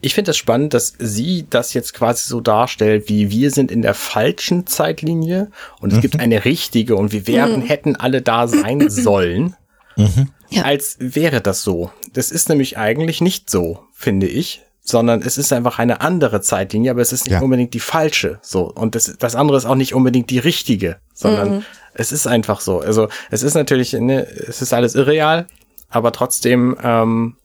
ich 0.00 0.14
finde 0.14 0.30
es 0.30 0.36
das 0.36 0.38
spannend, 0.38 0.74
dass 0.74 0.94
sie 0.98 1.46
das 1.48 1.74
jetzt 1.74 1.94
quasi 1.94 2.28
so 2.28 2.40
darstellt, 2.40 3.08
wie 3.08 3.30
wir 3.30 3.50
sind 3.50 3.70
in 3.70 3.82
der 3.82 3.94
falschen 3.94 4.66
Zeitlinie 4.66 5.50
und 5.80 5.90
es 5.90 5.98
mhm. 5.98 6.02
gibt 6.02 6.20
eine 6.20 6.44
richtige 6.44 6.96
und 6.96 7.12
wir 7.12 7.26
werden, 7.26 7.60
mhm. 7.60 7.66
hätten 7.66 7.96
alle 7.96 8.22
da 8.22 8.48
sein 8.48 8.88
sollen. 8.90 9.56
Mhm. 9.96 10.28
Ja. 10.50 10.62
Als 10.62 10.96
wäre 10.98 11.40
das 11.40 11.62
so. 11.62 11.90
Das 12.12 12.30
ist 12.30 12.48
nämlich 12.48 12.76
eigentlich 12.76 13.20
nicht 13.20 13.50
so, 13.50 13.84
finde 13.92 14.26
ich, 14.26 14.62
sondern 14.82 15.22
es 15.22 15.38
ist 15.38 15.52
einfach 15.52 15.78
eine 15.78 16.00
andere 16.00 16.40
Zeitlinie, 16.40 16.90
aber 16.90 17.00
es 17.00 17.12
ist 17.12 17.26
nicht 17.26 17.34
ja. 17.34 17.40
unbedingt 17.40 17.74
die 17.74 17.80
falsche. 17.80 18.38
So. 18.42 18.70
Und 18.70 18.94
das, 18.94 19.16
das 19.18 19.36
andere 19.36 19.56
ist 19.56 19.64
auch 19.64 19.76
nicht 19.76 19.94
unbedingt 19.94 20.30
die 20.30 20.38
richtige, 20.38 20.96
sondern 21.14 21.56
mhm. 21.56 21.64
es 21.94 22.12
ist 22.12 22.26
einfach 22.26 22.60
so. 22.60 22.80
Also 22.80 23.08
es 23.30 23.42
ist 23.42 23.54
natürlich, 23.54 23.92
ne, 23.92 24.26
es 24.26 24.60
ist 24.62 24.72
alles 24.72 24.94
irreal, 24.94 25.46
aber 25.88 26.12
trotzdem 26.12 26.76
ähm, 26.82 27.36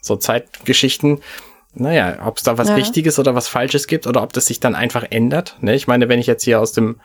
so 0.00 0.16
Zeitgeschichten 0.16 1.20
naja, 1.78 2.18
ob 2.26 2.36
es 2.38 2.42
da 2.42 2.58
was 2.58 2.68
ja. 2.68 2.74
Richtiges 2.74 3.18
oder 3.18 3.34
was 3.34 3.48
Falsches 3.48 3.86
gibt 3.86 4.06
oder 4.06 4.22
ob 4.22 4.32
das 4.32 4.46
sich 4.46 4.60
dann 4.60 4.74
einfach 4.74 5.04
ändert. 5.10 5.56
Ne? 5.60 5.74
Ich 5.74 5.86
meine, 5.86 6.08
wenn 6.08 6.18
ich 6.18 6.26
jetzt 6.26 6.44
hier 6.44 6.60
aus 6.60 6.72
dem 6.72 7.00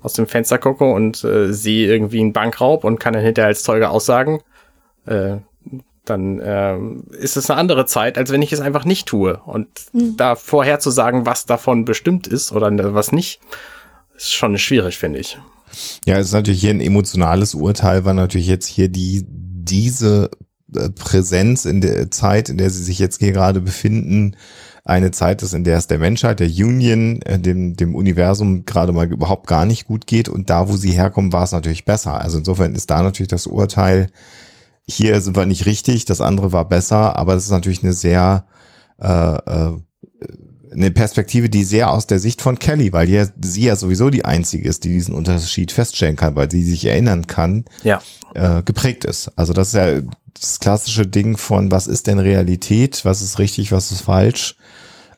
aus 0.00 0.14
dem 0.14 0.26
Fenster 0.26 0.58
gucke 0.58 0.84
und 0.84 1.22
äh, 1.22 1.52
sehe 1.52 1.86
irgendwie 1.86 2.20
einen 2.20 2.32
Bankraub 2.32 2.82
und 2.82 2.98
kann 2.98 3.12
dann 3.12 3.22
hinterher 3.22 3.46
als 3.46 3.62
Zeuge 3.62 3.88
aussagen, 3.88 4.40
äh, 5.06 5.36
dann 6.04 6.40
äh, 6.40 6.76
ist 7.16 7.36
es 7.36 7.48
eine 7.48 7.60
andere 7.60 7.86
Zeit, 7.86 8.18
als 8.18 8.32
wenn 8.32 8.42
ich 8.42 8.52
es 8.52 8.60
einfach 8.60 8.84
nicht 8.84 9.06
tue. 9.06 9.40
Und 9.44 9.68
mhm. 9.92 10.16
da 10.16 10.34
vorher 10.34 10.80
zu 10.80 10.90
sagen, 10.90 11.24
was 11.24 11.46
davon 11.46 11.84
bestimmt 11.84 12.26
ist 12.26 12.50
oder 12.52 12.94
was 12.94 13.12
nicht, 13.12 13.40
ist 14.16 14.34
schon 14.34 14.58
schwierig, 14.58 14.98
finde 14.98 15.20
ich. 15.20 15.38
Ja, 16.04 16.18
es 16.18 16.26
ist 16.26 16.32
natürlich 16.32 16.60
hier 16.60 16.70
ein 16.70 16.80
emotionales 16.80 17.54
Urteil, 17.54 18.04
weil 18.04 18.14
natürlich 18.14 18.48
jetzt 18.48 18.66
hier 18.66 18.88
die 18.88 19.24
diese 19.28 20.30
Präsenz 20.94 21.64
in 21.64 21.80
der 21.80 22.10
Zeit, 22.10 22.48
in 22.48 22.58
der 22.58 22.70
sie 22.70 22.82
sich 22.82 22.98
jetzt 22.98 23.18
hier 23.18 23.32
gerade 23.32 23.60
befinden, 23.60 24.36
eine 24.84 25.12
Zeit 25.12 25.42
ist, 25.42 25.54
in 25.54 25.64
der 25.64 25.78
es 25.78 25.86
der 25.86 25.98
Menschheit, 25.98 26.40
der 26.40 26.48
Union, 26.48 27.22
äh, 27.22 27.38
dem, 27.38 27.76
dem 27.76 27.94
Universum 27.94 28.64
gerade 28.64 28.92
mal 28.92 29.10
überhaupt 29.10 29.46
gar 29.46 29.64
nicht 29.64 29.86
gut 29.86 30.06
geht. 30.06 30.28
Und 30.28 30.50
da, 30.50 30.68
wo 30.68 30.76
sie 30.76 30.90
herkommen, 30.90 31.32
war 31.32 31.44
es 31.44 31.52
natürlich 31.52 31.84
besser. 31.84 32.20
Also 32.20 32.38
insofern 32.38 32.74
ist 32.74 32.90
da 32.90 33.02
natürlich 33.02 33.28
das 33.28 33.46
Urteil, 33.46 34.08
hier 34.84 35.20
sind 35.20 35.36
wir 35.36 35.46
nicht 35.46 35.66
richtig, 35.66 36.04
das 36.04 36.20
andere 36.20 36.52
war 36.52 36.68
besser, 36.68 37.16
aber 37.16 37.34
das 37.34 37.44
ist 37.44 37.50
natürlich 37.50 37.84
eine 37.84 37.92
sehr 37.92 38.44
äh, 39.00 39.36
äh, 39.36 39.76
eine 40.72 40.90
Perspektive, 40.90 41.48
die 41.48 41.64
sehr 41.64 41.90
aus 41.90 42.06
der 42.06 42.18
Sicht 42.18 42.40
von 42.40 42.58
Kelly, 42.58 42.92
weil 42.92 43.08
ja, 43.08 43.26
sie 43.42 43.64
ja 43.64 43.76
sowieso 43.76 44.10
die 44.10 44.24
einzige 44.24 44.68
ist, 44.68 44.84
die 44.84 44.88
diesen 44.88 45.14
Unterschied 45.14 45.70
feststellen 45.70 46.16
kann, 46.16 46.34
weil 46.34 46.50
sie 46.50 46.62
sich 46.62 46.84
erinnern 46.86 47.26
kann, 47.26 47.64
ja. 47.82 48.00
äh, 48.34 48.62
geprägt 48.62 49.04
ist. 49.04 49.30
Also 49.36 49.52
das 49.52 49.68
ist 49.68 49.74
ja 49.74 50.00
das 50.38 50.60
klassische 50.60 51.06
Ding 51.06 51.36
von, 51.36 51.70
was 51.70 51.86
ist 51.86 52.06
denn 52.06 52.18
Realität, 52.18 53.04
was 53.04 53.22
ist 53.22 53.38
richtig, 53.38 53.72
was 53.72 53.92
ist 53.92 54.02
falsch. 54.02 54.56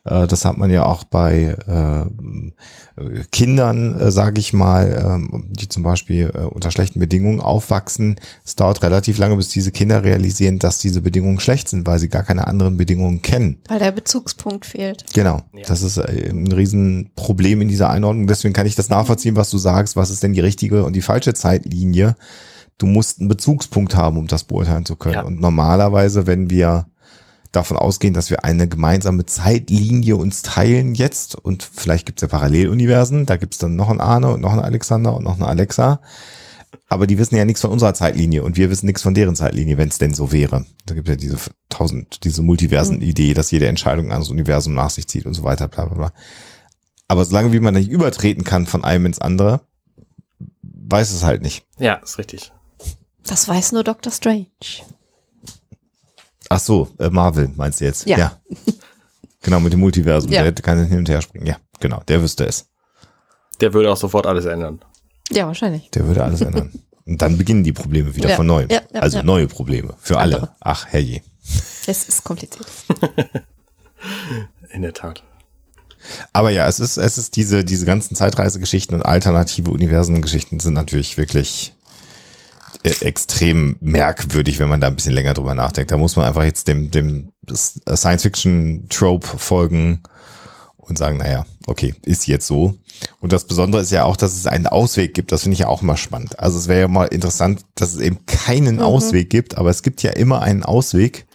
Äh, 0.05 0.27
das 0.27 0.45
hat 0.45 0.57
man 0.57 0.69
ja 0.69 0.85
auch 0.85 1.03
bei 1.03 1.57
äh, 1.67 3.23
Kindern, 3.31 3.99
äh, 3.99 4.11
sage 4.11 4.39
ich 4.39 4.53
mal, 4.53 5.19
äh, 5.21 5.37
die 5.49 5.67
zum 5.67 5.83
Beispiel 5.83 6.31
äh, 6.33 6.41
unter 6.41 6.71
schlechten 6.71 6.99
Bedingungen 6.99 7.41
aufwachsen. 7.41 8.15
Es 8.45 8.55
dauert 8.55 8.83
relativ 8.83 9.17
lange, 9.17 9.35
bis 9.35 9.49
diese 9.49 9.71
Kinder 9.71 10.03
realisieren, 10.03 10.59
dass 10.59 10.77
diese 10.77 11.01
Bedingungen 11.01 11.39
schlecht 11.39 11.67
sind, 11.67 11.85
weil 11.87 11.99
sie 11.99 12.09
gar 12.09 12.23
keine 12.23 12.47
anderen 12.47 12.77
Bedingungen 12.77 13.21
kennen. 13.21 13.57
Weil 13.67 13.79
der 13.79 13.91
Bezugspunkt 13.91 14.65
fehlt. 14.65 15.05
Genau, 15.13 15.41
ja. 15.53 15.63
das 15.67 15.81
ist 15.81 15.97
äh, 15.97 16.29
ein 16.29 16.51
Riesenproblem 16.51 17.61
in 17.61 17.67
dieser 17.67 17.89
Einordnung. 17.89 18.27
Deswegen 18.27 18.53
kann 18.53 18.67
ich 18.67 18.75
das 18.75 18.89
nachvollziehen, 18.89 19.35
was 19.35 19.49
du 19.49 19.57
sagst. 19.57 19.95
Was 19.95 20.09
ist 20.09 20.23
denn 20.23 20.33
die 20.33 20.41
richtige 20.41 20.83
und 20.83 20.93
die 20.93 21.01
falsche 21.01 21.33
Zeitlinie? 21.33 22.15
Du 22.77 22.85
musst 22.85 23.19
einen 23.19 23.29
Bezugspunkt 23.29 23.95
haben, 23.95 24.17
um 24.17 24.27
das 24.27 24.43
beurteilen 24.43 24.85
zu 24.85 24.95
können. 24.95 25.15
Ja. 25.15 25.23
Und 25.23 25.39
normalerweise, 25.39 26.27
wenn 26.27 26.49
wir 26.49 26.87
davon 27.51 27.77
ausgehen, 27.77 28.13
dass 28.13 28.29
wir 28.29 28.43
eine 28.43 28.67
gemeinsame 28.67 29.25
Zeitlinie 29.25 30.17
uns 30.17 30.41
teilen 30.41 30.93
jetzt 30.93 31.35
und 31.35 31.63
vielleicht 31.63 32.05
gibt 32.05 32.19
es 32.19 32.21
ja 32.21 32.27
Paralleluniversen, 32.27 33.25
da 33.25 33.37
gibt 33.37 33.53
es 33.53 33.59
dann 33.59 33.75
noch 33.75 33.89
einen 33.89 34.01
Arne 34.01 34.33
und 34.33 34.41
noch 34.41 34.51
einen 34.51 34.61
Alexander 34.61 35.15
und 35.15 35.23
noch 35.23 35.35
eine 35.35 35.47
Alexa. 35.47 36.01
Aber 36.87 37.07
die 37.07 37.17
wissen 37.17 37.35
ja 37.35 37.45
nichts 37.45 37.61
von 37.61 37.71
unserer 37.71 37.93
Zeitlinie 37.93 38.43
und 38.43 38.57
wir 38.57 38.69
wissen 38.69 38.85
nichts 38.85 39.01
von 39.01 39.13
deren 39.13 39.35
Zeitlinie, 39.35 39.77
wenn 39.77 39.89
es 39.89 39.97
denn 39.97 40.13
so 40.13 40.31
wäre. 40.31 40.65
Da 40.85 40.93
gibt 40.93 41.07
es 41.07 41.13
ja 41.13 41.15
diese 41.15 41.37
tausend, 41.69 42.23
diese 42.25 42.41
Multiversen-Idee, 42.43 43.33
dass 43.33 43.51
jede 43.51 43.67
Entscheidung 43.67 44.11
an 44.11 44.19
das 44.19 44.29
Universum 44.29 44.73
nach 44.73 44.89
sich 44.89 45.07
zieht 45.07 45.25
und 45.25 45.33
so 45.33 45.43
weiter, 45.43 45.67
bla 45.67 45.85
bla 45.85 45.95
bla. 45.95 46.13
Aber 47.07 47.25
solange 47.25 47.53
wie 47.53 47.59
man 47.59 47.73
nicht 47.73 47.89
übertreten 47.89 48.43
kann 48.43 48.65
von 48.65 48.83
einem 48.83 49.05
ins 49.05 49.19
andere, 49.19 49.61
weiß 50.61 51.11
es 51.11 51.23
halt 51.23 51.41
nicht. 51.41 51.65
Ja, 51.79 51.95
ist 51.95 52.17
richtig. 52.17 52.51
Das 53.27 53.47
weiß 53.47 53.71
nur 53.71 53.83
Dr. 53.83 54.11
Strange. 54.11 54.47
Ach 56.49 56.59
so, 56.59 56.89
äh, 56.99 57.09
Marvel 57.09 57.49
meinst 57.55 57.81
du 57.81 57.85
jetzt? 57.85 58.05
Ja. 58.07 58.17
ja. 58.17 58.41
Genau, 59.41 59.59
mit 59.59 59.71
dem 59.71 59.79
Multiversum. 59.79 60.31
Ja. 60.31 60.41
Der 60.41 60.53
kann 60.53 60.87
hin 60.87 60.97
und 60.97 61.07
her 61.07 61.21
springen. 61.21 61.45
Ja, 61.45 61.57
genau, 61.79 62.01
der 62.07 62.19
wüsste 62.19 62.47
es. 62.47 62.65
Der 63.61 63.73
würde 63.73 63.91
auch 63.91 63.95
sofort 63.97 64.25
alles 64.25 64.45
ändern. 64.45 64.79
Ja, 65.29 65.45
wahrscheinlich. 65.45 65.91
Der 65.91 66.07
würde 66.07 66.23
alles 66.23 66.41
ändern. 66.41 66.71
Und 67.05 67.21
dann 67.21 67.37
beginnen 67.37 67.63
die 67.63 67.71
Probleme 67.71 68.15
wieder 68.15 68.29
Ja, 68.29 68.35
von 68.37 68.47
neuem. 68.47 68.67
ja, 68.71 68.81
ja, 68.91 69.01
also 69.01 69.17
ja. 69.17 69.23
neue 69.23 69.47
Probleme 69.47 69.93
für 69.99 70.17
alle. 70.17 70.37
Andere. 70.37 70.55
Ach, 70.61 70.87
herrje. 70.87 71.21
Es 71.85 72.09
ist 72.09 72.23
kompliziert. 72.23 72.65
In 74.71 74.81
der 74.81 74.93
Tat. 74.93 75.21
Aber 76.33 76.49
ja, 76.49 76.67
es 76.67 76.79
ist, 76.79 76.97
es 76.97 77.19
ist 77.19 77.35
diese, 77.35 77.63
diese 77.63 77.85
ganzen 77.85 78.15
Zeitreisegeschichten 78.15 78.95
und 78.95 79.03
alternative 79.03 79.69
Universengeschichten 79.69 80.59
sind 80.59 80.73
natürlich 80.73 81.19
wirklich 81.19 81.74
extrem 82.85 83.77
merkwürdig, 83.81 84.59
wenn 84.59 84.69
man 84.69 84.81
da 84.81 84.87
ein 84.87 84.95
bisschen 84.95 85.13
länger 85.13 85.33
drüber 85.33 85.55
nachdenkt. 85.55 85.91
Da 85.91 85.97
muss 85.97 86.15
man 86.15 86.25
einfach 86.25 86.43
jetzt 86.43 86.67
dem, 86.67 86.91
dem 86.91 87.31
Science-Fiction-Trope 87.53 89.37
folgen 89.37 90.01
und 90.77 90.97
sagen, 90.97 91.17
naja, 91.17 91.45
okay, 91.67 91.95
ist 92.03 92.27
jetzt 92.27 92.47
so. 92.47 92.75
Und 93.19 93.33
das 93.33 93.45
Besondere 93.45 93.81
ist 93.81 93.91
ja 93.91 94.03
auch, 94.05 94.15
dass 94.15 94.35
es 94.35 94.47
einen 94.47 94.67
Ausweg 94.67 95.13
gibt. 95.13 95.31
Das 95.31 95.43
finde 95.43 95.53
ich 95.53 95.59
ja 95.59 95.67
auch 95.67 95.81
immer 95.81 95.97
spannend. 95.97 96.39
Also 96.39 96.57
es 96.57 96.67
wäre 96.67 96.81
ja 96.81 96.87
mal 96.87 97.05
interessant, 97.05 97.61
dass 97.75 97.93
es 97.93 97.99
eben 97.99 98.25
keinen 98.25 98.81
Ausweg 98.81 99.29
gibt, 99.29 99.57
aber 99.57 99.69
es 99.69 99.83
gibt 99.83 100.03
ja 100.03 100.11
immer 100.11 100.41
einen 100.41 100.63
Ausweg. 100.63 101.25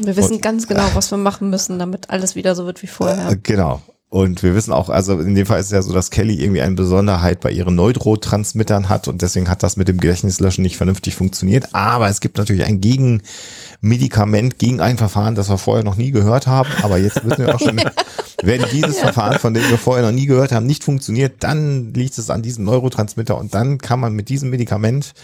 Wir 0.00 0.16
wissen 0.16 0.40
ganz 0.40 0.66
genau, 0.68 0.84
was 0.94 1.10
wir 1.10 1.18
machen 1.18 1.50
müssen, 1.50 1.78
damit 1.78 2.10
alles 2.10 2.34
wieder 2.34 2.54
so 2.54 2.66
wird 2.66 2.82
wie 2.82 2.86
vorher. 2.86 3.30
Äh, 3.30 3.36
Genau. 3.42 3.82
Und 4.08 4.44
wir 4.44 4.54
wissen 4.54 4.72
auch, 4.72 4.88
also 4.88 5.18
in 5.18 5.34
dem 5.34 5.46
Fall 5.46 5.58
ist 5.58 5.66
es 5.66 5.72
ja 5.72 5.82
so, 5.82 5.92
dass 5.92 6.10
Kelly 6.10 6.40
irgendwie 6.40 6.62
eine 6.62 6.76
Besonderheit 6.76 7.40
bei 7.40 7.50
ihren 7.50 7.74
Neurotransmittern 7.74 8.88
hat 8.88 9.08
und 9.08 9.20
deswegen 9.20 9.50
hat 9.50 9.64
das 9.64 9.76
mit 9.76 9.88
dem 9.88 9.98
Gedächtnislöschen 9.98 10.62
nicht 10.62 10.76
vernünftig 10.76 11.16
funktioniert. 11.16 11.74
Aber 11.74 12.08
es 12.08 12.20
gibt 12.20 12.38
natürlich 12.38 12.64
ein 12.64 12.80
Gegenmedikament 12.80 14.60
gegen 14.60 14.80
ein 14.80 14.96
Verfahren, 14.96 15.34
das 15.34 15.50
wir 15.50 15.58
vorher 15.58 15.82
noch 15.82 15.96
nie 15.96 16.12
gehört 16.12 16.46
haben. 16.46 16.68
Aber 16.82 16.98
jetzt 16.98 17.24
wissen 17.24 17.44
wir 17.44 17.54
auch 17.54 17.60
schon, 17.60 17.80
wenn 18.42 18.64
dieses 18.70 19.00
Verfahren, 19.00 19.40
von 19.40 19.54
dem 19.54 19.68
wir 19.68 19.78
vorher 19.78 20.06
noch 20.06 20.14
nie 20.14 20.26
gehört 20.26 20.52
haben, 20.52 20.66
nicht 20.66 20.84
funktioniert, 20.84 21.42
dann 21.42 21.92
liegt 21.92 22.16
es 22.16 22.30
an 22.30 22.42
diesem 22.42 22.64
Neurotransmitter 22.64 23.36
und 23.36 23.54
dann 23.54 23.78
kann 23.78 23.98
man 23.98 24.12
mit 24.12 24.28
diesem 24.28 24.50
Medikament 24.50 25.14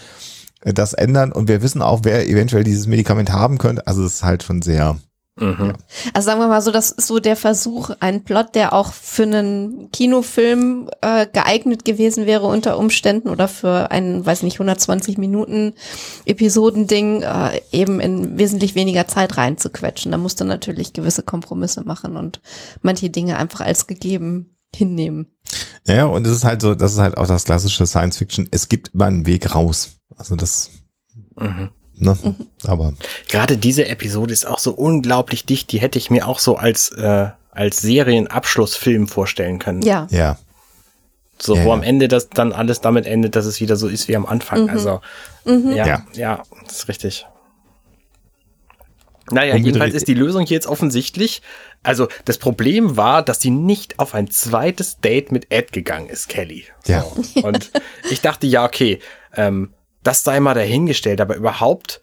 äh, 0.61 0.73
das 0.73 0.91
ändern. 0.91 1.31
Und 1.31 1.47
wir 1.47 1.61
wissen 1.61 1.81
auch, 1.81 2.01
wer 2.03 2.27
eventuell 2.27 2.65
dieses 2.65 2.87
Medikament 2.87 3.31
haben 3.31 3.59
könnte. 3.59 3.87
Also 3.87 4.03
es 4.03 4.15
ist 4.15 4.23
halt 4.23 4.43
schon 4.43 4.61
sehr, 4.61 4.97
Mhm. 5.35 5.73
Also 6.13 6.27
sagen 6.27 6.39
wir 6.39 6.47
mal 6.47 6.61
so, 6.61 6.69
das 6.71 6.91
ist 6.91 7.07
so 7.07 7.19
der 7.19 7.35
Versuch, 7.35 7.89
ein 7.99 8.23
Plot, 8.23 8.53
der 8.53 8.73
auch 8.73 8.93
für 8.93 9.23
einen 9.23 9.89
Kinofilm 9.91 10.89
äh, 11.01 11.25
geeignet 11.25 11.85
gewesen 11.85 12.27
wäre 12.27 12.45
unter 12.45 12.77
Umständen 12.77 13.29
oder 13.29 13.47
für 13.47 13.89
ein, 13.89 14.23
weiß 14.23 14.43
nicht, 14.43 14.55
120 14.55 15.17
Minuten 15.17 15.73
Episodending 16.25 17.23
äh, 17.23 17.61
eben 17.71 17.99
in 17.99 18.37
wesentlich 18.37 18.75
weniger 18.75 19.07
Zeit 19.07 19.37
reinzuquetschen. 19.37 20.11
Da 20.11 20.17
musst 20.19 20.39
du 20.39 20.45
natürlich 20.45 20.93
gewisse 20.93 21.23
Kompromisse 21.23 21.83
machen 21.83 22.15
und 22.15 22.39
manche 22.81 23.09
Dinge 23.09 23.37
einfach 23.37 23.61
als 23.61 23.87
gegeben 23.87 24.55
hinnehmen. 24.75 25.27
Ja, 25.87 26.05
und 26.05 26.25
es 26.27 26.33
ist 26.33 26.43
halt 26.43 26.61
so, 26.61 26.75
das 26.75 26.93
ist 26.93 26.99
halt 26.99 27.17
auch 27.17 27.27
das 27.27 27.45
klassische 27.45 27.85
Science 27.87 28.17
Fiction. 28.17 28.47
Es 28.51 28.69
gibt 28.69 28.93
immer 28.93 29.05
einen 29.05 29.25
Weg 29.25 29.53
raus. 29.53 29.97
Also 30.15 30.35
das, 30.35 30.69
Mhm. 31.39 31.69
Ne, 31.95 32.17
aber 32.65 32.93
Gerade 33.29 33.57
diese 33.57 33.87
Episode 33.87 34.33
ist 34.33 34.45
auch 34.47 34.59
so 34.59 34.71
unglaublich 34.73 35.45
dicht. 35.45 35.71
Die 35.71 35.79
hätte 35.79 35.97
ich 35.99 36.09
mir 36.09 36.27
auch 36.27 36.39
so 36.39 36.55
als, 36.57 36.89
äh, 36.91 37.29
als 37.51 37.81
Serienabschlussfilm 37.81 39.07
vorstellen 39.07 39.59
können. 39.59 39.81
Ja, 39.83 40.07
ja, 40.11 40.37
So, 41.41 41.55
Ja, 41.55 41.63
wo 41.65 41.69
ja. 41.69 41.73
am 41.75 41.83
Ende 41.83 42.07
das 42.07 42.29
dann 42.29 42.51
alles 42.53 42.81
damit 42.81 43.05
endet, 43.05 43.35
dass 43.35 43.45
es 43.45 43.59
wieder 43.61 43.75
so 43.75 43.87
ist 43.87 44.07
wie 44.07 44.15
am 44.15 44.25
Anfang. 44.25 44.69
Also, 44.69 45.01
ja, 45.45 45.85
Ja. 45.85 46.05
ja, 46.13 46.43
das 46.65 46.77
ist 46.77 46.87
richtig. 46.87 47.25
Naja, 49.31 49.53
Umgedreht- 49.55 49.65
jedenfalls 49.65 49.93
ist 49.93 50.07
die 50.07 50.13
Lösung 50.13 50.45
hier 50.45 50.55
jetzt 50.55 50.67
offensichtlich. 50.67 51.41
Also, 51.81 52.07
das 52.25 52.37
Problem 52.37 52.97
war, 52.97 53.23
dass 53.23 53.39
sie 53.41 53.51
nicht 53.51 53.99
auf 53.99 54.13
ein 54.15 54.29
zweites 54.29 54.99
Date 54.99 55.31
mit 55.31 55.51
Ed 55.51 55.71
gegangen 55.71 56.07
ist, 56.09 56.27
Kelly. 56.29 56.65
Ja. 56.87 57.01
So. 57.33 57.41
Und 57.41 57.71
ich 58.09 58.21
dachte, 58.21 58.47
ja, 58.47 58.65
okay, 58.65 58.99
ähm, 59.35 59.73
das 60.03 60.23
sei 60.23 60.39
mal 60.39 60.53
dahingestellt, 60.53 61.21
aber 61.21 61.35
überhaupt 61.35 62.01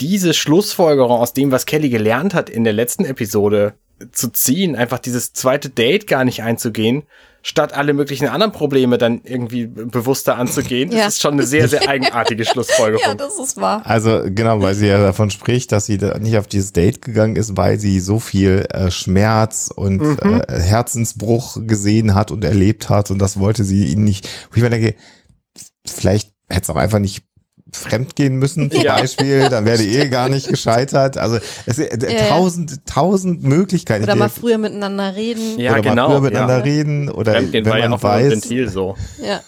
diese 0.00 0.34
Schlussfolgerung 0.34 1.18
aus 1.20 1.32
dem, 1.32 1.50
was 1.52 1.64
Kelly 1.66 1.88
gelernt 1.88 2.34
hat 2.34 2.50
in 2.50 2.64
der 2.64 2.72
letzten 2.74 3.04
Episode 3.04 3.74
zu 4.12 4.28
ziehen, 4.30 4.76
einfach 4.76 4.98
dieses 4.98 5.32
zweite 5.32 5.70
Date 5.70 6.06
gar 6.06 6.24
nicht 6.24 6.42
einzugehen, 6.42 7.04
statt 7.40 7.72
alle 7.72 7.94
möglichen 7.94 8.28
anderen 8.28 8.52
Probleme 8.52 8.98
dann 8.98 9.22
irgendwie 9.24 9.66
bewusster 9.66 10.36
anzugehen, 10.36 10.92
Ja. 10.92 11.04
das 11.04 11.14
ist 11.14 11.22
schon 11.22 11.32
eine 11.34 11.44
sehr, 11.46 11.66
sehr 11.68 11.88
eigenartige 11.88 12.44
Schlussfolgerung. 12.44 13.02
ja, 13.06 13.14
das 13.14 13.38
ist 13.38 13.56
wahr. 13.58 13.80
also 13.86 14.20
genau, 14.26 14.60
weil 14.60 14.74
sie 14.74 14.88
ja 14.88 15.00
davon 15.00 15.30
spricht, 15.30 15.72
dass 15.72 15.86
sie 15.86 15.96
da 15.96 16.18
nicht 16.18 16.36
auf 16.36 16.46
dieses 16.46 16.72
Date 16.74 17.00
gegangen 17.00 17.36
ist, 17.36 17.56
weil 17.56 17.78
sie 17.78 18.00
so 18.00 18.18
viel 18.18 18.66
äh, 18.70 18.90
Schmerz 18.90 19.70
und 19.74 20.02
Mhm. 20.02 20.42
äh, 20.46 20.60
Herzensbruch 20.60 21.56
gesehen 21.62 22.14
hat 22.14 22.30
und 22.32 22.44
erlebt 22.44 22.90
hat 22.90 23.10
und 23.10 23.18
das 23.18 23.38
wollte 23.38 23.64
sie 23.64 23.86
ihnen 23.86 24.04
nicht. 24.04 24.28
Wo 24.50 24.56
ich 24.56 24.62
mir 24.62 24.68
denke, 24.70 24.94
vielleicht 25.86 26.32
hätte 26.48 26.62
es 26.64 26.70
auch 26.70 26.76
einfach 26.76 26.98
nicht 26.98 27.24
fremd 27.76 28.16
gehen 28.16 28.36
müssen 28.36 28.70
zum 28.70 28.80
Ja. 28.82 28.96
Beispiel, 28.98 29.48
dann 29.48 29.64
wäre 29.64 29.78
die 29.78 29.88
Ehe 29.88 30.08
gar 30.08 30.28
nicht 30.28 30.48
gescheitert. 30.48 31.16
Also 31.18 31.38
es 31.66 31.78
äh, 31.78 31.96
ja. 32.12 32.28
tausend, 32.28 32.84
tausend 32.86 33.42
Möglichkeiten. 33.44 34.04
Oder 34.04 34.14
Ich- 34.14 34.18
mal 34.18 34.28
früher 34.28 34.58
miteinander 34.58 35.14
reden. 35.14 35.58
Ja, 35.58 35.72
oder 35.72 35.82
genau. 35.82 35.94
mal 36.08 36.14
früher 36.14 36.20
miteinander 36.22 36.56
ja. 36.58 36.62
reden 36.64 37.08
oder 37.10 37.32
Fremdgehen 37.32 37.64
wenn 37.64 37.70
war 37.72 37.78
ja 37.78 37.88
man 37.88 37.98
auch 37.98 38.02
nur 38.02 38.10
ein 38.10 38.22
weiß, 38.24 38.32
Ventil 38.32 38.68
so. 38.68 38.96
Ja. 39.24 39.40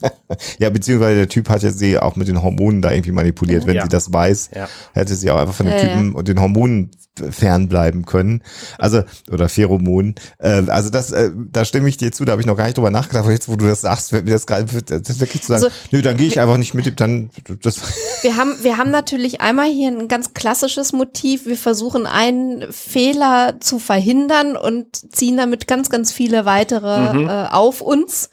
Ja, 0.58 0.70
beziehungsweise 0.70 1.16
der 1.16 1.28
Typ 1.28 1.48
hat 1.48 1.62
ja 1.62 1.70
sie 1.70 1.98
auch 1.98 2.16
mit 2.16 2.28
den 2.28 2.42
Hormonen 2.42 2.82
da 2.82 2.90
irgendwie 2.90 3.12
manipuliert. 3.12 3.66
Wenn 3.66 3.76
Ja. 3.76 3.82
sie 3.82 3.88
das 3.88 4.12
weiß, 4.12 4.50
Ja. 4.54 4.68
hätte 4.92 5.14
sie 5.14 5.30
auch 5.30 5.38
einfach 5.38 5.54
von 5.54 5.66
den 5.66 5.78
Typen 5.78 6.14
und 6.14 6.28
den 6.28 6.40
Hormonen 6.40 6.90
fernbleiben 7.30 8.04
können. 8.04 8.42
Also, 8.78 9.02
oder 9.30 9.48
Pheromonen. 9.48 10.16
Äh, 10.38 10.64
also 10.68 10.90
das, 10.90 11.12
äh, 11.12 11.30
da 11.34 11.64
stimme 11.64 11.88
ich 11.88 11.96
dir 11.96 12.12
zu, 12.12 12.24
da 12.26 12.32
habe 12.32 12.42
ich 12.42 12.46
noch 12.46 12.56
gar 12.58 12.64
nicht 12.66 12.76
drüber 12.76 12.90
nachgedacht, 12.90 13.24
aber 13.24 13.32
jetzt, 13.32 13.48
wo 13.48 13.56
du 13.56 13.66
das 13.66 13.80
sagst, 13.80 14.12
wird 14.12 14.26
mir 14.26 14.32
das 14.32 14.46
gerade, 14.46 14.70
wirklich 14.72 15.40
zu 15.40 15.48
sagen, 15.48 15.64
Also- 15.64 15.74
nö, 15.92 16.02
dann 16.02 16.16
gehe 16.18 16.26
ich 16.26 16.38
einfach 16.40 16.58
nicht 16.58 16.74
mit 16.74 16.84
dem, 16.84 16.96
dann, 16.96 17.30
das, 17.62 17.80
Wir 18.22 18.36
haben, 18.36 18.54
wir 18.62 18.76
haben 18.76 18.90
natürlich 18.90 19.40
einmal 19.40 19.66
hier 19.70 19.88
ein 19.88 20.08
ganz 20.08 20.34
klassisches 20.34 20.92
Motiv. 20.92 21.46
Wir 21.46 21.56
versuchen 21.56 22.06
einen 22.06 22.70
Fehler 22.72 23.54
zu 23.60 23.78
verhindern 23.78 24.56
und 24.56 24.86
ziehen 25.14 25.36
damit 25.36 25.66
ganz, 25.66 25.88
ganz 25.90 26.12
viele 26.12 26.44
weitere 26.44 27.22
äh, 27.24 27.48
auf 27.50 27.80
uns. 27.80 28.28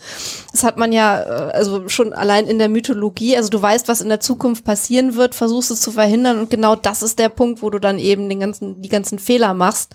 Das 0.52 0.64
hat 0.64 0.78
man 0.78 0.92
ja 0.92 1.22
äh, 1.22 1.53
also 1.54 1.88
schon 1.88 2.14
allein 2.14 2.48
in 2.48 2.58
der 2.58 2.70
Mythologie. 2.70 3.38
Also 3.38 3.50
du 3.50 3.62
weißt, 3.62 3.88
was 3.88 4.02
in 4.02 4.10
der 4.10 4.20
Zukunft 4.20 4.66
passieren 4.66 5.16
wird, 5.16 5.36
versuchst 5.36 5.72
es 5.72 5.82
zu 5.82 5.92
verhindern 5.92 6.40
und 6.40 6.50
genau 6.50 6.76
das 6.76 7.04
ist 7.04 7.20
der 7.20 7.30
Punkt, 7.30 7.62
wo 7.62 7.70
du 7.70 7.80
dann 7.80 8.00
eben 8.00 8.28
den 8.30 8.40
ganzen, 8.40 8.82
die 8.82 8.90
ganzen 8.90 9.20
Fehler 9.20 9.54
machst 9.54 9.94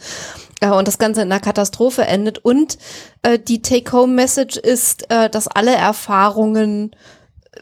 äh, 0.60 0.68
und 0.68 0.88
das 0.88 0.98
Ganze 0.98 1.22
in 1.22 1.32
einer 1.32 1.40
Katastrophe 1.40 2.02
endet. 2.02 2.38
Und 2.38 2.78
äh, 3.22 3.38
die 3.38 3.62
Take-Home-Message 3.62 4.56
ist, 4.56 5.10
äh, 5.10 5.28
dass 5.28 5.48
alle 5.48 5.74
Erfahrungen 5.74 6.92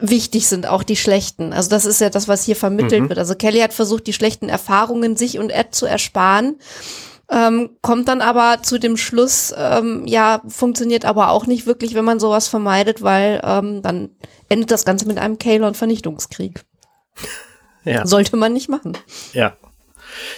wichtig 0.01 0.47
sind, 0.47 0.67
auch 0.67 0.83
die 0.83 0.97
schlechten. 0.97 1.53
Also 1.53 1.71
das 1.71 1.87
ist 1.87 2.01
ja 2.01 2.11
das, 2.11 2.29
was 2.29 2.45
hier 2.45 2.57
vermittelt 2.57 3.09
wird. 3.09 3.19
Also 3.19 3.35
Kelly 3.35 3.61
hat 3.61 3.73
versucht, 3.73 4.07
die 4.07 4.13
schlechten 4.13 4.49
Erfahrungen 4.49 5.17
sich 5.17 5.39
und 5.39 5.51
Ed 5.51 5.75
zu 5.75 5.87
ersparen, 5.87 6.57
ähm, 7.31 7.71
kommt 7.83 8.09
dann 8.09 8.21
aber 8.21 8.63
zu 8.63 8.79
dem 8.79 8.97
Schluss, 8.97 9.53
ähm, 9.57 10.07
ja, 10.07 10.43
funktioniert 10.47 11.05
aber 11.05 11.31
auch 11.31 11.47
nicht 11.47 11.67
wirklich, 11.67 11.95
wenn 11.95 12.05
man 12.05 12.21
sowas 12.21 12.49
vermeidet, 12.49 13.03
weil 13.03 13.41
ähm, 13.45 13.83
dann 13.83 14.11
endet 14.49 14.71
das 14.71 14.85
Ganze 14.85 15.07
mit 15.07 15.19
einem 15.19 15.39
Kalon-Vernichtungskrieg. 15.39 16.65
Ja. 17.89 18.05
Sollte 18.05 18.37
man 18.37 18.53
nicht 18.53 18.69
machen. 18.69 18.99
Ja. 19.33 19.57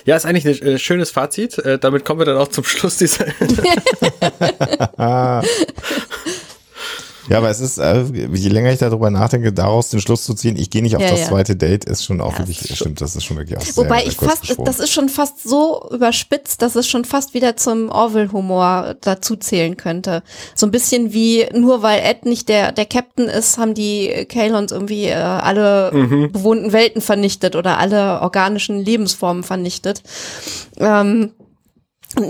Ja, 0.05 0.17
ist 0.17 0.27
eigentlich 0.27 0.63
ein 0.63 0.75
äh, 0.75 0.79
schönes 0.79 1.11
Fazit. 1.11 1.57
Äh, 1.57 1.79
damit 1.79 2.05
kommen 2.05 2.21
wir 2.21 2.27
dann 2.27 2.37
auch 2.37 2.49
zum 2.49 2.63
Schluss 2.63 2.99
dieser. 2.99 3.25
ja, 7.29 7.39
aber 7.39 7.51
es 7.51 7.61
ist, 7.61 7.79
äh, 7.79 8.03
je 8.05 8.49
länger 8.49 8.73
ich 8.73 8.79
darüber 8.79 9.11
nachdenke, 9.11 9.53
daraus 9.53 9.91
den 9.91 10.01
Schluss 10.01 10.25
zu 10.25 10.35
ziehen, 10.35 10.57
ich 10.57 10.71
gehe 10.71 10.83
nicht 10.83 10.97
auf 10.97 11.03
Ja, 11.03 11.11
das 11.11 11.21
ja. 11.21 11.27
zweite 11.29 11.57
Date, 11.57 11.85
ist 11.85 12.05
schon 12.05 12.21
auch 12.21 12.33
Ja, 12.33 12.39
wirklich, 12.41 12.61
ist 12.63 12.69
schon- 12.69 12.77
stimmt, 12.77 13.01
das 13.01 13.17
ist 13.17 13.25
schon 13.25 13.37
wirklich 13.37 13.59
auch 13.59 13.63
sehr, 13.63 13.77
Wobei 13.77 13.99
sehr 14.01 14.09
ich 14.09 14.17
fast, 14.17 14.41
gesprochen. 14.43 14.65
das 14.65 14.79
ist 14.81 14.91
schon 14.93 15.09
fast 15.09 15.43
so 15.43 15.89
überspitzt, 15.93 16.63
dass 16.63 16.75
es 16.77 16.89
schon 16.89 17.05
fast 17.05 17.35
wieder 17.35 17.57
zum 17.57 17.89
Orville-Humor 17.91 18.97
dazu 19.01 19.37
zählen 19.37 19.77
könnte. 19.77 20.23
So 20.55 20.67
ein 20.67 20.71
bisschen 20.71 21.13
wie, 21.13 21.47
nur 21.55 21.83
weil 21.83 22.01
Ed 22.01 22.25
nicht 22.27 22.49
der, 22.49 22.73
der 22.73 22.87
Captain 22.87 23.27
ist, 23.29 23.59
haben 23.59 23.75
die 23.75 24.27
Kalons 24.29 24.73
irgendwie 24.73 25.07
äh, 25.07 25.15
alle 25.15 25.91
bewohnten 26.33 26.73
Welten 26.73 27.01
vernichtet 27.03 27.57
oder 27.57 27.79
alle 27.79 28.21
organischen 28.23 28.79
Lebensformen 28.79 29.43
vernichtet. 29.43 30.03
Ähm, 30.79 31.33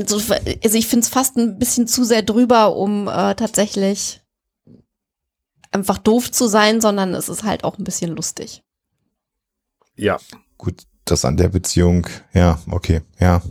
so, 0.07 0.17
also 0.17 0.77
ich 0.77 0.87
finde 0.89 1.05
es 1.05 1.09
fast 1.09 1.37
ein 1.37 1.59
bisschen 1.59 1.87
zu 1.87 2.03
sehr 2.05 2.23
drüber, 2.23 2.75
um 2.77 3.07
äh, 3.09 3.35
tatsächlich 3.37 4.21
einfach 5.71 5.99
doof 5.99 6.31
zu 6.31 6.47
sein, 6.47 6.81
sondern 6.81 7.15
es 7.15 7.29
ist 7.29 7.45
halt 7.45 7.65
auch 7.65 7.79
ein 7.79 7.85
bisschen 7.85 8.15
lustig. 8.15 8.63
ja. 9.97 10.19
Gut, 10.57 10.83
das 11.05 11.25
an 11.25 11.37
der 11.37 11.49
Beziehung, 11.49 12.07
ja, 12.35 12.59
okay, 12.71 13.03
ja. 13.21 13.43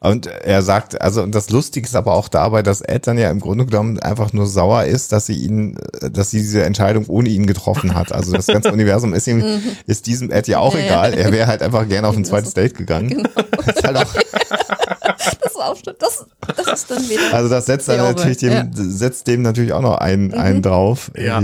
Und 0.00 0.26
er 0.26 0.62
sagt, 0.62 1.00
also 1.00 1.22
und 1.22 1.34
das 1.34 1.50
Lustige 1.50 1.86
ist 1.86 1.94
aber 1.94 2.12
auch 2.14 2.28
dabei, 2.28 2.62
dass 2.62 2.80
Ed 2.80 3.06
dann 3.06 3.18
ja 3.18 3.30
im 3.30 3.38
Grunde 3.38 3.66
genommen 3.66 4.00
einfach 4.00 4.32
nur 4.32 4.46
sauer 4.46 4.84
ist, 4.84 5.12
dass 5.12 5.26
sie 5.26 5.44
ihn, 5.44 5.78
dass 6.00 6.30
sie 6.30 6.38
diese 6.38 6.64
Entscheidung 6.64 7.06
ohne 7.06 7.28
ihn 7.28 7.46
getroffen 7.46 7.94
hat. 7.94 8.12
Also 8.12 8.32
das 8.32 8.46
ganze 8.48 8.72
Universum 8.72 9.14
ist 9.14 9.28
ihm, 9.28 9.38
mhm. 9.38 9.62
ist 9.86 10.06
diesem 10.06 10.30
Ed 10.30 10.48
ja 10.48 10.58
auch 10.58 10.74
ja, 10.74 10.84
egal. 10.84 11.14
Er 11.14 11.30
wäre 11.32 11.46
halt 11.46 11.62
einfach 11.62 11.86
gerne 11.86 12.08
auf 12.08 12.16
ein 12.16 12.24
zweites 12.24 12.54
Date 12.54 12.76
gegangen. 12.76 13.08
Genau. 13.08 13.28
Das 13.60 13.76
ist 13.76 13.84
halt 13.84 13.96
auch 13.98 14.14
das, 15.18 15.52
ist 15.52 15.56
auch, 15.56 15.82
das, 15.82 16.26
das 16.56 16.66
ist 16.80 16.90
dann 16.90 17.08
wieder. 17.08 17.32
Also 17.32 17.48
das 17.48 17.66
setzt 17.66 17.88
dann 17.88 17.98
natürlich 17.98 18.38
dem, 18.38 18.52
ja. 18.52 18.66
setzt 18.72 19.26
dem 19.26 19.42
natürlich 19.42 19.72
auch 19.72 19.82
noch 19.82 19.98
einen, 19.98 20.28
mhm. 20.28 20.34
einen 20.34 20.62
drauf. 20.62 21.10
Ja. 21.16 21.40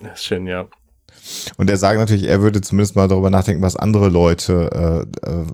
Das 0.00 0.12
ist 0.14 0.24
schön, 0.24 0.46
ja. 0.46 0.66
Und 1.56 1.68
er 1.68 1.76
sagt 1.76 1.98
natürlich, 1.98 2.28
er 2.28 2.40
würde 2.40 2.60
zumindest 2.60 2.96
mal 2.96 3.08
darüber 3.08 3.30
nachdenken, 3.30 3.62
was 3.62 3.76
andere 3.76 4.08
Leute, 4.08 5.06
äh, 5.22 5.28
äh, 5.28 5.44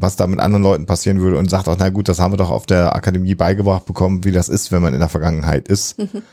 was 0.00 0.16
da 0.16 0.26
mit 0.26 0.40
anderen 0.40 0.62
Leuten 0.62 0.86
passieren 0.86 1.20
würde 1.20 1.38
und 1.38 1.50
sagt 1.50 1.68
auch, 1.68 1.76
na 1.78 1.88
gut, 1.90 2.08
das 2.08 2.20
haben 2.20 2.32
wir 2.32 2.36
doch 2.36 2.50
auf 2.50 2.66
der 2.66 2.94
Akademie 2.94 3.34
beigebracht 3.34 3.84
bekommen, 3.86 4.24
wie 4.24 4.32
das 4.32 4.48
ist, 4.48 4.72
wenn 4.72 4.82
man 4.82 4.94
in 4.94 5.00
der 5.00 5.08
Vergangenheit 5.08 5.68
ist. 5.68 5.98
Mhm. 5.98 6.22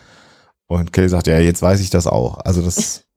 Und 0.68 0.94
Kelly 0.94 1.10
sagt, 1.10 1.28
ja, 1.28 1.38
jetzt 1.38 1.62
weiß 1.62 1.80
ich 1.80 1.92
das 1.92 2.08
auch. 2.08 2.40
Also 2.40 2.62
das. 2.62 3.02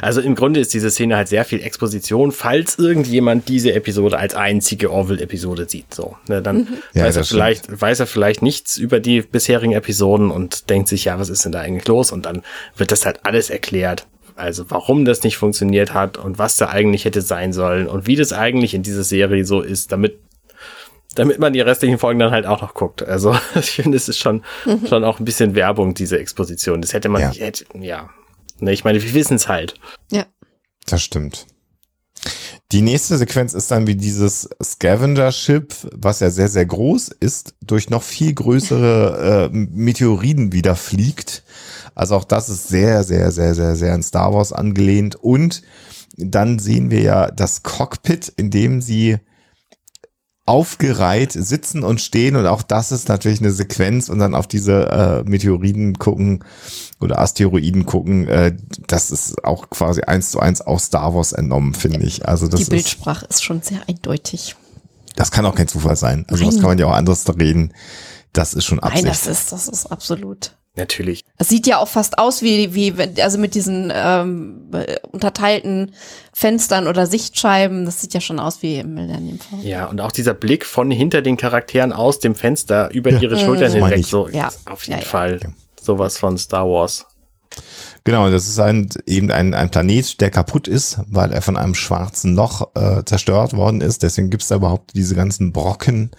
Also 0.00 0.22
im 0.22 0.34
Grunde 0.34 0.58
ist 0.58 0.72
diese 0.72 0.90
Szene 0.90 1.16
halt 1.18 1.28
sehr 1.28 1.44
viel 1.44 1.60
Exposition, 1.60 2.32
falls 2.32 2.78
irgendjemand 2.78 3.46
diese 3.50 3.74
Episode 3.74 4.18
als 4.18 4.34
einzige 4.34 4.90
Orville-Episode 4.90 5.68
sieht. 5.68 5.92
So, 5.92 6.16
ne, 6.28 6.40
dann 6.40 6.60
mhm. 6.60 6.68
weiß 6.94 7.14
ja, 7.14 7.20
er 7.20 7.24
vielleicht, 7.24 7.64
stimmt. 7.64 7.82
weiß 7.82 8.00
er 8.00 8.06
vielleicht 8.06 8.40
nichts 8.40 8.78
über 8.78 9.00
die 9.00 9.20
bisherigen 9.20 9.72
Episoden 9.72 10.30
und 10.30 10.70
denkt 10.70 10.88
sich, 10.88 11.04
ja, 11.04 11.18
was 11.18 11.28
ist 11.28 11.44
denn 11.44 11.52
da 11.52 11.60
eigentlich 11.60 11.86
los? 11.88 12.10
Und 12.10 12.24
dann 12.24 12.42
wird 12.78 12.90
das 12.90 13.04
halt 13.04 13.26
alles 13.26 13.50
erklärt. 13.50 14.06
Also 14.36 14.70
warum 14.70 15.04
das 15.04 15.22
nicht 15.22 15.38
funktioniert 15.38 15.94
hat 15.94 16.18
und 16.18 16.38
was 16.38 16.56
da 16.56 16.68
eigentlich 16.68 17.06
hätte 17.06 17.22
sein 17.22 17.52
sollen 17.52 17.86
und 17.86 18.06
wie 18.06 18.16
das 18.16 18.32
eigentlich 18.32 18.74
in 18.74 18.82
dieser 18.82 19.02
Serie 19.02 19.44
so 19.44 19.62
ist, 19.62 19.92
damit 19.92 20.20
damit 21.14 21.38
man 21.38 21.54
die 21.54 21.62
restlichen 21.62 21.98
Folgen 21.98 22.20
dann 22.20 22.30
halt 22.30 22.44
auch 22.44 22.60
noch 22.60 22.74
guckt. 22.74 23.02
Also 23.02 23.34
ich 23.54 23.70
finde, 23.70 23.96
es 23.96 24.08
ist 24.08 24.18
schon 24.18 24.44
mhm. 24.66 24.86
schon 24.86 25.04
auch 25.04 25.18
ein 25.18 25.24
bisschen 25.24 25.54
Werbung 25.54 25.94
diese 25.94 26.18
Exposition. 26.18 26.82
Das 26.82 26.92
hätte 26.92 27.08
man 27.08 27.22
ja. 27.22 27.28
nicht, 27.30 27.40
hätte, 27.40 27.64
ja. 27.80 28.10
Ne, 28.60 28.72
ich 28.72 28.84
meine, 28.84 29.02
wir 29.02 29.14
wissen 29.14 29.36
es 29.36 29.48
halt. 29.48 29.74
Ja. 30.10 30.26
Das 30.86 31.02
stimmt. 31.02 31.46
Die 32.72 32.82
nächste 32.82 33.16
Sequenz 33.16 33.54
ist 33.54 33.70
dann 33.70 33.86
wie 33.86 33.94
dieses 33.94 34.48
Scavenger-Ship, 34.62 35.72
was 35.92 36.20
ja 36.20 36.30
sehr, 36.30 36.48
sehr 36.48 36.66
groß 36.66 37.08
ist, 37.20 37.54
durch 37.62 37.90
noch 37.90 38.02
viel 38.02 38.34
größere 38.34 39.50
äh, 39.52 39.56
Meteoriden 39.56 40.52
wieder 40.52 40.74
fliegt 40.74 41.44
also 41.96 42.14
auch 42.14 42.24
das 42.24 42.48
ist 42.48 42.68
sehr, 42.68 43.02
sehr, 43.02 43.32
sehr, 43.32 43.54
sehr, 43.54 43.74
sehr 43.74 43.94
an 43.94 44.02
Star 44.02 44.32
Wars 44.32 44.52
angelehnt. 44.52 45.16
Und 45.16 45.62
dann 46.16 46.58
sehen 46.58 46.90
wir 46.90 47.00
ja 47.00 47.30
das 47.30 47.62
Cockpit, 47.62 48.28
in 48.36 48.50
dem 48.50 48.80
sie 48.80 49.18
aufgereiht 50.44 51.32
sitzen 51.32 51.82
und 51.82 52.00
stehen 52.00 52.36
und 52.36 52.46
auch 52.46 52.62
das 52.62 52.92
ist 52.92 53.08
natürlich 53.08 53.40
eine 53.40 53.50
Sequenz 53.50 54.08
und 54.08 54.20
dann 54.20 54.32
auf 54.32 54.46
diese 54.46 55.24
äh, 55.26 55.28
Meteoriden 55.28 55.98
gucken 55.98 56.44
oder 57.00 57.18
Asteroiden 57.18 57.84
gucken, 57.84 58.28
äh, 58.28 58.56
das 58.86 59.10
ist 59.10 59.44
auch 59.44 59.70
quasi 59.70 60.02
eins 60.02 60.30
zu 60.30 60.38
eins 60.38 60.60
aus 60.60 60.84
Star 60.84 61.12
Wars 61.16 61.32
entnommen, 61.32 61.74
finde 61.74 62.06
ich. 62.06 62.28
Also 62.28 62.46
das 62.46 62.60
Die 62.60 62.70
Bildsprache 62.70 63.26
ist, 63.26 63.36
ist, 63.36 63.44
schon 63.44 63.60
sehr 63.60 63.80
eindeutig. 63.88 64.54
Das 65.16 65.32
kann 65.32 65.44
auch 65.46 65.54
kein 65.56 65.66
Zufall 65.66 65.96
sein. 65.96 66.24
Also 66.28 66.44
Nein. 66.44 66.54
was 66.54 66.60
kann 66.60 66.70
man 66.70 66.78
ja 66.78 66.86
auch 66.86 66.94
anderes 66.94 67.24
reden. 67.36 67.72
Das 68.32 68.54
ist 68.54 68.66
schon 68.66 68.78
Absicht. 68.78 69.04
Nein, 69.04 69.12
das 69.12 69.26
ist, 69.26 69.50
das 69.50 69.66
ist 69.66 69.86
absolut. 69.86 70.52
Natürlich. 70.76 71.24
Es 71.38 71.48
sieht 71.48 71.66
ja 71.66 71.78
auch 71.78 71.88
fast 71.88 72.18
aus 72.18 72.42
wie, 72.42 72.74
wie 72.74 72.94
also 73.22 73.38
mit 73.38 73.54
diesen 73.54 73.90
ähm, 73.94 74.70
unterteilten 75.10 75.92
Fenstern 76.34 76.86
oder 76.86 77.06
Sichtscheiben. 77.06 77.86
Das 77.86 78.02
sieht 78.02 78.12
ja 78.12 78.20
schon 78.20 78.38
aus 78.38 78.62
wie 78.62 78.80
im 78.80 78.92
Millennium 78.92 79.38
Falcon. 79.38 79.66
Ja, 79.66 79.86
und 79.86 80.02
auch 80.02 80.12
dieser 80.12 80.34
Blick 80.34 80.66
von 80.66 80.90
hinter 80.90 81.22
den 81.22 81.38
Charakteren 81.38 81.94
aus 81.94 82.18
dem 82.18 82.34
Fenster 82.34 82.90
über 82.92 83.10
ja. 83.10 83.20
ihre 83.20 83.38
Schultern 83.38 83.70
mhm. 83.70 83.86
hinweg. 83.86 84.04
So, 84.04 84.28
ja. 84.28 84.50
auf 84.66 84.86
jeden 84.86 85.00
ja, 85.00 85.06
Fall 85.06 85.40
sowas 85.80 86.18
von 86.18 86.36
Star 86.36 86.66
Wars. 86.66 87.06
Genau, 88.04 88.30
das 88.30 88.46
ist 88.46 88.60
ein, 88.60 88.88
eben 89.06 89.30
ein, 89.30 89.54
ein 89.54 89.70
Planet, 89.70 90.20
der 90.20 90.30
kaputt 90.30 90.68
ist, 90.68 91.00
weil 91.08 91.32
er 91.32 91.42
von 91.42 91.56
einem 91.56 91.74
schwarzen 91.74 92.36
Loch 92.36 92.68
äh, 92.74 93.02
zerstört 93.04 93.54
worden 93.54 93.80
ist. 93.80 94.02
Deswegen 94.02 94.30
gibt 94.30 94.42
es 94.42 94.48
da 94.48 94.56
überhaupt 94.56 94.92
diese 94.94 95.14
ganzen 95.14 95.52
Brocken 95.52 96.10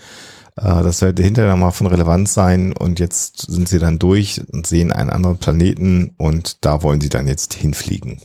das 0.57 0.99
sollte 0.99 1.21
hinterher 1.21 1.55
mal 1.55 1.71
von 1.71 1.87
Relevanz 1.87 2.33
sein 2.33 2.73
und 2.73 2.99
jetzt 2.99 3.51
sind 3.51 3.69
sie 3.69 3.79
dann 3.79 3.99
durch 3.99 4.41
und 4.51 4.65
sehen 4.65 4.91
einen 4.91 5.11
anderen 5.11 5.37
Planeten 5.37 6.15
und 6.17 6.65
da 6.65 6.81
wollen 6.81 6.99
sie 6.99 7.09
dann 7.09 7.27
jetzt 7.27 7.53
hinfliegen. 7.53 8.21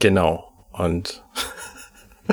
Genau. 0.00 0.44
Und 0.72 1.24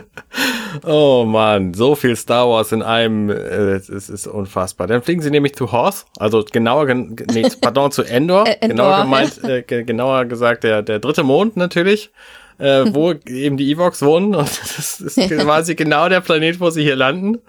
oh 0.84 1.26
man, 1.28 1.74
so 1.74 1.96
viel 1.96 2.16
Star 2.16 2.50
Wars 2.50 2.72
in 2.72 2.82
einem, 2.82 3.30
äh, 3.30 3.76
es 3.76 3.90
ist 3.90 4.28
unfassbar. 4.28 4.88
Dann 4.88 5.02
fliegen 5.02 5.22
sie 5.22 5.32
nämlich 5.32 5.56
zu 5.56 5.72
Hoth, 5.72 6.06
also 6.18 6.44
genauer, 6.44 6.94
nee, 6.94 7.48
pardon, 7.62 7.92
zu 7.92 8.04
Endor, 8.04 8.48
Endor 8.48 8.68
genauer 8.68 9.02
gemeint, 9.04 9.44
äh, 9.44 9.62
genauer 9.62 10.26
gesagt 10.26 10.64
der, 10.64 10.82
der 10.82 11.00
dritte 11.00 11.24
Mond 11.24 11.58
natürlich, 11.58 12.12
äh, 12.58 12.86
wo 12.92 13.12
eben 13.28 13.58
die 13.58 13.72
Evox 13.72 14.02
wohnen 14.02 14.36
und 14.36 14.50
das 14.78 15.02
ist 15.02 15.16
quasi 15.30 15.76
genau 15.76 16.10
der 16.10 16.22
Planet, 16.22 16.60
wo 16.60 16.70
sie 16.70 16.84
hier 16.84 16.96
landen. 16.96 17.40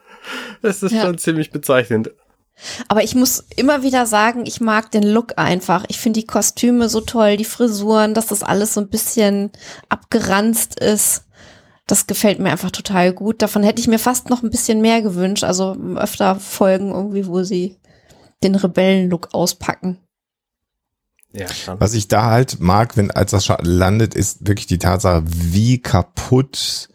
Das 0.63 0.83
ist 0.83 0.93
ja. 0.93 1.03
schon 1.03 1.19
ziemlich 1.19 1.51
bezeichnend. 1.51 2.11
Aber 2.89 3.05
ich 3.05 3.15
muss 3.15 3.45
immer 3.57 3.83
wieder 3.83 4.07
sagen, 4.07 4.47
ich 4.47 4.61
mag 4.61 4.91
den 4.91 5.03
Look 5.03 5.35
einfach. 5.37 5.85
Ich 5.89 5.99
finde 5.99 6.21
die 6.21 6.27
Kostüme 6.27 6.89
so 6.89 7.01
toll, 7.01 7.37
die 7.37 7.45
Frisuren, 7.45 8.15
dass 8.15 8.27
das 8.27 8.43
alles 8.43 8.75
so 8.75 8.81
ein 8.81 8.89
bisschen 8.89 9.51
abgeranzt 9.89 10.81
ist. 10.81 11.25
Das 11.87 12.07
gefällt 12.07 12.39
mir 12.39 12.51
einfach 12.51 12.71
total 12.71 13.13
gut. 13.13 13.43
Davon 13.43 13.63
hätte 13.63 13.81
ich 13.81 13.89
mir 13.89 13.99
fast 13.99 14.31
noch 14.31 14.43
ein 14.43 14.51
bisschen 14.51 14.81
mehr 14.81 15.03
gewünscht. 15.03 15.45
Also 15.45 15.77
öfter 15.97 16.37
Folgen 16.37 16.93
irgendwie, 16.93 17.27
wo 17.27 17.43
sie 17.43 17.77
den 18.43 18.55
Rebellenlook 18.55 19.29
auspacken. 19.33 19.99
Ja, 21.33 21.47
Was 21.79 21.93
ich 21.93 22.09
da 22.09 22.31
halt 22.31 22.61
mag, 22.61 22.97
wenn 22.97 23.11
als 23.11 23.33
das 23.33 23.49
landet, 23.63 24.15
ist 24.15 24.47
wirklich 24.47 24.67
die 24.67 24.79
Tatsache, 24.79 25.23
wie 25.27 25.81
kaputt 25.83 26.89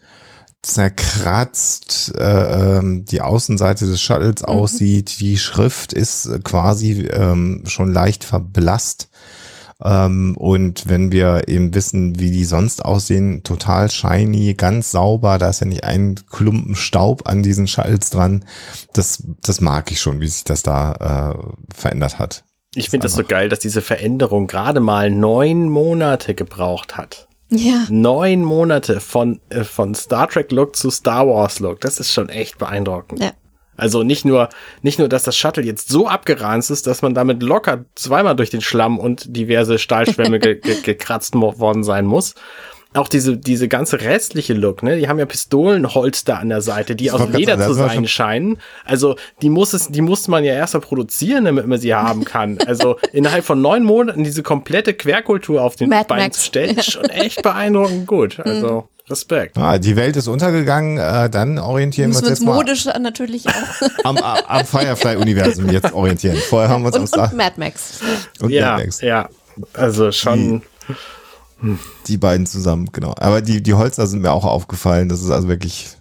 zerkratzt 0.62 2.14
äh, 2.16 2.78
ähm, 2.78 3.04
die 3.04 3.20
Außenseite 3.20 3.86
des 3.86 4.00
Shuttles 4.00 4.42
mhm. 4.42 4.48
aussieht. 4.48 5.20
Die 5.20 5.36
Schrift 5.38 5.92
ist 5.92 6.30
quasi 6.44 7.08
ähm, 7.12 7.64
schon 7.66 7.92
leicht 7.92 8.24
verblasst. 8.24 9.08
Ähm, 9.84 10.36
und 10.36 10.88
wenn 10.88 11.10
wir 11.10 11.48
eben 11.48 11.74
wissen, 11.74 12.18
wie 12.20 12.30
die 12.30 12.44
sonst 12.44 12.84
aussehen, 12.84 13.42
total 13.42 13.90
shiny, 13.90 14.54
ganz 14.54 14.92
sauber, 14.92 15.38
da 15.38 15.50
ist 15.50 15.60
ja 15.60 15.66
nicht 15.66 15.84
ein 15.84 16.14
Klumpen 16.30 16.76
Staub 16.76 17.28
an 17.28 17.42
diesen 17.42 17.66
Shuttles 17.66 18.10
dran. 18.10 18.44
Das, 18.92 19.24
das 19.42 19.60
mag 19.60 19.90
ich 19.90 20.00
schon, 20.00 20.20
wie 20.20 20.28
sich 20.28 20.44
das 20.44 20.62
da 20.62 21.34
äh, 21.34 21.74
verändert 21.74 22.20
hat. 22.20 22.44
Ich 22.74 22.88
finde 22.88 23.04
das 23.04 23.14
so 23.14 23.24
geil, 23.24 23.48
dass 23.48 23.58
diese 23.58 23.82
Veränderung 23.82 24.46
gerade 24.46 24.80
mal 24.80 25.10
neun 25.10 25.68
Monate 25.68 26.34
gebraucht 26.34 26.96
hat. 26.96 27.28
Ja. 27.52 27.86
Neun 27.90 28.42
Monate 28.42 29.00
von, 29.00 29.40
äh, 29.50 29.64
von 29.64 29.94
Star 29.94 30.28
Trek 30.28 30.50
Look 30.52 30.74
zu 30.74 30.90
Star 30.90 31.26
Wars 31.26 31.60
Look. 31.60 31.80
Das 31.80 32.00
ist 32.00 32.12
schon 32.12 32.28
echt 32.28 32.58
beeindruckend. 32.58 33.22
Ja. 33.22 33.32
Also 33.76 34.02
nicht 34.02 34.24
nur, 34.24 34.48
nicht 34.82 34.98
nur, 34.98 35.08
dass 35.08 35.24
das 35.24 35.36
Shuttle 35.36 35.64
jetzt 35.64 35.88
so 35.88 36.06
abgeranzt 36.06 36.70
ist, 36.70 36.86
dass 36.86 37.02
man 37.02 37.14
damit 37.14 37.42
locker 37.42 37.84
zweimal 37.94 38.36
durch 38.36 38.50
den 38.50 38.60
Schlamm 38.60 38.98
und 38.98 39.36
diverse 39.36 39.78
Stahlschwämme 39.78 40.38
ge 40.40 40.60
ge 40.60 40.80
gekratzt 40.82 41.34
worden 41.34 41.82
sein 41.82 42.06
muss, 42.06 42.34
auch 42.94 43.08
diese, 43.08 43.36
diese 43.36 43.68
ganze 43.68 44.00
restliche 44.00 44.54
Look, 44.54 44.82
ne? 44.82 44.96
Die 44.96 45.08
haben 45.08 45.18
ja 45.18 45.26
Pistolenholster 45.26 46.38
an 46.38 46.50
der 46.50 46.60
Seite, 46.60 46.94
die 46.94 47.10
aus 47.10 47.26
Leder 47.30 47.58
zu 47.58 47.72
sein 47.72 48.06
scheinen. 48.06 48.58
Also, 48.84 49.16
die 49.40 49.50
muss 49.50 49.72
es, 49.72 49.88
die 49.88 50.02
muss 50.02 50.28
man 50.28 50.44
ja 50.44 50.52
erst 50.54 50.74
mal 50.74 50.80
produzieren, 50.80 51.46
damit 51.46 51.66
man 51.66 51.78
sie 51.78 51.94
haben 51.94 52.24
kann. 52.24 52.58
Also, 52.72 52.96
innerhalb 53.12 53.44
von 53.44 53.60
neun 53.60 53.84
Monaten 53.84 54.24
diese 54.24 54.42
komplette 54.42 54.94
Querkultur 54.94 55.62
auf 55.62 55.76
den 55.76 55.90
Mad 55.90 56.06
Bein 56.08 56.20
Max. 56.20 56.38
zu 56.38 56.44
stellen, 56.46 56.78
ist 56.78 56.92
schon 56.92 57.04
echt 57.04 57.42
beeindruckend 57.42 58.06
gut. 58.06 58.38
Mhm. 58.38 58.44
Also, 58.62 58.88
Respekt. 59.10 59.58
Ah, 59.58 59.78
die 59.78 59.96
Welt 59.96 60.16
ist 60.16 60.28
untergegangen, 60.28 60.96
äh, 60.96 61.28
dann 61.28 61.58
orientieren 61.58 62.12
wir 62.12 62.18
uns 62.18 62.28
jetzt 62.28 62.44
mal. 62.44 62.54
modisch 62.54 62.84
natürlich 62.84 63.46
auch. 63.48 63.52
am, 64.04 64.16
am 64.16 64.64
Firefly-Universum 64.64 65.70
jetzt 65.70 65.92
orientieren. 65.92 66.36
Vorher 66.48 66.68
haben 66.70 66.82
wir 66.84 66.94
uns 66.94 67.12
und, 67.12 67.20
und 67.20 67.32
Mad 67.34 67.54
Max. 67.56 68.00
Und 68.40 68.50
ja, 68.50 68.72
Mad 68.72 68.84
Max. 68.84 69.00
ja. 69.00 69.28
Also 69.74 70.12
schon. 70.12 70.60
Die, 70.60 70.94
die 72.06 72.18
beiden 72.18 72.46
zusammen, 72.46 72.90
genau. 72.92 73.14
Aber 73.18 73.40
die, 73.40 73.62
die 73.62 73.74
Holzer 73.74 74.06
sind 74.06 74.22
mir 74.22 74.32
auch 74.32 74.44
aufgefallen. 74.44 75.08
Das 75.08 75.22
ist 75.22 75.30
also 75.30 75.48
wirklich 75.48 75.96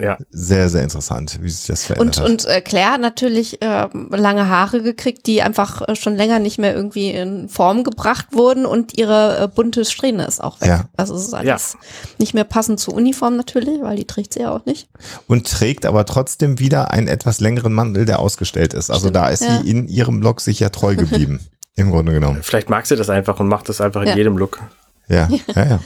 ja. 0.00 0.18
sehr, 0.30 0.68
sehr 0.68 0.82
interessant, 0.82 1.38
wie 1.40 1.50
sich 1.50 1.66
das 1.66 1.84
verändert 1.84 2.18
und, 2.18 2.24
hat. 2.24 2.30
Und 2.30 2.44
äh, 2.46 2.60
Claire 2.60 2.92
hat 2.92 3.00
natürlich 3.00 3.62
äh, 3.62 3.88
lange 3.92 4.48
Haare 4.48 4.82
gekriegt, 4.82 5.26
die 5.26 5.42
einfach 5.42 5.88
äh, 5.88 5.94
schon 5.94 6.16
länger 6.16 6.40
nicht 6.40 6.58
mehr 6.58 6.74
irgendwie 6.74 7.10
in 7.10 7.48
Form 7.48 7.84
gebracht 7.84 8.26
wurden 8.32 8.66
und 8.66 8.98
ihre 8.98 9.38
äh, 9.38 9.48
bunte 9.48 9.84
Strähne 9.84 10.26
ist 10.26 10.42
auch 10.42 10.60
weg. 10.60 10.68
Ja. 10.68 10.84
Also 10.96 11.14
es 11.14 11.22
ist 11.22 11.34
alles 11.34 11.74
ja. 11.74 11.78
nicht 12.18 12.34
mehr 12.34 12.44
passend 12.44 12.80
zur 12.80 12.94
Uniform 12.94 13.36
natürlich, 13.36 13.80
weil 13.82 13.96
die 13.96 14.06
trägt 14.06 14.34
sie 14.34 14.40
ja 14.40 14.52
auch 14.52 14.66
nicht. 14.66 14.88
Und 15.28 15.46
trägt 15.46 15.86
aber 15.86 16.04
trotzdem 16.06 16.58
wieder 16.58 16.90
einen 16.90 17.06
etwas 17.06 17.40
längeren 17.40 17.72
Mantel, 17.72 18.04
der 18.04 18.18
ausgestellt 18.18 18.74
ist. 18.74 18.90
Also 18.90 19.08
Stimmt, 19.08 19.16
da 19.16 19.28
ist 19.28 19.42
ja. 19.42 19.60
sie 19.60 19.70
in 19.70 19.88
ihrem 19.88 20.20
Block 20.20 20.40
sicher 20.40 20.72
treu 20.72 20.96
geblieben. 20.96 21.40
Im 21.76 21.90
Grunde 21.90 22.12
genommen. 22.12 22.40
Vielleicht 22.42 22.70
mag 22.70 22.86
sie 22.86 22.96
das 22.96 23.10
einfach 23.10 23.40
und 23.40 23.48
macht 23.48 23.68
das 23.68 23.80
einfach 23.80 24.02
in 24.02 24.16
jedem 24.16 24.36
Look. 24.36 24.60
Ja, 25.08 25.28
ja, 25.54 25.66
ja. 25.66 25.80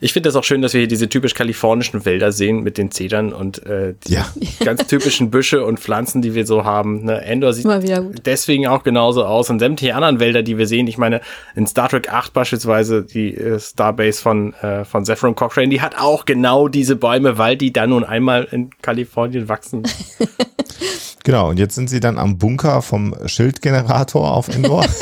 Ich 0.00 0.12
finde 0.12 0.28
das 0.28 0.36
auch 0.36 0.44
schön, 0.44 0.62
dass 0.62 0.72
wir 0.72 0.80
hier 0.80 0.88
diese 0.88 1.08
typisch 1.08 1.34
kalifornischen 1.34 2.04
Wälder 2.04 2.32
sehen 2.32 2.62
mit 2.62 2.78
den 2.78 2.90
Zedern 2.90 3.32
und 3.32 3.64
äh, 3.66 3.94
die 4.06 4.14
Ja. 4.14 4.26
ganz 4.64 4.86
typischen 4.86 5.30
Büsche 5.30 5.64
und 5.64 5.80
Pflanzen, 5.80 6.22
die 6.22 6.34
wir 6.34 6.46
so 6.46 6.64
haben. 6.64 7.04
Ne? 7.04 7.22
Endor 7.22 7.52
sieht 7.52 7.66
deswegen 8.24 8.66
auch 8.66 8.82
genauso 8.82 9.24
aus 9.24 9.50
und 9.50 9.58
sämtliche 9.58 9.94
anderen 9.94 10.20
Wälder, 10.20 10.42
die 10.42 10.58
wir 10.58 10.66
sehen. 10.66 10.86
Ich 10.86 10.98
meine, 10.98 11.20
in 11.54 11.66
Star 11.66 11.88
Trek 11.88 12.12
8 12.12 12.32
beispielsweise, 12.32 13.02
die 13.02 13.36
äh, 13.36 13.58
Starbase 13.58 14.22
von, 14.22 14.54
äh, 14.54 14.84
von 14.84 15.04
Zephyr 15.04 15.34
Cochrane, 15.34 15.68
die 15.68 15.80
hat 15.80 15.98
auch 15.98 16.24
genau 16.24 16.68
diese 16.68 16.96
Bäume, 16.96 17.38
weil 17.38 17.56
die 17.56 17.72
da 17.72 17.86
nun 17.86 18.04
einmal 18.04 18.44
in 18.50 18.70
Kalifornien 18.80 19.48
wachsen. 19.48 19.82
Genau, 21.24 21.48
und 21.48 21.58
jetzt 21.58 21.74
sind 21.74 21.90
sie 21.90 22.00
dann 22.00 22.18
am 22.18 22.38
Bunker 22.38 22.82
vom 22.82 23.16
Schildgenerator 23.26 24.32
auf 24.32 24.48
Endor. 24.48 24.84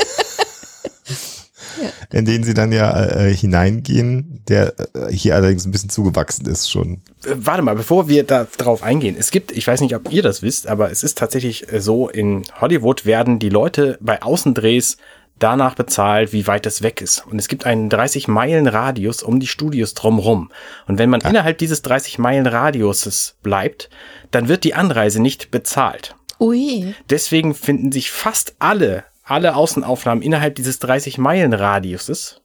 In 2.11 2.25
den 2.25 2.43
sie 2.43 2.53
dann 2.53 2.71
ja 2.71 3.05
äh, 3.05 3.33
hineingehen, 3.33 4.41
der 4.47 4.73
äh, 4.93 5.11
hier 5.11 5.35
allerdings 5.35 5.65
ein 5.65 5.71
bisschen 5.71 5.89
zugewachsen 5.89 6.45
ist 6.45 6.69
schon. 6.69 7.01
Äh, 7.25 7.33
warte 7.35 7.63
mal, 7.63 7.75
bevor 7.75 8.07
wir 8.07 8.23
da 8.23 8.47
drauf 8.57 8.83
eingehen. 8.83 9.15
Es 9.17 9.31
gibt, 9.31 9.51
ich 9.51 9.67
weiß 9.67 9.81
nicht, 9.81 9.95
ob 9.95 10.13
ihr 10.13 10.21
das 10.21 10.41
wisst, 10.43 10.67
aber 10.67 10.91
es 10.91 11.03
ist 11.03 11.17
tatsächlich 11.17 11.73
äh, 11.73 11.81
so, 11.81 12.07
in 12.07 12.43
Hollywood 12.61 13.05
werden 13.05 13.39
die 13.39 13.49
Leute 13.49 13.97
bei 13.99 14.21
Außendrehs 14.21 14.97
danach 15.39 15.75
bezahlt, 15.75 16.33
wie 16.33 16.47
weit 16.47 16.65
es 16.65 16.81
weg 16.81 17.01
ist. 17.01 17.25
Und 17.25 17.39
es 17.39 17.47
gibt 17.47 17.65
einen 17.65 17.89
30 17.89 18.27
Meilen 18.27 18.67
Radius 18.67 19.23
um 19.23 19.39
die 19.39 19.47
Studios 19.47 19.93
drumrum. 19.93 20.51
Und 20.87 20.99
wenn 20.99 21.09
man 21.09 21.21
innerhalb 21.21 21.57
dieses 21.57 21.81
30 21.81 22.19
Meilen 22.19 22.47
Radiuses 22.47 23.37
bleibt, 23.43 23.89
dann 24.31 24.47
wird 24.47 24.63
die 24.63 24.75
Anreise 24.75 25.21
nicht 25.21 25.51
bezahlt. 25.51 26.15
Ui. 26.39 26.93
Deswegen 27.09 27.55
finden 27.55 27.91
sich 27.91 28.11
fast 28.11 28.55
alle, 28.59 29.05
alle 29.23 29.55
Außenaufnahmen 29.55 30.23
innerhalb 30.23 30.55
dieses 30.55 30.79
30 30.79 31.17
Meilen 31.17 31.53
Radiuses. 31.53 32.41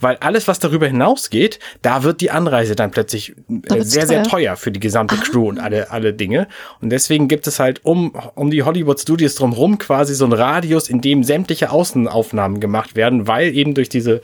Weil 0.00 0.16
alles, 0.16 0.48
was 0.48 0.58
darüber 0.58 0.86
hinausgeht, 0.86 1.58
da 1.82 2.02
wird 2.02 2.20
die 2.20 2.30
Anreise 2.30 2.76
dann 2.76 2.90
plötzlich 2.90 3.30
äh, 3.30 3.34
wird's 3.48 3.90
sehr, 3.90 4.06
sehr 4.06 4.22
teuer. 4.22 4.30
teuer 4.30 4.56
für 4.56 4.70
die 4.70 4.80
gesamte 4.80 5.16
Crew 5.16 5.48
und 5.48 5.58
alle, 5.58 5.90
alle 5.90 6.12
Dinge. 6.12 6.48
Und 6.80 6.90
deswegen 6.90 7.28
gibt 7.28 7.46
es 7.46 7.60
halt 7.60 7.84
um, 7.84 8.14
um 8.34 8.50
die 8.50 8.62
Hollywood 8.62 9.00
Studios 9.00 9.34
drumherum 9.34 9.78
quasi 9.78 10.14
so 10.14 10.24
einen 10.24 10.34
Radius, 10.34 10.88
in 10.88 11.00
dem 11.00 11.24
sämtliche 11.24 11.70
Außenaufnahmen 11.70 12.60
gemacht 12.60 12.96
werden, 12.96 13.26
weil 13.26 13.54
eben 13.54 13.74
durch 13.74 13.88
diese, 13.88 14.20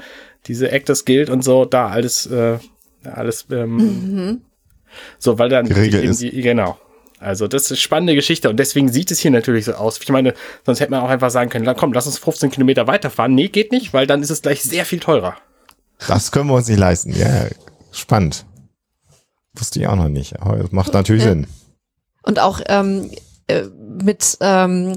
diese 0.46 0.70
Actors 0.70 1.04
Guild 1.04 1.30
und 1.30 1.42
so 1.42 1.64
da 1.64 1.88
alles, 1.88 2.26
äh, 2.26 2.58
alles, 3.04 3.46
ähm, 3.50 4.42
so, 5.18 5.38
weil 5.38 5.48
dann 5.48 5.68
Geregelt 5.68 6.02
eben 6.02 6.12
ist. 6.12 6.22
Die, 6.22 6.40
genau. 6.40 6.78
Also 7.20 7.46
das 7.48 7.64
ist 7.64 7.72
eine 7.72 7.76
spannende 7.76 8.14
Geschichte 8.14 8.48
und 8.48 8.56
deswegen 8.56 8.88
sieht 8.90 9.10
es 9.10 9.20
hier 9.20 9.30
natürlich 9.30 9.66
so 9.66 9.74
aus. 9.74 10.00
Ich 10.02 10.08
meine, 10.08 10.32
sonst 10.64 10.80
hätte 10.80 10.90
man 10.90 11.02
auch 11.02 11.10
einfach 11.10 11.30
sagen 11.30 11.50
können, 11.50 11.70
komm, 11.76 11.92
lass 11.92 12.06
uns 12.06 12.18
15 12.18 12.50
Kilometer 12.50 12.86
weiterfahren. 12.86 13.34
Nee, 13.34 13.48
geht 13.48 13.72
nicht, 13.72 13.92
weil 13.92 14.06
dann 14.06 14.22
ist 14.22 14.30
es 14.30 14.40
gleich 14.40 14.62
sehr 14.62 14.86
viel 14.86 15.00
teurer. 15.00 15.36
Das 16.08 16.32
können 16.32 16.48
wir 16.48 16.54
uns 16.54 16.66
nicht 16.66 16.78
leisten. 16.78 17.14
Ja, 17.14 17.46
spannend. 17.92 18.46
Wusste 19.54 19.80
ich 19.80 19.86
auch 19.86 19.96
noch 19.96 20.08
nicht, 20.08 20.40
aber 20.40 20.56
das 20.56 20.72
macht 20.72 20.94
natürlich 20.94 21.22
Sinn. 21.22 21.46
Und 22.22 22.38
auch 22.38 22.60
ähm, 22.66 23.10
äh, 23.48 23.64
mit 23.64 24.38
ähm, 24.40 24.96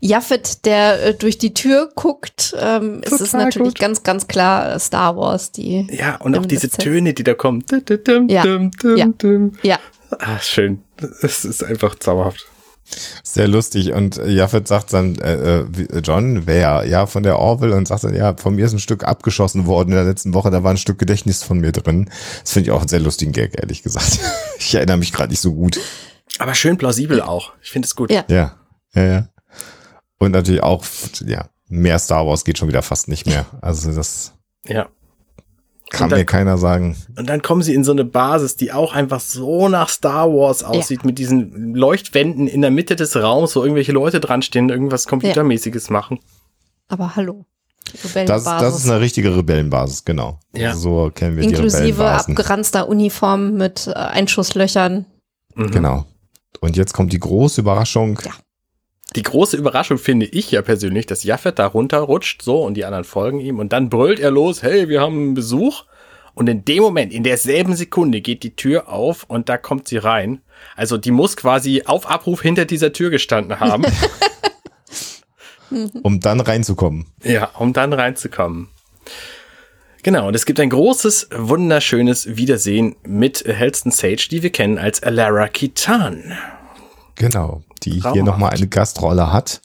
Jaffet, 0.00 0.66
der 0.66 1.02
äh, 1.02 1.14
durch 1.14 1.38
die 1.38 1.54
Tür 1.54 1.88
guckt, 1.94 2.54
ähm, 2.58 3.00
ist 3.04 3.22
es 3.22 3.32
natürlich 3.32 3.74
gut. 3.74 3.78
ganz, 3.78 4.02
ganz 4.02 4.28
klar 4.28 4.74
äh, 4.74 4.78
Star 4.78 5.16
Wars, 5.16 5.50
die. 5.50 5.86
Ja, 5.90 6.16
und 6.16 6.36
auch 6.36 6.44
diese. 6.44 6.68
Töne, 6.68 7.14
die 7.14 7.24
da 7.24 7.32
kommen. 7.32 7.64
Ja. 8.28 8.44
Ja. 8.44 9.06
Ja, 9.62 9.78
Ah, 10.20 10.38
schön. 10.40 10.82
Es 11.22 11.44
ist 11.44 11.62
einfach 11.64 11.94
zauberhaft. 11.96 12.46
Sehr 13.22 13.48
lustig. 13.48 13.92
Und 13.92 14.16
Jaffet 14.16 14.68
sagt 14.68 14.92
dann, 14.92 15.16
äh, 15.18 15.60
äh, 15.60 16.00
John, 16.00 16.46
wer? 16.46 16.84
Ja, 16.86 17.06
von 17.06 17.22
der 17.22 17.38
Orville 17.38 17.74
und 17.74 17.88
sagt 17.88 18.04
dann, 18.04 18.14
ja, 18.14 18.36
von 18.36 18.54
mir 18.54 18.66
ist 18.66 18.72
ein 18.72 18.78
Stück 18.78 19.04
abgeschossen 19.04 19.66
worden 19.66 19.90
in 19.90 19.96
der 19.96 20.04
letzten 20.04 20.34
Woche, 20.34 20.50
da 20.50 20.62
war 20.62 20.70
ein 20.70 20.76
Stück 20.76 20.98
Gedächtnis 20.98 21.42
von 21.42 21.58
mir 21.58 21.72
drin. 21.72 22.10
Das 22.42 22.52
finde 22.52 22.68
ich 22.68 22.72
auch 22.72 22.80
einen 22.80 22.88
sehr 22.88 23.00
lustigen 23.00 23.32
Gag, 23.32 23.58
ehrlich 23.58 23.82
gesagt. 23.82 24.18
Ich 24.56 24.74
erinnere 24.74 24.96
mich 24.98 25.12
gerade 25.12 25.30
nicht 25.30 25.40
so 25.40 25.52
gut. 25.52 25.78
Aber 26.38 26.54
schön 26.54 26.78
plausibel 26.78 27.20
auch. 27.20 27.52
Ich 27.60 27.70
finde 27.70 27.86
es 27.86 27.96
gut. 27.96 28.10
Ja. 28.10 28.24
Ja, 28.28 28.56
ja, 28.94 29.04
ja. 29.04 29.28
Und 30.18 30.30
natürlich 30.30 30.62
auch, 30.62 30.84
ja, 31.24 31.48
mehr 31.68 31.98
Star 31.98 32.26
Wars 32.26 32.44
geht 32.44 32.56
schon 32.56 32.68
wieder 32.68 32.82
fast 32.82 33.08
nicht 33.08 33.26
mehr. 33.26 33.46
Also 33.60 33.92
das 33.92 34.32
ja. 34.66 34.88
Kann 35.98 36.10
dann- 36.10 36.18
mir 36.18 36.24
keiner 36.24 36.58
sagen. 36.58 36.96
Und 37.18 37.28
dann 37.28 37.42
kommen 37.42 37.62
sie 37.62 37.74
in 37.74 37.84
so 37.84 37.92
eine 37.92 38.04
Basis, 38.04 38.56
die 38.56 38.72
auch 38.72 38.92
einfach 38.94 39.20
so 39.20 39.68
nach 39.68 39.88
Star 39.88 40.28
Wars 40.28 40.62
aussieht, 40.64 41.04
mit 41.04 41.18
diesen 41.18 41.74
Leuchtwänden 41.74 42.46
in 42.46 42.60
der 42.62 42.70
Mitte 42.70 42.96
des 42.96 43.16
Raums, 43.16 43.54
wo 43.56 43.62
irgendwelche 43.62 43.92
Leute 43.92 44.20
dran 44.20 44.42
stehen, 44.42 44.68
irgendwas 44.70 45.06
Computermäßiges 45.06 45.90
machen. 45.90 46.20
aber 46.88 47.16
hallo. 47.16 47.44
Die 47.86 47.92
Das, 48.02 48.04
Rebellenbasis. 48.16 48.60
das 48.60 48.76
ist 48.84 48.90
eine 48.90 49.00
richtige 49.00 49.36
Rebellenbasis, 49.36 50.04
genau. 50.04 50.38
Ja. 50.54 50.74
So 50.74 51.10
kennen 51.14 51.36
wir 51.36 51.42
die 51.42 51.50
Inklusive 51.50 51.78
Rebellenbasen. 51.82 52.32
abgeranzter 52.36 52.88
Uniform 52.88 53.54
mit 53.54 53.86
äh, 53.86 53.92
Einschusslöchern. 53.92 55.04
Mhm. 55.54 55.70
Genau. 55.70 56.04
Und 56.60 56.76
jetzt 56.76 56.94
kommt 56.94 57.12
die 57.12 57.20
große 57.20 57.60
Überraschung. 57.60 58.18
Ja. 58.24 58.32
Die 59.16 59.22
große 59.22 59.56
Überraschung 59.56 59.98
finde 59.98 60.26
ich 60.26 60.50
ja 60.50 60.62
persönlich, 60.62 61.06
dass 61.06 61.22
Jaffet 61.22 61.52
da 61.58 61.66
runterrutscht, 61.66 62.42
so, 62.42 62.62
und 62.62 62.74
die 62.74 62.84
anderen 62.84 63.04
folgen 63.04 63.40
ihm, 63.40 63.58
und 63.58 63.72
dann 63.72 63.88
brüllt 63.88 64.18
er 64.18 64.30
los, 64.30 64.62
hey, 64.62 64.88
wir 64.88 65.00
haben 65.00 65.16
einen 65.16 65.34
Besuch. 65.34 65.84
Und 66.34 66.48
in 66.48 66.64
dem 66.64 66.82
Moment, 66.82 67.12
in 67.12 67.22
derselben 67.22 67.76
Sekunde 67.76 68.20
geht 68.20 68.42
die 68.42 68.56
Tür 68.56 68.88
auf 68.88 69.22
und 69.28 69.48
da 69.48 69.56
kommt 69.56 69.86
sie 69.86 69.98
rein. 69.98 70.40
Also 70.74 70.98
die 70.98 71.12
muss 71.12 71.36
quasi 71.36 71.82
auf 71.86 72.10
Abruf 72.10 72.42
hinter 72.42 72.64
dieser 72.64 72.92
Tür 72.92 73.10
gestanden 73.10 73.60
haben, 73.60 73.84
um 76.02 76.18
dann 76.18 76.40
reinzukommen. 76.40 77.06
ja, 77.22 77.50
um 77.56 77.72
dann 77.72 77.92
reinzukommen. 77.92 78.68
Genau, 80.02 80.26
und 80.28 80.34
es 80.34 80.44
gibt 80.44 80.58
ein 80.58 80.70
großes, 80.70 81.28
wunderschönes 81.34 82.36
Wiedersehen 82.36 82.96
mit 83.06 83.44
Helston 83.46 83.92
Sage, 83.92 84.26
die 84.28 84.42
wir 84.42 84.50
kennen 84.50 84.76
als 84.76 85.02
Alara 85.02 85.46
Kitan. 85.46 86.36
Genau, 87.14 87.62
die 87.84 87.92
hier 87.92 88.02
Traumhaft. 88.02 88.26
nochmal 88.26 88.50
eine 88.50 88.68
Gastrolle 88.68 89.32
hat. 89.32 89.60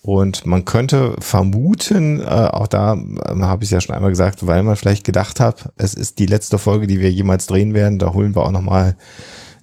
Und 0.00 0.46
man 0.46 0.64
könnte 0.64 1.16
vermuten, 1.18 2.20
äh, 2.20 2.24
auch 2.24 2.68
da 2.68 2.94
äh, 2.94 3.40
habe 3.40 3.64
ich 3.64 3.68
es 3.68 3.72
ja 3.72 3.80
schon 3.80 3.94
einmal 3.94 4.10
gesagt, 4.10 4.46
weil 4.46 4.62
man 4.62 4.76
vielleicht 4.76 5.04
gedacht 5.04 5.40
hat, 5.40 5.72
es 5.76 5.94
ist 5.94 6.18
die 6.18 6.26
letzte 6.26 6.58
Folge, 6.58 6.86
die 6.86 7.00
wir 7.00 7.10
jemals 7.10 7.46
drehen 7.46 7.74
werden. 7.74 7.98
Da 7.98 8.12
holen 8.12 8.34
wir 8.34 8.42
auch 8.42 8.52
nochmal 8.52 8.96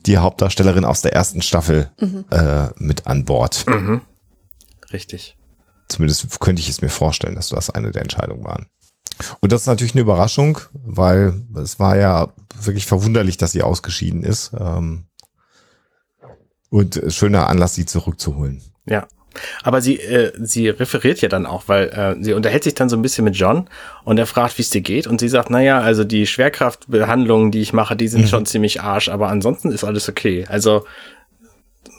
die 0.05 0.17
Hauptdarstellerin 0.17 0.85
aus 0.85 1.01
der 1.01 1.13
ersten 1.13 1.41
Staffel 1.41 1.89
äh, 2.29 2.67
mit 2.77 3.07
an 3.07 3.25
Bord. 3.25 3.65
Richtig. 4.93 5.37
Zumindest 5.87 6.39
könnte 6.39 6.61
ich 6.61 6.69
es 6.69 6.81
mir 6.81 6.89
vorstellen, 6.89 7.35
dass 7.35 7.49
das 7.49 7.69
eine 7.69 7.91
der 7.91 8.03
Entscheidungen 8.03 8.43
waren. 8.43 8.67
Und 9.39 9.51
das 9.51 9.61
ist 9.61 9.67
natürlich 9.67 9.93
eine 9.93 10.01
Überraschung, 10.01 10.59
weil 10.73 11.41
es 11.55 11.79
war 11.79 11.97
ja 11.97 12.33
wirklich 12.61 12.85
verwunderlich, 12.85 13.37
dass 13.37 13.51
sie 13.51 13.63
ausgeschieden 13.63 14.23
ist. 14.23 14.51
Ähm, 14.59 15.05
und 16.75 16.97
äh, 16.97 17.09
schöner 17.09 17.47
Anlass, 17.47 17.75
sie 17.75 17.85
zurückzuholen. 17.85 18.61
Ja. 18.85 19.07
Aber 19.63 19.81
sie, 19.81 19.99
äh, 19.99 20.31
sie 20.41 20.69
referiert 20.69 21.19
ja 21.21 21.27
dann 21.29 21.45
auch, 21.45 21.63
weil 21.67 21.89
äh, 21.89 22.23
sie 22.23 22.33
unterhält 22.33 22.63
sich 22.63 22.73
dann 22.73 22.87
so 22.89 22.95
ein 22.95 23.01
bisschen 23.01 23.25
mit 23.25 23.35
John 23.35 23.69
und 24.05 24.17
er 24.17 24.25
fragt, 24.27 24.57
wie 24.57 24.61
es 24.61 24.69
dir 24.69 24.79
geht. 24.81 25.07
Und 25.07 25.19
sie 25.19 25.27
sagt, 25.27 25.49
naja, 25.49 25.79
also 25.81 26.03
die 26.05 26.25
Schwerkraftbehandlungen, 26.27 27.51
die 27.51 27.59
ich 27.61 27.73
mache, 27.73 27.95
die 27.95 28.07
sind 28.07 28.29
schon 28.29 28.45
ziemlich 28.45 28.81
arsch, 28.81 29.09
aber 29.09 29.27
ansonsten 29.29 29.71
ist 29.71 29.83
alles 29.83 30.07
okay. 30.07 30.45
Also 30.47 30.85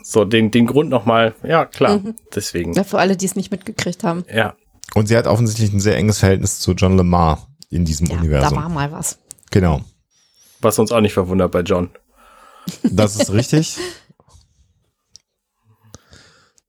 so 0.03 0.25
den, 0.25 0.51
den 0.51 0.67
Grund 0.67 0.89
nochmal, 0.89 1.35
ja 1.43 1.65
klar, 1.67 2.01
deswegen. 2.35 2.73
Ja, 2.75 2.85
für 2.85 2.99
alle, 2.99 3.17
die 3.17 3.27
es 3.27 3.37
nicht 3.37 3.51
mitgekriegt 3.51 4.03
haben. 4.05 4.25
Ja, 4.35 4.55
Und 4.95 5.09
sie 5.09 5.17
hat 5.17 5.27
offensichtlich 5.27 5.73
ein 5.73 5.81
sehr 5.81 5.97
enges 5.97 6.21
Verhältnis 6.21 6.59
zu 6.61 6.73
John 6.73 6.97
Lemar 6.97 7.49
in 7.71 7.85
diesem 7.85 8.07
Ja, 8.07 8.15
da 8.15 8.21
Universum. 8.21 8.57
war 8.59 8.69
mal 8.69 8.93
was. 8.93 9.19
Genau. 9.51 9.81
was 10.61 10.79
uns 10.79 10.91
auch 10.93 11.01
nicht 11.01 11.13
verwundert 11.15 11.51
bei 11.53 11.61
John. 11.61 11.91
Das 12.83 13.17
ist 13.17 13.33
richtig. 13.33 13.77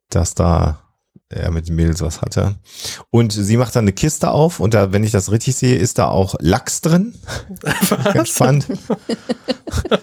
dass 0.10 0.34
da 0.36 0.80
er 1.30 1.52
mit 1.52 1.68
den 1.68 1.76
Mädels 1.76 2.02
was 2.02 2.22
hatte. 2.22 2.56
Und 3.10 3.34
sie 3.34 3.58
macht 3.58 3.76
dann 3.76 3.84
eine 3.84 3.94
Kiste 3.94 4.32
auf 4.32 4.60
und 4.60 4.74
da, 4.74 4.94
wenn 4.94 5.04
ich 5.04 5.12
das 5.12 5.32
richtig 5.32 5.56
sehe, 5.56 5.76
ist 5.76 5.98
da 5.98 6.08
auch 6.08 6.36
Lachs 6.40 6.82
drin. 6.82 7.16
Ganz 8.14 8.30
spannend. 8.30 8.68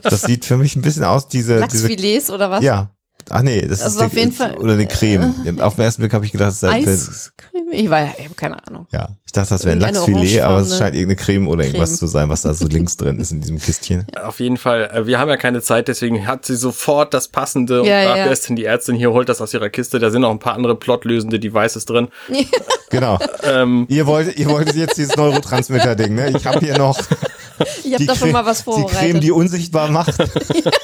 Das 0.03 0.23
sieht 0.23 0.45
für 0.45 0.59
mich 0.59 0.77
ein 0.77 0.83
bisschen 0.83 1.05
aus, 1.05 1.29
diese, 1.29 1.67
diese 1.67 1.89
Lachsfilets 1.89 2.31
oder 2.31 2.51
was? 2.51 2.63
Ja. 2.63 2.94
Ach 3.31 3.43
nee, 3.43 3.61
das 3.67 3.83
Also 3.83 3.99
ist 4.01 4.05
auf 4.07 4.15
jeden 4.15 4.33
Fall- 4.33 4.57
oder 4.59 4.75
eine 4.75 4.87
Creme. 4.87 5.59
Auf 5.61 5.77
den 5.77 5.85
ersten 5.85 6.03
Blick 6.03 6.13
habe 6.13 6.25
ich 6.27 6.33
gedacht, 6.33 6.51
das 6.51 6.61
sei 6.61 6.71
Eiscreme? 6.73 7.73
Ich 7.73 7.91
war, 7.91 8.05
ich 8.19 8.25
habe 8.25 8.35
keine 8.37 8.67
Ahnung. 8.67 8.87
ja, 8.93 9.09
ich 9.27 9.33
dachte, 9.33 9.51
das 9.51 9.65
wäre 9.65 9.73
ein 9.77 9.81
Lachsfilet, 9.81 10.41
aber 10.43 10.59
es 10.61 10.77
scheint 10.79 10.95
irgendeine 10.95 11.17
Creme 11.17 11.49
oder 11.49 11.65
irgendwas 11.65 11.91
Creme. 11.91 11.99
zu 11.99 12.07
sein, 12.07 12.29
was 12.29 12.43
da 12.43 12.55
so 12.55 12.67
links 12.69 12.97
drin 12.97 13.19
ist 13.19 13.33
in 13.33 13.41
diesem 13.41 13.59
Kistchen. 13.59 14.07
Auf 14.23 14.39
jeden 14.41 14.57
Fall, 14.57 14.91
äh, 14.93 15.07
wir 15.07 15.19
haben 15.19 15.29
ja 15.29 15.37
keine 15.37 15.61
Zeit, 15.63 15.89
deswegen 15.89 16.27
hat 16.27 16.47
sie 16.47 16.55
sofort 16.57 17.13
das 17.15 17.29
Passende 17.29 17.81
und 17.81 17.87
Ja, 17.89 18.03
fragt, 18.05 18.19
ja. 18.19 18.25
wer 18.27 18.33
ist 18.33 18.49
denn 18.49 18.57
die 18.57 18.65
Ärztin 18.65 18.95
hier, 18.95 19.11
holt 19.13 19.29
das 19.29 19.41
aus 19.41 19.53
ihrer 19.55 19.71
Kiste. 19.71 19.99
Da 19.99 20.11
sind 20.11 20.21
noch 20.23 20.31
ein 20.31 20.39
paar 20.39 20.55
andere 20.55 20.77
plotlösende 20.77 21.41
Devices 21.41 21.85
drin. 21.85 22.09
Genau. 22.91 23.19
Ähm, 23.43 23.87
Ihr 23.89 24.07
wolltet, 24.07 24.37
ihr 24.39 24.47
wolltet 24.49 24.77
jetzt 24.77 24.97
dieses 24.97 25.17
Neurotransmitter-Ding, 25.17 26.15
ne? 26.15 26.31
Ich 26.37 26.47
habe 26.47 26.61
hier 26.61 26.79
noch 26.79 26.97
Ich 27.83 27.93
habe 27.93 27.97
die 27.99 28.07
da 28.07 28.15
schon 28.15 28.31
mal 28.33 28.45
was 28.47 28.59
Die 28.59 28.65
Creme, 28.65 28.81
vorbereitet. 28.83 29.23
die 29.25 29.33
unsichtbar 29.33 29.91
macht. 29.91 30.15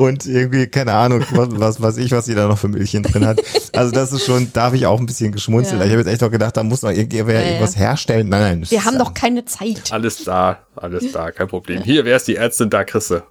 und 0.00 0.24
irgendwie, 0.24 0.66
keine 0.66 0.94
Ahnung, 0.94 1.24
was, 1.30 1.48
was 1.52 1.80
weiß 1.82 1.96
ich, 1.98 2.10
was 2.10 2.24
sie 2.24 2.34
da 2.34 2.48
noch 2.48 2.58
für 2.58 2.68
Milchchen 2.68 3.02
drin 3.02 3.26
hat. 3.26 3.40
Also 3.72 3.92
das 3.92 4.12
ist 4.12 4.24
schon, 4.24 4.52
darf 4.52 4.72
ich 4.74 4.86
auch 4.86 4.98
ein 4.98 5.06
bisschen 5.06 5.30
geschmunzelt. 5.30 5.80
Ja. 5.80 5.86
Ich 5.86 5.92
habe 5.92 6.00
jetzt 6.00 6.10
echt 6.10 6.22
noch 6.22 6.30
gedacht, 6.30 6.56
da 6.56 6.62
muss 6.62 6.82
man 6.82 6.96
irgendwie 6.96 7.18
Ja, 7.18 7.28
ja. 7.28 7.40
irgendwas 7.42 7.76
herstellen. 7.76 8.28
Nein, 8.28 8.60
nein. 8.60 8.70
Wir 8.70 8.84
haben 8.84 8.98
doch 8.98 9.14
keine 9.14 9.44
Zeit. 9.44 9.92
Alles 9.92 10.24
da, 10.24 10.58
alles 10.74 11.12
da, 11.12 11.30
kein 11.30 11.48
Problem. 11.48 11.82
Hier, 11.82 12.04
wer 12.04 12.16
ist 12.16 12.26
die 12.28 12.36
Ärztin? 12.36 12.70
Da, 12.70 12.84
Chrisse. 12.84 13.22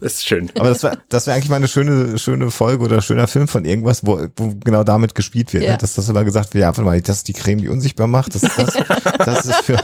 Ist 0.00 0.26
schön. 0.26 0.50
Aber 0.58 0.68
das 0.68 0.82
wäre 0.82 0.98
das 1.08 1.26
wär 1.26 1.34
eigentlich 1.34 1.48
mal 1.48 1.56
eine 1.56 1.68
schöne, 1.68 2.18
schöne 2.18 2.50
Folge 2.50 2.84
oder 2.84 3.00
schöner 3.00 3.26
Film 3.26 3.48
von 3.48 3.64
irgendwas, 3.64 4.06
wo, 4.06 4.26
wo 4.36 4.54
genau 4.64 4.84
damit 4.84 5.14
gespielt 5.14 5.52
wird. 5.52 5.64
Ja. 5.64 5.72
Ne? 5.72 5.78
Dass 5.78 5.94
das 5.94 6.08
immer 6.08 6.24
gesagt 6.24 6.54
wird, 6.54 6.62
ja, 6.62 6.68
warte 6.68 6.82
mal, 6.82 7.00
das 7.00 7.18
ist 7.18 7.28
die 7.28 7.32
Creme, 7.32 7.58
die 7.58 7.68
unsichtbar 7.68 8.06
macht. 8.06 8.34
Das 8.34 8.42
ist 8.42 8.58
das. 8.58 8.74
das 9.18 9.46
ist 9.46 9.56
für, 9.62 9.78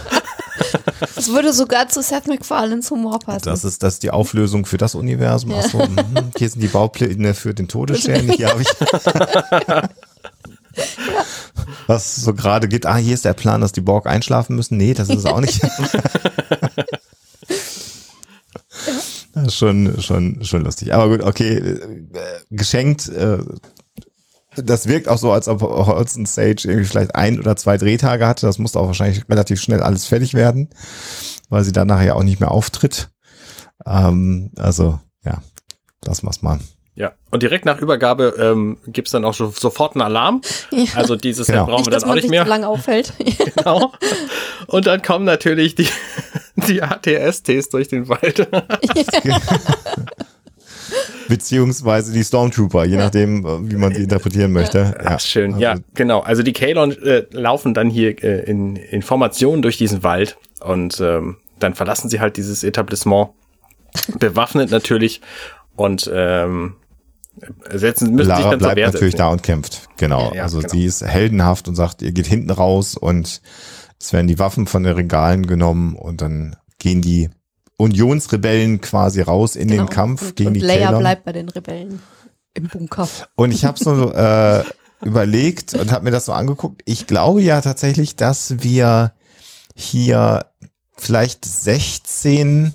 Das 1.14 1.28
würde 1.28 1.52
sogar 1.52 1.88
zu 1.88 2.02
Seth 2.02 2.26
MacFarlanes 2.26 2.90
Humor 2.90 3.18
passen. 3.18 3.44
das 3.44 3.64
ist 3.64 3.82
das 3.82 3.94
ist 3.94 4.02
die 4.02 4.11
Auflösung 4.11 4.66
für 4.66 4.76
das 4.76 4.94
Universum. 4.94 5.52
Ach 5.56 5.62
so, 5.68 5.78
mhm. 5.78 5.96
hier 6.36 6.48
sind 6.48 6.61
die 6.61 6.68
Baupläne 6.68 7.34
für 7.34 7.54
den 7.54 7.68
Todesstern. 7.68 8.30
Hier 8.30 8.48
habe 8.48 8.62
ich. 8.62 8.68
Was 11.86 12.16
so 12.16 12.32
gerade 12.34 12.68
geht, 12.68 12.86
ah, 12.86 12.96
hier 12.96 13.14
ist 13.14 13.24
der 13.24 13.34
Plan, 13.34 13.61
dass 13.61 13.72
die 13.72 13.80
Borg 13.80 14.06
einschlafen 14.06 14.54
müssen. 14.56 14.76
Nee, 14.76 14.94
das 14.94 15.08
ist 15.08 15.18
es 15.18 15.26
auch 15.26 15.40
nicht. 15.40 15.61
Das 19.32 19.46
ist 19.46 19.54
schon, 19.54 20.00
schon, 20.02 20.44
schon 20.44 20.64
lustig. 20.64 20.92
Aber 20.92 21.08
gut, 21.08 21.22
okay, 21.22 21.56
äh, 21.56 21.78
geschenkt. 22.50 23.08
Äh, 23.08 23.38
das 24.62 24.86
wirkt 24.88 25.08
auch 25.08 25.18
so, 25.18 25.32
als 25.32 25.48
ob 25.48 25.62
Holsten 25.62 26.26
Stage 26.26 26.62
irgendwie 26.68 26.84
vielleicht 26.88 27.14
ein 27.14 27.38
oder 27.38 27.56
zwei 27.56 27.76
Drehtage 27.76 28.26
hatte. 28.26 28.46
Das 28.46 28.58
musste 28.58 28.78
auch 28.80 28.86
wahrscheinlich 28.86 29.28
relativ 29.28 29.61
schnell 29.61 29.82
alles 29.82 30.06
fertig 30.06 30.34
werden, 30.34 30.70
weil 31.48 31.64
sie 31.64 31.72
dann 31.72 31.88
nachher 31.88 32.06
ja 32.06 32.14
auch 32.14 32.22
nicht 32.22 32.40
mehr 32.40 32.50
auftritt. 32.50 33.11
Ähm, 33.86 34.50
also, 34.56 34.98
ja, 35.24 35.42
lassen 36.04 36.26
wir's 36.26 36.42
mal. 36.42 36.58
Ja. 36.94 37.12
Und 37.30 37.42
direkt 37.42 37.64
nach 37.64 37.78
Übergabe 37.78 38.34
ähm, 38.38 38.76
gibt's 38.86 39.12
dann 39.12 39.24
auch 39.24 39.32
so, 39.32 39.50
sofort 39.50 39.94
einen 39.94 40.02
Alarm. 40.02 40.42
Ja. 40.70 40.84
Also 40.96 41.16
dieses 41.16 41.46
Genau. 41.46 41.64
Brauchen 41.64 41.84
nicht, 41.84 41.92
wir 41.92 41.98
dann 41.98 42.11
auch 42.11 42.14
nicht 42.14 42.28
mehr. 42.28 42.44
lange 42.44 42.68
auffällt. 42.68 43.14
Genau. 43.56 43.92
Und 44.66 44.86
dann 44.86 45.00
kommen 45.02 45.24
natürlich 45.24 45.74
die, 45.74 45.88
die 46.68 46.82
ATSTs 46.82 47.70
durch 47.70 47.88
den 47.88 48.08
Wald. 48.08 48.48
Beziehungsweise 51.28 52.12
die 52.12 52.24
Stormtrooper, 52.24 52.84
je 52.84 52.97
nachdem, 52.97 53.45
äh, 53.47 53.70
wie 53.70 53.76
man 53.76 53.95
sie 53.95 54.03
interpretieren 54.03 54.53
möchte. 54.53 54.78
Ja, 54.78 54.95
Ach, 55.05 55.20
schön. 55.20 55.55
Also, 55.55 55.62
ja, 55.62 55.76
genau. 55.95 56.20
Also 56.20 56.43
die 56.43 56.53
Kalon 56.53 56.93
äh, 57.03 57.24
laufen 57.30 57.74
dann 57.74 57.91
hier 57.91 58.22
äh, 58.22 58.51
in, 58.51 58.76
in 58.76 59.03
Formation 59.03 59.62
durch 59.62 59.76
diesen 59.76 60.03
Wald 60.03 60.36
und 60.61 61.01
ähm, 61.01 61.36
dann 61.59 61.74
verlassen 61.74 62.09
sie 62.09 62.20
halt 62.20 62.36
dieses 62.36 62.64
Etablissement, 62.64 63.30
bewaffnet 64.18 64.70
natürlich 64.70 65.20
und 65.76 66.11
ähm, 66.12 66.76
setzen, 67.70 68.14
müssen 68.14 68.28
sich 68.28 68.28
Lara 68.28 68.51
dann 68.51 68.51
zur 68.51 68.59
bleibt 68.59 68.76
Wehr 68.76 68.86
natürlich 68.86 69.12
setzen. 69.12 69.18
da 69.18 69.28
und 69.28 69.43
kämpft. 69.43 69.88
Genau. 69.97 70.30
Ja, 70.30 70.36
ja, 70.36 70.43
also 70.43 70.59
genau. 70.59 70.70
sie 70.70 70.84
ist 70.84 71.05
heldenhaft 71.05 71.68
und 71.68 71.74
sagt, 71.74 72.03
ihr 72.03 72.12
geht 72.12 72.26
hinten 72.26 72.51
raus 72.51 72.97
und 72.97 73.41
es 73.99 74.12
werden 74.12 74.26
die 74.26 74.38
Waffen 74.38 74.66
von 74.66 74.82
den 74.82 74.95
Regalen 74.95 75.47
genommen 75.47 75.95
und 75.95 76.22
dann 76.22 76.57
gehen 76.78 77.03
die 77.03 77.30
Unionsrebellen 77.81 78.81
quasi 78.81 79.20
raus 79.22 79.57
in 79.57 79.68
Genau. 79.68 79.85
den 79.85 79.91
Kampf 79.91 80.22
und, 80.22 80.37
gegen 80.37 80.49
und 80.49 80.55
die 80.55 80.61
Leia 80.61 80.87
Kalon. 80.87 81.01
bleibt 81.01 81.24
bei 81.24 81.33
den 81.33 81.49
Rebellen 81.49 82.01
im 82.55 82.68
Bunker. 82.68 83.09
Und 83.37 83.53
ich 83.53 83.64
habe 83.64 83.78
so 83.83 84.12
äh, 84.12 84.62
überlegt 85.03 85.74
und 85.74 85.91
habe 85.93 86.05
mir 86.05 86.11
das 86.11 86.26
so 86.26 86.33
angeguckt. 86.33 86.83
Ich 86.85 87.07
glaube 87.07 87.41
ja 87.43 87.61
tatsächlich, 87.61 88.16
dass 88.16 88.62
wir 88.62 89.12
hier 89.74 90.47
vielleicht 90.97 91.45
16 91.45 92.74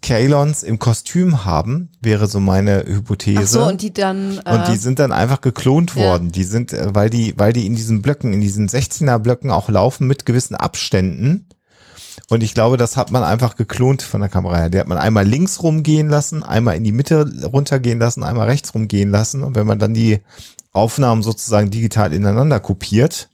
Kalons 0.00 0.62
im 0.62 0.78
Kostüm 0.78 1.44
haben, 1.44 1.90
wäre 2.00 2.28
so 2.28 2.38
meine 2.40 2.84
Hypothese. 2.86 3.40
Ach 3.42 3.46
so, 3.46 3.64
und 3.66 3.82
die 3.82 3.92
dann. 3.92 4.40
Äh, 4.44 4.54
Und 4.54 4.68
die 4.68 4.76
sind 4.76 4.98
dann 5.00 5.10
einfach 5.12 5.40
geklont 5.40 5.94
Ja. 5.96 6.02
worden. 6.02 6.30
Die 6.32 6.44
sind, 6.44 6.72
äh, 6.72 6.94
weil 6.94 7.10
die, 7.10 7.34
weil 7.36 7.52
die 7.52 7.66
in 7.66 7.74
diesen 7.74 8.00
Blöcken, 8.00 8.32
in 8.32 8.40
diesen 8.40 8.68
16er 8.68 9.18
Blöcken 9.18 9.50
auch 9.50 9.68
laufen 9.68 10.06
mit 10.06 10.24
gewissen 10.24 10.54
Abständen. 10.54 11.48
Und 12.28 12.42
ich 12.42 12.54
glaube, 12.54 12.76
das 12.76 12.96
hat 12.96 13.10
man 13.10 13.22
einfach 13.24 13.56
geklont 13.56 14.02
von 14.02 14.20
der 14.20 14.28
Kamera 14.30 14.56
her. 14.56 14.70
Der 14.70 14.80
hat 14.82 14.88
man 14.88 14.98
einmal 14.98 15.26
links 15.26 15.62
rumgehen 15.62 16.08
lassen, 16.08 16.42
einmal 16.42 16.76
in 16.76 16.84
die 16.84 16.92
Mitte 16.92 17.30
runtergehen 17.44 17.98
lassen, 17.98 18.22
einmal 18.22 18.46
rechts 18.48 18.74
rumgehen 18.74 19.10
lassen. 19.10 19.42
Und 19.42 19.54
wenn 19.56 19.66
man 19.66 19.78
dann 19.78 19.94
die 19.94 20.20
Aufnahmen 20.72 21.22
sozusagen 21.22 21.70
digital 21.70 22.12
ineinander 22.12 22.60
kopiert 22.60 23.30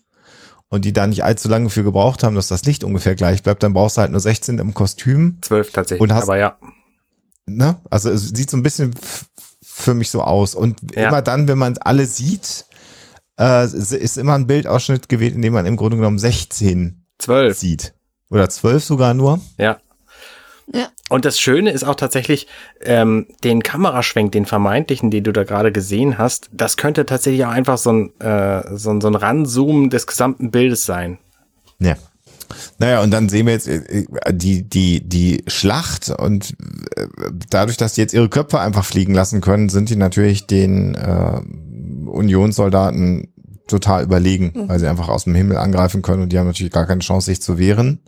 und 0.69 0.85
die 0.85 0.93
da 0.93 1.07
nicht 1.07 1.25
allzu 1.25 1.49
lange 1.49 1.71
für 1.71 1.83
gebraucht 1.85 2.23
haben, 2.23 2.37
dass 2.37 2.49
das 2.49 2.65
Licht 2.65 2.85
ungefähr 2.85 3.15
gleich 3.17 3.43
bleibt, 3.43 3.63
dann 3.63 3.73
brauchst 3.75 3.97
du 3.97 4.03
halt 4.03 4.11
nur 4.13 4.21
16 4.21 4.59
im 4.59 4.75
Kostüm. 4.75 5.39
Zwölf 5.43 5.73
tatsächlich. 5.73 6.01
Und 6.03 6.13
hast- 6.15 6.25
aber 6.25 6.39
ja. 6.39 6.57
Ne? 7.47 7.77
Also 7.91 8.11
es 8.11 8.29
sieht 8.31 8.49
so 8.51 8.57
ein 8.57 8.63
bisschen 8.63 8.95
für 9.63 9.95
mich 9.95 10.11
so 10.11 10.23
aus. 10.23 10.55
Und 10.55 10.95
Ja. 10.95 11.09
immer 11.09 11.21
dann, 11.23 11.49
wenn 11.49 11.59
man 11.59 11.77
alle 11.79 12.07
sieht, 12.07 12.67
äh, 13.39 13.65
ist 13.67 14.17
immer 14.17 14.35
ein 14.35 14.47
Bildausschnitt 14.47 15.09
gewählt, 15.09 15.35
in 15.35 15.43
dem 15.43 15.53
man 15.53 15.67
im 15.67 15.77
Grunde 15.77 15.97
genommen 15.97 16.19
16 16.19 17.05
Zwölf. 17.19 17.59
sieht. 17.59 17.95
Oder 18.31 18.49
12 18.49 18.85
sogar 18.85 19.15
nur. 19.15 19.41
Ja. 19.59 19.79
Ja. 20.73 20.89
Und 21.11 21.25
das 21.25 21.39
Schöne 21.39 21.71
ist 21.71 21.85
auch 21.85 21.95
tatsächlich, 21.95 22.47
ähm, 22.81 23.27
den 23.45 23.63
Kameraschwenk, 23.63 24.33
den 24.33 24.47
vermeintlichen, 24.47 25.11
den 25.11 25.25
du 25.25 25.33
da 25.33 25.45
gerade 25.45 25.73
gesehen 25.73 26.17
hast, 26.17 26.49
das 26.53 26.77
könnte 26.77 27.05
tatsächlich 27.05 27.45
auch 27.45 27.51
einfach 27.51 27.77
so 27.77 27.93
ein, 27.93 28.21
äh, 28.21 28.77
so 28.77 28.91
ein, 28.91 29.01
so 29.01 29.09
ein 29.09 29.15
Ranzoomen 29.15 29.91
des 29.91 30.07
gesamten 30.07 30.51
Bildes 30.51 30.87
sein. 30.87 31.19
Ja. 31.79 31.97
Naja, 32.79 33.03
und 33.03 33.11
dann 33.11 33.29
sehen 33.29 33.47
wir 33.47 33.53
jetzt 33.53 33.69
äh, 33.69 34.05
die, 34.31 34.63
die, 34.69 35.07
die 35.07 35.45
Schlacht 35.47 36.11
und 36.11 36.55
äh, 36.97 37.07
dadurch, 37.51 37.77
dass 37.77 37.95
die 37.95 38.01
jetzt 38.01 38.15
ihre 38.15 38.29
Köpfe 38.29 38.61
einfach 38.61 38.85
fliegen 38.85 39.15
lassen 39.15 39.41
können, 39.41 39.69
sind 39.69 39.91
die 39.91 39.97
natürlich 39.97 40.47
den 40.47 40.95
äh, 40.95 41.41
Unionssoldaten 42.07 43.29
total 43.67 44.05
überlegen, 44.05 44.53
weil 44.69 44.79
sie 44.79 44.89
einfach 44.89 45.09
aus 45.09 45.25
dem 45.25 45.35
Himmel 45.35 45.57
angreifen 45.57 46.03
können 46.03 46.23
und 46.23 46.33
die 46.33 46.39
haben 46.39 46.47
natürlich 46.47 46.73
gar 46.73 46.87
keine 46.87 47.01
Chance, 47.01 47.27
sich 47.27 47.43
zu 47.43 47.59
wehren. 47.59 48.01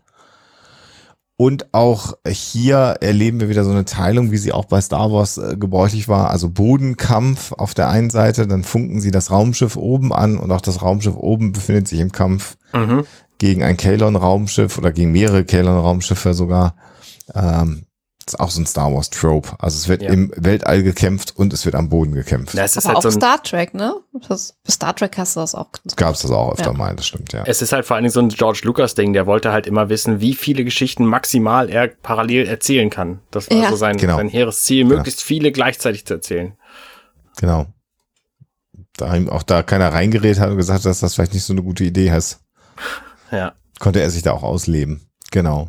Und 1.39 1.75
auch 1.75 2.15
hier 2.27 2.97
erleben 3.01 3.41
wir 3.41 3.51
wieder 3.51 3.65
so 3.65 3.71
eine 3.71 3.85
Teilung, 3.85 4.31
wie 4.31 4.39
sie 4.39 4.53
auch 4.53 4.65
bei 4.65 4.81
Star 4.81 5.13
Wars 5.13 5.37
äh, 5.37 5.57
gebräuchlich 5.59 6.09
war. 6.09 6.31
Also 6.31 6.49
Bodenkampf 6.49 7.53
auf 7.53 7.75
der 7.75 7.91
einen 7.91 8.09
Seite, 8.09 8.47
dann 8.47 8.65
funken 8.65 9.01
sie 9.03 9.11
das 9.11 9.31
Raumschiff 9.31 9.77
oben 9.77 10.15
an 10.15 10.39
und 10.39 10.51
auch 10.51 10.63
das 10.63 10.81
Raumschiff 10.81 11.15
oben 11.15 11.53
befindet 11.53 11.89
sich 11.89 12.01
im 12.01 12.11
Kampf 12.13 12.57
Mhm. 12.73 13.05
gegen 13.39 13.63
ein 13.63 13.77
Kalon-Raumschiff 13.77 14.79
oder 14.79 14.93
gegen 14.93 15.13
mehrere 15.13 15.45
Kalon-Raumschiffe 15.45 16.33
sogar. 16.33 16.75
Ähm, 17.35 17.85
ist 18.29 18.41
auch 18.41 18.51
so 18.51 18.61
ein 18.61 18.67
Star 18.67 18.93
Wars-Trope. 18.93 19.51
Also 19.61 19.77
es 19.77 19.87
wird 19.89 20.03
Ja. 20.03 20.11
im 20.11 20.33
Weltall 20.37 20.83
gekämpft 20.83 21.35
und 21.37 21.53
es 21.53 21.65
wird 21.65 21.75
am 21.77 21.89
Boden 21.89 22.13
gekämpft. 22.13 22.55
Ja, 22.55 22.65
es 22.65 22.77
ist 22.77 22.85
aber 22.87 22.95
halt 22.95 22.99
auch 22.99 23.03
so 23.03 23.09
ein, 23.09 23.21
Star 23.21 23.43
Trek, 23.43 23.73
ne? 23.75 23.95
Das, 24.29 24.57
bei 24.65 24.73
Star 24.73 24.97
Trek 24.97 25.17
hast 25.17 25.37
du 25.37 25.41
das 25.41 25.55
auch. 25.55 25.69
Gab 25.95 26.15
es 26.15 26.23
das 26.23 26.31
auch 26.33 26.53
öfter 26.53 26.73
Ja. 26.73 26.73
mal, 26.73 26.97
das 26.97 27.07
stimmt, 27.07 27.33
ja. 27.33 27.45
es 27.47 27.63
ist 27.63 27.73
halt 27.73 27.87
vor 27.87 27.95
allen 27.95 28.03
Dingen 28.03 28.13
so 28.13 28.21
ein 28.21 28.29
George 28.31 28.61
Lucas-Ding, 28.65 29.13
der 29.13 29.27
wollte 29.27 29.53
halt 29.53 29.67
immer 29.69 29.89
wissen, 29.89 30.21
wie 30.21 30.35
viele 30.35 30.65
Geschichten 30.65 31.05
maximal 31.07 31.71
er 31.71 31.87
parallel 31.89 32.47
erzählen 32.49 32.91
kann. 32.91 33.21
Das 33.31 33.49
war 33.49 33.59
Ja. 33.59 33.71
so 33.71 33.77
sein, 33.77 33.97
Genau. 33.97 34.17
sein 34.17 34.29
hehres 34.29 34.63
Ziel, 34.65 34.85
möglichst 34.85 35.23
viele 35.23 35.53
gleichzeitig 35.53 36.05
zu 36.07 36.15
erzählen. 36.15 36.55
Genau. 37.39 37.67
Da 38.97 39.15
ihm 39.15 39.29
auch 39.29 39.43
da 39.45 39.63
keiner 39.63 39.93
reingeredet 39.93 40.41
hat 40.41 40.51
und 40.51 40.57
gesagt, 40.57 40.85
dass 40.85 41.01
das 41.01 41.15
vielleicht 41.15 41.35
nicht 41.35 41.45
so 41.45 41.53
eine 41.53 41.63
gute 41.63 41.85
Idee 41.85 42.09
ist, 42.09 42.41
Ja. 43.31 43.53
konnte 43.79 44.01
er 44.01 44.11
sich 44.11 44.23
da 44.23 44.33
auch 44.33 44.43
ausleben. 44.43 45.09
Genau. 45.31 45.69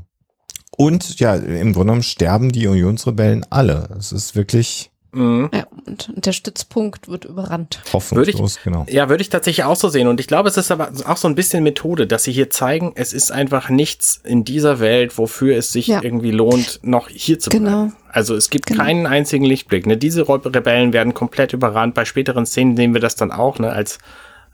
Und 0.75 1.19
ja, 1.19 1.35
im 1.35 1.73
Grunde 1.73 1.79
genommen 1.87 2.03
sterben 2.03 2.51
die 2.51 2.67
Unionsrebellen 2.67 3.45
alle. 3.49 3.89
Es 3.97 4.11
ist 4.11 4.35
wirklich 4.35 4.91
Mhm. 5.13 5.49
Ja, 5.53 5.65
und, 5.87 6.11
der 6.15 6.33
Stützpunkt 6.33 7.07
wird 7.07 7.25
überrannt. 7.25 7.81
hoffnungslos, 7.93 8.59
genau. 8.63 8.85
Ja, 8.89 9.07
würde 9.09 9.21
ich 9.21 9.29
tatsächlich 9.29 9.63
auch 9.65 9.77
so 9.77 9.87
sehen. 9.87 10.07
Und 10.07 10.19
ich 10.19 10.27
glaube, 10.27 10.49
es 10.49 10.57
ist 10.57 10.69
aber 10.69 10.91
auch 11.05 11.15
so 11.17 11.27
ein 11.29 11.33
bisschen 11.33 11.63
Methode, 11.63 12.05
dass 12.05 12.25
sie 12.25 12.33
hier 12.33 12.49
zeigen, 12.51 12.91
es 12.93 13.13
ist 13.13 13.31
einfach 13.31 13.69
nichts 13.69 14.19
in 14.23 14.43
dieser 14.43 14.79
Welt, 14.79 15.17
wofür 15.17 15.57
es 15.57 15.71
sich 15.71 15.87
Ja. 15.87 16.01
irgendwie 16.03 16.31
lohnt, 16.31 16.81
noch 16.83 17.07
hier 17.09 17.39
zu 17.39 17.49
bleiben. 17.49 17.65
Genau. 17.65 17.91
Also 18.11 18.35
es 18.35 18.49
gibt 18.51 18.67
Genau. 18.67 18.83
keinen 18.83 19.07
einzigen 19.07 19.45
Lichtblick. 19.45 19.87
Ne? 19.87 19.97
Diese 19.97 20.27
Re- 20.27 20.41
Rebellen 20.53 20.91
werden 20.93 21.13
komplett 21.13 21.53
überrannt. 21.53 21.95
Bei 21.95 22.03
späteren 22.05 22.45
Szenen 22.45 22.75
sehen 22.75 22.93
wir 22.93 23.01
das 23.01 23.15
dann 23.15 23.31
auch, 23.31 23.57
ne? 23.59 23.71
als, 23.71 23.99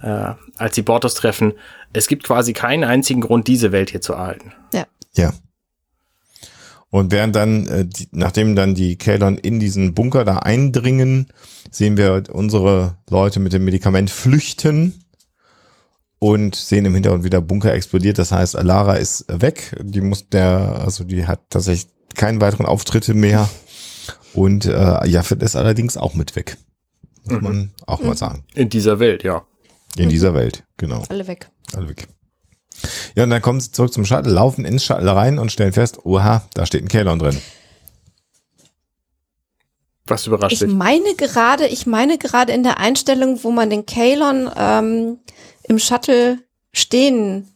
äh, 0.01 0.33
als 0.55 0.75
die 0.75 0.83
Bortos 0.83 1.15
treffen. 1.15 1.53
Es 1.93 2.07
gibt 2.07 2.23
quasi 2.23 2.53
keinen 2.53 2.83
einzigen 2.83 3.21
Grund, 3.21 3.47
diese 3.47 3.71
Welt 3.73 3.89
hier 3.89 4.01
zu 4.01 4.13
erhalten. 4.13 4.53
Ja. 4.71 4.85
Ja. 5.15 5.33
Und 6.93 7.11
während 7.11 7.35
dann, 7.35 7.67
äh, 7.69 7.85
die, 7.87 8.07
nachdem 8.11 8.55
dann 8.55 8.75
die 8.75 8.97
Kalon 8.99 9.39
in 9.39 9.59
diesen 9.59 9.95
Bunker 9.95 10.25
da 10.25 10.37
eindringen, 10.37 11.25
sehen 11.71 11.97
wir 11.97 12.25
unsere 12.31 12.97
Leute 13.09 13.39
mit 13.39 13.51
dem 13.51 13.65
Medikament 13.65 14.11
flüchten 14.11 15.03
und 16.19 16.55
sehen 16.55 16.85
im 16.85 16.93
Hintergrund, 16.93 17.23
wie 17.23 17.31
der 17.31 17.41
Bunker 17.41 17.73
explodiert. 17.73 18.19
Das 18.19 18.31
heißt, 18.31 18.55
Alara 18.55 18.97
ist 18.97 19.25
weg. 19.27 19.75
Die 19.81 20.01
muss 20.01 20.29
der, 20.29 20.83
also 20.85 21.03
die 21.03 21.25
hat 21.25 21.39
tatsächlich 21.49 21.91
keinen 22.13 22.39
weiteren 22.41 22.67
Auftritte 22.67 23.15
mehr. 23.15 23.49
Und 24.35 24.67
äh, 24.67 25.07
Jaffet 25.07 25.41
ist 25.41 25.55
allerdings 25.55 25.97
auch 25.97 26.13
mit 26.13 26.35
weg. 26.35 26.57
Muss 27.27 27.41
man 27.41 27.71
auch 27.87 28.03
mal 28.03 28.15
sagen. 28.15 28.43
In 28.53 28.69
dieser 28.69 28.99
Welt, 28.99 29.23
ja. 29.23 29.47
In 29.97 30.09
dieser 30.09 30.35
Welt, 30.35 30.63
genau. 30.77 31.01
Alle 31.09 31.25
weg. 31.25 31.49
Alle 31.75 31.89
weg. 31.89 32.07
Ja, 33.15 33.23
und 33.23 33.29
dann 33.29 33.41
kommen 33.41 33.59
sie 33.61 33.71
zurück 33.71 33.93
zum 33.93 34.05
Shuttle, 34.05 34.31
laufen 34.31 34.65
ins 34.65 34.83
Shuttle 34.83 35.15
rein 35.15 35.39
und 35.39 35.51
stellen 35.51 35.73
fest, 35.73 35.99
oha, 36.05 36.43
da 36.53 36.65
steht 36.65 36.83
ein 36.83 36.87
Kalon 36.89 37.19
drin. 37.19 37.37
Was 40.05 40.27
überrascht 40.27 40.53
Ich 40.53 40.59
dich? 40.59 40.67
meine 40.71 41.15
gerade, 41.15 41.67
ich 41.67 41.85
meine 41.85 42.17
gerade 42.17 42.51
in 42.51 42.63
der 42.63 42.77
Einstellung, 42.77 43.39
wo 43.43 43.51
man 43.51 43.69
den 43.69 43.85
Kalon 43.85 44.49
ähm, 44.57 45.19
im 45.63 45.79
Shuttle 45.79 46.39
stehen 46.73 47.47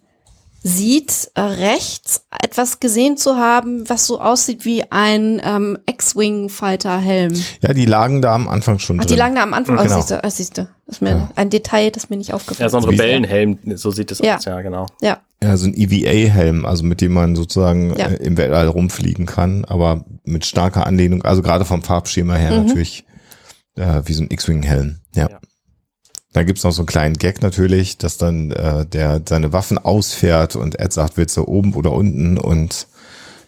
sieht, 0.63 1.29
äh, 1.35 1.41
rechts 1.41 2.25
etwas 2.41 2.79
gesehen 2.79 3.15
zu 3.17 3.35
haben, 3.37 3.89
was 3.89 4.05
so 4.05 4.19
aussieht 4.19 4.65
wie 4.65 4.89
ein 4.91 5.41
ähm, 5.43 5.77
X-Wing-Fighter-Helm. 5.85 7.33
Ja, 7.61 7.73
die 7.73 7.85
lagen 7.85 8.21
da 8.21 8.33
am 8.35 8.47
Anfang 8.47 8.79
schon 8.79 8.99
Ach, 8.99 9.05
drin. 9.05 9.13
die 9.13 9.19
lagen 9.19 9.35
da 9.35 9.43
am 9.43 9.53
Anfang. 9.53 9.77
Genau. 9.77 9.89
Oh, 9.91 9.95
siehst 9.95 10.11
du, 10.11 10.23
ah, 10.23 10.29
siehst 10.29 10.57
du. 10.57 10.67
Das 10.87 10.95
ist 10.97 11.01
mir 11.01 11.09
Ja. 11.11 11.29
ein 11.35 11.49
Detail, 11.49 11.91
das 11.91 12.09
mir 12.09 12.15
nicht 12.17 12.33
aufgefallen 12.33 12.65
Ja, 12.65 12.69
so 12.69 12.77
ein 12.77 12.83
ist. 12.83 12.89
Rebellenhelm, 12.99 13.59
so 13.75 13.91
sieht 13.91 14.09
es 14.11 14.19
Ja. 14.19 14.37
aus, 14.37 14.45
ja, 14.45 14.61
genau. 14.61 14.85
Ja, 15.01 15.19
Ja, 15.43 15.55
so 15.57 15.67
ein 15.67 15.73
EVA-Helm, 15.77 16.65
also 16.65 16.83
mit 16.83 17.01
dem 17.01 17.11
man 17.13 17.35
sozusagen 17.35 17.95
Ja. 17.97 18.07
äh, 18.07 18.15
im 18.23 18.37
Weltall 18.37 18.67
rumfliegen 18.67 19.25
kann, 19.27 19.65
aber 19.65 20.05
mit 20.23 20.45
starker 20.45 20.87
Anlehnung, 20.87 21.23
also 21.23 21.41
gerade 21.43 21.65
vom 21.65 21.83
Farbschema 21.83 22.35
her 22.35 22.51
Mhm. 22.59 22.65
natürlich 22.67 23.03
äh, 23.75 24.01
wie 24.05 24.13
so 24.13 24.23
ein 24.23 24.31
X-Wing-Helm. 24.31 24.97
Ja. 25.13 25.29
Ja. 25.29 25.39
Da 26.33 26.43
gibt's 26.43 26.63
noch 26.63 26.71
so 26.71 26.81
einen 26.81 26.87
kleinen 26.87 27.13
Gag 27.15 27.41
natürlich, 27.43 27.97
dass 27.99 28.17
dann 28.17 28.49
äh, 28.51 28.85
der 28.87 29.21
seine 29.27 29.53
Waffen 29.53 29.77
ausfährt 29.77 30.55
und 30.55 30.79
Ed 30.79 30.93
sagt, 30.93 31.17
willst 31.17 31.37
du 31.37 31.43
oben 31.47 31.73
oder 31.75 31.91
unten? 31.91 32.37
Und 32.39 32.87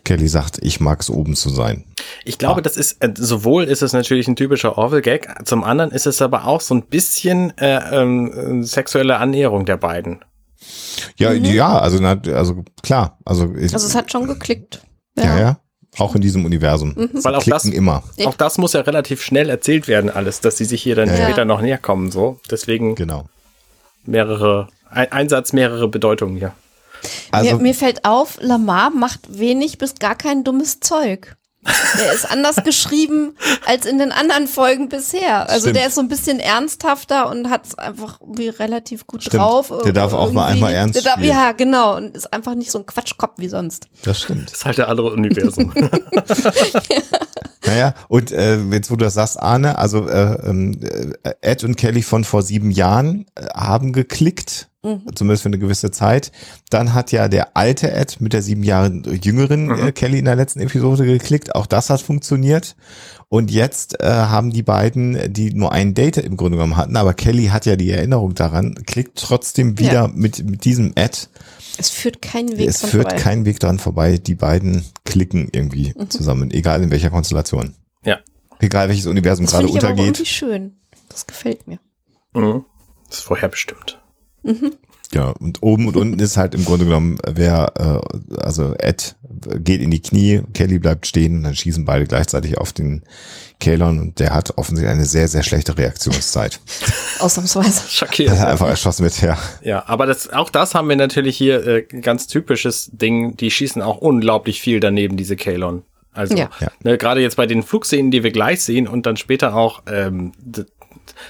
Kelly 0.06 0.28
sagt, 0.28 0.58
ich 0.62 0.80
mag's 0.80 1.10
oben 1.10 1.36
zu 1.36 1.50
sein. 1.50 1.84
Ich 2.26 2.38
glaube, 2.38 2.62
das 2.62 2.78
ist, 2.78 3.04
äh, 3.04 3.14
sowohl 3.18 3.66
ist 3.66 3.82
es 3.84 3.94
natürlich 3.94 4.28
ein 4.28 4.36
typischer 4.36 4.78
Orwell-Gag, 4.78 5.46
zum 5.46 5.64
anderen 5.64 5.92
ist 5.92 6.08
es 6.08 6.22
aber 6.22 6.46
auch 6.48 6.62
so 6.62 6.74
ein 6.76 6.84
bisschen 6.84 7.56
äh, 7.58 7.80
ähm, 8.02 8.64
sexuelle 8.64 9.18
Annäherung 9.18 9.66
der 9.66 9.78
beiden. 9.78 10.24
Ja, 11.18 11.32
ja, 11.32 11.80
also, 11.80 12.00
na, 12.00 12.20
also 12.34 12.64
klar, 12.82 13.18
also, 13.26 13.46
ich, 13.56 13.70
Mhm. 13.70 13.74
also 13.74 13.88
es 13.88 13.96
hat 13.96 14.12
schon 14.12 14.28
geklickt. 14.28 14.82
ja, 15.18 15.40
ja, 15.40 15.60
auch 15.98 16.16
in 16.16 16.22
diesem 16.22 16.46
Universum. 16.46 16.94
Mhm. 16.96 17.24
Weil 17.24 17.36
auch 17.36 17.44
das, 17.44 17.64
Klicken 17.64 17.78
immer, 17.78 18.04
Ja. 18.18 18.28
auch 18.28 18.36
das 18.36 18.58
muss 18.58 18.74
ja 18.74 18.82
relativ 18.82 19.22
schnell 19.22 19.50
erzählt 19.50 19.88
werden, 19.88 20.10
alles, 20.10 20.40
dass 20.42 20.58
sie 20.58 20.66
sich 20.66 20.82
hier 20.82 20.96
dann 20.96 21.10
Ja, 21.10 21.16
ja. 21.16 21.24
später 21.26 21.46
noch 21.46 21.62
näher 21.62 21.78
kommen, 21.78 22.12
so. 22.12 22.40
Deswegen 22.50 22.96
genau. 22.96 23.26
mehrere, 24.06 24.68
ein 24.90 25.12
Einsatz, 25.12 25.54
mehrere 25.54 25.88
Bedeutungen 25.88 26.38
hier. 26.38 26.54
Also, 27.32 27.56
mir, 27.58 27.62
mir 27.62 27.76
fällt 27.76 28.06
auf, 28.06 28.38
Lamar 28.42 28.90
macht 28.90 29.22
wenig 29.40 29.78
bis 29.78 29.96
gar 29.96 30.16
kein 30.16 30.44
dummes 30.44 30.80
Zeug. 30.80 31.36
Der 31.98 32.14
ist 32.14 32.30
anders 32.30 32.56
geschrieben 32.64 33.36
als 33.66 33.86
in 33.86 34.00
den 34.00 34.12
anderen 34.14 34.48
Folgen 34.48 34.88
bisher. 34.88 35.50
Also 35.50 35.62
Stimmt. 35.62 35.76
der 35.76 35.88
ist 35.88 35.96
so 35.96 36.02
ein 36.02 36.08
bisschen 36.08 36.40
ernsthafter 36.40 37.30
und 37.30 37.50
hat 37.50 37.66
es 37.66 37.78
einfach 37.78 38.20
wie 38.26 38.48
relativ 38.48 39.06
gut 39.08 39.24
Stimmt. 39.24 39.42
drauf. 39.44 39.74
Der 39.84 39.92
darf 39.92 40.14
auch 40.14 40.32
mal 40.32 40.46
einmal 40.46 40.74
ernst 40.74 40.96
der 40.96 41.04
darf. 41.04 41.22
Ja, 41.22 41.52
genau. 41.52 41.98
Und 41.98 42.16
ist 42.16 42.32
einfach 42.32 42.56
nicht 42.56 42.72
so 42.72 42.80
ein 42.80 42.86
Quatschkopf 42.86 43.34
wie 43.38 43.50
sonst. 43.50 43.88
das 44.04 44.22
stimmt. 44.22 44.50
Das 44.50 44.60
ist 44.60 44.66
halt 44.66 44.78
der 44.78 44.88
andere 44.88 45.12
Universum. 45.12 45.74
Naja, 47.70 47.94
und 48.08 48.32
äh, 48.32 48.58
jetzt 48.72 48.90
wo 48.90 48.96
du 48.96 49.06
das 49.06 49.14
sagst, 49.14 49.40
Arne, 49.40 49.78
also 49.78 50.08
äh, 50.08 50.38
ähm, 50.50 50.80
äh, 51.24 51.32
Ed 51.42 51.64
und 51.64 51.76
Kelly 51.78 52.02
von 52.02 52.24
vor 52.24 52.42
sieben 52.42 52.72
Jahren 52.72 53.26
äh, 53.36 53.46
haben 53.54 53.94
geklickt, 53.94 54.70
zumindest 55.14 55.44
für 55.44 55.50
eine 55.50 55.60
gewisse 55.60 55.92
Zeit. 55.92 56.32
Dann 56.70 56.94
hat 56.94 57.12
ja 57.12 57.28
der 57.28 57.58
alte 57.58 57.92
Ed 57.92 58.22
mit 58.22 58.32
der 58.34 58.42
sieben 58.42 58.64
Jahre 58.64 58.90
jüngeren 59.22 59.70
äh, 59.78 59.92
Kelly 59.92 60.20
in 60.20 60.26
der 60.26 60.38
letzten 60.38 60.62
Episode 60.62 61.06
geklickt. 61.06 61.54
Auch 61.54 61.66
das 61.66 61.90
hat 61.90 62.02
funktioniert. 62.02 62.76
Und 63.28 63.52
jetzt 63.52 64.02
äh, 64.02 64.08
haben 64.08 64.52
die 64.52 64.64
beiden, 64.64 65.32
die 65.34 65.54
nur 65.54 65.72
ein 65.72 65.94
Date 65.94 66.18
im 66.18 66.38
Grunde 66.38 66.58
genommen 66.58 66.78
hatten, 66.78 66.96
aber 66.98 67.14
Kelly 67.14 67.48
hat 67.48 67.66
ja 67.68 67.76
die 67.76 67.92
Erinnerung 67.92 68.34
daran, 68.34 68.74
klickt 68.88 69.20
trotzdem 69.20 69.78
wieder 69.78 69.94
Ja. 69.94 70.08
mit, 70.08 70.44
mit 70.50 70.66
diesem 70.66 70.94
Ed. 70.96 71.30
Es 71.80 71.90
führt 71.90 72.22
keinen 72.22 72.58
Weg 72.58 72.68
Es 72.68 72.80
dran 72.82 72.90
führt 72.92 73.04
vorbei. 73.10 73.22
kein 73.22 73.46
Weg 73.46 73.60
dran 73.60 73.80
vorbei. 73.80 74.18
Die 74.18 74.36
beiden 74.36 74.86
klicken 75.06 75.50
irgendwie 75.52 75.94
Mhm. 75.98 76.10
zusammen, 76.10 76.52
egal 76.52 76.84
in 76.84 76.92
welcher 76.92 77.10
Konstellation. 77.10 77.76
ja. 78.04 78.20
Egal 78.62 78.90
welches 78.90 79.06
Universum 79.06 79.46
das 79.46 79.54
gerade 79.54 79.68
ich 79.68 79.72
aber 79.78 79.86
auch 79.86 79.90
irgendwie 79.92 80.08
untergeht. 80.10 80.28
schön. 80.28 80.78
Das 81.08 81.26
gefällt 81.26 81.66
mir. 81.68 81.80
Mhm. 82.34 82.66
Das 83.08 83.20
ist 83.20 83.24
vorherbestimmt. 83.24 84.02
Ja, 85.12 85.30
und 85.40 85.64
oben 85.64 85.88
und 85.88 85.98
unten 85.98 86.20
ist 86.20 86.38
halt 86.38 86.54
im 86.54 86.66
Grunde 86.66 86.86
genommen, 86.86 87.18
wer, 87.28 87.74
äh, 87.78 88.36
also 88.38 88.76
Ed 88.78 89.16
geht 89.56 89.82
in 89.82 89.90
die 89.90 90.02
Knie, 90.02 90.42
Kelly 90.54 90.78
bleibt 90.78 91.08
stehen 91.08 91.38
und 91.38 91.44
dann 91.44 91.56
schießen 91.56 91.86
beide 91.86 92.06
gleichzeitig 92.06 92.58
auf 92.58 92.74
den 92.74 93.04
Kalon 93.60 94.00
und 94.00 94.20
der 94.20 94.34
hat 94.34 94.58
offensichtlich 94.58 94.94
eine 94.94 95.06
sehr, 95.06 95.28
sehr 95.28 95.44
schlechte 95.44 95.78
Reaktionszeit. 95.78 96.60
Ausnahmsweise. 97.20 97.90
Schockierend. 97.90 98.34
Dass 98.34 98.40
er 98.46 98.50
einfach 98.50 98.70
erschossen 98.70 99.04
wird, 99.04 99.20
ja. 99.22 99.38
Ja, 99.64 99.84
aber 99.88 100.06
das, 100.06 100.32
auch 100.32 100.50
das 100.50 100.76
haben 100.76 100.88
wir 100.88 100.96
natürlich 100.96 101.38
hier 101.38 101.66
äh, 101.66 101.82
ganz 101.82 102.28
typisches 102.28 102.90
Ding. 102.94 103.36
Die 103.36 103.50
schießen 103.50 103.82
auch 103.82 103.98
unglaublich 103.98 104.62
viel 104.62 104.80
daneben, 104.80 105.18
diese 105.18 105.36
Kalon. 105.36 105.84
Also, 106.14 106.36
Ja. 106.36 106.50
Ne, 106.84 106.98
gerade 106.98 107.22
jetzt 107.22 107.36
bei 107.36 107.46
den 107.46 107.64
Flugszenen, 107.64 108.12
die 108.12 108.24
wir 108.24 108.32
gleich 108.32 108.62
sehen 108.64 108.88
und 108.88 109.06
dann 109.06 109.18
später 109.18 109.56
auch, 109.56 109.84
ähm, 109.92 110.32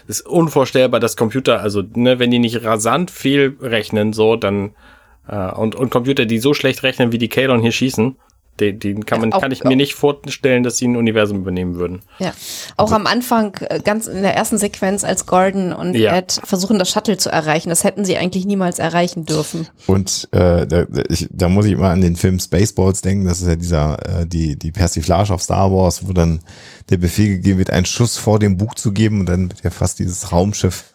ist 0.08 0.22
unvorstellbar, 0.22 1.00
dass 1.00 1.18
Computer, 1.18 1.62
also, 1.62 1.84
ne, 1.96 2.20
wenn 2.20 2.32
die 2.32 2.40
nicht 2.40 2.64
rasant 2.64 3.12
viel 3.12 3.58
rechnen, 3.62 4.14
so, 4.14 4.36
dann, 4.36 4.72
äh, 5.28 5.52
und, 5.52 5.76
und 5.76 5.90
Computer, 5.90 6.26
die 6.26 6.40
so 6.40 6.54
schlecht 6.54 6.84
rechnen, 6.84 7.12
wie 7.12 7.18
die 7.18 7.30
Kalon 7.30 7.62
hier 7.62 7.72
schießen, 7.72 8.18
den, 8.60 8.80
den 8.80 9.06
kann 9.06 9.22
man, 9.22 9.34
auch- 9.34 9.42
kann 9.42 9.52
ich 9.52 9.64
mir 9.64 9.76
nicht 9.76 9.94
vorstellen, 9.96 10.64
dass 10.64 10.78
sie 10.78 10.88
ein 10.88 10.96
Universum 10.96 11.38
übernehmen 11.38 11.76
würden. 11.76 12.02
Ja, 12.20 12.34
auch 12.78 12.92
am 12.92 13.08
Anfang, 13.08 13.54
äh, 13.62 13.80
ganz 13.84 14.08
in 14.08 14.22
der 14.22 14.36
ersten 14.36 14.58
Sequenz, 14.58 15.04
als 15.04 15.26
Gordon 15.26 15.74
und 15.74 15.96
Ja. 15.96 16.16
Ed 16.16 16.40
versuchen, 16.44 16.80
das 16.80 16.90
Shuttle 16.90 17.18
zu 17.18 17.30
erreichen, 17.32 17.70
das 17.70 17.84
hätten 17.84 18.06
sie 18.06 18.18
eigentlich 18.18 18.46
niemals 18.46 18.80
erreichen 18.80 19.26
dürfen. 19.26 19.68
Und 19.88 20.28
äh, 20.32 20.66
da, 20.68 20.86
da- 20.86 21.04
ich, 21.10 21.28
da 21.32 21.50
muss 21.50 21.66
ich 21.66 21.74
immer 21.74 21.90
an 21.90 22.02
den 22.02 22.16
Film 22.16 22.40
Spaceballs 22.40 23.02
denken. 23.02 23.26
Das 23.26 23.42
ist 23.42 23.48
ja 23.48 23.56
dieser, 23.56 24.22
äh, 24.22 24.26
die, 24.28 24.58
die 24.58 24.72
Persiflage 24.72 25.34
auf 25.34 25.42
Star 25.42 25.72
Wars, 25.72 26.08
wo 26.08 26.14
dann 26.14 26.40
der 26.90 26.98
Befehl 26.98 27.30
gegeben 27.30 27.60
wird, 27.60 27.70
einen 27.70 27.86
Schuss 27.86 28.18
vor 28.18 28.40
dem 28.40 28.58
Bug 28.58 28.78
zu 28.78 28.92
geben 28.92 29.20
und 29.22 29.26
dann 29.28 29.50
wird 29.50 29.64
ja 29.64 29.70
fast 29.70 30.00
dieses 30.00 30.32
Raumschiff 30.32 30.86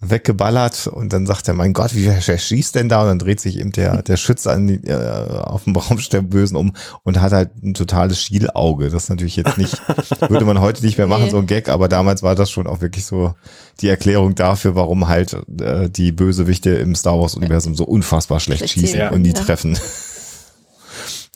weggeballert 0.00 0.86
und 0.86 1.12
dann 1.12 1.26
sagt 1.26 1.46
er, 1.46 1.54
mein 1.54 1.74
Gott, 1.74 1.94
wie 1.94 2.06
wer 2.06 2.20
schießt 2.20 2.74
denn 2.74 2.88
da? 2.88 3.02
Und 3.02 3.08
dann 3.08 3.18
dreht 3.18 3.40
sich 3.40 3.58
eben 3.58 3.70
der, 3.70 4.02
der 4.02 4.16
Schütze 4.16 4.50
an 4.50 4.66
die, 4.66 4.76
äh, 4.86 5.28
auf 5.42 5.64
dem 5.64 5.76
Raumschiff 5.76 6.08
der 6.08 6.22
Bösen 6.22 6.56
um 6.56 6.72
und 7.02 7.20
hat 7.20 7.32
halt 7.32 7.50
ein 7.62 7.74
totales 7.74 8.20
Schielauge. 8.20 8.88
Das 8.88 9.04
ist 9.04 9.08
natürlich 9.10 9.36
jetzt 9.36 9.58
nicht, 9.58 9.76
würde 10.28 10.46
man 10.46 10.60
heute 10.60 10.84
nicht 10.84 10.96
mehr 10.96 11.06
machen, 11.06 11.24
Nee. 11.24 11.30
so 11.30 11.38
ein 11.38 11.46
Gag, 11.46 11.68
aber 11.68 11.88
damals 11.88 12.22
war 12.22 12.34
das 12.34 12.50
schon 12.50 12.66
auch 12.66 12.80
wirklich 12.80 13.04
so 13.04 13.34
die 13.82 13.88
Erklärung 13.88 14.34
dafür, 14.34 14.74
warum 14.74 15.06
halt 15.06 15.36
äh, 15.60 15.90
die 15.90 16.12
Bösewichte 16.12 16.70
im 16.70 16.94
Star 16.94 17.20
Wars-Universum 17.20 17.74
so 17.74 17.84
unfassbar 17.84 18.40
schlecht 18.40 18.60
Schlecht 18.60 18.74
schießen 18.74 19.00
sehen, 19.00 19.10
und 19.10 19.22
nie 19.22 19.34
ja. 19.34 19.34
treffen. 19.34 19.78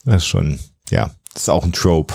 Das 0.06 0.16
ist 0.16 0.26
schon, 0.26 0.58
ja, 0.90 1.10
das 1.34 1.44
ist 1.44 1.48
auch 1.50 1.64
ein 1.64 1.72
Trope. 1.72 2.14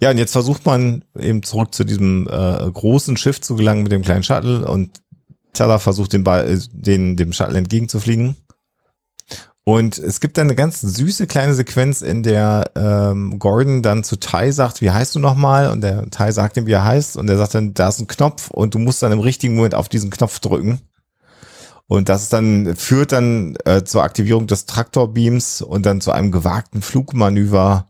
Ja. 0.00 0.10
Und 0.10 0.18
jetzt 0.18 0.32
versucht 0.32 0.66
man 0.66 1.04
eben 1.18 1.42
zurück 1.42 1.74
zu 1.74 1.84
diesem 1.84 2.28
äh, 2.28 2.70
großen 2.70 3.16
Schiff 3.16 3.40
zu 3.40 3.56
gelangen 3.56 3.82
mit 3.82 3.92
dem 3.92 4.02
kleinen 4.02 4.22
Shuttle 4.22 4.66
und 4.66 5.00
Teller 5.52 5.78
versucht 5.78 6.12
den, 6.12 6.24
Ball, 6.24 6.48
äh, 6.48 6.58
den 6.72 7.16
dem 7.16 7.32
Shuttle 7.32 7.58
entgegenzufliegen. 7.58 8.36
Und 9.68 9.98
es 9.98 10.20
gibt 10.20 10.38
dann 10.38 10.46
eine 10.46 10.54
ganz 10.54 10.80
süße 10.80 11.26
kleine 11.26 11.52
Sequenz, 11.52 12.00
in 12.00 12.22
der 12.22 12.70
ähm, 12.76 13.40
Gordon 13.40 13.82
dann 13.82 14.04
zu 14.04 14.14
Ty 14.14 14.52
sagt, 14.52 14.80
wie 14.80 14.92
heißt 14.92 15.16
du 15.16 15.18
nochmal? 15.18 15.70
Und 15.70 15.80
der 15.80 16.08
Ty 16.08 16.30
sagt 16.30 16.56
ihm, 16.56 16.66
wie 16.66 16.72
er 16.72 16.84
heißt. 16.84 17.16
Und 17.16 17.28
er 17.28 17.36
sagt 17.36 17.54
dann, 17.54 17.74
da 17.74 17.88
ist 17.88 17.98
ein 17.98 18.06
Knopf 18.06 18.48
und 18.50 18.74
du 18.74 18.78
musst 18.78 19.02
dann 19.02 19.10
im 19.10 19.18
richtigen 19.18 19.56
Moment 19.56 19.74
auf 19.74 19.88
diesen 19.88 20.10
Knopf 20.10 20.38
drücken. 20.38 20.80
Und 21.88 22.08
das 22.08 22.22
ist 22.22 22.32
dann 22.32 22.76
führt 22.76 23.10
dann 23.10 23.56
äh, 23.64 23.82
zur 23.82 24.04
Aktivierung 24.04 24.46
des 24.46 24.66
Traktorbeams 24.66 25.62
und 25.62 25.84
dann 25.84 26.00
zu 26.00 26.12
einem 26.12 26.30
gewagten 26.30 26.80
Flugmanöver, 26.80 27.88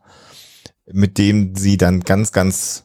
mit 0.92 1.18
dem 1.18 1.56
sie 1.56 1.76
dann 1.76 2.00
ganz, 2.00 2.32
ganz 2.32 2.84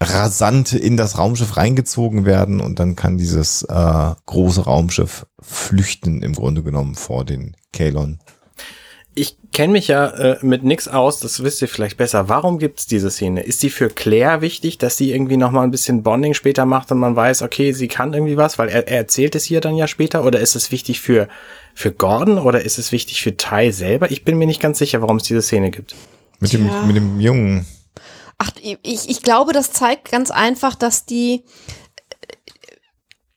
rasant 0.00 0.72
in 0.72 0.96
das 0.96 1.18
Raumschiff 1.18 1.56
reingezogen 1.56 2.26
werden 2.26 2.60
und 2.60 2.78
dann 2.78 2.96
kann 2.96 3.16
dieses 3.16 3.62
äh, 3.62 4.12
große 4.26 4.64
Raumschiff 4.64 5.26
flüchten 5.40 6.22
im 6.22 6.34
Grunde 6.34 6.62
genommen 6.62 6.94
vor 6.94 7.24
den 7.24 7.56
Kalon. 7.72 8.18
Ich 9.16 9.36
kenne 9.52 9.74
mich 9.74 9.86
ja 9.86 10.08
äh, 10.08 10.38
mit 10.42 10.64
nix 10.64 10.88
aus, 10.88 11.20
das 11.20 11.44
wisst 11.44 11.62
ihr 11.62 11.68
vielleicht 11.68 11.96
besser. 11.96 12.28
Warum 12.28 12.58
gibt's 12.58 12.86
diese 12.86 13.12
Szene? 13.12 13.42
Ist 13.42 13.62
die 13.62 13.70
für 13.70 13.88
Claire 13.88 14.40
wichtig, 14.40 14.78
dass 14.78 14.96
sie 14.96 15.12
irgendwie 15.12 15.36
noch 15.36 15.52
mal 15.52 15.62
ein 15.62 15.70
bisschen 15.70 16.02
Bonding 16.02 16.34
später 16.34 16.66
macht 16.66 16.90
und 16.90 16.98
man 16.98 17.14
weiß, 17.14 17.42
okay, 17.42 17.70
sie 17.70 17.86
kann 17.86 18.12
irgendwie 18.12 18.36
was, 18.36 18.58
weil 18.58 18.68
er, 18.68 18.88
er 18.88 18.98
erzählt 18.98 19.36
es 19.36 19.44
hier 19.44 19.60
dann 19.60 19.76
ja 19.76 19.86
später? 19.86 20.24
Oder 20.24 20.40
ist 20.40 20.56
es 20.56 20.72
wichtig 20.72 21.00
für, 21.00 21.28
für 21.74 21.92
Gordon 21.92 22.38
oder 22.38 22.62
ist 22.62 22.78
es 22.78 22.90
wichtig 22.90 23.22
für 23.22 23.36
Ty 23.36 23.70
selber? 23.70 24.10
Ich 24.10 24.24
bin 24.24 24.36
mir 24.36 24.48
nicht 24.48 24.60
ganz 24.60 24.78
sicher, 24.78 25.00
warum 25.00 25.18
es 25.18 25.22
diese 25.22 25.42
Szene 25.42 25.70
gibt. 25.70 25.94
Mit 26.40 26.50
Tja. 26.50 26.58
dem, 26.58 26.86
mit 26.86 26.96
dem 26.96 27.20
Jungen. 27.20 27.66
Ach, 28.38 28.50
ich, 28.60 29.08
ich 29.08 29.22
glaube, 29.22 29.52
das 29.52 29.72
zeigt 29.72 30.10
ganz 30.10 30.30
einfach, 30.30 30.74
dass 30.74 31.06
die 31.06 31.44
äh, 32.20 32.36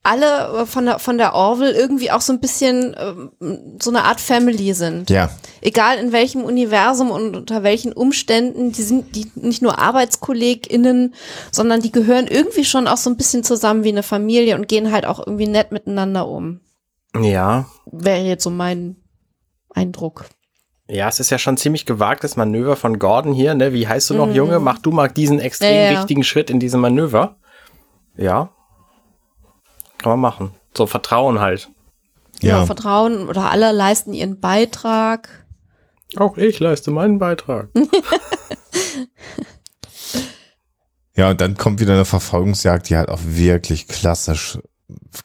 alle 0.03 0.65
von 0.65 0.85
der, 0.85 0.99
von 0.99 1.17
der 1.17 1.33
Orville 1.33 1.71
irgendwie 1.71 2.11
auch 2.11 2.21
so 2.21 2.33
ein 2.33 2.39
bisschen 2.39 2.95
ähm, 2.97 3.77
so 3.81 3.91
eine 3.91 4.03
Art 4.03 4.19
Family 4.19 4.73
sind. 4.73 5.09
Ja, 5.09 5.29
Egal 5.61 5.97
in 5.97 6.11
welchem 6.11 6.43
Universum 6.43 7.09
und 7.11 7.35
unter 7.35 7.63
welchen 7.63 7.91
Umständen, 7.91 8.71
die 8.71 8.83
sind 8.83 9.15
die 9.15 9.31
nicht 9.35 9.61
nur 9.61 9.79
ArbeitskollegInnen, 9.79 11.15
sondern 11.51 11.81
die 11.81 11.91
gehören 11.91 12.27
irgendwie 12.27 12.63
schon 12.63 12.87
auch 12.87 12.97
so 12.97 13.09
ein 13.09 13.17
bisschen 13.17 13.43
zusammen 13.43 13.83
wie 13.83 13.89
eine 13.89 14.03
Familie 14.03 14.55
und 14.55 14.67
gehen 14.67 14.91
halt 14.91 15.05
auch 15.05 15.19
irgendwie 15.19 15.47
nett 15.47 15.71
miteinander 15.71 16.27
um. 16.27 16.61
Ja, 17.19 17.65
Wäre 17.85 18.23
jetzt 18.23 18.43
so 18.43 18.49
mein 18.49 18.97
Eindruck. 19.69 20.25
Ja, 20.89 21.09
es 21.09 21.19
ist 21.19 21.29
ja 21.29 21.37
schon 21.37 21.57
ziemlich 21.57 21.85
gewagtes 21.85 22.37
Manöver 22.37 22.77
von 22.77 22.97
Gordon 22.97 23.33
hier, 23.33 23.53
ne? 23.55 23.73
Wie 23.73 23.87
heißt 23.87 24.09
du 24.09 24.13
noch, 24.13 24.27
mhm. 24.27 24.35
Junge? 24.35 24.59
Mach 24.59 24.79
du 24.79 24.91
mal 24.91 25.09
diesen 25.09 25.39
extrem 25.39 25.73
ja, 25.73 25.91
ja. 25.91 25.99
wichtigen 25.99 26.23
Schritt 26.23 26.49
in 26.49 26.61
diesem 26.61 26.79
Manöver. 26.79 27.35
Ja. 28.15 28.51
Kann 29.97 30.11
man 30.11 30.19
machen. 30.19 30.51
So 30.75 30.87
Vertrauen 30.87 31.39
halt. 31.39 31.69
Ja. 32.41 32.59
ja, 32.59 32.65
Vertrauen 32.65 33.27
oder 33.27 33.51
alle 33.51 33.71
leisten 33.73 34.13
ihren 34.13 34.39
Beitrag. 34.39 35.45
Auch 36.15 36.37
ich 36.37 36.59
leiste 36.59 36.91
meinen 36.91 37.19
Beitrag. 37.19 37.67
ja, 41.15 41.31
und 41.31 41.41
dann 41.41 41.57
kommt 41.57 41.81
wieder 41.81 41.93
eine 41.93 42.05
Verfolgungsjagd, 42.05 42.89
die 42.89 42.95
halt 42.95 43.09
auch 43.09 43.19
wirklich 43.23 43.87
klassisch, 43.87 44.59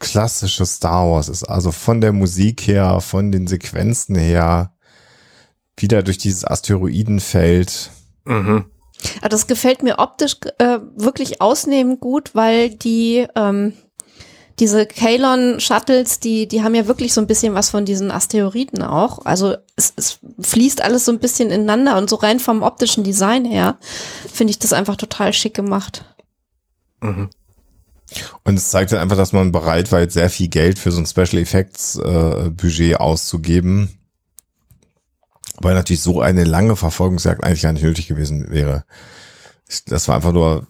klassische 0.00 0.66
Star 0.66 1.08
Wars 1.08 1.28
ist. 1.28 1.44
Also 1.44 1.70
von 1.70 2.00
der 2.00 2.12
Musik 2.12 2.66
her, 2.66 3.00
von 3.00 3.30
den 3.30 3.46
Sequenzen 3.46 4.16
her, 4.16 4.72
wieder 5.76 6.02
durch 6.02 6.18
dieses 6.18 6.44
Asteroidenfeld. 6.44 7.90
Mhm. 8.24 8.66
das 9.28 9.48
gefällt 9.48 9.82
mir 9.82 9.98
optisch 9.98 10.36
äh, 10.58 10.78
wirklich 10.94 11.40
ausnehmend 11.40 12.00
gut, 12.00 12.34
weil 12.34 12.70
die 12.70 13.26
ähm, 13.34 13.72
diese 14.58 14.86
Kalon-Shuttles, 14.86 16.20
die, 16.20 16.46
die 16.46 16.62
haben 16.62 16.74
ja 16.74 16.86
wirklich 16.86 17.12
so 17.14 17.20
ein 17.20 17.26
bisschen 17.26 17.54
was 17.54 17.70
von 17.70 17.84
diesen 17.84 18.10
Asteroiden 18.10 18.82
auch. 18.82 19.24
Also 19.24 19.56
es, 19.76 19.92
es 19.96 20.18
fließt 20.40 20.82
alles 20.82 21.04
so 21.04 21.12
ein 21.12 21.18
bisschen 21.18 21.50
ineinander 21.50 21.96
und 21.96 22.08
so 22.08 22.16
rein 22.16 22.38
vom 22.38 22.62
optischen 22.62 23.02
Design 23.02 23.44
her 23.44 23.78
finde 24.32 24.52
ich 24.52 24.58
das 24.58 24.72
einfach 24.72 24.96
total 24.96 25.32
schick 25.32 25.54
gemacht. 25.54 26.04
Mhm. 27.00 27.30
Und 28.44 28.58
es 28.58 28.70
zeigt 28.70 28.92
dann 28.92 29.00
einfach, 29.00 29.16
dass 29.16 29.32
man 29.32 29.52
bereit 29.52 29.90
war, 29.90 30.00
jetzt 30.00 30.14
sehr 30.14 30.30
viel 30.30 30.48
Geld 30.48 30.78
für 30.78 30.92
so 30.92 31.00
ein 31.00 31.06
Special 31.06 31.40
Effects 31.40 31.96
äh, 31.96 32.50
Budget 32.50 33.00
auszugeben. 33.00 33.88
Weil 35.60 35.74
natürlich 35.74 36.02
so 36.02 36.20
eine 36.20 36.44
lange 36.44 36.76
Verfolgungsjagd 36.76 37.44
eigentlich 37.44 37.62
gar 37.62 37.72
nicht 37.72 37.84
nötig 37.84 38.08
gewesen 38.08 38.50
wäre 38.50 38.84
das 39.86 40.08
war 40.08 40.16
einfach 40.16 40.32
nur, 40.32 40.66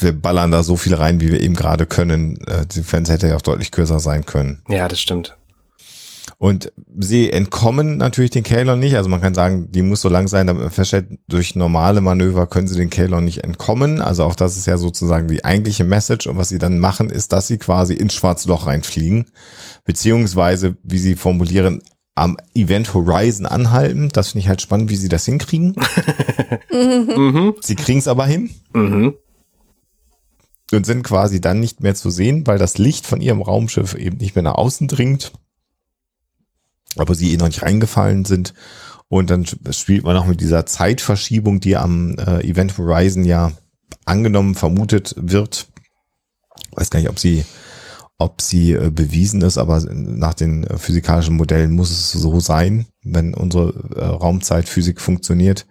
wir 0.00 0.12
ballern 0.12 0.50
da 0.50 0.62
so 0.62 0.76
viel 0.76 0.94
rein, 0.94 1.20
wie 1.20 1.30
wir 1.30 1.40
eben 1.40 1.54
gerade 1.54 1.86
können. 1.86 2.36
Äh, 2.46 2.66
die 2.66 2.82
Fans 2.82 3.08
hätte 3.08 3.28
ja 3.28 3.36
auch 3.36 3.42
deutlich 3.42 3.70
kürzer 3.70 4.00
sein 4.00 4.26
können. 4.26 4.62
Ja, 4.68 4.88
das 4.88 5.00
stimmt. 5.00 5.36
Und 6.38 6.72
sie 6.98 7.30
entkommen 7.30 7.98
natürlich 7.98 8.32
den 8.32 8.42
Kalon 8.42 8.80
nicht. 8.80 8.96
Also 8.96 9.08
man 9.08 9.20
kann 9.20 9.34
sagen, 9.34 9.70
die 9.70 9.82
muss 9.82 10.00
so 10.00 10.08
lang 10.08 10.26
sein, 10.26 10.48
damit 10.48 10.62
man 10.62 10.72
feststellt, 10.72 11.06
durch 11.28 11.54
normale 11.54 12.00
Manöver 12.00 12.48
können 12.48 12.66
sie 12.66 12.76
den 12.76 12.90
Kalon 12.90 13.24
nicht 13.24 13.44
entkommen. 13.44 14.00
Also 14.00 14.24
auch 14.24 14.34
das 14.34 14.56
ist 14.56 14.66
ja 14.66 14.76
sozusagen 14.76 15.28
die 15.28 15.44
eigentliche 15.44 15.84
Message. 15.84 16.26
Und 16.26 16.36
was 16.36 16.48
sie 16.48 16.58
dann 16.58 16.80
machen, 16.80 17.10
ist, 17.10 17.32
dass 17.32 17.46
sie 17.46 17.58
quasi 17.58 17.94
ins 17.94 18.14
schwarze 18.14 18.48
Loch 18.48 18.66
reinfliegen. 18.66 19.26
Beziehungsweise, 19.84 20.76
wie 20.82 20.98
sie 20.98 21.14
formulieren, 21.14 21.80
am 22.14 22.36
Event 22.54 22.92
Horizon 22.94 23.46
anhalten. 23.46 24.10
Das 24.10 24.28
finde 24.28 24.40
ich 24.40 24.48
halt 24.48 24.60
spannend, 24.60 24.90
wie 24.90 24.96
sie 24.96 25.08
das 25.08 25.24
hinkriegen. 25.24 25.74
mhm. 26.70 27.54
Sie 27.60 27.76
kriegen 27.76 27.98
es 27.98 28.08
aber 28.08 28.26
hin. 28.26 28.50
Mhm. 28.74 29.14
Und 30.72 30.86
sind 30.86 31.02
quasi 31.02 31.40
dann 31.40 31.60
nicht 31.60 31.80
mehr 31.80 31.94
zu 31.94 32.10
sehen, 32.10 32.46
weil 32.46 32.58
das 32.58 32.78
Licht 32.78 33.06
von 33.06 33.20
ihrem 33.20 33.42
Raumschiff 33.42 33.94
eben 33.94 34.16
nicht 34.18 34.34
mehr 34.34 34.42
nach 34.42 34.54
außen 34.54 34.88
dringt. 34.88 35.32
Aber 36.96 37.14
sie 37.14 37.32
eh 37.32 37.36
noch 37.36 37.46
nicht 37.46 37.62
reingefallen 37.62 38.24
sind. 38.24 38.54
Und 39.08 39.28
dann 39.28 39.44
spielt 39.70 40.04
man 40.04 40.16
auch 40.16 40.24
mit 40.24 40.40
dieser 40.40 40.64
Zeitverschiebung, 40.64 41.60
die 41.60 41.76
am 41.76 42.16
äh, 42.18 42.40
Event 42.40 42.78
Horizon 42.78 43.24
ja 43.24 43.52
angenommen, 44.06 44.54
vermutet 44.54 45.14
wird. 45.18 45.68
Weiß 46.72 46.90
gar 46.90 47.00
nicht, 47.00 47.10
ob 47.10 47.18
sie 47.18 47.44
ob 48.18 48.40
sie 48.40 48.72
äh, 48.72 48.90
bewiesen 48.90 49.42
ist, 49.42 49.58
aber 49.58 49.80
nach 49.90 50.34
den 50.34 50.64
äh, 50.64 50.78
physikalischen 50.78 51.36
Modellen 51.36 51.72
muss 51.72 51.90
es 51.90 52.12
so 52.12 52.40
sein, 52.40 52.86
wenn 53.02 53.34
unsere 53.34 53.72
äh, 53.96 54.04
Raumzeitphysik 54.04 55.00
funktioniert. 55.00 55.66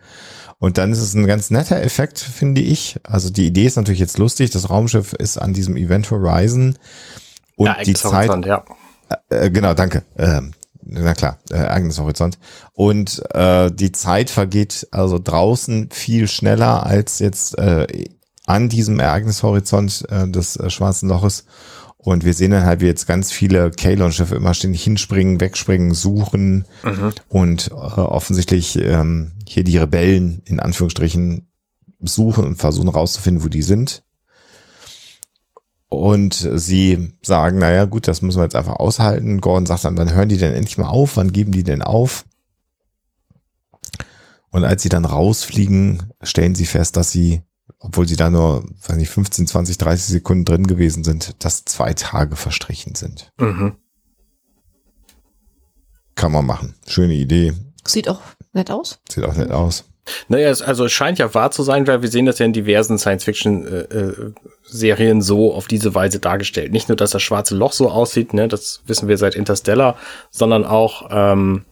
Und 0.60 0.78
dann 0.78 0.92
ist 0.92 1.00
es 1.00 1.16
ein 1.16 1.26
ganz 1.26 1.50
netter 1.50 1.82
Effekt, 1.82 2.20
finde 2.20 2.62
ich. 2.62 3.00
Also 3.04 3.32
die 3.32 3.48
Idee 3.48 3.66
ist 3.66 3.78
natürlich 3.78 4.00
jetzt 4.00 4.20
lustig. 4.20 4.52
Das 4.52 4.70
Raumschiff 4.70 5.14
ist 5.14 5.38
an 5.38 5.54
diesem 5.54 5.76
Event 5.76 6.12
Horizon 6.12 6.78
und 7.56 7.66
ja, 7.66 7.82
die 7.84 7.94
Zeit. 7.94 8.46
Ja. 8.46 8.64
Äh, 9.30 9.50
genau, 9.50 9.74
danke. 9.74 10.04
Ähm, 10.18 10.52
na 10.84 11.14
klar, 11.14 11.39
äh, 11.50 11.56
Ereignishorizont. 11.56 12.38
Und 12.74 13.24
äh, 13.34 13.72
die 13.72 13.92
Zeit 13.92 14.30
vergeht 14.30 14.88
also 14.92 15.20
draußen 15.20 15.89
viel 15.92 16.28
schneller 16.28 16.86
als 16.86 17.20
jetzt 17.20 17.58
äh, 17.58 17.88
an 18.46 18.70
diesem 18.70 19.00
Ereignishorizont 19.00 20.06
äh, 20.10 20.28
des 20.28 20.58
äh, 20.58 20.70
Schwarzen 20.70 21.10
Loches. 21.10 21.46
Und 22.04 22.26
wir 22.26 22.34
sehen 22.34 22.49
dann 22.49 22.66
halt, 22.66 22.82
wie 22.82 22.88
jetzt 22.88 23.06
ganz 23.06 23.32
viele 23.32 23.70
Kalon-Schiffe 23.70 24.36
immer 24.36 24.56
ständig 24.56 24.84
hinspringen, 24.84 25.39
wegspringen, 25.39 25.93
suchen 25.93 26.66
mhm. 26.84 27.14
und 27.30 27.70
äh, 27.70 27.74
offensichtlich 27.74 28.76
ähm, 28.80 29.34
hier 29.47 29.64
die 29.64 29.78
Rebellen 29.78 30.41
in 30.45 30.60
Anführungsstrichen 30.60 31.47
suchen 31.99 32.45
und 32.45 32.56
versuchen 32.56 32.89
rauszufinden, 32.89 33.43
wo 33.43 33.49
die 33.49 33.62
sind. 33.62 34.04
Und 35.89 36.49
sie 36.56 37.14
sagen, 37.22 37.60
naja, 37.60 37.86
gut, 37.86 38.08
das 38.08 38.24
müssen 38.24 38.39
wir 38.39 38.45
jetzt 38.45 38.56
einfach 38.56 38.78
aushalten. 38.78 39.39
Gordon 39.39 39.68
sagt 39.68 39.86
dann, 39.86 39.95
dann 39.95 40.14
hören 40.14 40.30
die 40.30 40.38
denn 40.38 40.54
endlich 40.54 40.80
mal 40.80 40.88
auf, 40.88 41.18
wann 41.18 41.34
geben 41.34 41.52
die 41.52 41.64
denn 41.64 41.84
auf? 41.84 42.26
Und 44.49 44.64
als 44.64 44.82
sie 44.82 44.89
dann 44.89 45.06
rausfliegen, 45.06 46.14
stellen 46.24 46.56
sie 46.56 46.66
fest, 46.66 46.97
dass 46.97 47.12
sie 47.12 47.41
obwohl 47.82 48.08
sie 48.08 48.16
da 48.16 48.30
nur, 48.30 48.64
weiß 48.88 48.96
nicht, 48.96 49.10
15, 49.10 49.48
20, 49.48 49.78
30 49.78 50.06
Sekunden 50.06 50.46
drin 50.46 50.68
gewesen 50.68 51.04
sind, 51.04 51.44
dass 51.44 51.66
zwei 51.66 51.94
Tage 51.94 52.36
verstrichen 52.36 52.96
sind. 52.96 53.32
Mhm. 53.40 53.76
Kann 56.16 56.32
man 56.32 56.46
machen. 56.46 56.76
Schöne 56.88 57.16
Idee. 57.16 57.54
Sieht 57.86 58.08
auch 58.08 58.22
nett 58.54 58.70
aus. 58.70 59.00
Sieht 59.10 59.24
auch 59.24 59.36
nett 59.36 59.52
aus. 59.52 59.86
Naja, 60.28 60.50
es, 60.50 60.62
also 60.62 60.86
es 60.86 60.92
scheint 60.92 61.20
ja 61.20 61.34
wahr 61.34 61.52
zu 61.52 61.64
sein, 61.64 61.88
weil 61.88 62.02
wir 62.02 62.10
sehen 62.10 62.26
das 62.26 62.40
ja 62.40 62.46
in 62.46 62.54
diversen 62.54 62.98
Science-Fiction-Serien 62.98 65.18
äh, 65.18 65.20
äh, 65.20 65.22
so 65.22 65.54
auf 65.54 65.68
diese 65.68 65.96
Weise 65.96 66.20
dargestellt. 66.20 66.72
Nicht 66.72 66.90
nur, 66.90 66.96
dass 66.96 67.12
das 67.12 67.22
schwarze 67.22 67.56
Loch 67.56 67.74
so 67.74 67.90
aussieht, 67.90 68.34
ne, 68.34 68.48
das 68.48 68.82
wissen 68.86 69.08
wir 69.08 69.18
seit 69.18 69.36
Interstellar, 69.36 69.98
sondern 70.30 70.66
auch 70.66 71.08
ähm, 71.12 71.66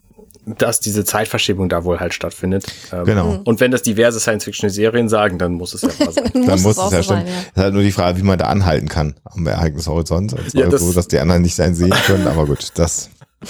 dass 0.57 0.79
diese 0.79 1.05
Zeitverschiebung 1.05 1.69
da 1.69 1.83
wohl 1.83 1.99
halt 1.99 2.13
stattfindet. 2.13 2.65
Ähm, 2.91 3.05
genau. 3.05 3.41
Und 3.43 3.59
wenn 3.59 3.71
das 3.71 3.81
diverse 3.81 4.19
Science-Fiction-Serien 4.19 5.09
sagen, 5.09 5.37
dann 5.37 5.53
muss 5.53 5.73
es 5.73 5.81
ja 5.81 5.89
wahr 5.99 6.11
sein. 6.11 6.31
dann 6.45 6.61
muss 6.61 6.77
es, 6.77 6.91
ja 6.91 7.03
stimmen. 7.03 7.27
Ja. 7.27 7.33
ist 7.33 7.57
halt 7.57 7.73
nur 7.73 7.83
die 7.83 7.91
Frage, 7.91 8.17
wie 8.17 8.23
man 8.23 8.37
da 8.39 8.45
anhalten 8.45 8.87
kann 8.87 9.15
am 9.25 9.45
Ereignishorizont. 9.45 10.33
Also 10.37 10.57
ja, 10.57 10.67
das 10.67 10.81
so, 10.81 10.93
dass 10.93 11.07
die 11.07 11.19
anderen 11.19 11.41
nicht 11.41 11.55
sein 11.55 11.75
sehen 11.75 11.93
können, 12.05 12.27
aber 12.27 12.45
gut, 12.45 12.71
das. 12.75 13.09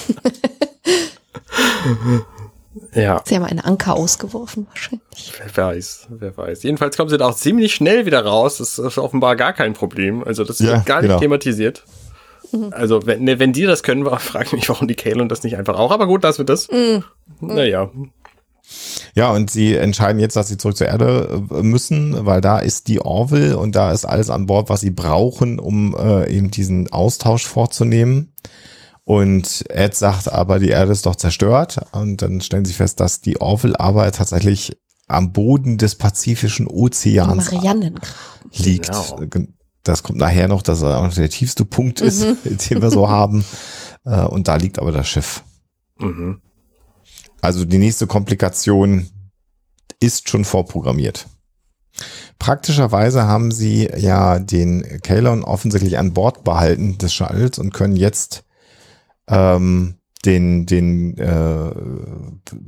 ja. 2.94 3.22
Sie 3.26 3.36
haben 3.36 3.44
einen 3.44 3.60
Anker 3.60 3.96
ausgeworfen, 3.96 4.68
wahrscheinlich. 4.68 5.34
Wer 5.38 5.66
weiß, 5.66 6.08
wer 6.10 6.36
weiß. 6.36 6.64
Jedenfalls 6.64 6.98
kommen 6.98 7.10
sie 7.10 7.18
da 7.18 7.28
auch 7.28 7.36
ziemlich 7.36 7.74
schnell 7.74 8.06
wieder 8.06 8.26
raus. 8.26 8.58
Das 8.58 8.80
ist 8.80 8.98
offenbar 8.98 9.36
gar 9.36 9.54
kein 9.54 9.74
Problem. 9.74 10.24
Also 10.24 10.44
das 10.44 10.62
wird 10.62 10.86
gar 10.86 11.02
nicht 11.02 11.10
genau. 11.10 11.20
thematisiert. 11.20 11.84
Mhm. 12.52 12.70
Also, 12.74 13.06
wenn, 13.06 13.24
ne, 13.24 13.40
wenn 13.40 13.54
die 13.54 13.64
das 13.64 13.84
können, 13.84 14.06
frage 14.06 14.46
ich 14.46 14.54
mich, 14.54 14.70
warum 14.70 14.88
die 14.88 14.96
Kalon 14.96 15.30
das 15.30 15.44
nicht 15.44 15.58
einfach 15.58 15.78
auch. 15.78 15.92
Aber 15.92 16.08
gut, 16.08 16.24
dass 16.24 16.38
wir 16.38 16.46
das. 16.46 16.70
Mhm. 16.70 17.04
Naja. 17.42 17.90
Ja, 19.16 19.32
und 19.32 19.50
sie 19.50 19.76
entscheiden 19.76 20.20
jetzt, 20.20 20.36
dass 20.36 20.48
sie 20.48 20.58
zurück 20.58 20.78
zur 20.78 20.88
Erde 20.88 21.44
äh, 21.52 21.64
müssen, 21.64 22.26
weil 22.26 22.42
da 22.42 22.60
ist 22.60 22.88
die 22.88 23.02
Orville 23.02 23.58
und 23.58 23.76
da 23.76 23.92
ist 23.92 24.06
alles 24.06 24.30
an 24.30 24.46
Bord, 24.46 24.70
was 24.70 24.82
sie 24.82 24.92
brauchen, 24.92 25.60
um 25.60 25.96
äh, 25.98 26.32
eben 26.32 26.52
diesen 26.52 26.92
Austausch 26.92 27.46
vorzunehmen. 27.46 28.34
Und 29.06 29.66
Ed 29.70 29.96
sagt 29.96 30.32
aber, 30.32 30.60
die 30.60 30.70
Erde 30.70 30.92
ist 30.92 31.08
doch 31.08 31.16
zerstört. 31.16 31.80
Und 31.94 32.22
dann 32.22 32.42
stellen 32.42 32.66
sie 32.66 32.74
fest, 32.74 33.00
dass 33.00 33.22
die 33.22 33.42
Orville 33.42 33.80
aber 33.80 34.12
tatsächlich 34.12 34.78
am 35.08 35.34
Boden 35.34 35.80
des 35.80 35.96
Pazifischen 35.96 36.68
Ozeans 36.68 37.52
liegt. 38.52 38.92
Genau 39.32 39.50
das 39.90 40.04
kommt 40.04 40.20
nachher 40.20 40.48
noch, 40.48 40.62
dass 40.62 40.82
er 40.82 41.00
auch 41.00 41.14
der 41.14 41.30
tiefste 41.30 41.66
Punkt 41.66 42.02
ist, 42.02 42.24
mhm. 42.24 42.38
den 42.70 42.82
wir 42.82 42.92
so 42.92 43.10
haben. 43.10 43.44
Äh, 44.06 44.26
und 44.26 44.48
da 44.48 44.56
liegt 44.56 44.80
aber 44.80 44.92
das 44.92 45.08
Schiff. 45.08 45.44
Mhm. 46.00 46.42
Also 47.42 47.66
die 47.66 47.78
nächste 47.78 48.08
Komplikation 48.08 49.08
ist 50.00 50.30
schon 50.30 50.46
vorprogrammiert. 50.46 51.28
Praktischerweise 52.38 53.24
haben 53.24 53.52
sie 53.52 53.90
ja 53.98 54.40
den 54.40 55.02
Kalon 55.04 55.44
offensichtlich 55.44 55.98
an 55.98 56.14
Bord 56.14 56.44
behalten 56.44 56.98
des 56.98 57.14
Shuttles 57.14 57.60
und 57.60 57.74
können 57.74 57.96
jetzt 57.96 58.44
ähm, 59.28 59.96
den, 60.26 60.66
den 60.66 61.18
äh, 61.18 61.72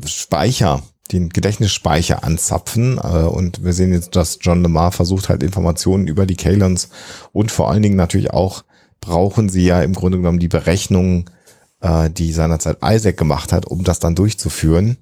Speicher 0.06 0.84
den 1.12 1.30
Gedächtnisspeicher 1.30 2.24
anzapfen. 2.24 2.98
Äh, 2.98 3.26
und 3.26 3.64
wir 3.64 3.74
sehen 3.74 3.94
jetzt, 3.94 4.16
dass 4.16 4.40
John 4.42 4.62
Lemar 4.62 4.92
versucht 4.92 5.30
halt 5.30 5.44
Informationen 5.44 6.08
über 6.08 6.26
die 6.26 6.36
Kalons 6.36 6.90
und 7.32 7.52
vor 7.52 7.70
allen 7.70 7.84
Dingen 7.84 7.96
natürlich 7.96 8.32
auch 8.32 8.64
brauchen 9.00 9.50
sie 9.50 9.66
ja 9.66 9.82
im 9.82 9.94
Grunde 9.94 10.20
genommen 10.20 10.40
die 10.40 10.48
Berechnungen, 10.48 11.26
äh, 11.82 12.10
die 12.10 12.32
seinerzeit 12.32 12.78
Isaac 12.84 13.18
gemacht 13.18 13.52
hat, 13.52 13.66
um 13.66 13.84
das 13.84 14.00
dann 14.00 14.16
durchzuführen. 14.16 14.98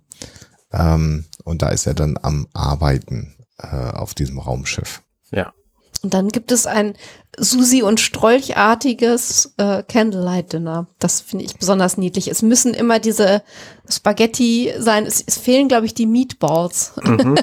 Ähm, 0.71 1.25
und 1.43 1.61
da 1.61 1.69
ist 1.69 1.85
er 1.85 1.93
dann 1.93 2.17
am 2.21 2.47
Arbeiten 2.53 3.35
äh, 3.57 3.67
auf 3.67 4.13
diesem 4.13 4.39
Raumschiff. 4.39 5.01
Ja. 5.31 5.53
Und 6.01 6.13
dann 6.13 6.30
gibt 6.30 6.51
es 6.51 6.65
ein 6.65 6.93
Susi- 7.38 7.84
und 7.84 7.99
Strolchartiges 7.99 9.53
äh, 9.57 9.84
Candlelight-Dinner. 9.84 10.88
Das 10.99 11.21
finde 11.21 11.45
ich 11.45 11.55
besonders 11.57 11.97
niedlich. 11.97 12.27
Es 12.30 12.41
müssen 12.41 12.73
immer 12.73 12.99
diese 12.99 13.41
Spaghetti 13.89 14.73
sein. 14.77 15.05
Es, 15.05 15.23
es 15.26 15.38
fehlen, 15.38 15.67
glaube 15.67 15.85
ich, 15.85 15.93
die 15.93 16.05
Meatballs, 16.05 16.93
Mhm, 17.03 17.35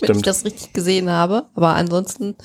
wenn 0.00 0.16
ich 0.16 0.22
das 0.22 0.44
richtig 0.44 0.72
gesehen 0.72 1.10
habe. 1.10 1.46
Aber 1.54 1.74
ansonsten, 1.74 2.36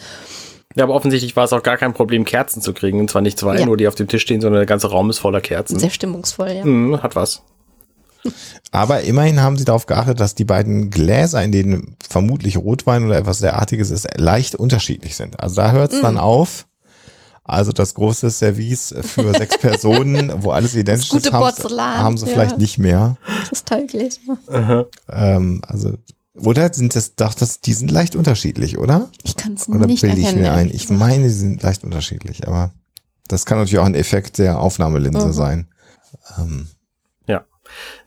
Ja, 0.75 0.83
aber 0.85 0.93
offensichtlich 0.95 1.35
war 1.35 1.45
es 1.45 1.53
auch 1.53 1.63
gar 1.63 1.77
kein 1.77 1.93
Problem, 1.93 2.25
Kerzen 2.25 2.61
zu 2.61 2.73
kriegen. 2.73 2.99
Und 2.99 3.09
zwar 3.11 3.21
nicht 3.21 3.37
zwei, 3.39 3.59
Ja. 3.59 3.65
nur 3.65 3.77
die 3.77 3.87
auf 3.87 3.95
dem 3.95 4.07
Tisch 4.07 4.21
stehen, 4.23 4.41
sondern 4.41 4.59
der 4.59 4.65
ganze 4.67 4.87
Raum 4.89 5.09
ist 5.09 5.19
voller 5.19 5.41
Kerzen. 5.41 5.77
sehr 5.79 5.89
stimmungsvoll, 5.91 6.49
ja. 6.51 6.65
Mhm, 6.65 7.01
hat 7.01 7.15
was. 7.15 7.43
Aber 8.71 9.01
immerhin 9.01 9.41
haben 9.41 9.57
sie 9.57 9.65
darauf 9.65 9.85
geachtet, 9.85 10.19
dass 10.19 10.35
die 10.35 10.45
beiden 10.45 10.89
Gläser, 10.89 11.43
in 11.43 11.51
denen 11.51 11.95
vermutlich 12.07 12.57
Rotwein 12.57 13.05
oder 13.05 13.17
etwas 13.17 13.39
derartiges 13.39 13.91
ist, 13.91 14.07
leicht 14.17 14.55
unterschiedlich 14.55 15.15
sind. 15.15 15.39
Also 15.39 15.57
da 15.57 15.71
hört 15.71 15.93
es 15.93 16.01
dann 16.01 16.17
auf. 16.17 16.67
Also 17.45 17.73
das 17.73 17.93
große 17.93 18.29
Service 18.31 18.95
für 19.01 19.33
sechs 19.37 19.57
Personen, 19.57 20.31
wo 20.43 20.51
alles 20.51 20.75
identisch 20.75 21.09
gute 21.09 21.27
ist, 21.27 21.33
haben, 21.33 21.41
Porzellan, 21.41 21.97
haben 21.97 22.17
sie 22.17 22.25
ja. 22.25 22.31
vielleicht 22.31 22.57
nicht 22.57 22.77
mehr. 22.77 23.17
Kristallgläser. 23.47 24.19
Ähm, 25.09 25.61
also 25.67 25.97
oder 26.35 26.73
sind 26.73 26.95
das, 26.95 27.15
doch, 27.15 27.33
das, 27.33 27.59
die 27.61 27.73
sind 27.73 27.91
leicht 27.91 28.15
unterschiedlich, 28.15 28.79
oder? 28.79 29.09
Ich 29.23 29.35
kann 29.35 29.53
es 29.53 29.69
Oder 29.69 29.85
nicht 29.85 30.01
bilde 30.01 30.19
ich 30.19 30.35
mir 30.35 30.51
ein? 30.53 30.71
Ich 30.71 30.89
meine, 30.89 31.29
sie 31.29 31.39
sind 31.39 31.61
leicht 31.61 31.83
unterschiedlich, 31.83 32.47
aber 32.47 32.71
das 33.27 33.45
kann 33.45 33.59
natürlich 33.59 33.79
auch 33.79 33.85
ein 33.85 33.93
Effekt 33.95 34.39
der 34.39 34.59
Aufnahmelinse 34.59 35.27
Mhm. 35.27 35.33
sein. 35.33 35.67
Ähm. 36.39 36.67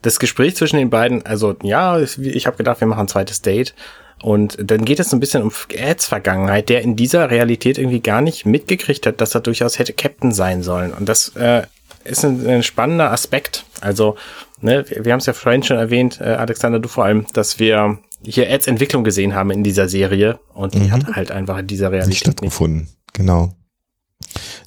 Das 0.03 0.19
Gespräch 0.19 0.57
zwischen 0.57 0.77
den 0.77 0.91
beiden, 0.91 1.25
also 1.27 1.57
ja, 1.63 1.99
ich, 1.99 2.19
ich 2.19 2.47
habe 2.47 2.57
gedacht, 2.57 2.81
wir 2.81 2.87
machen 2.89 3.01
ein 3.03 3.09
zweites 3.09 3.43
Date. 3.43 3.75
Und 4.23 4.57
dann 4.59 4.85
geht 4.87 4.99
es 4.99 5.11
so 5.11 5.17
ein 5.17 5.21
bisschen 5.21 5.43
um 5.43 5.53
Eds 5.69 6.07
Vergangenheit, 6.07 6.71
der 6.71 6.81
in 6.81 6.97
dieser 6.97 7.31
Realität 7.31 7.77
irgendwie 7.77 8.01
gar 8.01 8.23
nicht 8.23 8.47
mitgekriegt 8.47 9.07
hat, 9.07 9.21
dass 9.21 9.35
er 9.35 9.43
durchaus 9.43 9.79
hätte 9.79 9.93
Captain 9.93 10.33
sein 10.33 10.63
sollen. 10.63 10.93
Und 10.95 11.07
das 11.09 11.37
äh, 11.37 11.63
ist 12.05 12.25
ein, 12.25 12.47
ein 12.47 12.63
spannender 12.63 13.13
Aspekt. 13.13 13.65
Also, 13.83 14.17
ne, 14.63 14.85
wir, 14.89 15.05
wir 15.05 15.13
haben 15.13 15.19
es 15.21 15.27
ja 15.27 15.35
vorhin 15.35 15.63
schon 15.63 15.77
erwähnt, 15.77 16.19
äh, 16.21 16.25
Alexander, 16.25 16.79
du 16.79 16.89
vor 16.89 17.05
allem, 17.05 17.27
dass 17.35 17.59
wir 17.59 17.99
hier 18.25 18.49
Eds 18.49 18.67
Entwicklung 18.67 19.05
gesehen 19.05 19.35
haben 19.35 19.51
in 19.51 19.63
dieser 19.63 19.87
Serie. 19.89 20.39
Und 20.55 20.73
die 20.75 20.79
Mhm. 20.79 20.93
hat 20.93 21.07
halt 21.15 21.31
einfach 21.31 21.59
in 21.59 21.67
dieser 21.67 21.91
nicht 21.91 21.95
Realität 21.95 22.09
nicht. 22.09 22.21
stattgefunden. 22.21 22.89
Genau. 23.13 23.53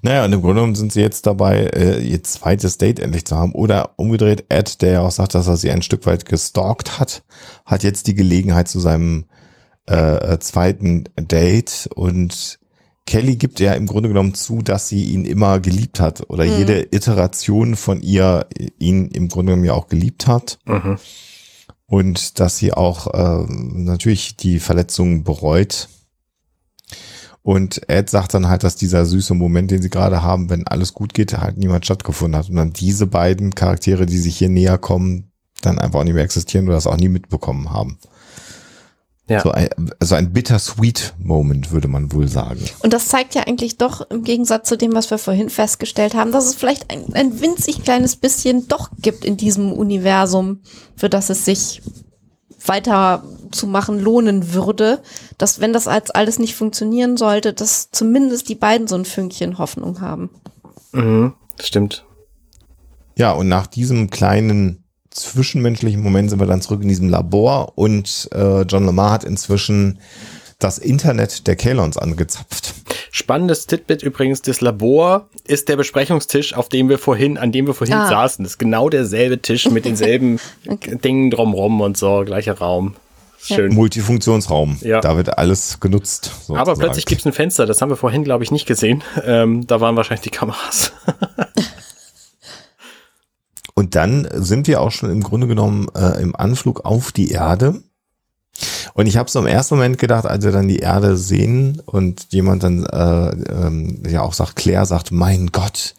Naja, 0.01 0.23
und 0.26 0.31
im 0.34 0.41
Grunde 0.41 0.55
genommen 0.55 0.76
sind 0.76 0.93
sie 0.93 1.01
jetzt 1.01 1.26
dabei, 1.27 1.65
äh, 1.67 1.99
ihr 1.99 2.23
zweites 2.23 2.77
Date 2.77 2.99
endlich 2.99 3.26
zu 3.26 3.35
haben. 3.35 3.53
Oder 3.53 3.91
umgedreht, 3.97 4.45
Ed, 4.49 4.81
der 4.81 4.91
ja 4.93 5.01
auch 5.01 5.11
sagt, 5.11 5.35
dass 5.35 5.47
er 5.47 5.57
sie 5.57 5.71
ein 5.71 5.81
Stück 5.81 6.05
weit 6.05 6.26
gestalkt 6.26 6.99
hat, 6.99 7.23
hat 7.65 7.84
jetzt 7.84 8.07
die 8.07 8.15
Gelegenheit 8.15 8.67
zu 8.69 8.80
seinem 8.80 9.26
äh, 9.89 10.34
äh, 10.34 10.39
zweiten 10.39 11.05
Date 11.17 11.89
und 11.95 12.59
Kelly 13.05 13.38
gibt 13.38 13.59
ja 13.59 13.73
im 13.73 13.88
Grunde 13.88 14.07
genommen 14.09 14.35
zu, 14.35 14.61
dass 14.61 14.88
sie 14.88 15.03
ihn 15.05 15.26
immer 15.26 15.59
geliebt 15.59 15.99
hat 15.99 16.30
oder 16.30 16.45
Mhm. 16.45 16.57
jede 16.59 16.81
Iteration 16.91 17.76
von 17.76 18.01
ihr 18.03 18.45
ihn 18.77 19.07
im 19.07 19.30
Grunde 19.30 19.51
genommen 19.51 19.65
ja 19.65 19.73
auch 19.73 19.88
geliebt 19.88 20.27
hat 20.27 20.59
Mhm. 20.65 20.97
und 21.88 22.39
dass 22.39 22.57
sie 22.57 22.71
auch 22.71 23.07
äh, 23.07 23.45
natürlich 23.49 24.38
die 24.38 24.59
Verletzungen 24.59 25.23
bereut. 25.23 25.89
Und 27.41 27.90
Ed 27.90 28.10
sagt 28.10 28.34
dann 28.34 28.49
halt, 28.49 28.64
dass 28.64 28.76
dieser 28.76 29.06
süße 29.06 29.34
Moment, 29.34 29.72
den 29.72 29.82
sie 29.82 29.90
gerade 29.90 30.22
haben, 30.22 30.49
wenn 30.49 30.68
alles 30.68 30.94
gut 30.94 31.14
geht, 31.14 31.38
halt 31.38 31.57
niemand 31.57 31.86
stattgefunden 31.86 32.38
hat. 32.38 32.49
Und 32.49 32.57
dann 32.57 32.74
diese 32.74 33.07
beiden 33.07 33.56
Charaktere, 33.56 34.06
die 34.06 34.18
sich 34.18 34.38
hier 34.38 34.49
näher 34.49 34.78
kommen, 34.78 35.32
dann 35.61 35.80
einfach 35.80 35.99
auch 35.99 36.03
nicht 36.03 36.14
mehr 36.14 36.24
existieren 36.24 36.66
oder 36.66 36.76
das 36.76 36.88
auch 36.88 36.98
nie 36.98 37.10
mitbekommen 37.10 37.72
haben. 37.72 37.98
Ja. 39.30 39.41
So 39.41 39.52
ein, 39.52 39.70
also 39.99 40.16
ein 40.16 40.34
bittersweet 40.34 41.14
Moment, 41.20 41.72
würde 41.72 41.88
man 41.88 42.11
wohl 42.11 42.28
sagen. 42.28 42.66
Und 42.80 42.94
das 42.94 43.10
zeigt 43.10 43.36
ja 43.36 43.44
eigentlich 43.44 43.78
doch 43.78 44.10
im 44.10 44.24
Gegensatz 44.24 44.68
zu 44.68 44.76
dem, 44.76 44.94
was 44.94 45.11
wir 45.11 45.20
vorhin 45.20 45.49
festgestellt 45.49 46.16
haben, 46.16 46.32
dass 46.32 46.48
es 46.48 46.56
vielleicht 46.56 46.91
ein, 46.91 47.14
ein 47.14 47.40
winzig 47.40 47.84
kleines 47.84 48.16
bisschen 48.16 48.68
doch 48.68 48.90
gibt 48.99 49.24
in 49.24 49.38
diesem 49.38 49.72
Universum, 49.72 50.61
für 50.95 51.10
das 51.10 51.30
es 51.30 51.45
sich 51.45 51.84
weiter 52.65 53.23
zu 53.52 53.68
machen 53.68 53.99
lohnen 53.99 54.53
würde, 54.53 55.02
dass 55.38 55.60
wenn 55.60 55.73
das 55.73 55.88
als 55.88 56.11
alles 56.11 56.40
nicht 56.40 56.56
funktionieren 56.56 57.18
sollte, 57.18 57.53
dass 57.53 57.91
zumindest 57.91 58.49
die 58.49 58.56
beiden 58.56 58.88
so 58.88 58.95
ein 58.95 59.06
Fünkchen 59.06 59.57
Hoffnung 59.57 60.02
haben. 60.02 60.30
Mhm. 60.91 61.34
Stimmt. 61.60 62.06
Ja, 63.18 63.31
und 63.31 63.48
nach 63.49 63.68
diesem 63.68 64.10
kleinen 64.10 64.84
zwischenmenschlichen 65.10 66.02
Moment 66.02 66.30
sind 66.30 66.40
wir 66.40 66.48
dann 66.48 66.61
zurück 66.61 66.81
in 66.81 66.88
diesem 66.88 67.10
Labor 67.10 67.73
und 67.77 68.30
äh, 68.34 68.61
John 68.61 68.86
Lamar 68.86 69.11
hat 69.11 69.23
inzwischen 69.23 69.99
das 70.60 70.77
Internet 70.77 71.48
der 71.48 71.56
Kalons 71.56 71.98
angezapft. 71.98 72.76
Spannendes 73.11 73.65
Titbit 73.68 74.03
übrigens, 74.03 74.41
das 74.41 74.61
Labor 74.61 75.27
ist 75.45 75.68
der 75.69 75.76
Besprechungstisch, 75.77 76.53
auf 76.53 76.69
dem 76.69 76.90
wir 76.90 76.98
vorhin, 76.99 77.38
an 77.38 77.52
dem 77.52 77.65
wir 77.68 77.73
vorhin 77.73 77.95
Ah. 77.95 78.07
saßen. 78.10 78.44
Das 78.44 78.53
ist 78.53 78.57
genau 78.57 78.90
derselbe 78.90 79.41
Tisch 79.41 79.69
mit 79.69 79.86
denselben 79.86 80.40
Dingen 81.03 81.31
drumrum 81.31 81.81
und 81.81 81.98
so, 81.98 82.23
gleicher 82.26 82.57
Raum. 82.57 82.95
Schön. 83.41 83.73
Multifunktionsraum. 83.73 84.77
Ja. 84.81 84.99
Da 84.99 85.15
wird 85.15 85.38
alles 85.38 85.80
genutzt. 85.80 86.26
Sozusagen. 86.26 86.60
Aber 86.60 86.76
plötzlich 86.76 87.06
gibt's 87.06 87.26
ein 87.26 87.31
Fenster, 87.34 87.65
das 87.65 87.81
haben 87.81 87.90
wir 87.90 87.95
vorhin, 87.95 88.26
glaube 88.26 88.44
ich, 88.44 88.52
nicht 88.52 88.65
gesehen. 88.65 89.02
Ähm, 89.23 89.65
da 89.65 89.80
waren 89.80 89.95
wahrscheinlich 89.95 90.23
die 90.23 90.30
Kameras. 90.30 90.91
Und 93.76 93.95
dann 93.95 94.27
sind 94.34 94.68
wir 94.68 94.81
auch 94.81 94.91
schon 94.91 95.10
im 95.10 95.23
Grunde 95.23 95.48
genommen 95.48 95.88
äh, 95.95 96.22
im 96.22 96.36
Anflug 96.36 96.84
auf 96.84 97.11
die 97.14 97.31
Erde. 97.31 97.81
Und 98.94 99.07
ich 99.07 99.18
habe 99.18 99.30
so 99.30 99.40
im 99.40 99.45
ersten 99.45 99.76
Moment 99.76 99.98
gedacht, 99.98 100.26
als 100.26 100.44
wir 100.44 100.52
dann 100.52 100.68
die 100.68 100.80
Erde 100.80 101.18
sehen 101.18 101.81
und 101.86 102.27
jemand 102.31 102.64
dann 102.64 102.86
äh, 102.86 103.30
ähm, 103.52 104.03
ja 104.07 104.22
auch 104.22 104.34
sagt, 104.34 104.56
Claire 104.56 104.86
sagt, 104.86 105.11
mein 105.11 105.48
Gott, 105.48 105.95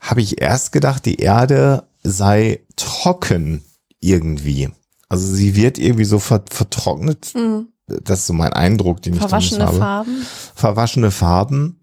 habe 0.00 0.20
ich 0.20 0.40
erst 0.40 0.72
gedacht, 0.72 1.06
die 1.06 1.16
Erde 1.16 1.84
sei 2.02 2.60
trocken 2.76 3.62
irgendwie. 4.00 4.70
Also 5.08 5.26
sie 5.26 5.54
wird 5.54 5.78
irgendwie 5.78 6.04
so 6.04 6.18
ver 6.18 6.42
vertrocknet. 6.50 7.32
Mhm. 7.34 7.68
Das 7.86 8.20
ist 8.20 8.26
so 8.26 8.32
mein 8.32 8.52
Eindruck, 8.52 9.02
den 9.02 9.14
ich 9.14 9.20
Verwaschene 9.20 9.66
zumindest 9.66 9.82
habe 9.82 10.04
Farben. 10.04 10.26
verwaschene 10.54 11.10
Farben. 11.10 11.80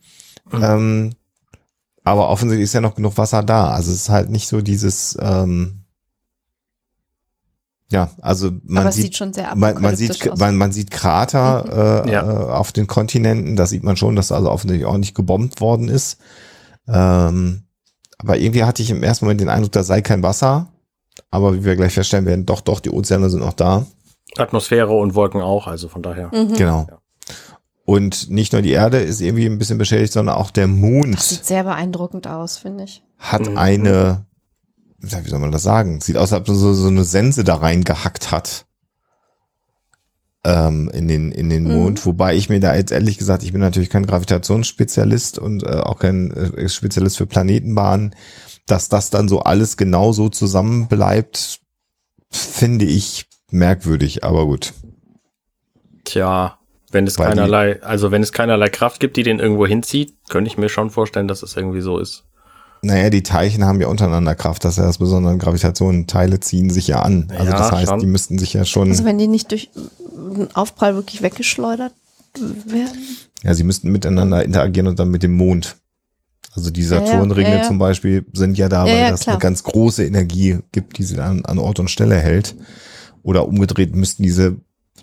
Ähm, 0.51 1.13
aber 2.03 2.29
offensichtlich 2.29 2.63
ist 2.63 2.73
ja 2.73 2.81
noch 2.81 2.95
genug 2.95 3.17
Wasser 3.17 3.43
da. 3.43 3.69
Also 3.69 3.91
es 3.91 4.01
ist 4.01 4.09
halt 4.09 4.29
nicht 4.29 4.47
so 4.47 4.61
dieses, 4.61 5.17
ähm, 5.21 5.83
ja, 7.91 8.11
also 8.21 8.51
man 8.63 8.79
Aber 8.81 8.89
es 8.89 8.95
sieht, 8.95 9.05
sieht 9.05 9.15
schon 9.17 9.33
sehr 9.33 9.55
man, 9.55 9.81
man 9.81 9.95
sieht, 9.95 10.37
man, 10.37 10.55
man 10.55 10.71
sieht 10.71 10.91
Krater 10.91 12.03
äh, 12.05 12.11
Ja. 12.11 12.21
äh, 12.23 12.51
auf 12.51 12.71
den 12.71 12.85
Kontinenten. 12.87 13.55
Da 13.55 13.65
sieht 13.65 13.83
man 13.83 13.97
schon, 13.97 14.15
dass 14.15 14.31
also 14.31 14.49
offensichtlich 14.51 14.85
auch 14.87 14.97
nicht 14.97 15.15
gebombt 15.15 15.59
worden 15.59 15.89
ist. 15.89 16.19
Ähm, 16.87 17.63
aber 18.17 18.37
irgendwie 18.37 18.63
hatte 18.63 18.81
ich 18.83 18.89
im 18.91 19.03
ersten 19.03 19.25
Moment 19.25 19.41
den 19.41 19.49
Eindruck, 19.49 19.71
da 19.71 19.83
sei 19.83 20.01
kein 20.01 20.23
Wasser. 20.23 20.67
Aber 21.31 21.53
wie 21.53 21.63
wir 21.65 21.75
gleich 21.75 21.93
feststellen 21.93 22.25
werden, 22.25 22.45
doch, 22.45 22.61
doch, 22.61 22.79
die 22.79 22.91
Ozeane 22.91 23.29
sind 23.29 23.41
noch 23.41 23.53
da. 23.53 23.85
Atmosphäre 24.37 24.91
und 24.93 25.15
Wolken 25.15 25.41
auch, 25.41 25.67
also 25.67 25.87
von 25.89 26.01
daher. 26.01 26.29
Mhm. 26.33 26.53
Genau. 26.53 26.87
Ja. 26.89 26.97
Und 27.85 28.29
nicht 28.29 28.53
nur 28.53 28.61
die 28.61 28.71
Erde 28.71 28.99
ist 28.99 29.19
irgendwie 29.19 29.47
ein 29.47 29.57
bisschen 29.57 29.79
beschädigt, 29.79 30.13
sondern 30.13 30.35
auch 30.35 30.51
der 30.51 30.67
Mond. 30.67 31.15
Das 31.15 31.29
sieht 31.29 31.45
sehr 31.45 31.63
beeindruckend 31.63 32.27
aus, 32.27 32.57
finde 32.57 32.83
ich. 32.83 33.03
hat 33.17 33.49
Mhm. 33.49 33.57
eine, 33.57 34.25
ja, 35.03 35.23
wie 35.23 35.29
soll 35.29 35.39
man 35.39 35.51
das 35.51 35.63
sagen? 35.63 36.01
Sieht 36.01 36.17
aus, 36.17 36.33
als 36.33 36.49
ob 36.49 36.55
so, 36.55 36.73
so 36.73 36.87
eine 36.87 37.03
Sense 37.03 37.43
da 37.43 37.55
reingehackt 37.55 38.31
hat. 38.31 38.65
Ähm, 40.45 40.89
in 40.93 41.07
den, 41.07 41.31
in 41.31 41.49
den 41.49 41.63
Mhm. 41.65 41.73
Mond. 41.73 42.05
Wobei 42.05 42.35
ich 42.35 42.49
mir 42.49 42.59
da 42.61 42.73
jetzt 42.75 42.91
ehrlich 42.91 43.17
gesagt, 43.17 43.43
ich 43.43 43.51
bin 43.51 43.59
natürlich 43.61 43.89
kein 43.89 44.05
Gravitationsspezialist 44.05 45.37
und 45.37 45.63
äh, 45.63 45.81
auch 45.81 45.99
kein 45.99 46.31
äh, 46.31 46.69
Spezialist 46.69 47.17
für 47.17 47.25
Planetenbahnen, 47.25 48.15
dass 48.65 48.87
das 48.87 49.09
dann 49.09 49.27
so 49.27 49.41
alles 49.41 49.75
genau 49.75 50.13
so 50.13 50.29
zusammen 50.29 50.87
bleibt, 50.87 51.59
finde 52.31 52.85
ich 52.85 53.25
merkwürdig, 53.51 54.23
aber 54.23 54.45
gut. 54.45 54.73
Tja, 56.05 56.57
wenn 56.91 57.05
es 57.05 57.19
Weil 57.19 57.27
keinerlei, 57.29 57.83
also 57.83 58.11
wenn 58.11 58.23
es 58.23 58.31
keinerlei 58.31 58.69
Kraft 58.69 58.99
gibt, 58.99 59.17
die 59.17 59.23
den 59.23 59.39
irgendwo 59.39 59.67
hinzieht, 59.67 60.13
könnte 60.29 60.49
ich 60.49 60.57
mir 60.57 60.69
schon 60.69 60.89
vorstellen, 60.89 61.27
dass 61.27 61.43
es 61.43 61.55
irgendwie 61.55 61.81
so 61.81 61.99
ist. 61.99 62.23
Naja, 62.81 63.09
die 63.09 63.23
Teilchen 63.23 63.65
haben 63.65 63.81
ja 63.81 63.87
untereinander 63.87 64.35
Kraft, 64.35 64.63
das 64.63 64.73
ist 64.73 64.77
ja 64.77 64.85
das 64.85 64.97
Besondere 64.99 65.33
an 65.33 65.39
Gravitation. 65.39 66.07
Teile 66.07 66.39
ziehen 66.39 66.69
sich 66.69 66.87
ja 66.87 67.01
an. 67.01 67.27
Also 67.29 67.51
Ja, 67.51 67.57
das 67.57 67.71
heißt, 67.71 67.89
schon. 67.89 67.99
die 67.99 68.05
müssten 68.05 68.37
sich 68.39 68.53
ja 68.53 68.63
schon. 68.65 68.89
Also 68.89 69.03
wenn 69.05 69.17
die 69.17 69.27
nicht 69.27 69.51
durch 69.51 69.69
einen 70.15 70.49
Aufprall 70.55 70.95
wirklich 70.95 71.21
weggeschleudert 71.21 71.93
werden. 72.65 73.17
Ja, 73.43 73.53
sie 73.53 73.63
müssten 73.63 73.91
miteinander 73.91 74.43
interagieren 74.43 74.87
und 74.87 74.99
dann 74.99 75.09
mit 75.09 75.23
dem 75.23 75.33
Mond. 75.35 75.77
Also 76.55 76.71
die 76.71 76.83
Saturnringe 76.83 77.49
ja, 77.49 77.55
ja. 77.57 77.63
zum 77.63 77.77
Beispiel 77.77 78.25
sind 78.33 78.57
ja 78.57 78.69
da, 78.69 78.85
Ja, 78.85 78.93
weil 78.93 79.01
ja, 79.01 79.11
das 79.11 79.21
klar. 79.21 79.35
eine 79.35 79.41
ganz 79.41 79.63
große 79.63 80.05
Energie 80.05 80.59
gibt, 80.71 80.97
die 80.97 81.03
sie 81.03 81.15
dann 81.15 81.45
an 81.45 81.59
Ort 81.59 81.79
und 81.79 81.89
Stelle 81.89 82.15
hält. 82.15 82.55
Oder 83.23 83.47
umgedreht 83.47 83.95
müssten 83.95 84.23
diese 84.23 84.57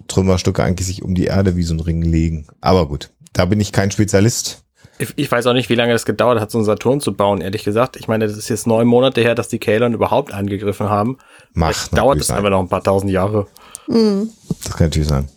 Trümmerstücke 0.09 0.63
eigentlich 0.63 0.87
sich 0.87 1.03
um 1.03 1.15
die 1.15 1.25
Erde 1.25 1.57
wie 1.57 1.63
so 1.63 1.75
ein 1.75 1.81
Ring 1.81 2.03
legen. 2.03 2.47
Aber 2.61 2.89
gut, 2.89 3.11
da 3.33 3.45
bin 3.45 3.61
ich 3.61 3.73
kein 3.73 3.91
Spezialist. 3.91 4.65
Ich, 4.99 5.13
ich 5.17 5.31
weiß 5.31 5.47
auch 5.47 5.53
nicht, 5.53 5.69
wie 5.69 5.75
lange 5.75 5.93
das 5.93 6.07
gedauert 6.07 6.41
hat, 6.41 6.51
so 6.51 6.59
einen 6.59 6.65
Saturn 6.65 7.01
zu 7.01 7.13
bauen, 7.13 7.41
ehrlich 7.41 7.65
gesagt. 7.65 7.97
Ich 7.97 8.09
meine, 8.09 8.27
das 8.27 8.37
ist 8.37 8.49
jetzt 8.49 8.67
neun 8.67 8.87
Monate 8.87 9.21
her, 9.21 9.35
dass 9.35 9.49
die 9.49 9.59
Kalon 9.59 9.93
überhaupt 9.95 10.33
angegriffen 10.33 10.89
haben. 10.89 11.19
Macht 11.53 11.97
dauert 11.97 12.21
es 12.21 12.29
sein. 12.29 12.39
einfach 12.39 12.51
noch 12.51 12.61
ein 12.61 12.69
paar 12.69 12.83
tausend 12.83 13.11
Jahre. 13.11 13.47
Mhm. 13.89 14.31
Das 14.65 14.77
kann 14.77 14.87
natürlich 14.87 15.09
sein. 15.09 15.29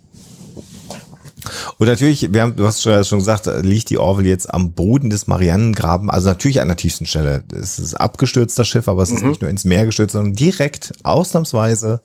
Und 1.78 1.88
natürlich, 1.88 2.34
wir 2.34 2.42
haben, 2.42 2.56
du 2.56 2.66
hast 2.66 2.84
schon 2.84 3.20
gesagt, 3.20 3.50
liegt 3.62 3.90
die 3.90 3.98
Orville 3.98 4.30
jetzt 4.30 4.54
am 4.54 4.74
Boden 4.74 5.10
des 5.10 5.28
Marianengraben, 5.28 6.10
also 6.10 6.30
natürlich 6.30 6.62
an 6.62 6.68
der 6.68 6.78
tiefsten 6.78 7.06
Stelle. 7.06 7.44
Es 7.54 7.80
ist 7.80 7.96
abgestürzt, 7.96 8.60
das 8.60 8.68
Schiff, 8.68 8.88
aber 8.88 9.04
es 9.04 9.12
ist 9.12 9.24
mhm. 9.24 9.30
nicht 9.30 9.42
nur 9.42 9.50
ins 9.50 9.66
Meer 9.66 9.86
gestürzt, 9.86 10.14
sondern 10.14 10.34
direkt, 10.34 10.94
ausnahmsweise, 11.04 12.02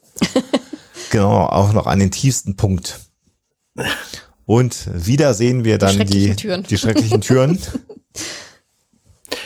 genau, 1.11 1.47
auch 1.47 1.73
noch 1.73 1.87
an 1.87 1.99
den 1.99 2.11
tiefsten 2.11 2.57
Punkt. 2.57 3.01
Und 4.47 4.89
wieder 4.93 5.35
sehen 5.35 5.65
wir 5.65 5.79
dann 5.79 5.99
die, 6.07 6.35
die 6.35 6.79
schrecklichen 6.79 7.21
Türen. 7.21 7.59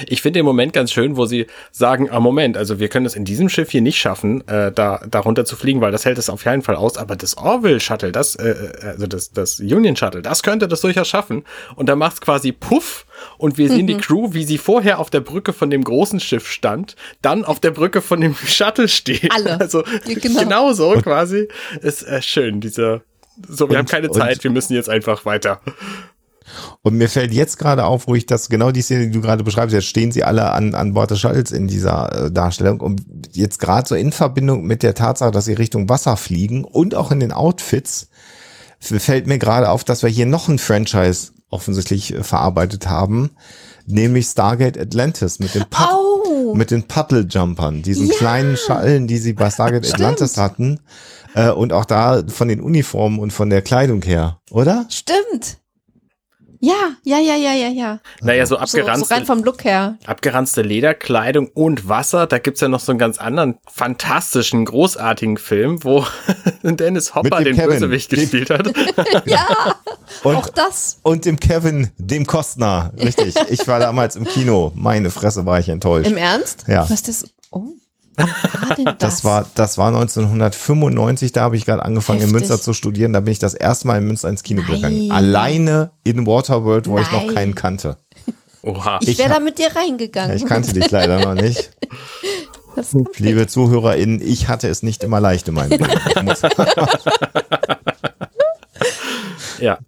Ich 0.07 0.23
finde 0.23 0.39
den 0.39 0.45
Moment 0.45 0.73
ganz 0.73 0.93
schön, 0.93 1.17
wo 1.17 1.27
sie 1.27 1.47
sagen, 1.71 2.11
ah 2.11 2.21
Moment, 2.21 2.57
also 2.57 2.79
wir 2.79 2.89
können 2.89 3.07
es 3.07 3.15
in 3.15 3.25
diesem 3.25 3.49
Schiff 3.49 3.71
hier 3.71 3.81
nicht 3.81 3.99
schaffen, 3.99 4.47
äh, 4.49 4.73
da 4.73 5.01
darunter 5.09 5.45
zu 5.45 5.57
fliegen, 5.57 5.81
weil 5.81 5.93
das 5.93 6.05
hält 6.05 6.19
es 6.19 6.31
auf 6.31 6.45
jeden 6.45 6.63
Fall 6.63 6.77
aus, 6.77 6.97
aber 6.97 7.17
das 7.17 7.37
Orville 7.37 7.81
Shuttle, 7.81 8.13
das 8.13 8.35
äh, 8.37 8.51
äh, 8.51 8.87
also 8.87 9.07
das 9.07 9.33
das 9.33 9.61
Union 9.61 9.97
Shuttle, 9.97 10.23
das 10.23 10.43
könnte 10.43 10.69
das 10.69 10.81
durchaus 10.81 11.09
schaffen 11.09 11.45
und 11.77 11.89
da 11.89 11.97
macht's 11.97 12.21
quasi 12.21 12.53
puff 12.53 13.07
und 13.39 13.59
wir 13.59 13.69
sehen 13.69 13.83
mhm. 13.83 13.87
die 13.87 13.97
Crew, 13.97 14.33
wie 14.33 14.45
sie 14.45 14.59
vorher 14.59 14.99
auf 14.99 15.11
der 15.11 15.21
Brücke 15.21 15.53
von 15.53 15.71
dem 15.71 15.85
großen 15.85 16.21
Schiff 16.21 16.49
stand, 16.49 16.97
dann 17.23 17.45
auf 17.45 17.61
der 17.61 17.71
Brücke 17.71 18.03
von 18.03 18.21
dem 18.21 18.35
Shuttle 18.47 18.89
steht. 18.89 19.33
Alle. 19.33 19.61
Also 19.61 19.83
genau, 20.05 20.41
genau 20.41 20.73
so 20.73 20.93
quasi 21.03 21.49
ist 21.81 22.03
äh, 22.03 22.23
schön 22.23 22.61
dieser 22.61 23.03
so, 23.47 23.69
wir 23.69 23.73
und, 23.73 23.77
haben 23.79 23.87
keine 23.87 24.11
Zeit, 24.11 24.43
wir 24.43 24.51
müssen 24.51 24.75
jetzt 24.75 24.89
einfach 24.89 25.25
weiter. 25.25 25.61
Und 26.83 26.95
mir 26.95 27.09
fällt 27.09 27.33
jetzt 27.33 27.59
gerade 27.59 27.85
auf, 27.85 28.09
wo 28.09 28.15
ich 28.15 28.27
das, 28.27 28.49
genau 28.49 28.71
die 28.71 28.83
Szene, 28.83 29.07
die 29.07 29.13
du 29.13 29.21
gerade 29.21 29.45
beschreibst, 29.45 29.75
jetzt 29.75 29.87
stehen 29.87 30.13
sie 30.13 30.25
alle 30.25 30.51
an, 30.53 30.75
an 30.75 30.95
Bord 30.95 31.11
des 31.11 31.21
Shuttles 31.21 31.53
in 31.53 31.69
dieser 31.69 32.27
äh, 32.27 32.31
Darstellung. 32.31 32.81
Und 32.81 33.03
jetzt 33.33 33.59
gerade 33.59 33.87
so 33.87 33.95
in 33.95 34.13
Verbindung 34.13 34.65
mit 34.65 34.83
der 34.83 34.95
Tatsache, 34.95 35.31
dass 35.31 35.45
sie 35.45 35.53
Richtung 35.53 35.89
Wasser 35.89 36.17
fliegen 36.17 36.65
und 36.65 36.95
auch 36.95 37.13
in 37.13 37.21
den 37.21 37.33
Outfits, 37.33 38.09
fällt 38.81 39.27
mir 39.27 39.39
gerade 39.39 39.71
auf, 39.71 39.85
dass 39.85 40.03
wir 40.03 40.11
hier 40.11 40.27
noch 40.27 40.49
ein 40.49 40.59
Franchise 40.59 41.33
offensichtlich 41.51 42.15
äh, 42.15 42.23
verarbeitet 42.23 42.89
haben, 42.89 43.31
nämlich 43.87 44.27
Stargate 44.27 44.79
Atlantis 44.79 45.39
mit 45.39 45.55
den, 45.55 45.65
Pud 45.69 45.89
oh. 45.93 46.55
mit 46.55 46.71
den 46.71 46.85
Puddle-Jumpern, 46.85 47.83
diesen 47.83 48.09
ja. 48.09 48.15
kleinen 48.17 48.57
Schallen, 48.57 49.07
die 49.07 49.19
sie 49.19 49.33
bei 49.33 49.51
Stargate. 49.51 49.93
Atlantis 49.93 50.37
hatten. 50.37 50.81
Äh, 51.39 51.51
und 51.51 51.73
auch 51.73 51.85
da 51.85 52.23
von 52.27 52.49
den 52.49 52.61
Uniformen 52.61 53.21
und 53.21 53.33
von 53.33 53.49
der 53.49 53.63
Kleidung 53.63 54.03
her, 54.03 54.41
oder? 54.51 54.87
Stimmt. 54.91 55.59
Ja, 56.61 56.97
ja, 57.05 57.19
ja, 57.19 57.37
ja, 57.37 57.53
ja, 57.53 57.69
ja. 57.69 58.01
Naja, 58.21 58.45
so 58.45 58.57
abgeranzte, 58.57 58.99
so, 58.99 59.05
so 59.05 59.15
rein 59.15 59.25
vom 59.25 59.45
Look 59.45 59.63
her. 59.63 59.97
abgeranzte 60.07 60.63
Lederkleidung 60.63 61.47
und 61.55 61.89
Wasser. 61.89 62.27
Da 62.27 62.39
gibt's 62.39 62.61
ja 62.61 62.67
noch 62.67 62.81
so 62.81 62.91
einen 62.91 62.99
ganz 62.99 63.19
anderen 63.19 63.59
fantastischen, 63.73 64.65
großartigen 64.65 65.37
Film, 65.37 65.85
wo 65.85 66.05
Dennis 66.65 67.15
Hopper 67.15 67.45
den 67.45 67.55
Kevin, 67.55 67.71
Bösewicht 67.71 68.11
gespielt 68.11 68.51
hat. 68.51 68.73
ja, 69.25 69.77
und, 70.25 70.35
auch 70.35 70.49
das. 70.49 70.99
Und 71.03 71.25
dem 71.25 71.39
Kevin, 71.39 71.93
dem 71.99 72.27
Kostner, 72.27 72.93
richtig. 72.99 73.37
Ich 73.51 73.69
war 73.69 73.79
damals 73.79 74.17
im 74.17 74.25
Kino. 74.25 74.73
Meine 74.75 75.13
Fresse 75.13 75.47
war 75.47 75.61
ich 75.61 75.69
enttäuscht. 75.69 76.11
Im 76.11 76.17
Ernst? 76.17 76.65
Ja. 76.67 76.91
Was 76.91 77.05
das? 77.05 77.25
Oh. 77.53 77.69
Das? 78.19 78.97
das? 78.99 79.25
war, 79.25 79.47
das 79.55 79.79
war 79.79 79.89
1995, 79.89 81.33
da 81.33 81.43
habe 81.43 81.57
ich 81.57 81.65
gerade 81.65 81.85
angefangen 81.85 82.21
Heftig. 82.21 82.35
in 82.35 82.39
Münster 82.39 82.61
zu 82.61 82.73
studieren. 82.73 83.13
Da 83.13 83.21
bin 83.21 83.33
ich 83.33 83.39
das 83.39 83.55
erste 83.55 83.87
Mal 83.87 83.99
in 83.99 84.07
Münster 84.07 84.29
ins 84.29 84.43
Kino 84.43 84.63
Nein. 84.63 84.77
gegangen. 84.77 85.11
Alleine 85.13 85.91
in 86.05 86.27
Waterworld, 86.27 86.87
wo 86.87 86.95
Nein. 86.97 87.05
ich 87.05 87.13
noch 87.13 87.35
keinen 87.35 87.55
kannte. 87.55 87.97
Oha. 88.63 88.99
Ich 89.03 89.19
wäre 89.19 89.31
da 89.31 89.41
mit 89.41 89.59
dir 89.59 89.75
reingegangen. 89.75 90.37
Ich 90.37 90.45
kannte 90.45 90.73
dich 90.73 90.91
leider 90.91 91.21
noch 91.21 91.35
nicht. 91.35 91.71
Liebe 93.19 93.47
ZuhörerInnen, 93.47 94.21
ich 94.23 94.49
hatte 94.49 94.69
es 94.69 94.83
nicht 94.83 95.03
immer 95.03 95.21
leicht 95.21 95.49
in 95.49 95.55
meinem 95.55 95.71
Leben. 95.71 95.87
ja. 99.61 99.79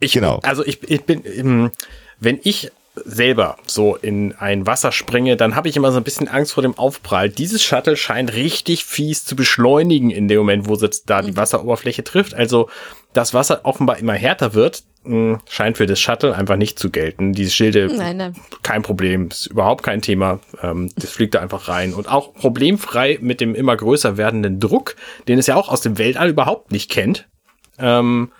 Ich, 0.00 0.12
genau. 0.12 0.40
Also 0.42 0.64
ich, 0.64 0.82
ich 0.88 1.04
bin, 1.04 1.22
ähm, 1.26 1.70
wenn 2.18 2.38
ich 2.42 2.70
selber 3.04 3.56
so 3.66 3.96
in 3.96 4.34
ein 4.34 4.66
Wasser 4.66 4.92
springe, 4.92 5.36
dann 5.36 5.54
habe 5.54 5.68
ich 5.68 5.76
immer 5.76 5.92
so 5.92 5.98
ein 5.98 6.04
bisschen 6.04 6.28
Angst 6.28 6.52
vor 6.52 6.62
dem 6.62 6.76
Aufprall. 6.78 7.28
Dieses 7.28 7.62
Shuttle 7.62 7.96
scheint 7.96 8.34
richtig 8.34 8.84
fies 8.84 9.24
zu 9.24 9.36
beschleunigen 9.36 10.10
in 10.10 10.28
dem 10.28 10.38
Moment, 10.38 10.68
wo 10.68 10.74
es 10.74 11.04
da 11.04 11.22
die 11.22 11.32
mhm. 11.32 11.36
Wasseroberfläche 11.36 12.04
trifft. 12.04 12.34
Also 12.34 12.68
das 13.12 13.34
Wasser 13.34 13.60
offenbar 13.64 13.98
immer 13.98 14.14
härter 14.14 14.54
wird, 14.54 14.84
hm, 15.04 15.40
scheint 15.48 15.78
für 15.78 15.86
das 15.86 15.98
Shuttle 15.98 16.34
einfach 16.34 16.56
nicht 16.56 16.78
zu 16.78 16.90
gelten. 16.90 17.32
Diese 17.32 17.50
Schilde, 17.50 17.90
nein, 17.96 18.18
nein. 18.18 18.34
kein 18.62 18.82
Problem, 18.82 19.28
ist 19.28 19.46
überhaupt 19.46 19.82
kein 19.82 20.02
Thema. 20.02 20.40
Ähm, 20.62 20.90
das 20.96 21.10
fliegt 21.10 21.34
da 21.34 21.40
einfach 21.40 21.68
rein. 21.68 21.94
Und 21.94 22.08
auch 22.10 22.34
problemfrei 22.34 23.18
mit 23.20 23.40
dem 23.40 23.54
immer 23.54 23.76
größer 23.76 24.16
werdenden 24.16 24.60
Druck, 24.60 24.96
den 25.26 25.38
es 25.38 25.46
ja 25.46 25.56
auch 25.56 25.68
aus 25.68 25.80
dem 25.80 25.98
Weltall 25.98 26.28
überhaupt 26.28 26.70
nicht 26.70 26.90
kennt. 26.90 27.28
Ähm, 27.78 28.30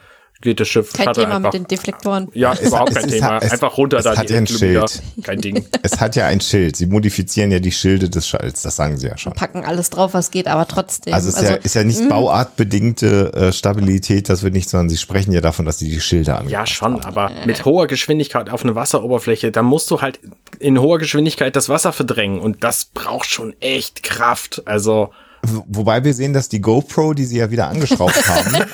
geht 0.40 0.60
das 0.60 0.68
Schiff. 0.68 0.92
Kein 0.92 1.12
Thema 1.12 1.36
einfach, 1.36 1.52
mit 1.52 1.54
den 1.54 1.66
Deflektoren. 1.66 2.28
Ja, 2.32 2.52
es, 2.52 2.60
überhaupt 2.60 2.94
kein 2.94 3.08
Thema. 3.08 3.38
Es, 3.38 3.52
einfach 3.52 3.76
runter 3.76 3.98
es 3.98 4.04
da. 4.04 4.16
Hat 4.16 4.30
ja 4.30 4.38
ein 4.38 4.46
Schild. 4.46 5.02
Kein 5.22 5.40
Ding. 5.40 5.66
Es 5.82 6.00
hat 6.00 6.14
ja 6.14 6.26
ein 6.26 6.40
Schild. 6.40 6.76
Sie 6.76 6.86
modifizieren 6.86 7.50
ja 7.50 7.58
die 7.58 7.72
Schilde 7.72 8.08
des 8.08 8.28
Schalls, 8.28 8.62
das 8.62 8.76
sagen 8.76 8.96
sie 8.96 9.08
ja 9.08 9.16
schon. 9.16 9.32
Packen 9.32 9.64
alles 9.64 9.90
drauf, 9.90 10.14
was 10.14 10.30
geht, 10.30 10.46
aber 10.46 10.68
trotzdem. 10.68 11.14
Also 11.14 11.28
es 11.28 11.34
ist, 11.34 11.40
also, 11.40 11.52
ja, 11.52 11.58
ist 11.58 11.74
ja 11.74 11.84
nicht 11.84 12.00
mh. 12.00 12.08
bauartbedingte 12.08 13.32
äh, 13.32 13.52
Stabilität, 13.52 14.28
das 14.28 14.42
wird 14.42 14.54
nicht, 14.54 14.68
sondern 14.68 14.88
sie 14.88 14.98
sprechen 14.98 15.32
ja 15.32 15.40
davon, 15.40 15.66
dass 15.66 15.78
sie 15.78 15.90
die 15.90 16.00
Schilde 16.00 16.36
an. 16.36 16.48
Ja, 16.48 16.66
schon, 16.66 17.00
aber 17.02 17.30
mit 17.44 17.64
hoher 17.64 17.86
Geschwindigkeit 17.86 18.50
auf 18.50 18.62
eine 18.62 18.74
Wasseroberfläche, 18.74 19.50
da 19.50 19.62
musst 19.62 19.90
du 19.90 20.00
halt 20.00 20.20
in 20.58 20.80
hoher 20.80 20.98
Geschwindigkeit 20.98 21.56
das 21.56 21.68
Wasser 21.68 21.92
verdrängen 21.92 22.40
und 22.40 22.62
das 22.62 22.86
braucht 22.86 23.28
schon 23.28 23.54
echt 23.60 24.02
Kraft. 24.02 24.62
Also. 24.66 25.10
Wobei 25.42 26.04
wir 26.04 26.12
sehen, 26.12 26.32
dass 26.32 26.48
die 26.48 26.60
GoPro, 26.60 27.14
die 27.14 27.24
sie 27.24 27.38
ja 27.38 27.50
wieder 27.50 27.68
angeschraubt 27.68 28.28
haben, 28.28 28.64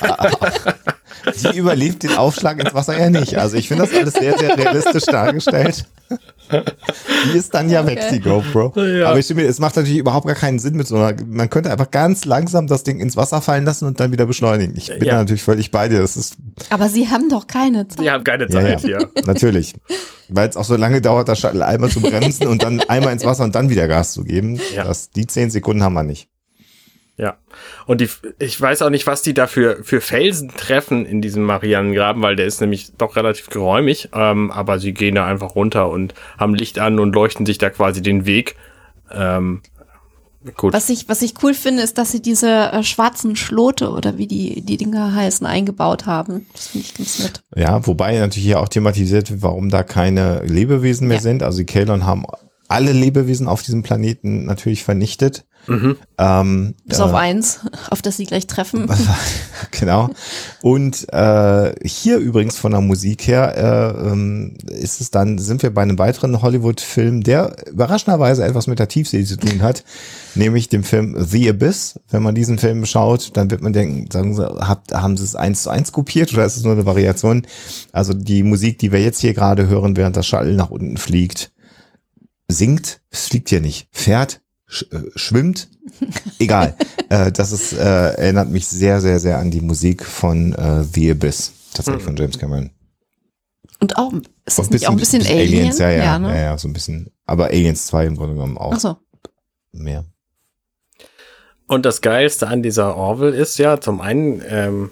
die 1.43 1.57
überlebt 1.57 2.03
den 2.03 2.15
Aufschlag 2.15 2.59
ins 2.59 2.73
Wasser 2.73 2.99
ja 2.99 3.09
nicht. 3.09 3.37
Also 3.37 3.55
ich 3.55 3.67
finde 3.67 3.85
das 3.85 3.93
alles 3.93 4.13
sehr, 4.13 4.37
sehr 4.37 4.57
realistisch 4.57 5.05
dargestellt. 5.05 5.85
Die 6.51 7.37
ist 7.37 7.53
dann 7.53 7.69
ja 7.69 7.81
okay. 7.81 7.95
weg, 7.95 8.05
die 8.11 8.19
GoPro. 8.19 8.73
Ja. 8.81 9.09
Aber 9.09 9.19
ich 9.19 9.27
finde, 9.27 9.45
es 9.45 9.59
macht 9.59 9.75
natürlich 9.75 9.97
überhaupt 9.97 10.27
gar 10.27 10.35
keinen 10.35 10.59
Sinn 10.59 10.75
mit 10.75 10.87
so 10.87 10.95
einer, 10.95 11.15
man 11.25 11.49
könnte 11.49 11.71
einfach 11.71 11.91
ganz 11.91 12.25
langsam 12.25 12.67
das 12.67 12.83
Ding 12.83 12.99
ins 12.99 13.15
Wasser 13.15 13.41
fallen 13.41 13.65
lassen 13.65 13.85
und 13.85 13.99
dann 13.99 14.11
wieder 14.11 14.25
beschleunigen. 14.25 14.75
Ich 14.77 14.87
bin 14.87 15.03
ja. 15.03 15.13
da 15.13 15.19
natürlich 15.19 15.43
völlig 15.43 15.71
bei 15.71 15.87
dir. 15.87 15.99
Das 15.99 16.17
ist 16.17 16.37
Aber 16.69 16.89
sie 16.89 17.07
haben 17.09 17.29
doch 17.29 17.47
keine 17.47 17.87
Zeit. 17.87 17.99
Sie 17.99 18.11
haben 18.11 18.23
keine 18.23 18.47
Zeit, 18.47 18.83
ja. 18.83 18.99
ja. 18.99 19.07
Natürlich. 19.25 19.73
Weil 20.29 20.49
es 20.49 20.57
auch 20.57 20.65
so 20.65 20.75
lange 20.75 21.01
dauert, 21.01 21.29
das 21.29 21.39
Shuttle 21.39 21.65
einmal 21.65 21.89
zu 21.89 22.01
bremsen 22.01 22.47
und 22.47 22.63
dann 22.63 22.81
einmal 22.81 23.13
ins 23.13 23.25
Wasser 23.25 23.45
und 23.45 23.55
dann 23.55 23.69
wieder 23.69 23.87
Gas 23.87 24.11
zu 24.11 24.23
geben. 24.23 24.59
Ja. 24.75 24.83
Das, 24.83 25.09
die 25.09 25.27
zehn 25.27 25.49
Sekunden 25.49 25.83
haben 25.83 25.93
wir 25.93 26.03
nicht. 26.03 26.29
Ja. 27.17 27.37
Und 27.87 27.99
die, 28.01 28.09
ich 28.37 28.61
weiß 28.61 28.83
auch 28.83 28.91
nicht, 28.91 29.07
was 29.07 29.23
die 29.23 29.33
da 29.33 29.47
für, 29.47 29.83
für 29.83 30.01
Felsen 30.01 30.49
treffen 30.55 31.05
in 31.05 31.21
diesem 31.21 31.43
Marianengraben, 31.43 32.21
weil 32.21 32.35
der 32.35 32.45
ist 32.45 32.61
nämlich 32.61 32.93
doch 32.97 33.15
relativ 33.15 33.49
geräumig. 33.49 34.09
Ähm, 34.13 34.51
aber 34.51 34.79
sie 34.79 34.93
gehen 34.93 35.15
da 35.15 35.25
einfach 35.25 35.55
runter 35.55 35.89
und 35.89 36.13
haben 36.37 36.53
Licht 36.53 36.77
an 36.77 36.99
und 36.99 37.13
leuchten 37.13 37.45
sich 37.47 37.57
da 37.57 37.71
quasi 37.71 38.03
den 38.03 38.27
Weg. 38.27 38.55
Ähm, 39.11 39.61
gut. 40.55 40.73
Was 40.73 40.89
ich, 40.89 41.09
was 41.09 41.23
ich 41.23 41.33
cool 41.41 41.55
finde, 41.55 41.81
ist, 41.81 41.97
dass 41.97 42.11
sie 42.11 42.21
diese 42.21 42.71
äh, 42.71 42.83
schwarzen 42.83 43.35
Schlote 43.35 43.89
oder 43.89 44.19
wie 44.19 44.27
die, 44.27 44.61
die 44.61 44.77
Dinger 44.77 45.15
heißen, 45.15 45.47
eingebaut 45.47 46.05
haben. 46.05 46.45
Das 46.53 46.67
finde 46.67 46.85
ich 46.87 46.93
ganz 46.93 47.19
nett. 47.19 47.43
Ja, 47.55 47.87
wobei 47.87 48.19
natürlich 48.19 48.45
hier 48.45 48.59
auch 48.59 48.69
thematisiert 48.69 49.31
wird, 49.31 49.41
warum 49.41 49.69
da 49.71 49.81
keine 49.81 50.43
Lebewesen 50.43 51.07
mehr 51.07 51.17
ja. 51.17 51.23
sind. 51.23 51.41
Also 51.41 51.59
die 51.59 51.65
Kalon 51.65 52.05
haben 52.05 52.25
alle 52.67 52.91
Lebewesen 52.91 53.47
auf 53.47 53.63
diesem 53.63 53.81
Planeten 53.81 54.45
natürlich 54.45 54.83
vernichtet. 54.83 55.46
Mhm. 55.67 55.97
Ähm, 56.17 56.75
Bis 56.85 56.99
äh, 56.99 57.01
auf 57.01 57.13
eins, 57.13 57.59
auf 57.89 58.01
das 58.01 58.17
sie 58.17 58.25
gleich 58.25 58.47
treffen. 58.47 58.89
genau. 59.71 60.09
Und 60.61 61.11
äh, 61.13 61.73
hier 61.85 62.17
übrigens 62.17 62.57
von 62.57 62.71
der 62.71 62.81
Musik 62.81 63.27
her 63.27 63.55
äh, 63.95 64.09
ähm, 64.09 64.57
ist 64.67 65.01
es 65.01 65.11
dann, 65.11 65.37
sind 65.37 65.63
wir 65.63 65.73
bei 65.73 65.81
einem 65.81 65.99
weiteren 65.99 66.41
Hollywood-Film, 66.41 67.21
der 67.23 67.67
überraschenderweise 67.67 68.45
etwas 68.45 68.67
mit 68.67 68.79
der 68.79 68.87
Tiefsee 68.87 69.23
zu 69.25 69.37
tun 69.37 69.61
hat, 69.61 69.83
nämlich 70.35 70.69
dem 70.69 70.83
Film 70.83 71.15
The 71.19 71.49
Abyss. 71.49 71.99
Wenn 72.09 72.23
man 72.23 72.35
diesen 72.35 72.57
Film 72.57 72.85
schaut, 72.85 73.35
dann 73.35 73.51
wird 73.51 73.61
man 73.61 73.73
denken, 73.73 74.09
sagen 74.09 74.35
sie, 74.35 74.45
habt, 74.45 74.93
haben 74.93 75.17
sie 75.17 75.25
es 75.25 75.35
eins 75.35 75.63
zu 75.63 75.69
eins 75.69 75.91
kopiert 75.91 76.33
oder 76.33 76.45
ist 76.45 76.57
es 76.57 76.63
nur 76.63 76.73
eine 76.73 76.85
Variation? 76.85 77.45
Also 77.91 78.13
die 78.13 78.43
Musik, 78.43 78.79
die 78.79 78.91
wir 78.91 79.01
jetzt 79.01 79.19
hier 79.19 79.33
gerade 79.33 79.67
hören, 79.67 79.97
während 79.97 80.15
das 80.15 80.27
Shuttle 80.27 80.53
nach 80.53 80.69
unten 80.69 80.97
fliegt, 80.97 81.51
singt, 82.47 83.01
es 83.09 83.27
fliegt 83.27 83.51
ja 83.51 83.59
nicht, 83.59 83.89
fährt, 83.91 84.41
sch 84.67 84.85
äh, 84.91 85.11
schwimmt, 85.15 85.69
egal. 86.39 86.75
äh, 87.09 87.31
das 87.31 87.51
ist, 87.51 87.73
äh, 87.73 87.77
erinnert 87.77 88.49
mich 88.49 88.67
sehr, 88.67 89.01
sehr, 89.01 89.19
sehr 89.19 89.39
an 89.39 89.51
die 89.51 89.61
Musik 89.61 90.05
von 90.05 90.53
äh, 90.53 90.83
The 90.83 91.11
Abyss, 91.11 91.53
tatsächlich 91.73 92.03
mhm. 92.03 92.07
von 92.07 92.17
James 92.17 92.37
Cameron. 92.37 92.71
Und 93.79 93.97
auch, 93.97 94.11
ist 94.45 94.57
das 94.57 94.69
nicht 94.69 94.87
auch 94.87 94.91
ein 94.91 94.97
bisschen, 94.97 95.19
bisschen 95.19 95.37
Alien? 95.37 95.59
Aliens? 95.59 95.77
Ja, 95.79 95.89
ja, 95.89 96.03
ja, 96.03 96.19
ne? 96.19 96.29
ja, 96.29 96.41
ja, 96.41 96.57
so 96.57 96.67
ein 96.67 96.73
bisschen. 96.73 97.11
Aber 97.25 97.45
Aliens 97.45 97.85
2 97.87 98.07
im 98.07 98.17
Grunde 98.17 98.33
genommen 98.33 98.57
auch. 98.57 98.73
Ach 98.73 98.79
so. 98.79 98.97
Mehr. 99.71 100.05
Und 101.67 101.85
das 101.85 102.01
Geilste 102.01 102.47
an 102.47 102.63
dieser 102.63 102.95
Orville 102.95 103.35
ist 103.35 103.57
ja, 103.59 103.79
zum 103.79 104.01
einen 104.01 104.41
ähm, 104.47 104.89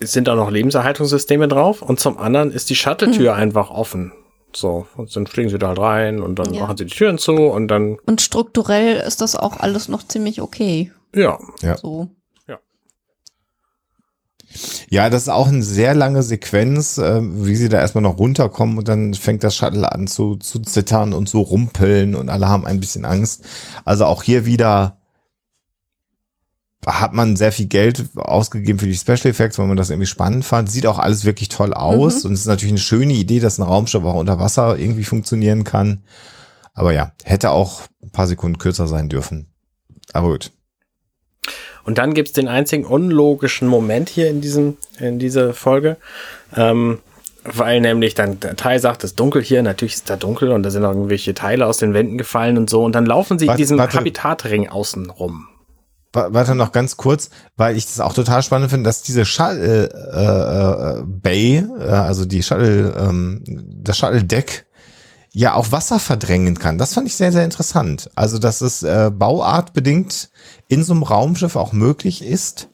sind 0.00 0.28
da 0.28 0.34
noch 0.34 0.50
Lebenserhaltungssysteme 0.50 1.48
drauf 1.48 1.82
und 1.82 1.98
zum 1.98 2.18
anderen 2.18 2.52
ist 2.52 2.70
die 2.70 2.76
Shuttle-Tür 2.76 3.32
hm. 3.32 3.42
einfach 3.42 3.70
offen. 3.70 4.12
So, 4.54 4.86
und 4.96 5.14
dann 5.14 5.26
fliegen 5.26 5.50
sie 5.50 5.58
da 5.58 5.68
halt 5.68 5.78
rein 5.78 6.20
und 6.20 6.38
dann 6.38 6.54
ja. 6.54 6.62
machen 6.62 6.76
sie 6.76 6.86
die 6.86 6.94
Türen 6.94 7.18
zu 7.18 7.34
und 7.34 7.68
dann. 7.68 7.98
Und 8.06 8.20
strukturell 8.20 8.96
ist 8.96 9.20
das 9.20 9.36
auch 9.36 9.58
alles 9.58 9.88
noch 9.88 10.06
ziemlich 10.06 10.40
okay. 10.40 10.92
Ja. 11.14 11.38
ja. 11.60 11.76
So. 11.76 12.08
Ja. 12.46 12.58
Ja, 14.88 15.10
das 15.10 15.22
ist 15.22 15.28
auch 15.28 15.48
eine 15.48 15.62
sehr 15.62 15.94
lange 15.94 16.22
Sequenz, 16.22 16.98
äh, 16.98 17.20
wie 17.22 17.56
sie 17.56 17.68
da 17.68 17.78
erstmal 17.78 18.02
noch 18.02 18.18
runterkommen 18.18 18.78
und 18.78 18.88
dann 18.88 19.14
fängt 19.14 19.44
das 19.44 19.54
Shuttle 19.54 19.90
an 19.90 20.06
zu, 20.06 20.36
zu 20.36 20.60
zittern 20.60 21.12
und 21.12 21.28
zu 21.28 21.40
rumpeln 21.40 22.14
und 22.14 22.30
alle 22.30 22.48
haben 22.48 22.66
ein 22.66 22.80
bisschen 22.80 23.04
Angst. 23.04 23.44
Also 23.84 24.06
auch 24.06 24.22
hier 24.22 24.46
wieder 24.46 24.97
hat 26.86 27.12
man 27.12 27.36
sehr 27.36 27.52
viel 27.52 27.66
Geld 27.66 28.04
ausgegeben 28.16 28.78
für 28.78 28.86
die 28.86 28.96
Special 28.96 29.26
Effects, 29.26 29.58
weil 29.58 29.66
man 29.66 29.76
das 29.76 29.90
irgendwie 29.90 30.06
spannend 30.06 30.44
fand. 30.44 30.70
Sieht 30.70 30.86
auch 30.86 30.98
alles 30.98 31.24
wirklich 31.24 31.48
toll 31.48 31.74
aus 31.74 32.22
mhm. 32.22 32.28
und 32.28 32.34
es 32.34 32.40
ist 32.40 32.46
natürlich 32.46 32.72
eine 32.72 32.78
schöne 32.78 33.14
Idee, 33.14 33.40
dass 33.40 33.58
ein 33.58 33.62
Raumschiff 33.62 34.04
auch 34.04 34.14
unter 34.14 34.38
Wasser 34.38 34.78
irgendwie 34.78 35.04
funktionieren 35.04 35.64
kann. 35.64 36.02
Aber 36.74 36.92
ja, 36.92 37.12
hätte 37.24 37.50
auch 37.50 37.82
ein 38.02 38.10
paar 38.10 38.26
Sekunden 38.26 38.58
kürzer 38.58 38.86
sein 38.86 39.08
dürfen. 39.08 39.48
Aber 40.12 40.28
gut. 40.28 40.52
Und 41.84 41.98
dann 41.98 42.14
gibt's 42.14 42.32
den 42.32 42.48
einzigen 42.48 42.84
unlogischen 42.84 43.66
Moment 43.66 44.08
hier 44.08 44.28
in 44.28 44.40
diesem, 44.40 44.76
in 44.98 45.18
dieser 45.18 45.54
Folge. 45.54 45.96
Ähm, 46.56 46.98
weil 47.44 47.80
nämlich 47.80 48.14
dann 48.14 48.40
der 48.40 48.56
Teil 48.56 48.78
sagt, 48.78 49.04
es 49.04 49.12
ist 49.12 49.20
dunkel 49.20 49.42
hier, 49.42 49.62
natürlich 49.62 49.94
ist 49.94 50.10
da 50.10 50.16
dunkel 50.16 50.50
und 50.50 50.62
da 50.62 50.70
sind 50.70 50.84
auch 50.84 50.92
irgendwelche 50.92 51.34
Teile 51.34 51.66
aus 51.66 51.78
den 51.78 51.94
Wänden 51.94 52.18
gefallen 52.18 52.58
und 52.58 52.68
so. 52.68 52.84
Und 52.84 52.94
dann 52.94 53.06
laufen 53.06 53.38
sie 53.38 53.46
warte, 53.46 53.56
in 53.56 53.62
diesem 53.62 53.78
warte, 53.78 53.96
Habitatring 53.96 54.68
außen 54.68 55.10
rum. 55.10 55.48
Warte 56.12 56.54
noch 56.54 56.72
ganz 56.72 56.96
kurz, 56.96 57.28
weil 57.56 57.76
ich 57.76 57.84
das 57.84 58.00
auch 58.00 58.14
total 58.14 58.42
spannend 58.42 58.70
finde, 58.70 58.88
dass 58.88 59.02
diese 59.02 59.26
Shuttle 59.26 59.90
äh, 59.90 61.00
äh, 61.00 61.02
Bay, 61.04 61.58
äh, 61.78 61.82
also 61.84 62.24
die 62.24 62.42
Shuttle, 62.42 62.94
ähm, 62.98 63.44
das 63.46 63.98
Shuttle 63.98 64.24
Deck 64.24 64.66
ja 65.32 65.54
auch 65.54 65.70
Wasser 65.70 65.98
verdrängen 65.98 66.58
kann. 66.58 66.78
Das 66.78 66.94
fand 66.94 67.06
ich 67.06 67.14
sehr, 67.14 67.30
sehr 67.30 67.44
interessant. 67.44 68.10
Also, 68.14 68.38
dass 68.38 68.62
es 68.62 68.82
äh, 68.82 69.10
bauartbedingt 69.12 70.30
in 70.68 70.82
so 70.82 70.94
einem 70.94 71.02
Raumschiff 71.02 71.56
auch 71.56 71.72
möglich 71.72 72.24
ist, 72.24 72.68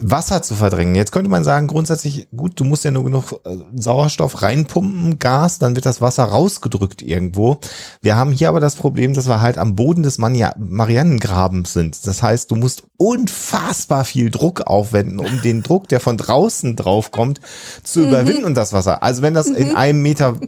Wasser 0.00 0.42
zu 0.42 0.54
verdrängen. 0.54 0.94
Jetzt 0.94 1.10
könnte 1.10 1.28
man 1.28 1.42
sagen, 1.42 1.66
grundsätzlich, 1.66 2.28
gut, 2.34 2.58
du 2.60 2.64
musst 2.64 2.84
ja 2.84 2.92
nur 2.92 3.04
genug 3.04 3.40
äh, 3.44 3.56
Sauerstoff 3.74 4.42
reinpumpen, 4.42 5.18
Gas, 5.18 5.58
dann 5.58 5.74
wird 5.74 5.86
das 5.86 6.00
Wasser 6.00 6.24
rausgedrückt 6.24 7.02
irgendwo. 7.02 7.58
Wir 8.00 8.14
haben 8.14 8.30
hier 8.30 8.48
aber 8.48 8.60
das 8.60 8.76
Problem, 8.76 9.12
dass 9.12 9.26
wir 9.26 9.40
halt 9.40 9.58
am 9.58 9.74
Boden 9.74 10.04
des 10.04 10.18
Marianengrabens 10.18 11.72
sind. 11.72 12.06
Das 12.06 12.22
heißt, 12.22 12.50
du 12.50 12.54
musst 12.54 12.84
unfassbar 12.96 14.04
viel 14.04 14.30
Druck 14.30 14.60
aufwenden, 14.60 15.18
um 15.18 15.42
den 15.42 15.64
Druck, 15.64 15.88
der 15.88 15.98
von 15.98 16.16
draußen 16.16 16.76
draufkommt, 16.76 17.40
zu 17.82 18.00
mhm. 18.00 18.08
überwinden 18.08 18.44
und 18.44 18.54
das 18.54 18.72
Wasser. 18.72 19.02
Also 19.02 19.22
wenn 19.22 19.34
das 19.34 19.48
mhm. 19.48 19.56
in 19.56 19.74
einem 19.74 20.02
Meter 20.02 20.38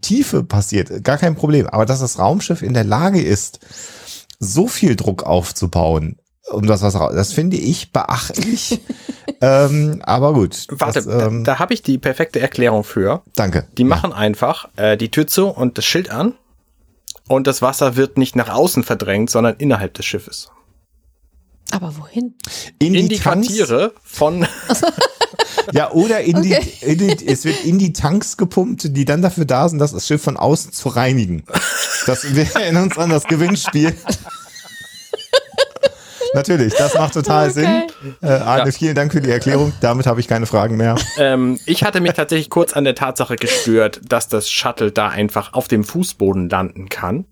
Tiefe 0.00 0.42
passiert, 0.42 1.04
gar 1.04 1.18
kein 1.18 1.36
Problem. 1.36 1.68
Aber 1.68 1.86
dass 1.86 2.00
das 2.00 2.18
Raumschiff 2.18 2.62
in 2.62 2.74
der 2.74 2.84
Lage 2.84 3.22
ist, 3.22 3.60
so 4.40 4.66
viel 4.66 4.96
Druck 4.96 5.22
aufzubauen, 5.22 6.16
um 6.50 6.66
das 6.66 6.82
Wasser 6.82 6.98
raus. 6.98 7.12
Das 7.14 7.32
finde 7.32 7.56
ich 7.56 7.92
beachtlich. 7.92 8.80
ähm, 9.40 10.00
aber 10.04 10.32
gut. 10.32 10.66
Warte, 10.70 11.02
das, 11.02 11.06
ähm, 11.06 11.44
da, 11.44 11.52
da 11.52 11.58
habe 11.58 11.74
ich 11.74 11.82
die 11.82 11.98
perfekte 11.98 12.40
Erklärung 12.40 12.84
für. 12.84 13.22
Danke. 13.34 13.66
Die 13.76 13.84
machen 13.84 14.10
ja. 14.10 14.16
einfach 14.16 14.68
äh, 14.76 14.96
die 14.96 15.10
Tür 15.10 15.26
zu 15.26 15.48
und 15.48 15.78
das 15.78 15.84
Schild 15.84 16.10
an 16.10 16.34
und 17.28 17.46
das 17.46 17.62
Wasser 17.62 17.96
wird 17.96 18.18
nicht 18.18 18.36
nach 18.36 18.48
außen 18.48 18.84
verdrängt, 18.84 19.30
sondern 19.30 19.56
innerhalb 19.58 19.94
des 19.94 20.06
Schiffes. 20.06 20.50
Aber 21.72 21.96
wohin? 21.96 22.34
In, 22.78 22.94
in 22.94 23.08
die, 23.08 23.16
die 23.16 23.20
Quartiere 23.20 23.92
von. 24.04 24.46
ja, 25.72 25.90
oder 25.90 26.20
in, 26.20 26.36
okay. 26.36 26.60
die, 26.62 26.84
in 26.84 26.98
die, 26.98 27.26
es 27.26 27.44
wird 27.44 27.64
in 27.64 27.78
die 27.78 27.92
Tanks 27.92 28.36
gepumpt, 28.36 28.96
die 28.96 29.04
dann 29.04 29.22
dafür 29.22 29.44
da 29.44 29.68
sind, 29.68 29.78
das 29.78 30.06
Schiff 30.06 30.22
von 30.22 30.36
außen 30.36 30.72
zu 30.72 30.88
reinigen. 30.88 31.44
Das, 32.06 32.34
wir 32.34 32.46
erinnern 32.54 32.84
uns 32.84 32.98
an 32.98 33.10
das 33.10 33.24
Gewinnspiel. 33.24 33.94
Natürlich, 36.34 36.74
das 36.74 36.94
macht 36.94 37.14
total 37.14 37.50
okay. 37.50 37.52
Sinn. 37.52 37.82
Äh, 38.22 38.26
Arne, 38.26 38.66
ja. 38.66 38.72
vielen 38.72 38.94
Dank 38.94 39.12
für 39.12 39.20
die 39.20 39.30
Erklärung. 39.30 39.72
Damit 39.80 40.06
habe 40.06 40.20
ich 40.20 40.28
keine 40.28 40.46
Fragen 40.46 40.76
mehr. 40.76 40.96
Ähm, 41.18 41.58
ich 41.66 41.84
hatte 41.84 42.00
mich 42.00 42.12
tatsächlich 42.12 42.50
kurz 42.50 42.72
an 42.72 42.84
der 42.84 42.94
Tatsache 42.94 43.36
gestört, 43.36 44.00
dass 44.08 44.28
das 44.28 44.50
Shuttle 44.50 44.92
da 44.92 45.08
einfach 45.08 45.52
auf 45.54 45.68
dem 45.68 45.84
Fußboden 45.84 46.48
landen 46.48 46.88
kann. 46.88 47.24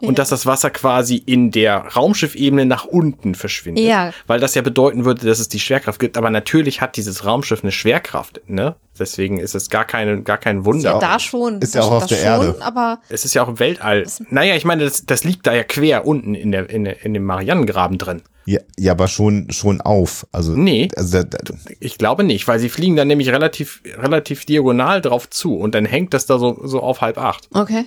Und 0.00 0.10
ja. 0.10 0.14
dass 0.14 0.28
das 0.28 0.46
Wasser 0.46 0.70
quasi 0.70 1.16
in 1.16 1.50
der 1.50 1.78
Raumschiffebene 1.78 2.66
nach 2.66 2.84
unten 2.84 3.34
verschwindet. 3.34 3.84
Ja. 3.84 4.12
Weil 4.26 4.40
das 4.40 4.54
ja 4.54 4.62
bedeuten 4.62 5.04
würde, 5.04 5.26
dass 5.26 5.38
es 5.38 5.48
die 5.48 5.60
Schwerkraft 5.60 6.00
gibt. 6.00 6.16
Aber 6.16 6.30
natürlich 6.30 6.80
hat 6.80 6.96
dieses 6.96 7.24
Raumschiff 7.24 7.62
eine 7.62 7.72
Schwerkraft, 7.72 8.40
ne? 8.46 8.76
Deswegen 8.98 9.40
ist 9.40 9.56
es 9.56 9.70
gar 9.70 9.84
keine, 9.84 10.22
gar 10.22 10.38
kein 10.38 10.64
Wunder. 10.64 10.92
Ja, 10.92 10.98
da 10.98 11.18
schon. 11.18 11.60
Ist 11.60 11.74
ja 11.74 11.82
auch 11.82 11.90
auf 11.90 12.06
der 12.06 12.16
schon, 12.16 12.24
Erde. 12.26 12.56
Aber 12.60 13.00
es 13.08 13.24
ist 13.24 13.34
ja 13.34 13.42
auch 13.42 13.48
im 13.48 13.58
Weltall. 13.58 14.06
Naja, 14.30 14.54
ich 14.54 14.64
meine, 14.64 14.84
das, 14.84 15.04
das 15.04 15.24
liegt 15.24 15.46
da 15.46 15.52
ja 15.52 15.64
quer 15.64 16.06
unten 16.06 16.34
in 16.34 16.52
der, 16.52 16.70
in, 16.70 16.84
der, 16.84 17.04
in 17.04 17.12
dem 17.12 17.24
Marianengraben 17.24 17.98
drin. 17.98 18.22
Ja, 18.46 18.60
ja, 18.78 18.92
aber 18.92 19.08
schon, 19.08 19.50
schon 19.50 19.80
auf. 19.80 20.26
Also, 20.30 20.52
nee, 20.52 20.88
also 20.96 21.22
da, 21.22 21.38
da, 21.38 21.54
ich 21.80 21.98
glaube 21.98 22.24
nicht, 22.24 22.46
weil 22.46 22.58
sie 22.58 22.68
fliegen 22.68 22.94
dann 22.94 23.08
nämlich 23.08 23.30
relativ, 23.30 23.82
relativ 23.96 24.44
diagonal 24.44 25.00
drauf 25.00 25.30
zu 25.30 25.56
und 25.56 25.74
dann 25.74 25.86
hängt 25.86 26.14
das 26.14 26.26
da 26.26 26.38
so, 26.38 26.60
so 26.64 26.80
auf 26.80 27.00
halb 27.00 27.16
acht. 27.18 27.48
Okay. 27.54 27.86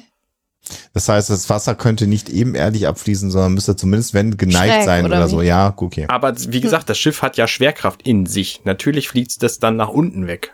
Das 0.93 1.07
heißt, 1.09 1.29
das 1.29 1.49
Wasser 1.49 1.75
könnte 1.75 2.07
nicht 2.07 2.29
ebenerdig 2.29 2.87
abfließen, 2.87 3.31
sondern 3.31 3.53
müsste 3.53 3.75
zumindest, 3.75 4.13
wenn, 4.13 4.37
geneigt 4.37 4.73
Schräg, 4.73 4.85
sein 4.85 5.05
oder, 5.05 5.17
oder 5.17 5.27
so. 5.27 5.41
Ja, 5.41 5.73
okay. 5.77 6.05
Aber 6.07 6.33
wie 6.49 6.61
gesagt, 6.61 6.89
das 6.89 6.97
Schiff 6.97 7.21
hat 7.21 7.37
ja 7.37 7.47
Schwerkraft 7.47 8.01
in 8.03 8.25
sich. 8.25 8.61
Natürlich 8.63 9.09
fliegt 9.09 9.41
das 9.43 9.59
dann 9.59 9.75
nach 9.75 9.89
unten 9.89 10.27
weg. 10.27 10.53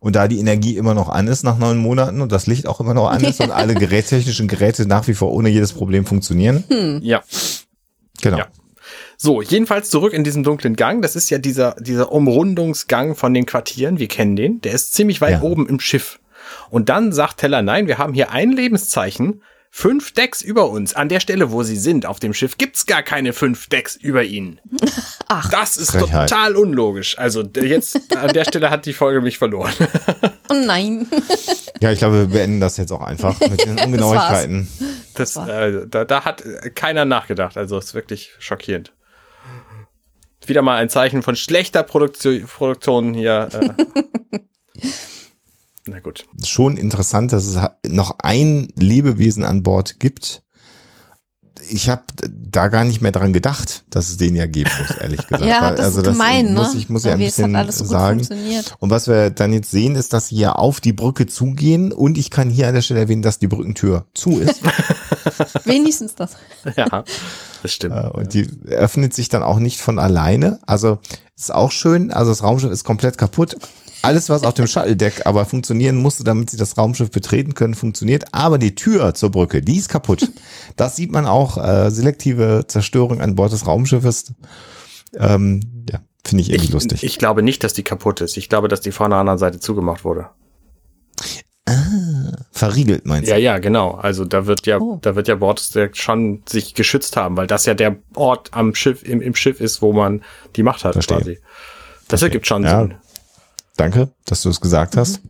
Und 0.00 0.16
da 0.16 0.28
die 0.28 0.38
Energie 0.38 0.76
immer 0.76 0.94
noch 0.94 1.08
an 1.08 1.28
ist 1.28 1.44
nach 1.44 1.58
neun 1.58 1.78
Monaten 1.78 2.20
und 2.20 2.30
das 2.30 2.46
Licht 2.46 2.66
auch 2.66 2.80
immer 2.80 2.94
noch 2.94 3.08
an 3.08 3.24
ist 3.24 3.40
und 3.40 3.50
alle 3.50 3.74
gerättechnischen 3.74 4.46
Geräte 4.48 4.86
nach 4.86 5.08
wie 5.08 5.14
vor 5.14 5.32
ohne 5.32 5.48
jedes 5.48 5.72
Problem 5.72 6.04
funktionieren. 6.04 6.64
Hm. 6.68 7.00
Ja. 7.02 7.22
Genau. 8.20 8.38
Ja. 8.38 8.48
So, 9.16 9.40
jedenfalls 9.40 9.88
zurück 9.88 10.12
in 10.12 10.24
diesen 10.24 10.42
dunklen 10.42 10.76
Gang. 10.76 11.00
Das 11.00 11.16
ist 11.16 11.30
ja 11.30 11.38
dieser, 11.38 11.76
dieser 11.78 12.12
Umrundungsgang 12.12 13.14
von 13.14 13.32
den 13.32 13.46
Quartieren. 13.46 13.98
Wir 13.98 14.08
kennen 14.08 14.36
den. 14.36 14.60
Der 14.60 14.72
ist 14.72 14.94
ziemlich 14.94 15.20
weit 15.20 15.34
ja. 15.34 15.42
oben 15.42 15.68
im 15.68 15.80
Schiff. 15.80 16.18
Und 16.72 16.88
dann 16.88 17.12
sagt 17.12 17.36
Teller, 17.36 17.60
nein, 17.60 17.86
wir 17.86 17.98
haben 17.98 18.14
hier 18.14 18.30
ein 18.30 18.50
Lebenszeichen. 18.50 19.42
Fünf 19.70 20.12
Decks 20.12 20.40
über 20.40 20.70
uns. 20.70 20.94
An 20.94 21.10
der 21.10 21.20
Stelle, 21.20 21.50
wo 21.50 21.62
sie 21.62 21.76
sind, 21.76 22.06
auf 22.06 22.18
dem 22.18 22.32
Schiff, 22.32 22.56
gibt's 22.56 22.86
gar 22.86 23.02
keine 23.02 23.34
fünf 23.34 23.68
Decks 23.68 23.94
über 23.94 24.24
ihnen. 24.24 24.58
Ach, 25.28 25.50
das 25.50 25.76
ist 25.76 25.90
Frechheit. 25.90 26.30
total 26.30 26.56
unlogisch. 26.56 27.18
Also 27.18 27.42
jetzt 27.42 28.16
an 28.16 28.32
der 28.32 28.44
Stelle 28.44 28.70
hat 28.70 28.86
die 28.86 28.94
Folge 28.94 29.20
mich 29.20 29.36
verloren. 29.36 29.72
Oh 30.50 30.54
nein. 30.66 31.06
Ja, 31.80 31.92
ich 31.92 31.98
glaube, 31.98 32.18
wir 32.18 32.26
beenden 32.26 32.60
das 32.60 32.76
jetzt 32.76 32.90
auch 32.92 33.00
einfach 33.00 33.40
mit 33.40 33.64
den 33.64 33.78
Ungenauigkeiten. 33.86 34.68
Das, 35.14 35.32
das 35.32 35.48
äh, 35.48 35.86
da, 35.88 36.04
da 36.04 36.24
hat 36.26 36.44
keiner 36.74 37.06
nachgedacht. 37.06 37.56
Also 37.56 37.78
ist 37.78 37.94
wirklich 37.94 38.32
schockierend 38.38 38.92
wieder 40.44 40.60
mal 40.60 40.76
ein 40.76 40.90
Zeichen 40.90 41.22
von 41.22 41.36
schlechter 41.36 41.84
Produktion, 41.84 42.44
Produktion 42.44 43.14
hier. 43.14 43.48
Äh. 43.52 44.88
Na 45.86 45.98
gut. 45.98 46.26
Schon 46.44 46.76
interessant, 46.76 47.32
dass 47.32 47.44
es 47.46 47.58
noch 47.86 48.18
ein 48.20 48.68
Lebewesen 48.76 49.44
an 49.44 49.62
Bord 49.62 49.98
gibt. 49.98 50.42
Ich 51.70 51.88
habe 51.88 52.02
da 52.26 52.68
gar 52.68 52.84
nicht 52.84 53.02
mehr 53.02 53.12
dran 53.12 53.32
gedacht, 53.32 53.84
dass 53.90 54.08
es 54.08 54.16
den 54.16 54.34
ja 54.34 54.46
geben 54.46 54.70
muss, 54.80 54.96
ehrlich 54.96 55.18
gesagt. 55.28 55.44
ja, 55.44 55.70
das 55.70 55.80
also 55.80 56.00
ist 56.00 56.06
das 56.08 56.14
gemein, 56.14 56.54
muss 56.54 56.74
ne? 56.74 56.80
ich 56.80 56.88
muss 56.88 57.04
ja 57.04 57.12
ein 57.12 57.18
bisschen 57.18 57.72
sagen. 57.72 58.26
Und 58.78 58.90
was 58.90 59.06
wir 59.06 59.30
dann 59.30 59.52
jetzt 59.52 59.70
sehen, 59.70 59.94
ist, 59.94 60.12
dass 60.12 60.28
sie 60.28 60.36
ja 60.36 60.52
auf 60.52 60.80
die 60.80 60.92
Brücke 60.92 61.26
zugehen 61.26 61.92
und 61.92 62.18
ich 62.18 62.30
kann 62.30 62.50
hier 62.50 62.68
an 62.68 62.74
der 62.74 62.82
Stelle 62.82 63.00
erwähnen, 63.00 63.22
dass 63.22 63.38
die 63.38 63.48
Brückentür 63.48 64.06
zu 64.14 64.40
ist. 64.40 64.60
Wenigstens 65.64 66.14
das. 66.14 66.36
ja. 66.76 67.04
Das 67.62 67.72
stimmt. 67.72 67.94
Äh, 67.94 68.08
und 68.08 68.34
die 68.34 68.48
öffnet 68.66 69.14
sich 69.14 69.28
dann 69.28 69.42
auch 69.42 69.58
nicht 69.58 69.80
von 69.80 69.98
alleine. 69.98 70.58
Also 70.66 70.98
ist 71.36 71.54
auch 71.54 71.70
schön. 71.70 72.12
Also 72.12 72.30
das 72.30 72.42
Raumschiff 72.42 72.70
ist 72.70 72.84
komplett 72.84 73.18
kaputt. 73.18 73.56
Alles, 74.02 74.28
was 74.28 74.42
auf 74.42 74.54
dem 74.54 74.66
Shuttle-Deck 74.66 75.26
aber 75.26 75.44
funktionieren 75.44 75.96
musste, 75.96 76.24
damit 76.24 76.50
sie 76.50 76.56
das 76.56 76.76
Raumschiff 76.76 77.10
betreten 77.10 77.54
können, 77.54 77.74
funktioniert. 77.74 78.24
Aber 78.32 78.58
die 78.58 78.74
Tür 78.74 79.14
zur 79.14 79.30
Brücke, 79.30 79.62
die 79.62 79.76
ist 79.76 79.88
kaputt. 79.88 80.28
Das 80.76 80.96
sieht 80.96 81.12
man 81.12 81.26
auch. 81.26 81.58
Äh, 81.58 81.90
selektive 81.90 82.64
Zerstörung 82.66 83.20
an 83.20 83.34
Bord 83.34 83.52
des 83.52 83.66
Raumschiffes. 83.66 84.32
Ähm, 85.14 85.60
ja, 85.90 86.00
finde 86.24 86.42
ich 86.42 86.50
irgendwie 86.50 86.68
ich, 86.68 86.72
lustig. 86.72 87.04
Ich 87.04 87.18
glaube 87.18 87.42
nicht, 87.42 87.62
dass 87.62 87.74
die 87.74 87.82
kaputt 87.82 88.22
ist. 88.22 88.38
Ich 88.38 88.48
glaube, 88.48 88.68
dass 88.68 88.80
die 88.80 88.92
von 88.92 89.10
der 89.10 89.18
anderen 89.18 89.38
Seite 89.38 89.60
zugemacht 89.60 90.04
wurde. 90.04 90.30
Ah, 91.66 92.44
verriegelt 92.50 93.06
meinst 93.06 93.28
du? 93.28 93.32
Ja, 93.32 93.38
ja, 93.38 93.58
genau. 93.58 93.92
Also 93.92 94.24
da 94.24 94.46
wird 94.46 94.66
ja, 94.66 94.78
oh. 94.78 94.98
da 95.00 95.14
wird 95.14 95.28
ja 95.28 95.36
Bordstack 95.36 95.96
schon 95.96 96.42
sich 96.48 96.74
geschützt 96.74 97.16
haben, 97.16 97.36
weil 97.36 97.46
das 97.46 97.66
ja 97.66 97.74
der 97.74 97.96
Ort 98.14 98.48
am 98.52 98.74
Schiff, 98.74 99.02
im, 99.02 99.20
im 99.20 99.34
Schiff 99.34 99.60
ist, 99.60 99.82
wo 99.82 99.92
man 99.92 100.22
die 100.56 100.62
Macht 100.62 100.84
hat 100.84 100.94
Verstehe. 100.94 101.18
quasi. 101.18 101.38
Das 102.08 102.20
Verstehe. 102.20 102.28
ergibt 102.28 102.46
schon 102.46 102.64
ja. 102.64 102.80
Sinn. 102.80 102.94
Danke, 103.76 104.10
dass 104.24 104.42
du 104.42 104.50
es 104.50 104.60
gesagt 104.60 104.96
hast. 104.96 105.24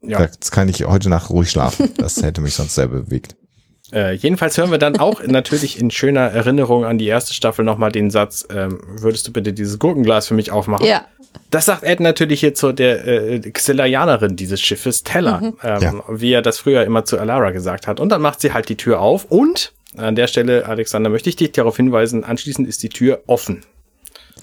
Mhm. 0.00 0.10
Ja. 0.10 0.20
Jetzt 0.20 0.52
kann 0.52 0.68
ich 0.68 0.84
heute 0.84 1.08
Nacht 1.08 1.30
ruhig 1.30 1.50
schlafen. 1.50 1.90
Das 1.96 2.22
hätte 2.22 2.40
mich 2.40 2.54
sonst 2.54 2.74
sehr 2.74 2.88
bewegt. 2.88 3.36
Äh, 3.92 4.14
jedenfalls 4.14 4.56
hören 4.56 4.70
wir 4.72 4.78
dann 4.78 4.98
auch 4.98 5.22
natürlich 5.24 5.78
in 5.78 5.90
schöner 5.90 6.22
Erinnerung 6.22 6.84
an 6.84 6.98
die 6.98 7.06
erste 7.06 7.32
Staffel 7.32 7.64
nochmal 7.64 7.92
den 7.92 8.10
Satz, 8.10 8.44
ähm, 8.50 8.80
würdest 8.86 9.28
du 9.28 9.32
bitte 9.32 9.52
dieses 9.52 9.78
Gurkenglas 9.78 10.26
für 10.26 10.34
mich 10.34 10.50
aufmachen? 10.50 10.86
Ja. 10.86 11.04
Das 11.50 11.66
sagt 11.66 11.84
Ed 11.84 12.00
natürlich 12.00 12.40
hier 12.40 12.54
zu 12.54 12.72
der 12.72 13.06
äh, 13.06 13.38
Xilarianerin 13.38 14.36
dieses 14.36 14.60
Schiffes, 14.60 15.04
Teller, 15.04 15.40
mhm. 15.40 15.56
ähm, 15.62 15.82
ja. 15.82 16.04
wie 16.08 16.32
er 16.32 16.42
das 16.42 16.58
früher 16.58 16.82
immer 16.82 17.04
zu 17.04 17.18
Alara 17.18 17.50
gesagt 17.50 17.86
hat. 17.86 18.00
Und 18.00 18.08
dann 18.08 18.22
macht 18.22 18.40
sie 18.40 18.52
halt 18.52 18.68
die 18.68 18.76
Tür 18.76 19.00
auf 19.00 19.26
und 19.26 19.72
an 19.96 20.16
der 20.16 20.26
Stelle, 20.26 20.66
Alexander, 20.66 21.08
möchte 21.08 21.28
ich 21.28 21.36
dich 21.36 21.52
darauf 21.52 21.76
hinweisen, 21.76 22.24
anschließend 22.24 22.66
ist 22.66 22.82
die 22.82 22.88
Tür 22.88 23.22
offen. 23.26 23.64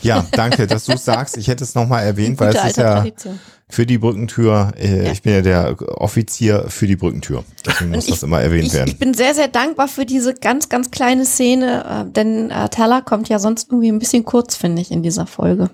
Ja, 0.02 0.26
danke, 0.32 0.68
dass 0.68 0.86
du 0.86 0.94
es 0.94 1.06
sagst. 1.06 1.38
Ich 1.38 1.48
hätte 1.48 1.64
es 1.64 1.76
nochmal 1.76 2.03
erwähnt, 2.03 2.40
weil 2.40 2.56
es 2.56 2.64
ist 2.64 2.78
ja 2.78 2.95
Tradition. 2.95 3.40
für 3.69 3.86
die 3.86 3.98
Brückentür, 3.98 4.72
äh, 4.78 5.06
ja. 5.06 5.11
ich 5.11 5.22
bin 5.22 5.34
ja 5.34 5.41
der 5.41 5.76
Offizier 5.99 6.65
für 6.68 6.88
die 6.88 6.95
Brückentür. 6.95 7.44
Deswegen 7.65 7.91
muss 7.91 8.06
ich, 8.06 8.11
das 8.11 8.23
immer 8.23 8.41
erwähnt 8.41 8.68
ich, 8.68 8.73
werden. 8.73 8.90
Ich 8.90 8.98
bin 8.98 9.14
sehr, 9.14 9.34
sehr 9.34 9.48
dankbar 9.48 9.88
für 9.88 10.06
diese 10.06 10.34
ganz, 10.34 10.69
ganz 10.69 10.91
kleine 10.91 11.26
Szene, 11.26 12.06
äh, 12.07 12.11
denn 12.11 12.49
äh, 12.52 12.69
Teller 12.69 13.02
kommt 13.02 13.30
ja 13.30 13.40
sonst 13.40 13.69
irgendwie 13.69 13.91
ein 13.91 13.99
bisschen 13.99 14.26
kurz, 14.26 14.56
finde 14.56 14.82
ich, 14.82 14.91
in 14.91 15.03
dieser 15.03 15.28
Folge. 15.28 15.69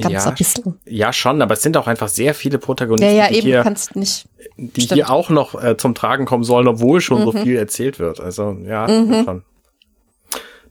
Ganz 0.00 0.12
ja, 0.12 0.30
ein 0.30 0.34
bisschen. 0.34 0.80
Ja, 0.86 1.12
schon, 1.12 1.40
aber 1.40 1.54
es 1.54 1.62
sind 1.62 1.76
auch 1.76 1.86
einfach 1.86 2.08
sehr 2.08 2.34
viele 2.34 2.58
Protagonisten, 2.58 3.14
ja, 3.14 3.24
ja, 3.24 3.28
die, 3.28 3.36
eben, 3.36 3.46
hier, 3.46 3.62
kannst 3.62 3.94
nicht, 3.94 4.26
die 4.56 4.82
hier 4.82 5.08
auch 5.08 5.30
noch 5.30 5.62
äh, 5.62 5.76
zum 5.76 5.94
Tragen 5.94 6.24
kommen 6.24 6.42
sollen, 6.42 6.66
obwohl 6.66 7.00
schon 7.00 7.20
mhm. 7.20 7.24
so 7.24 7.32
viel 7.32 7.56
erzählt 7.56 8.00
wird. 8.00 8.18
Also 8.18 8.56
ja, 8.66 8.88
mhm. 8.88 9.24
schon. 9.24 9.42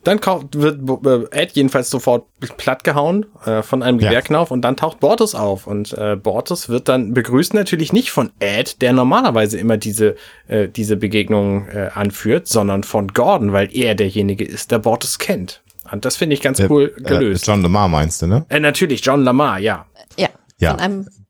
Dann 0.04 0.20
wird 0.20 1.06
äh, 1.06 1.42
Ed 1.44 1.52
jedenfalls 1.54 1.90
sofort 1.90 2.26
plattgehauen 2.58 3.26
äh, 3.46 3.62
von 3.62 3.82
einem 3.82 4.00
Gewehrknauf 4.00 4.50
ja. 4.50 4.54
und 4.54 4.62
dann 4.62 4.76
taucht 4.76 5.00
Bortus 5.00 5.34
auf. 5.34 5.66
Und 5.66 5.94
äh, 5.94 6.18
Bortus 6.18 6.68
wird 6.68 6.90
dann 6.90 7.14
begrüßt 7.14 7.54
natürlich 7.54 7.94
nicht 7.94 8.12
von 8.12 8.32
Ed, 8.40 8.82
der 8.82 8.92
normalerweise 8.92 9.58
immer 9.58 9.78
diese, 9.78 10.16
äh, 10.48 10.68
diese 10.68 10.98
Begegnung 10.98 11.68
äh, 11.70 11.90
anführt, 11.94 12.48
sondern 12.48 12.84
von 12.84 13.10
Gordon, 13.10 13.54
weil 13.54 13.70
er 13.76 13.96
derjenige 13.96 14.44
ist, 14.44 14.72
der 14.72 14.80
Bortus 14.80 15.20
kennt. 15.20 15.62
Und 15.90 16.06
das 16.06 16.18
finde 16.18 16.34
ich 16.34 16.42
ganz 16.42 16.60
cool 16.70 16.94
äh, 16.98 17.02
gelöst. 17.04 17.48
John 17.48 17.62
Lamar 17.62 17.88
meinst 17.88 18.22
du, 18.22 18.28
ne? 18.28 18.46
Äh, 18.50 18.60
natürlich, 18.60 19.06
John 19.06 19.24
Lamar, 19.24 19.60
ja. 19.60 19.86
Ja. 20.18 20.30
Ja. 20.58 20.78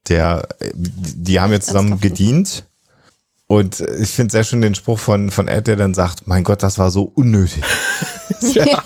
Der, 0.10 0.48
die 0.74 1.40
haben 1.40 1.52
jetzt 1.52 1.68
zusammen 1.68 2.00
gedient. 2.00 2.66
Und 3.48 3.82
ich 3.82 4.10
finde 4.10 4.32
sehr 4.32 4.44
schön 4.44 4.62
den 4.62 4.74
Spruch 4.74 5.00
von, 5.00 5.30
von 5.30 5.48
Ed, 5.48 5.68
der 5.68 5.76
dann 5.76 5.94
sagt, 5.94 6.28
mein 6.28 6.44
Gott, 6.44 6.64
das 6.64 6.80
war 6.80 6.90
so 6.92 7.04
unnötig. 7.04 7.64
ja. 8.54 8.84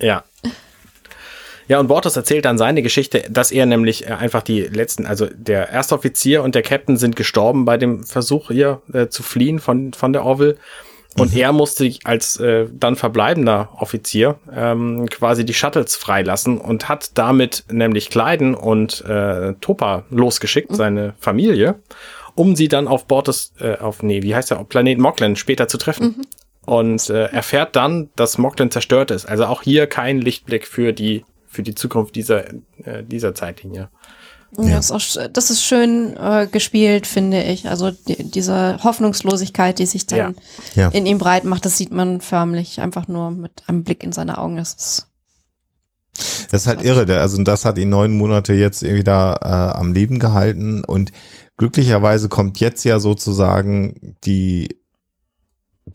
ja. 0.00 0.24
Ja, 1.68 1.78
und 1.80 1.86
Bortos 1.86 2.16
erzählt 2.16 2.44
dann 2.44 2.58
seine 2.58 2.82
Geschichte, 2.82 3.24
dass 3.30 3.50
er 3.52 3.66
nämlich 3.66 4.06
äh, 4.06 4.12
einfach 4.12 4.42
die 4.42 4.60
letzten, 4.60 5.06
also 5.06 5.26
der 5.32 5.70
erste 5.70 5.94
Offizier 5.94 6.42
und 6.42 6.54
der 6.54 6.62
Captain 6.62 6.96
sind 6.96 7.16
gestorben 7.16 7.64
bei 7.64 7.78
dem 7.78 8.04
Versuch 8.04 8.48
hier 8.48 8.82
äh, 8.92 9.08
zu 9.08 9.22
fliehen 9.22 9.58
von, 9.58 9.92
von 9.92 10.12
der 10.12 10.24
Orville. 10.24 10.56
Und 11.18 11.32
mhm. 11.32 11.40
er 11.40 11.52
musste 11.52 11.90
als 12.04 12.38
äh, 12.38 12.66
dann 12.72 12.96
verbleibender 12.96 13.70
Offizier 13.76 14.36
ähm, 14.54 15.08
quasi 15.10 15.44
die 15.44 15.54
Shuttles 15.54 15.94
freilassen 15.94 16.58
und 16.58 16.88
hat 16.88 17.12
damit 17.14 17.64
nämlich 17.70 18.10
Kleiden 18.10 18.54
und 18.54 19.04
äh, 19.04 19.54
Topa 19.60 20.04
losgeschickt, 20.10 20.70
mhm. 20.70 20.76
seine 20.76 21.14
Familie, 21.20 21.76
um 22.34 22.56
sie 22.56 22.68
dann 22.68 22.88
auf 22.88 23.06
Bord 23.06 23.28
des, 23.28 23.52
äh, 23.60 23.76
auf, 23.78 24.02
nee, 24.02 24.22
wie 24.22 24.34
heißt 24.34 24.50
der, 24.50 24.64
Planet 24.64 24.98
Moklen 24.98 25.36
später 25.36 25.68
zu 25.68 25.76
treffen. 25.76 26.16
Mhm. 26.18 26.26
Und 26.64 27.10
äh, 27.10 27.24
erfährt 27.26 27.74
dann, 27.74 28.10
dass 28.14 28.38
Moklen 28.38 28.70
zerstört 28.70 29.10
ist. 29.10 29.26
Also 29.26 29.46
auch 29.46 29.62
hier 29.62 29.86
kein 29.86 30.20
Lichtblick 30.20 30.66
für 30.66 30.92
die, 30.92 31.24
für 31.48 31.62
die 31.62 31.74
Zukunft 31.74 32.14
dieser, 32.14 32.48
äh, 32.84 33.02
dieser 33.04 33.34
Zeitlinie. 33.34 33.88
Ja. 34.58 34.76
Das, 34.76 34.90
ist 34.90 35.18
auch, 35.18 35.28
das 35.32 35.50
ist 35.50 35.62
schön 35.64 36.16
äh, 36.16 36.46
gespielt, 36.46 37.06
finde 37.06 37.42
ich. 37.42 37.68
Also 37.68 37.90
die, 37.90 38.30
diese 38.30 38.78
Hoffnungslosigkeit, 38.84 39.78
die 39.78 39.86
sich 39.86 40.06
dann 40.06 40.36
ja. 40.74 40.82
Ja. 40.82 40.88
in 40.90 41.06
ihm 41.06 41.18
breit 41.18 41.44
macht, 41.44 41.64
das 41.64 41.78
sieht 41.78 41.90
man 41.90 42.20
förmlich 42.20 42.80
einfach 42.80 43.08
nur 43.08 43.30
mit 43.30 43.62
einem 43.66 43.82
Blick 43.82 44.04
in 44.04 44.12
seine 44.12 44.38
Augen. 44.38 44.56
Das 44.56 44.74
ist, 44.74 45.06
das 46.50 46.62
ist 46.62 46.66
halt 46.66 46.82
irre. 46.82 47.06
Der, 47.06 47.22
also 47.22 47.42
das 47.42 47.64
hat 47.64 47.78
ihn 47.78 47.88
neun 47.88 48.16
Monate 48.16 48.52
jetzt 48.52 48.82
irgendwie 48.82 49.04
da 49.04 49.34
äh, 49.40 49.78
am 49.78 49.94
Leben 49.94 50.18
gehalten 50.18 50.84
und 50.84 51.12
glücklicherweise 51.56 52.28
kommt 52.28 52.60
jetzt 52.60 52.84
ja 52.84 53.00
sozusagen 53.00 54.16
die 54.24 54.81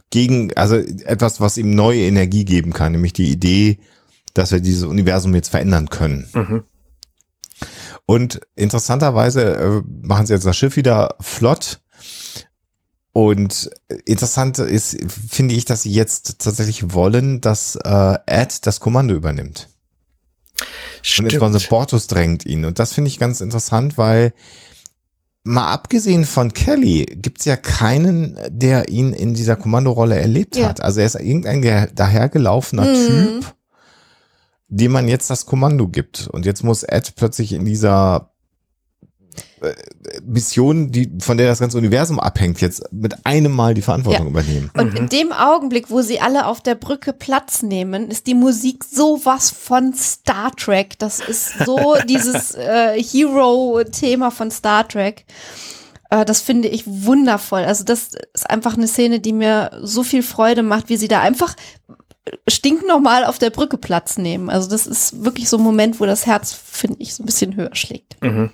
gegen, 0.10 0.54
also 0.56 0.76
etwas, 0.76 1.40
was 1.42 1.58
ihm 1.58 1.72
neue 1.72 2.02
Energie 2.02 2.46
geben 2.46 2.74
kann, 2.74 2.92
nämlich 2.92 3.14
die 3.14 3.32
Idee, 3.32 3.80
dass 4.34 4.52
wir 4.52 4.60
dieses 4.60 4.84
Universum 4.84 5.34
jetzt 5.36 5.50
verändern 5.50 5.90
können. 5.90 6.28
Mhm. 6.34 6.64
Und 8.06 8.40
interessanterweise 8.56 9.56
äh, 9.56 9.82
machen 10.02 10.26
sie 10.26 10.34
jetzt 10.34 10.46
das 10.46 10.56
Schiff 10.56 10.76
wieder 10.76 11.16
flott. 11.20 11.82
Und 13.12 13.72
interessant 14.06 14.60
ist, 14.60 14.98
finde 15.30 15.56
ich, 15.56 15.66
dass 15.66 15.82
sie 15.82 15.92
jetzt 15.92 16.40
tatsächlich 16.40 16.94
wollen, 16.94 17.42
dass 17.42 17.76
äh, 17.76 18.18
Ed 18.28 18.66
das 18.68 18.80
Kommando 18.80 19.16
übernimmt. 19.16 19.70
Stimmt. 21.02 21.26
Und 21.26 21.34
insbesondere 21.34 21.68
Bortus 21.68 22.08
drängt 22.08 22.46
ihn. 22.46 22.64
Und 22.64 22.80
das 22.80 22.94
finde 22.94 23.10
ich 23.10 23.20
ganz 23.20 23.42
interessant, 23.42 23.98
weil 23.98 24.34
mal 25.48 25.72
abgesehen 25.72 26.26
von 26.26 26.54
Kelly 26.54 27.06
gibt's 27.06 27.46
ja 27.46 27.56
keinen, 27.56 28.38
der 28.50 28.90
ihn 28.90 29.14
in 29.14 29.34
dieser 29.34 29.56
Kommandorolle 29.56 30.20
erlebt 30.20 30.58
ja. 30.58 30.68
hat. 30.68 30.82
Also 30.82 31.00
er 31.00 31.06
ist 31.06 31.16
irgendein 31.16 31.90
dahergelaufener 31.96 32.86
mhm. 32.86 33.08
Typ, 33.08 33.56
dem 34.68 34.92
man 34.92 35.08
jetzt 35.08 35.30
das 35.30 35.46
Kommando 35.46 35.88
gibt. 35.88 36.28
Und 36.28 36.46
jetzt 36.46 36.64
muss 36.64 36.84
Ed 36.84 37.16
plötzlich 37.16 37.54
in 37.54 37.66
dieser 37.66 38.32
Mission, 40.26 40.92
die, 40.92 41.12
von 41.20 41.38
der 41.38 41.48
das 41.48 41.60
ganze 41.60 41.78
Universum 41.78 42.20
abhängt, 42.20 42.62
jetzt 42.62 42.92
mit 42.92 43.26
einem 43.26 43.52
Mal 43.52 43.74
die 43.74 43.82
Verantwortung 43.82 44.26
ja. 44.26 44.30
übernehmen. 44.30 44.72
Und 44.78 44.94
mhm. 44.94 44.98
in 44.98 45.10
dem 45.10 45.32
Augenblick, 45.32 45.90
wo 45.90 46.02
sie 46.02 46.20
alle 46.20 46.46
auf 46.46 46.62
der 46.62 46.76
Brücke 46.76 47.14
Platz 47.14 47.64
nehmen, 47.64 48.10
ist 48.10 48.28
die 48.28 48.36
Musik 48.36 48.84
sowas 48.84 49.50
von 49.50 49.94
Star 49.94 50.52
Trek. 50.56 51.00
Das 51.00 51.20
ist 51.20 51.60
so 51.66 51.96
dieses 52.08 52.56
äh, 52.56 53.02
Hero-Thema 53.02 54.32
von 54.32 54.52
Star 54.52 54.88
Trek. 54.88 55.26
Äh, 56.10 56.26
das 56.26 56.42
finde 56.42 56.68
ich 56.68 56.84
wundervoll. 56.86 57.64
Also 57.64 57.84
das 57.84 58.12
ist 58.34 58.50
einfach 58.50 58.78
eine 58.78 58.88
Szene, 58.88 59.20
die 59.20 59.34
mir 59.34 59.72
so 59.82 60.04
viel 60.04 60.24
Freude 60.24 60.64
macht, 60.64 60.90
wie 60.90 60.98
sie 60.98 61.08
da 61.08 61.22
einfach 61.22 61.56
stinknormal 62.48 63.26
auf 63.26 63.40
der 63.40 63.50
Brücke 63.50 63.78
Platz 63.78 64.18
nehmen. 64.18 64.50
Also 64.50 64.70
das 64.70 64.86
ist 64.86 65.24
wirklich 65.24 65.50
so 65.50 65.58
ein 65.58 65.64
Moment, 65.64 66.00
wo 66.00 66.06
das 66.06 66.26
Herz, 66.26 66.54
finde 66.54 66.98
ich, 67.00 67.14
so 67.14 67.24
ein 67.24 67.26
bisschen 67.26 67.56
höher 67.56 67.76
schlägt. 67.76 68.22
Mhm. 68.22 68.52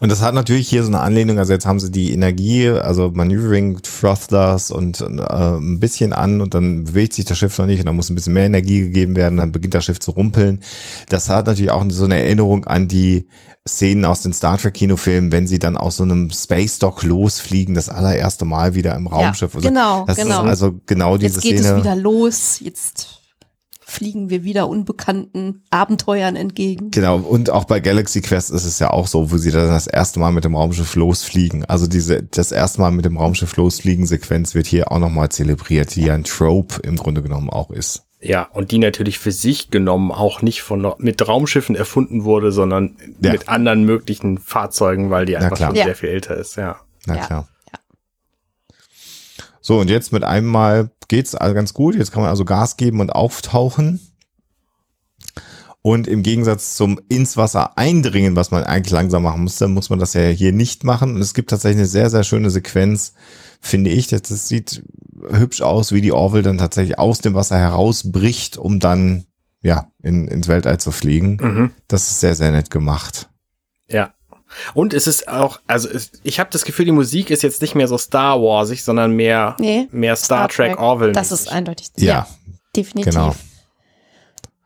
Und 0.00 0.10
das 0.12 0.22
hat 0.22 0.34
natürlich 0.34 0.68
hier 0.68 0.82
so 0.82 0.88
eine 0.88 1.00
Anlehnung, 1.00 1.38
also 1.38 1.52
jetzt 1.52 1.66
haben 1.66 1.80
sie 1.80 1.90
die 1.90 2.12
Energie, 2.12 2.68
also 2.68 3.10
Maneuvering 3.12 3.80
Thrustlers 3.82 4.70
und 4.70 5.00
äh, 5.00 5.04
ein 5.04 5.80
bisschen 5.80 6.12
an 6.12 6.40
und 6.40 6.54
dann 6.54 6.84
bewegt 6.84 7.14
sich 7.14 7.24
das 7.24 7.38
Schiff 7.38 7.56
noch 7.58 7.66
nicht 7.66 7.80
und 7.80 7.86
dann 7.86 7.96
muss 7.96 8.10
ein 8.10 8.14
bisschen 8.14 8.32
mehr 8.32 8.46
Energie 8.46 8.80
gegeben 8.80 9.16
werden, 9.16 9.38
dann 9.38 9.52
beginnt 9.52 9.74
das 9.74 9.84
Schiff 9.84 10.00
zu 10.00 10.10
rumpeln. 10.12 10.60
Das 11.08 11.28
hat 11.28 11.46
natürlich 11.46 11.70
auch 11.70 11.84
so 11.88 12.04
eine 12.04 12.20
Erinnerung 12.20 12.64
an 12.66 12.88
die 12.88 13.28
Szenen 13.66 14.04
aus 14.04 14.22
den 14.22 14.32
Star 14.32 14.58
Trek 14.58 14.74
Kinofilmen, 14.74 15.32
wenn 15.32 15.46
sie 15.46 15.58
dann 15.58 15.76
aus 15.76 15.96
so 15.96 16.04
einem 16.04 16.30
Space 16.30 16.78
Dock 16.78 17.02
losfliegen, 17.02 17.74
das 17.74 17.88
allererste 17.88 18.44
Mal 18.44 18.74
wieder 18.74 18.94
im 18.94 19.06
Raumschiff. 19.06 19.54
Ja, 19.54 19.60
genau, 19.60 20.04
das 20.06 20.16
genau. 20.16 20.42
Ist 20.42 20.48
also 20.48 20.80
genau 20.86 21.16
diese 21.16 21.34
Jetzt 21.34 21.42
geht 21.42 21.58
Szene. 21.58 21.76
es 21.76 21.82
wieder 21.82 21.96
los, 21.96 22.60
jetzt 22.60 23.15
fliegen 23.88 24.30
wir 24.30 24.42
wieder 24.42 24.68
unbekannten 24.68 25.62
Abenteuern 25.70 26.34
entgegen. 26.34 26.90
Genau, 26.90 27.18
und 27.18 27.50
auch 27.50 27.66
bei 27.66 27.78
Galaxy 27.78 28.20
Quest 28.20 28.50
ist 28.50 28.64
es 28.64 28.80
ja 28.80 28.90
auch 28.90 29.06
so, 29.06 29.30
wo 29.30 29.36
sie 29.36 29.52
dann 29.52 29.68
das 29.68 29.86
erste 29.86 30.18
Mal 30.18 30.32
mit 30.32 30.44
dem 30.44 30.56
Raumschiff 30.56 30.96
losfliegen. 30.96 31.64
Also 31.66 31.86
diese, 31.86 32.24
das 32.24 32.50
erste 32.50 32.80
Mal 32.80 32.90
mit 32.90 33.04
dem 33.04 33.16
Raumschiff 33.16 33.56
losfliegen 33.56 34.04
Sequenz 34.04 34.56
wird 34.56 34.66
hier 34.66 34.90
auch 34.90 34.98
nochmal 34.98 35.28
zelebriert, 35.28 35.94
die 35.94 36.02
ja 36.02 36.14
ein 36.14 36.24
Trope 36.24 36.80
im 36.82 36.96
Grunde 36.96 37.22
genommen 37.22 37.48
auch 37.48 37.70
ist. 37.70 38.02
Ja, 38.20 38.42
und 38.52 38.72
die 38.72 38.78
natürlich 38.78 39.20
für 39.20 39.30
sich 39.30 39.70
genommen 39.70 40.10
auch 40.10 40.42
nicht 40.42 40.62
von 40.62 40.94
mit 40.98 41.26
Raumschiffen 41.26 41.76
erfunden 41.76 42.24
wurde, 42.24 42.50
sondern 42.50 42.96
ja. 43.20 43.30
mit 43.30 43.48
anderen 43.48 43.84
möglichen 43.84 44.38
Fahrzeugen, 44.38 45.10
weil 45.10 45.26
die 45.26 45.36
einfach 45.36 45.58
schon 45.58 45.76
ja. 45.76 45.84
sehr 45.84 45.94
viel 45.94 46.08
älter 46.08 46.36
ist, 46.36 46.56
ja. 46.56 46.80
Na 47.06 47.18
klar. 47.18 47.48
So, 49.66 49.80
und 49.80 49.90
jetzt 49.90 50.12
mit 50.12 50.22
einem 50.22 50.46
Mal 50.46 50.92
geht's 51.08 51.34
also 51.34 51.52
ganz 51.52 51.74
gut. 51.74 51.96
Jetzt 51.96 52.12
kann 52.12 52.22
man 52.22 52.30
also 52.30 52.44
Gas 52.44 52.76
geben 52.76 53.00
und 53.00 53.10
auftauchen. 53.10 53.98
Und 55.82 56.06
im 56.06 56.22
Gegensatz 56.22 56.76
zum 56.76 57.00
ins 57.08 57.36
Wasser 57.36 57.76
eindringen, 57.76 58.36
was 58.36 58.52
man 58.52 58.62
eigentlich 58.62 58.92
langsam 58.92 59.24
machen 59.24 59.42
musste, 59.42 59.66
muss 59.66 59.90
man 59.90 59.98
das 59.98 60.14
ja 60.14 60.28
hier 60.28 60.52
nicht 60.52 60.84
machen. 60.84 61.16
Und 61.16 61.20
es 61.20 61.34
gibt 61.34 61.50
tatsächlich 61.50 61.78
eine 61.78 61.88
sehr, 61.88 62.10
sehr 62.10 62.22
schöne 62.22 62.50
Sequenz, 62.50 63.14
finde 63.60 63.90
ich. 63.90 64.06
Das, 64.06 64.22
das 64.22 64.46
sieht 64.46 64.84
hübsch 65.32 65.62
aus, 65.62 65.90
wie 65.90 66.00
die 66.00 66.12
Orville 66.12 66.44
dann 66.44 66.58
tatsächlich 66.58 67.00
aus 67.00 67.18
dem 67.18 67.34
Wasser 67.34 67.58
herausbricht, 67.58 68.58
um 68.58 68.78
dann 68.78 69.24
ja 69.62 69.90
in, 70.00 70.28
ins 70.28 70.46
Weltall 70.46 70.78
zu 70.78 70.92
fliegen. 70.92 71.38
Mhm. 71.42 71.70
Das 71.88 72.08
ist 72.08 72.20
sehr, 72.20 72.36
sehr 72.36 72.52
nett 72.52 72.70
gemacht. 72.70 73.30
Ja. 73.88 74.14
Und 74.74 74.94
es 74.94 75.06
ist 75.06 75.28
auch, 75.28 75.60
also 75.66 75.88
es, 75.88 76.12
ich 76.22 76.40
habe 76.40 76.50
das 76.52 76.64
Gefühl, 76.64 76.84
die 76.84 76.92
Musik 76.92 77.30
ist 77.30 77.42
jetzt 77.42 77.60
nicht 77.62 77.74
mehr 77.74 77.88
so 77.88 77.98
Star 77.98 78.40
Warsig, 78.40 78.82
sondern 78.84 79.12
mehr, 79.12 79.56
nee, 79.58 79.88
mehr 79.90 80.16
Star, 80.16 80.48
Star 80.50 80.68
Trek, 80.68 80.80
Orville. 80.80 81.12
Das 81.12 81.32
ist 81.32 81.50
eindeutig. 81.50 81.90
Ja, 81.96 82.06
ja 82.06 82.26
definitiv. 82.76 83.12
Genau. 83.12 83.34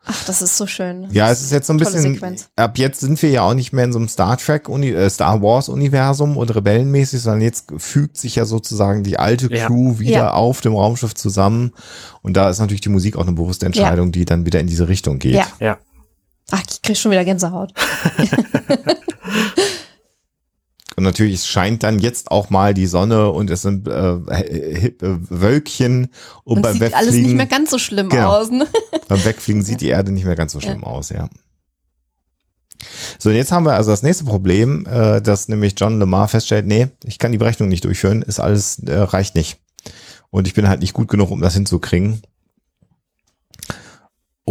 Ach, 0.03 0.25
das 0.25 0.41
ist 0.41 0.57
so 0.57 0.65
schön. 0.65 1.07
Ja, 1.11 1.29
es 1.29 1.41
ist 1.41 1.51
jetzt 1.51 1.67
so 1.67 1.73
ein 1.73 1.77
bisschen. 1.77 2.01
Sequenz. 2.01 2.49
Ab 2.55 2.79
jetzt 2.79 3.01
sind 3.01 3.21
wir 3.21 3.29
ja 3.29 3.43
auch 3.43 3.53
nicht 3.53 3.71
mehr 3.71 3.85
in 3.85 3.93
so 3.93 3.99
einem 3.99 4.07
Star 4.07 4.35
Trek, 4.35 4.67
Uni, 4.67 4.89
äh, 4.89 5.09
Star 5.09 5.41
Wars 5.43 5.69
Universum 5.69 6.37
und 6.37 6.53
rebellenmäßig, 6.53 7.21
sondern 7.21 7.41
jetzt 7.41 7.71
fügt 7.77 8.17
sich 8.17 8.35
ja 8.35 8.45
sozusagen 8.45 9.03
die 9.03 9.19
alte 9.19 9.47
Crew 9.47 9.91
ja. 9.93 9.99
wieder 9.99 10.11
ja. 10.11 10.33
auf 10.33 10.61
dem 10.61 10.75
Raumschiff 10.75 11.13
zusammen. 11.13 11.73
Und 12.23 12.35
da 12.35 12.49
ist 12.49 12.59
natürlich 12.59 12.81
die 12.81 12.89
Musik 12.89 13.15
auch 13.15 13.27
eine 13.27 13.33
bewusste 13.33 13.67
Entscheidung, 13.67 14.07
ja. 14.07 14.11
die 14.11 14.25
dann 14.25 14.45
wieder 14.45 14.59
in 14.59 14.67
diese 14.67 14.87
Richtung 14.87 15.19
geht. 15.19 15.35
Ja. 15.35 15.47
ja. 15.59 15.77
Ach, 16.49 16.63
ich 16.69 16.81
krieg 16.81 16.97
schon 16.97 17.11
wieder 17.11 17.23
Gänsehaut. 17.23 17.71
Und 21.01 21.05
natürlich 21.05 21.43
scheint 21.45 21.81
dann 21.81 21.97
jetzt 21.97 22.29
auch 22.29 22.51
mal 22.51 22.75
die 22.75 22.85
Sonne 22.85 23.31
und 23.31 23.49
es 23.49 23.63
sind 23.63 23.87
äh, 23.87 24.11
äh, 24.11 24.93
Wölkchen 24.99 26.09
und, 26.43 26.57
und 26.57 26.61
beim 26.61 26.73
sieht 26.73 26.81
Wegfliegen. 26.81 27.07
alles 27.09 27.15
nicht 27.15 27.33
mehr 27.35 27.47
ganz 27.47 27.71
so 27.71 27.79
schlimm 27.79 28.09
Genau. 28.09 28.37
aus. 28.37 28.51
Ne? 28.51 28.67
beim 29.07 29.25
Wegfliegen 29.25 29.63
sieht 29.63 29.81
die 29.81 29.87
Erde 29.87 30.11
nicht 30.11 30.25
mehr 30.25 30.35
ganz 30.35 30.51
so 30.51 30.59
schlimm 30.59 30.83
aus, 30.83 31.09
ja. 31.09 31.27
So, 33.17 33.29
und 33.29 33.35
jetzt 33.35 33.51
haben 33.51 33.65
wir 33.65 33.73
also 33.73 33.89
das 33.89 34.03
nächste 34.03 34.25
Problem, 34.25 34.85
äh, 34.85 35.21
dass 35.23 35.47
nämlich 35.47 35.73
John 35.75 35.97
Lemar 35.97 36.27
feststellt, 36.27 36.67
nee, 36.67 36.89
ich 37.03 37.17
kann 37.17 37.31
die 37.31 37.39
Berechnung 37.39 37.67
nicht 37.67 37.83
durchführen, 37.83 38.21
ist 38.21 38.39
alles, 38.39 38.77
äh, 38.85 38.93
reicht 38.95 39.33
nicht. 39.33 39.57
Und 40.29 40.45
ich 40.45 40.53
bin 40.53 40.69
halt 40.69 40.81
nicht 40.81 40.93
gut 40.93 41.07
genug, 41.07 41.31
um 41.31 41.41
das 41.41 41.55
hinzukriegen. 41.55 42.21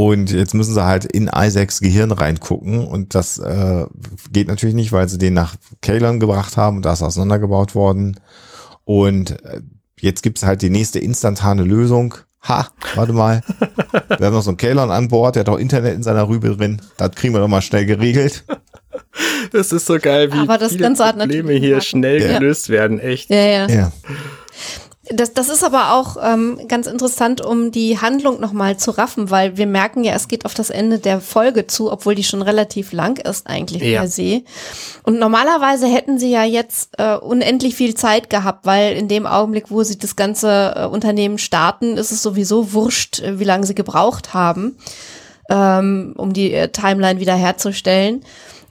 Und 0.01 0.31
jetzt 0.31 0.55
müssen 0.55 0.73
sie 0.73 0.83
halt 0.87 1.05
in 1.05 1.29
Isaacs 1.35 1.81
Gehirn 1.81 2.11
reingucken 2.11 2.87
und 2.87 3.15
das 3.15 3.37
äh, 3.39 3.85
geht 4.33 4.49
natürlich 4.49 4.75
nicht, 4.75 4.93
weil 4.93 5.07
sie 5.11 5.19
den 5.19 5.35
nach 5.35 5.57
Kalon 5.83 6.21
gebracht 6.21 6.57
haben 6.57 6.79
und 6.79 6.87
da 6.87 6.95
ist 6.95 7.03
auseinandergebaut 7.03 7.75
worden. 7.75 8.19
Und 8.85 9.33
äh, 9.45 9.61
jetzt 10.01 10.23
gibt's 10.23 10.43
halt 10.43 10.63
die 10.63 10.71
nächste 10.71 11.01
instantane 11.01 11.65
Lösung. 11.65 12.15
Ha, 12.49 12.69
warte 12.95 13.13
mal. 13.13 13.43
Wir 14.19 14.27
haben 14.29 14.33
noch 14.35 14.41
so 14.43 14.49
einen 14.49 14.57
Kalon 14.57 14.91
an 14.91 15.09
Bord, 15.09 15.37
der 15.37 15.41
hat 15.41 15.51
auch 15.51 15.59
Internet 15.59 15.95
in 15.97 16.03
seiner 16.03 16.27
Rübe 16.31 16.57
drin. 16.57 16.81
Das 16.97 17.11
kriegen 17.11 17.35
wir 17.35 17.41
doch 17.41 17.49
mal 17.49 17.61
schnell 17.61 17.85
geregelt. 17.85 18.45
Das 19.53 19.71
ist 19.71 19.85
so 19.85 19.99
geil, 19.99 20.33
wie 20.33 20.39
Aber 20.39 20.57
das 20.57 20.73
viele 20.73 20.85
Ganze 20.85 21.05
hat 21.05 21.19
Probleme 21.19 21.53
hier 21.53 21.83
schnell 21.83 22.23
Ja. 22.23 22.39
gelöst 22.39 22.71
werden, 22.71 22.99
echt. 23.01 23.29
Ja, 23.29 23.45
ja. 23.45 23.69
Ja. 23.69 23.93
Das, 25.13 25.35
das 25.35 25.49
ist 25.49 25.65
aber 25.65 25.93
auch 25.95 26.17
ähm, 26.23 26.61
ganz 26.69 26.87
interessant, 26.87 27.45
um 27.45 27.73
die 27.73 27.99
Handlung 28.01 28.39
nochmal 28.39 28.77
zu 28.77 28.93
raffen, 28.93 29.29
weil 29.29 29.57
wir 29.57 29.67
merken 29.67 30.05
ja, 30.05 30.15
es 30.15 30.29
geht 30.29 30.45
auf 30.45 30.55
das 30.55 30.71
Ende 30.71 31.01
der 31.01 31.21
Folge 31.21 31.67
zu, 31.67 31.91
obwohl 31.91 32.15
die 32.15 32.23
schon 32.23 32.43
relativ 32.43 32.93
lang 32.93 33.19
ist 33.19 33.49
eigentlich 33.49 33.83
Ja. 33.83 34.01
per 34.03 34.09
se. 34.09 34.43
Und 35.03 35.19
normalerweise 35.19 35.89
hätten 35.89 36.21
sie 36.21 36.31
ja 36.31 36.45
jetzt 36.45 36.91
äh, 36.99 37.17
unendlich 37.17 37.75
viel 37.75 37.95
Zeit 37.97 38.31
gehabt, 38.31 38.67
weil 38.67 38.97
in 38.97 39.09
dem 39.09 39.27
Augenblick, 39.27 39.71
wo 39.71 39.83
sie 39.83 39.99
das 39.99 40.15
ganze 40.15 40.75
äh, 40.77 40.85
Unternehmen 40.87 41.39
starten, 41.39 41.97
ist 41.97 42.13
es 42.13 42.23
sowieso 42.23 42.73
wurscht, 42.73 43.19
äh, 43.19 43.41
wie 43.41 43.45
lange 43.45 43.67
sie 43.67 43.75
gebraucht 43.75 44.33
haben, 44.33 44.77
ähm, 45.51 46.15
um 46.17 46.33
die 46.33 46.53
äh, 46.53 46.69
Timeline 46.69 47.19
wiederherzustellen. 47.19 48.23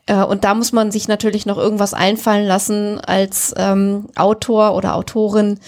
Äh, 0.05 0.23
Und 0.23 0.45
da 0.45 0.53
muss 0.53 0.71
man 0.71 0.89
sich 0.91 1.09
natürlich 1.09 1.45
noch 1.45 1.57
irgendwas 1.57 1.93
einfallen 1.93 2.47
lassen 2.47 3.01
als 3.01 3.53
ähm, 3.57 4.05
Autor 4.15 4.73
oder 4.75 4.95
Autorin, 4.95 5.59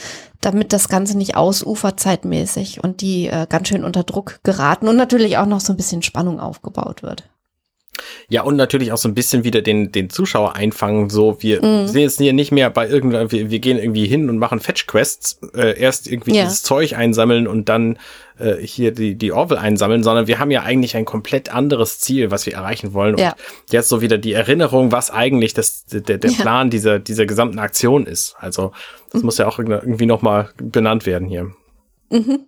damit 0.42 0.74
das 0.74 0.90
Ganze 0.90 1.18
nicht 1.18 1.36
ausufert 1.36 2.00
zeitmäßig 2.00 2.84
und 2.84 3.02
die 3.02 3.28
äh, 3.28 3.48
ganz 3.48 3.68
schön 3.70 3.84
unter 3.84 4.04
Druck 4.04 4.40
geraten 4.44 4.88
und 4.88 4.98
natürlich 4.98 5.38
auch 5.38 5.46
noch 5.46 5.62
so 5.62 5.74
ein 5.74 5.78
bisschen 5.78 6.02
Spannung 6.02 6.40
aufgebaut 6.40 7.04
wird. 7.04 7.31
Ja, 8.30 8.44
und 8.44 8.56
natürlich 8.56 8.92
auch 8.94 8.98
so 8.98 9.10
ein 9.10 9.14
bisschen 9.14 9.44
wieder 9.44 9.62
den, 9.62 9.92
den 9.92 10.10
Zuschauer 10.10 10.56
einfangen, 10.56 11.10
so, 11.10 11.38
wir 11.42 11.62
Mhm. 11.62 11.88
sind 11.88 12.02
jetzt 12.02 12.18
hier 12.20 12.32
nicht 12.34 12.52
mehr 12.52 12.70
bei 12.70 12.88
irgendeiner, 12.88 13.32
wir, 13.32 13.50
wir 13.52 13.60
gehen 13.60 13.78
irgendwie 13.78 14.08
hin 14.08 14.30
und 14.30 14.38
machen 14.38 14.60
Fetch-Quests, 14.62 15.40
äh, 15.56 15.78
erst 15.80 16.08
irgendwie 16.08 16.36
Ja. 16.36 16.44
dieses 16.44 16.64
Zeug 16.64 16.96
einsammeln 16.98 17.48
und 17.48 17.68
dann 17.70 18.00
äh, 18.40 18.56
hier 18.66 18.92
die, 18.94 19.16
die 19.16 19.32
Orville 19.34 19.60
einsammeln, 19.60 20.04
sondern 20.04 20.26
wir 20.28 20.40
haben 20.40 20.50
ja 20.52 20.64
eigentlich 20.64 20.96
ein 20.96 21.06
komplett 21.06 21.54
anderes 21.54 22.00
Ziel, 22.00 22.32
was 22.32 22.46
wir 22.46 22.54
erreichen 22.54 22.94
wollen. 22.94 23.18
Ja. 23.18 23.32
Und 23.34 23.72
jetzt 23.74 23.90
so 23.90 24.02
wieder 24.02 24.18
die 24.18 24.34
Erinnerung, 24.34 24.92
was 24.92 25.12
eigentlich 25.12 25.54
das, 25.54 25.86
der, 25.86 26.18
der 26.18 26.32
Ja. 26.32 26.42
Plan 26.42 26.70
dieser, 26.70 26.98
dieser 26.98 27.26
gesamten 27.26 27.60
Aktion 27.60 28.08
ist. 28.08 28.36
Also, 28.40 28.72
das 29.12 29.22
muss 29.22 29.38
ja 29.38 29.48
auch 29.48 29.60
irgendwie 29.60 30.06
nochmal 30.06 30.50
benannt 30.58 31.06
werden 31.06 31.28
hier. 31.28 31.52
Mhm. 32.10 32.48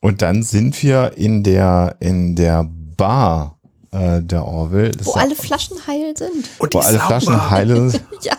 Und 0.00 0.22
dann 0.22 0.42
sind 0.44 0.82
wir 0.82 1.12
in 1.16 1.42
der, 1.42 1.96
in 2.00 2.36
der 2.36 2.66
Bar 2.96 3.59
äh, 3.92 4.20
der 4.22 4.44
Orville. 4.44 4.90
Das 4.90 5.06
Wo 5.06 5.12
alle 5.12 5.34
Flaschen 5.34 5.76
heil 5.86 6.14
sind. 6.16 6.48
Und 6.58 6.74
wo 6.74 6.78
alle 6.78 6.98
Flaschen 7.00 7.50
heile 7.50 7.90
sind. 7.90 8.02
Ja, 8.22 8.34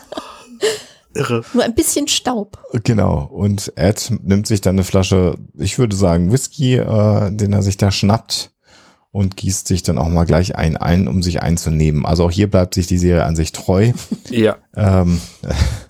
Irre. 1.13 1.43
nur 1.53 1.63
ein 1.63 1.75
bisschen 1.75 2.07
Staub. 2.07 2.57
Genau. 2.83 3.25
Und 3.25 3.73
Ed 3.75 4.11
nimmt 4.23 4.47
sich 4.47 4.61
dann 4.61 4.75
eine 4.75 4.83
Flasche, 4.85 5.35
ich 5.57 5.77
würde 5.77 5.95
sagen, 5.95 6.31
Whisky, 6.31 6.75
äh, 6.77 7.31
den 7.31 7.51
er 7.53 7.63
sich 7.63 7.75
da 7.77 7.91
schnappt 7.91 8.51
und 9.11 9.35
gießt 9.35 9.67
sich 9.67 9.83
dann 9.83 9.97
auch 9.97 10.07
mal 10.07 10.23
gleich 10.25 10.55
ein 10.55 10.77
ein, 10.77 11.09
um 11.09 11.21
sich 11.21 11.41
einzunehmen. 11.41 12.05
Also 12.05 12.23
auch 12.25 12.31
hier 12.31 12.49
bleibt 12.49 12.75
sich 12.75 12.87
die 12.87 12.97
Serie 12.97 13.25
an 13.25 13.35
sich 13.35 13.51
treu. 13.51 13.91
Ja. 14.29 14.55
Ähm, 14.77 15.19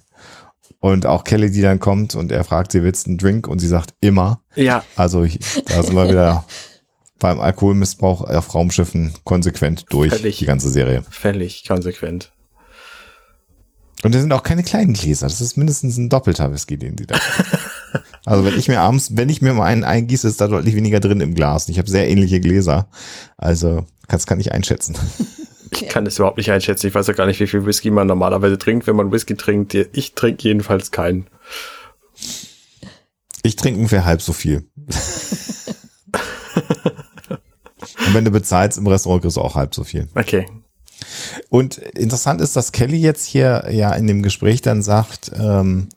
und 0.79 1.05
auch 1.05 1.23
Kelly, 1.23 1.51
die 1.51 1.61
dann 1.61 1.79
kommt 1.79 2.15
und 2.15 2.31
er 2.31 2.43
fragt 2.43 2.71
sie, 2.71 2.81
willst 2.81 3.05
du 3.05 3.11
einen 3.11 3.17
Drink? 3.19 3.47
Und 3.47 3.59
sie 3.59 3.67
sagt 3.67 3.93
immer. 4.01 4.41
Ja. 4.55 4.83
Also 4.95 5.21
ich- 5.23 5.37
da 5.67 5.83
sind 5.83 5.95
wir 5.95 6.09
wieder 6.09 6.45
beim 7.21 7.39
Alkoholmissbrauch 7.39 8.21
auf 8.21 8.53
Raumschiffen 8.53 9.13
konsequent 9.23 9.85
durch 9.89 10.13
Völlig. 10.13 10.39
die 10.39 10.45
ganze 10.45 10.69
Serie. 10.69 11.03
Völlig 11.09 11.65
konsequent. 11.65 12.31
Und 14.03 14.15
das 14.15 14.21
sind 14.21 14.33
auch 14.33 14.43
keine 14.43 14.63
kleinen 14.63 14.93
Gläser. 14.93 15.27
Das 15.27 15.41
ist 15.41 15.57
mindestens 15.57 15.97
ein 15.97 16.09
doppelter 16.09 16.51
Whisky, 16.51 16.77
den 16.77 16.95
die 16.95 17.05
da. 17.05 17.19
also 18.25 18.43
wenn 18.43 18.57
ich 18.57 18.67
mir 18.67 18.81
abends, 18.81 19.15
wenn 19.15 19.29
ich 19.29 19.41
mir 19.41 19.53
mal 19.53 19.65
einen 19.65 19.83
eingieße, 19.83 20.27
ist 20.27 20.41
da 20.41 20.47
deutlich 20.47 20.75
weniger 20.75 20.99
drin 20.99 21.21
im 21.21 21.35
Glas. 21.35 21.67
Und 21.67 21.73
ich 21.73 21.77
habe 21.77 21.89
sehr 21.89 22.09
ähnliche 22.09 22.41
Gläser. 22.41 22.87
Also 23.37 23.85
das 24.07 24.25
kann 24.25 24.39
ich 24.39 24.51
einschätzen. 24.51 24.95
Ich 25.73 25.87
kann 25.87 26.03
das 26.03 26.17
überhaupt 26.17 26.37
nicht 26.37 26.51
einschätzen. 26.51 26.87
Ich 26.87 26.95
weiß 26.95 27.07
ja 27.07 27.13
gar 27.13 27.27
nicht, 27.27 27.39
wie 27.39 27.47
viel 27.47 27.65
Whisky 27.65 27.91
man 27.91 28.07
normalerweise 28.07 28.57
trinkt, 28.57 28.87
wenn 28.87 28.95
man 28.95 29.11
Whisky 29.11 29.35
trinkt. 29.35 29.73
Ich 29.73 30.15
trinke 30.15 30.43
jedenfalls 30.43 30.91
keinen. 30.91 31.27
Ich 33.43 33.55
trinke 33.55 33.77
ungefähr 33.77 34.03
halb 34.03 34.21
so 34.21 34.33
viel. 34.33 34.67
Und 38.05 38.13
wenn 38.13 38.25
du 38.25 38.31
bezahlst 38.31 38.77
im 38.77 38.87
Restaurant, 38.87 39.21
kriegst 39.21 39.37
du 39.37 39.41
auch 39.41 39.55
halb 39.55 39.73
so 39.75 39.83
viel. 39.83 40.07
Okay. 40.15 40.45
Und 41.49 41.77
interessant 41.77 42.41
ist, 42.41 42.55
dass 42.55 42.71
Kelly 42.71 42.97
jetzt 42.97 43.25
hier 43.25 43.67
ja 43.71 43.93
in 43.93 44.07
dem 44.07 44.23
Gespräch 44.23 44.61
dann 44.61 44.81
sagt, 44.81 45.31
ähm, 45.37 45.89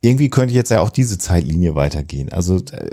irgendwie 0.00 0.30
könnte 0.30 0.54
jetzt 0.54 0.70
ja 0.70 0.80
auch 0.80 0.90
diese 0.90 1.18
Zeitlinie 1.18 1.74
weitergehen. 1.74 2.32
Also 2.32 2.56
äh, 2.56 2.90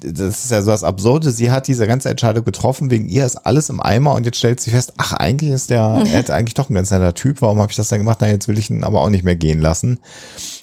das 0.00 0.44
ist 0.44 0.50
ja 0.52 0.62
so 0.62 0.70
das 0.70 0.84
Absurde. 0.84 1.32
Sie 1.32 1.50
hat 1.50 1.66
diese 1.66 1.86
ganze 1.86 2.08
Entscheidung 2.08 2.44
getroffen, 2.44 2.90
wegen 2.90 3.08
ihr 3.08 3.26
ist 3.26 3.36
alles 3.36 3.68
im 3.68 3.80
Eimer 3.80 4.14
und 4.14 4.24
jetzt 4.24 4.38
stellt 4.38 4.60
sie 4.60 4.70
fest, 4.70 4.92
ach, 4.96 5.12
eigentlich 5.12 5.50
ist 5.50 5.70
der 5.70 6.04
Ed 6.12 6.30
eigentlich 6.30 6.54
doch 6.54 6.70
ein 6.70 6.74
ganz 6.74 6.90
netter 6.90 7.14
Typ. 7.14 7.42
Warum 7.42 7.58
habe 7.58 7.70
ich 7.72 7.76
das 7.76 7.88
dann 7.88 7.98
gemacht? 7.98 8.18
Na, 8.20 8.28
jetzt 8.28 8.46
will 8.46 8.58
ich 8.58 8.70
ihn 8.70 8.84
aber 8.84 9.00
auch 9.00 9.10
nicht 9.10 9.24
mehr 9.24 9.36
gehen 9.36 9.60
lassen. 9.60 9.98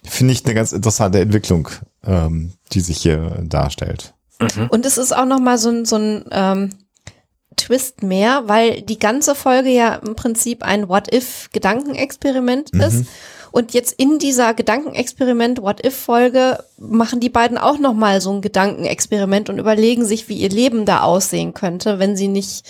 Finde 0.04 0.34
ich 0.34 0.46
eine 0.46 0.54
ganz 0.54 0.72
interessante 0.72 1.20
Entwicklung, 1.20 1.68
ähm, 2.06 2.54
die 2.72 2.80
sich 2.80 2.98
hier 2.98 3.44
darstellt. 3.44 4.14
Und 4.70 4.86
es 4.86 4.98
ist 4.98 5.16
auch 5.16 5.26
noch 5.26 5.40
mal 5.40 5.58
so 5.58 5.70
ein, 5.70 5.86
so 5.86 5.96
ein 5.98 6.26
ähm, 6.32 6.70
Twist 7.56 8.04
mehr, 8.04 8.44
weil 8.48 8.82
die 8.82 9.00
ganze 9.00 9.36
Folge 9.36 9.70
ja 9.70 9.96
im 9.96 10.16
Prinzip 10.16 10.64
ein 10.64 10.90
What-If-Gedankenexperiment 10.90 12.72
ist. 12.74 13.06
Und 13.52 13.74
jetzt 13.74 13.94
in 13.94 14.20
dieser 14.20 14.54
Gedankenexperiment-What-If-Folge 14.54 16.62
machen 16.78 17.22
die 17.22 17.30
beiden 17.30 17.58
auch 17.58 17.80
noch 17.80 17.94
mal 17.94 18.20
so 18.20 18.34
ein 18.34 18.42
Gedankenexperiment 18.42 19.50
und 19.50 19.60
überlegen 19.60 20.04
sich, 20.04 20.28
wie 20.28 20.36
ihr 20.36 20.50
Leben 20.50 20.86
da 20.86 21.04
aussehen 21.04 21.54
könnte, 21.54 21.98
wenn 21.98 22.18
sie 22.18 22.28
nicht 22.28 22.66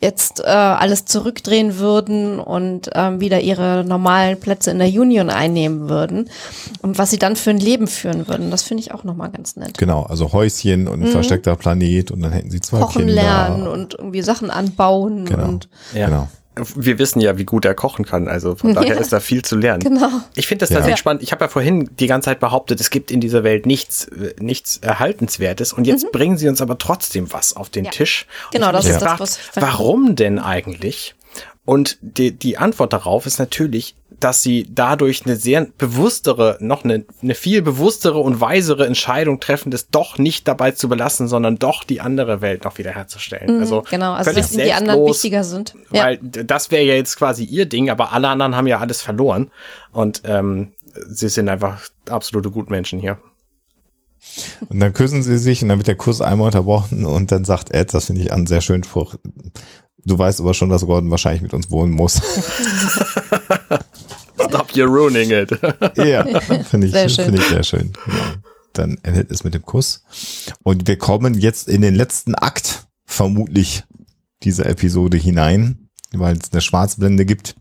jetzt 0.00 0.40
äh, 0.40 0.44
alles 0.46 1.04
zurückdrehen 1.06 1.78
würden 1.78 2.38
und 2.38 2.88
ähm, 2.94 3.20
wieder 3.20 3.40
ihre 3.40 3.84
normalen 3.84 4.38
Plätze 4.38 4.70
in 4.70 4.78
der 4.78 4.88
Union 4.88 5.28
einnehmen 5.28 5.88
würden 5.88 6.30
und 6.82 6.98
was 6.98 7.10
sie 7.10 7.18
dann 7.18 7.34
für 7.34 7.50
ein 7.50 7.58
Leben 7.58 7.88
führen 7.88 8.28
würden. 8.28 8.50
Das 8.52 8.62
finde 8.62 8.82
ich 8.82 8.92
auch 8.94 9.02
noch 9.02 9.16
mal 9.16 9.28
ganz 9.28 9.56
nett. 9.56 9.76
Genau, 9.76 10.04
also 10.04 10.32
Häuschen 10.32 10.86
und 10.86 11.02
ein 11.02 11.08
versteckter 11.08 11.56
Planet 11.56 12.10
und 12.12 12.20
dann 12.22 12.30
hätten 12.32 12.50
sie 12.50 12.60
zwei 12.60 12.78
kochen 12.78 13.06
Kinder. 13.06 13.14
lernen 13.14 13.66
und 13.66 13.94
irgendwie 13.94 14.22
Sachen 14.22 14.50
anbauen 14.50 15.24
Genau. 15.24 15.48
und 15.48 15.68
Ja. 15.94 16.06
Genau. 16.06 16.28
Wir 16.76 16.98
wissen 16.98 17.20
ja, 17.20 17.38
wie 17.38 17.44
gut 17.44 17.64
er 17.64 17.74
kochen 17.74 18.04
kann. 18.04 18.28
Also 18.28 18.54
von 18.56 18.74
daher 18.74 18.94
Ja. 18.94 19.00
ist 19.00 19.12
da 19.12 19.20
viel 19.20 19.42
zu 19.42 19.56
lernen. 19.56 19.80
genau. 19.80 20.08
Ich 20.34 20.46
finde 20.46 20.60
das 20.62 20.70
Ja. 20.70 20.76
tatsächlich 20.76 21.00
spannend. 21.00 21.22
Ich 21.22 21.32
habe 21.32 21.44
ja 21.44 21.48
vorhin 21.48 21.88
die 21.98 22.06
ganze 22.06 22.26
Zeit 22.26 22.40
behauptet, 22.40 22.80
es 22.80 22.90
gibt 22.90 23.10
in 23.10 23.20
dieser 23.20 23.44
Welt 23.44 23.66
nichts, 23.66 24.06
äh, 24.08 24.34
nichts 24.40 24.78
Erhaltenswertes. 24.78 25.72
Und 25.72 25.86
jetzt 25.86 26.10
bringen 26.12 26.36
sie 26.38 26.48
uns 26.48 26.60
aber 26.60 26.78
trotzdem 26.78 27.32
was 27.32 27.54
auf 27.56 27.68
den 27.70 27.84
Ja. 27.86 27.90
Tisch. 27.90 28.26
Und 28.46 28.52
Genau, 28.60 28.72
das 28.72 28.86
ist 28.86 29.00
das, 29.00 29.20
was. 29.20 29.38
Warum 29.54 30.16
denn 30.16 30.38
eigentlich? 30.38 31.14
Und 31.68 31.98
die, 32.00 32.32
die 32.32 32.56
Antwort 32.56 32.94
darauf 32.94 33.26
ist 33.26 33.38
natürlich, 33.38 33.94
dass 34.20 34.42
sie 34.42 34.66
dadurch 34.70 35.26
eine 35.26 35.36
sehr 35.36 35.66
bewusstere, 35.76 36.56
noch 36.60 36.82
eine, 36.82 37.04
eine 37.20 37.34
viel 37.34 37.60
bewusstere 37.60 38.20
und 38.20 38.40
weisere 38.40 38.86
Entscheidung 38.86 39.38
treffen, 39.38 39.70
das 39.70 39.90
doch 39.90 40.16
nicht 40.16 40.48
dabei 40.48 40.70
zu 40.70 40.88
belassen, 40.88 41.28
sondern 41.28 41.58
doch 41.58 41.84
die 41.84 42.00
andere 42.00 42.40
Welt 42.40 42.64
noch 42.64 42.78
wieder 42.78 42.92
herzustellen. 42.92 43.60
Also 43.60 43.84
genau, 43.90 44.14
also 44.14 44.32
dass 44.32 44.52
die 44.52 44.72
anderen 44.72 45.04
wichtiger 45.04 45.44
sind. 45.44 45.74
Ja. 45.92 46.04
weil 46.04 46.18
das 46.22 46.70
wäre 46.70 46.84
ja 46.84 46.94
jetzt 46.94 47.18
quasi 47.18 47.44
ihr 47.44 47.66
Ding, 47.66 47.90
aber 47.90 48.14
alle 48.14 48.28
anderen 48.28 48.56
haben 48.56 48.66
ja 48.66 48.78
alles 48.78 49.02
verloren. 49.02 49.50
Und 49.92 50.22
ähm, 50.24 50.72
sie 51.10 51.28
sind 51.28 51.50
einfach 51.50 51.82
absolute 52.08 52.50
Gutmenschen 52.50 52.98
hier. 52.98 53.18
Und 54.70 54.80
dann 54.80 54.94
küssen 54.94 55.22
sie 55.22 55.36
sich 55.36 55.62
und 55.62 55.68
dann 55.68 55.76
wird 55.76 55.88
der 55.88 55.96
Kuss 55.96 56.22
einmal 56.22 56.46
unterbrochen 56.46 57.04
und 57.04 57.30
dann 57.30 57.44
sagt 57.44 57.74
Ed, 57.74 57.92
das 57.92 58.06
finde 58.06 58.22
ich 58.22 58.32
einen 58.32 58.46
sehr 58.46 58.62
schönen 58.62 58.84
Spruch. 58.84 59.16
Du 60.08 60.18
weißt 60.18 60.40
aber 60.40 60.54
schon, 60.54 60.70
dass 60.70 60.86
Gordon 60.86 61.10
wahrscheinlich 61.10 61.42
mit 61.42 61.52
uns 61.52 61.70
wohnen 61.70 61.92
muss. 61.92 62.14
Stop 64.48 64.70
you're 64.72 64.86
ruining 64.86 65.30
it. 65.30 65.50
ja, 65.98 66.24
finde 66.64 66.86
ich, 66.86 66.92
Sehr 66.94 67.08
schön. 67.10 67.24
finde 67.26 67.40
ich 67.40 67.48
sehr 67.48 67.62
schön. 67.62 67.92
Genau. 68.04 68.18
Dann 68.72 68.98
endet 69.02 69.30
es 69.30 69.44
mit 69.44 69.52
dem 69.52 69.62
Kuss. 69.62 70.02
Und 70.62 70.88
wir 70.88 70.96
kommen 70.96 71.34
jetzt 71.34 71.68
in 71.68 71.82
den 71.82 71.94
letzten 71.94 72.34
Akt, 72.34 72.86
vermutlich, 73.04 73.84
dieser 74.44 74.64
Episode 74.66 75.18
hinein, 75.18 75.90
weil 76.12 76.38
es 76.38 76.52
eine 76.52 76.62
Schwarzblende 76.62 77.26
gibt. 77.26 77.56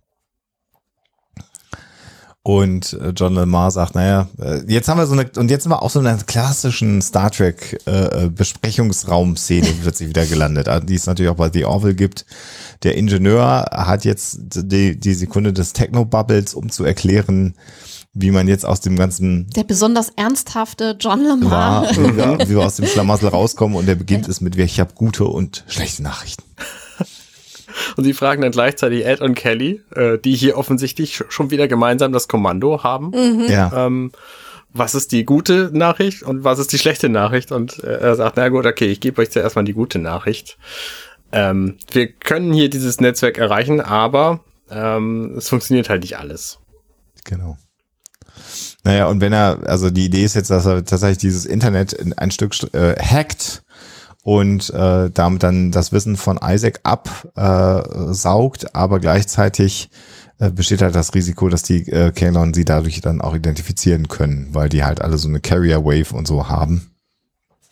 Und 2.47 2.93
äh, 2.93 3.09
John 3.09 3.33
Lamar 3.33 3.71
sagt, 3.71 3.93
naja, 3.93 4.29
äh, 4.39 4.61
jetzt 4.69 4.87
haben 4.87 4.97
wir 4.97 5.05
so 5.05 5.11
eine, 5.11 5.29
und 5.35 5.51
jetzt 5.51 5.63
sind 5.63 5.69
wir 5.69 5.83
auch 5.83 5.89
so 5.89 5.99
in 5.99 6.07
einer 6.07 6.23
klassischen 6.23 7.01
Star 7.01 7.29
Trek 7.29 7.77
äh, 7.85 7.91
äh 8.23 8.29
Besprechungsraum-Szene 8.29 9.67
plötzlich 9.81 10.07
wieder 10.07 10.25
gelandet, 10.25 10.69
die 10.87 10.95
es 10.95 11.07
natürlich 11.07 11.29
auch 11.29 11.35
bei 11.35 11.51
The 11.51 11.65
Orville 11.65 11.93
gibt. 11.93 12.25
Der 12.83 12.95
Ingenieur 12.95 13.65
hat 13.69 14.05
jetzt 14.05 14.39
die, 14.39 14.97
die 14.97 15.13
Sekunde 15.13 15.51
des 15.51 15.73
Techno-Bubbles, 15.73 16.53
um 16.53 16.69
zu 16.69 16.85
erklären, 16.85 17.55
wie 18.13 18.31
man 18.31 18.47
jetzt 18.47 18.65
aus 18.65 18.79
dem 18.79 18.95
ganzen 18.95 19.49
der 19.49 19.65
besonders 19.65 20.07
ernsthafte 20.15 20.95
John 20.97 21.25
Lamar 21.25 21.51
war, 21.51 21.89
wie, 21.97 22.15
wir, 22.15 22.39
wie 22.47 22.55
wir 22.55 22.65
aus 22.65 22.77
dem 22.77 22.85
Schlamassel 22.87 23.27
rauskommen 23.27 23.75
und 23.75 23.87
der 23.87 23.95
beginnt 23.95 24.23
ja. 24.23 24.31
es 24.31 24.39
mit 24.39 24.55
ich 24.55 24.79
habe 24.79 24.93
gute 24.95 25.25
und 25.25 25.65
schlechte 25.67 26.01
Nachrichten. 26.01 26.43
Und 27.95 28.03
sie 28.03 28.13
fragen 28.13 28.41
dann 28.41 28.51
gleichzeitig 28.51 29.05
Ed 29.05 29.21
und 29.21 29.35
Kelly, 29.35 29.81
äh, 29.95 30.17
die 30.17 30.35
hier 30.35 30.57
offensichtlich 30.57 31.23
schon 31.29 31.51
wieder 31.51 31.67
gemeinsam 31.67 32.11
das 32.11 32.27
Kommando 32.27 32.83
haben. 32.83 33.11
Mhm. 33.11 33.45
Ja. 33.49 33.85
Ähm, 33.85 34.11
was 34.73 34.95
ist 34.95 35.11
die 35.11 35.25
gute 35.25 35.71
Nachricht 35.73 36.23
und 36.23 36.43
was 36.43 36.59
ist 36.59 36.71
die 36.71 36.77
schlechte 36.77 37.09
Nachricht? 37.09 37.51
Und 37.51 37.83
äh, 37.83 37.99
er 37.99 38.15
sagt, 38.15 38.37
na 38.37 38.49
gut, 38.49 38.65
okay, 38.65 38.87
ich 38.87 38.99
gebe 38.99 39.21
euch 39.21 39.31
zuerst 39.31 39.55
mal 39.55 39.63
die 39.63 39.73
gute 39.73 39.99
Nachricht. 39.99 40.57
Ähm, 41.31 41.77
wir 41.91 42.07
können 42.11 42.53
hier 42.53 42.69
dieses 42.69 43.01
Netzwerk 43.01 43.37
erreichen, 43.37 43.81
aber 43.81 44.41
ähm, 44.69 45.35
es 45.37 45.49
funktioniert 45.49 45.89
halt 45.89 46.01
nicht 46.01 46.17
alles. 46.17 46.59
Genau. 47.25 47.57
Naja, 48.83 49.07
und 49.07 49.19
wenn 49.19 49.33
er, 49.33 49.59
also 49.65 49.89
die 49.89 50.05
Idee 50.05 50.23
ist 50.23 50.35
jetzt, 50.35 50.49
dass 50.49 50.65
er 50.65 50.85
tatsächlich 50.85 51.17
dieses 51.17 51.45
Internet 51.45 51.91
in 51.93 52.13
ein 52.13 52.31
Stück 52.31 52.53
äh, 52.73 52.95
hackt 52.95 53.63
und 54.27 54.71
äh, 54.71 55.09
damit 55.09 55.41
dann 55.41 55.71
das 55.71 55.93
Wissen 55.93 56.17
von 56.17 56.37
Isaac 56.43 56.81
absaugt, 56.83 58.63
äh, 58.65 58.67
aber 58.73 58.99
gleichzeitig 58.99 59.89
äh, 60.39 60.49
besteht 60.51 60.81
halt 60.81 60.95
das 60.95 61.13
Risiko, 61.13 61.47
dass 61.47 61.63
die 61.63 61.89
äh, 61.89 62.11
Kalon 62.11 62.53
sie 62.53 62.65
dadurch 62.65 62.99
dann 62.99 63.21
auch 63.21 63.33
identifizieren 63.33 64.09
können, 64.09 64.49
weil 64.51 64.67
die 64.67 64.83
halt 64.83 64.99
alle 64.99 65.17
so 65.17 65.29
eine 65.29 65.39
Carrier 65.39 65.85
Wave 65.85 66.13
und 66.13 66.27
so 66.27 66.49
haben. 66.49 66.91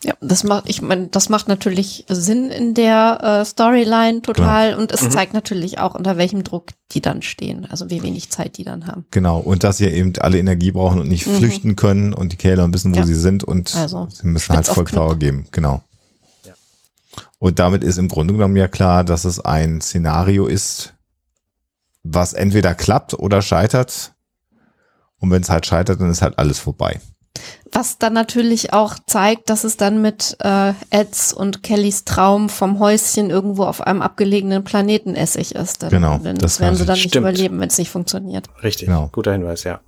Ja, 0.02 0.14
das 0.22 0.44
macht, 0.44 0.64
ich 0.66 0.80
meine, 0.80 1.08
das 1.08 1.28
macht 1.28 1.46
natürlich 1.46 2.06
Sinn 2.08 2.48
in 2.48 2.72
der 2.72 3.18
äh, 3.22 3.44
Storyline 3.44 4.22
total 4.22 4.70
genau. 4.70 4.80
und 4.80 4.92
es 4.92 5.02
mhm. 5.02 5.10
zeigt 5.10 5.34
natürlich 5.34 5.78
auch, 5.78 5.94
unter 5.94 6.16
welchem 6.16 6.42
Druck 6.42 6.68
die 6.92 7.02
dann 7.02 7.20
stehen, 7.20 7.66
also 7.70 7.90
wie 7.90 8.02
wenig 8.02 8.30
Zeit 8.30 8.56
die 8.56 8.64
dann 8.64 8.86
haben. 8.86 9.04
Genau, 9.10 9.40
und 9.40 9.62
dass 9.62 9.76
sie 9.76 9.88
eben 9.88 10.14
alle 10.20 10.38
Energie 10.38 10.72
brauchen 10.72 11.00
und 11.00 11.08
nicht 11.08 11.26
mhm. 11.26 11.34
flüchten 11.34 11.76
können 11.76 12.14
und 12.14 12.32
die 12.32 12.36
Kalon 12.36 12.72
wissen, 12.72 12.94
wo 12.94 13.00
ja. 13.00 13.06
sie 13.06 13.14
sind 13.14 13.44
und 13.44 13.74
also, 13.74 14.08
sie 14.10 14.26
müssen 14.26 14.56
halt 14.56 14.66
Vollpower 14.66 15.16
geben, 15.16 15.48
genau. 15.52 15.82
Und 17.38 17.58
damit 17.58 17.84
ist 17.84 17.98
im 17.98 18.08
Grunde 18.08 18.34
genommen 18.34 18.56
ja 18.56 18.68
klar, 18.68 19.04
dass 19.04 19.24
es 19.24 19.40
ein 19.40 19.80
Szenario 19.80 20.46
ist, 20.46 20.94
was 22.02 22.32
entweder 22.32 22.74
klappt 22.74 23.14
oder 23.14 23.42
scheitert. 23.42 24.14
Und 25.18 25.30
wenn 25.30 25.42
es 25.42 25.50
halt 25.50 25.66
scheitert, 25.66 26.00
dann 26.00 26.10
ist 26.10 26.22
halt 26.22 26.38
alles 26.38 26.58
vorbei. 26.58 27.00
Was 27.72 27.98
dann 27.98 28.14
natürlich 28.14 28.72
auch 28.72 28.94
zeigt, 29.06 29.50
dass 29.50 29.64
es 29.64 29.76
dann 29.76 30.00
mit 30.00 30.36
äh, 30.40 30.72
Eds 30.90 31.32
und 31.34 31.62
Kellys 31.62 32.04
Traum 32.04 32.48
vom 32.48 32.78
Häuschen 32.78 33.28
irgendwo 33.28 33.64
auf 33.64 33.82
einem 33.82 34.00
abgelegenen 34.00 34.64
Planeten 34.64 35.14
Essig 35.14 35.54
ist. 35.54 35.82
Dann, 35.82 35.90
genau. 35.90 36.18
Das 36.18 36.60
werden 36.60 36.76
sie 36.76 36.86
dann 36.86 36.98
nicht 36.98 37.14
überleben, 37.14 37.60
wenn 37.60 37.68
es 37.68 37.76
nicht 37.76 37.90
funktioniert. 37.90 38.48
Richtig, 38.62 38.86
genau. 38.86 39.08
guter 39.12 39.32
Hinweis, 39.32 39.64
ja. 39.64 39.80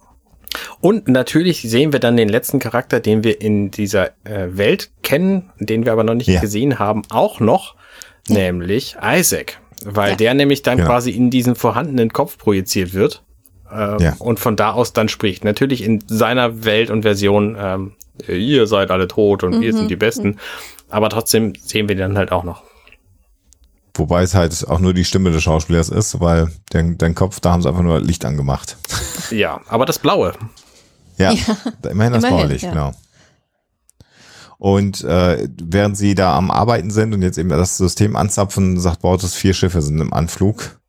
Und 0.80 1.08
natürlich 1.08 1.62
sehen 1.62 1.92
wir 1.92 2.00
dann 2.00 2.16
den 2.16 2.28
letzten 2.28 2.58
Charakter, 2.58 3.00
den 3.00 3.24
wir 3.24 3.40
in 3.40 3.70
dieser 3.70 4.10
äh, 4.24 4.48
Welt 4.50 4.90
kennen, 5.02 5.50
den 5.58 5.84
wir 5.84 5.92
aber 5.92 6.04
noch 6.04 6.14
nicht 6.14 6.28
ja. 6.28 6.40
gesehen 6.40 6.78
haben, 6.78 7.02
auch 7.10 7.40
noch, 7.40 7.74
ja. 8.28 8.36
nämlich 8.36 8.96
Isaac. 9.02 9.58
Weil 9.84 10.10
ja. 10.10 10.16
der 10.16 10.34
nämlich 10.34 10.62
dann 10.62 10.78
genau. 10.78 10.90
quasi 10.90 11.10
in 11.10 11.30
diesen 11.30 11.54
vorhandenen 11.54 12.12
Kopf 12.12 12.38
projiziert 12.38 12.94
wird 12.94 13.22
äh, 13.70 14.12
und 14.18 14.40
von 14.40 14.56
da 14.56 14.72
aus 14.72 14.92
dann 14.92 15.08
spricht. 15.08 15.44
Natürlich 15.44 15.84
in 15.84 16.02
seiner 16.06 16.64
Welt 16.64 16.90
und 16.90 17.02
Version, 17.02 17.56
ähm, 17.60 17.92
ihr 18.26 18.66
seid 18.66 18.90
alle 18.90 19.08
tot 19.08 19.44
und 19.44 19.56
mhm. 19.56 19.60
wir 19.60 19.72
sind 19.72 19.88
die 19.88 19.96
Besten. 19.96 20.28
Mhm. 20.28 20.38
Aber 20.88 21.10
trotzdem 21.10 21.52
sehen 21.54 21.88
wir 21.88 21.94
den 21.94 22.14
dann 22.14 22.18
halt 22.18 22.32
auch 22.32 22.44
noch. 22.44 22.62
Wobei 23.98 24.22
es 24.22 24.34
halt 24.34 24.66
auch 24.68 24.78
nur 24.78 24.94
die 24.94 25.04
Stimme 25.04 25.30
des 25.30 25.42
Schauspielers 25.42 25.88
ist, 25.88 26.20
weil 26.20 26.50
dein, 26.70 26.98
dein 26.98 27.14
Kopf, 27.14 27.40
da 27.40 27.52
haben 27.52 27.62
sie 27.62 27.68
einfach 27.68 27.82
nur 27.82 28.00
Licht 28.00 28.24
angemacht. 28.24 28.76
Ja, 29.30 29.60
aber 29.68 29.84
das 29.84 29.98
Blaue. 29.98 30.32
Ja, 31.18 31.32
ja. 31.32 31.90
immerhin 31.90 32.12
das 32.14 32.24
blaue 32.24 32.46
Licht, 32.46 32.64
ja. 32.64 32.70
genau. 32.70 32.92
Und 34.56 35.04
äh, 35.04 35.48
während 35.60 35.96
sie 35.96 36.14
da 36.14 36.36
am 36.36 36.50
Arbeiten 36.50 36.90
sind 36.90 37.12
und 37.12 37.22
jetzt 37.22 37.38
eben 37.38 37.48
das 37.48 37.76
System 37.76 38.16
anzapfen, 38.16 38.78
sagt 38.78 39.02
Bortus, 39.02 39.34
vier 39.34 39.54
Schiffe 39.54 39.82
sind 39.82 40.00
im 40.00 40.12
Anflug. 40.12 40.80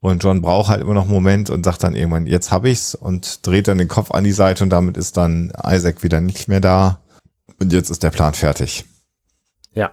Und 0.00 0.22
John 0.22 0.42
braucht 0.42 0.68
halt 0.68 0.80
immer 0.80 0.94
noch 0.94 1.04
einen 1.04 1.12
Moment 1.12 1.50
und 1.50 1.64
sagt 1.64 1.82
dann 1.82 1.94
irgendwann, 1.94 2.26
jetzt 2.26 2.50
hab 2.50 2.64
ich's 2.64 2.94
und 2.94 3.46
dreht 3.46 3.68
dann 3.68 3.78
den 3.78 3.88
Kopf 3.88 4.10
an 4.10 4.24
die 4.24 4.32
Seite 4.32 4.64
und 4.64 4.70
damit 4.70 4.96
ist 4.96 5.16
dann 5.16 5.52
Isaac 5.64 6.02
wieder 6.02 6.20
nicht 6.20 6.48
mehr 6.48 6.60
da. 6.60 7.00
Und 7.58 7.72
jetzt 7.72 7.90
ist 7.90 8.02
der 8.02 8.10
Plan 8.10 8.34
fertig. 8.34 8.84
Ja. 9.72 9.92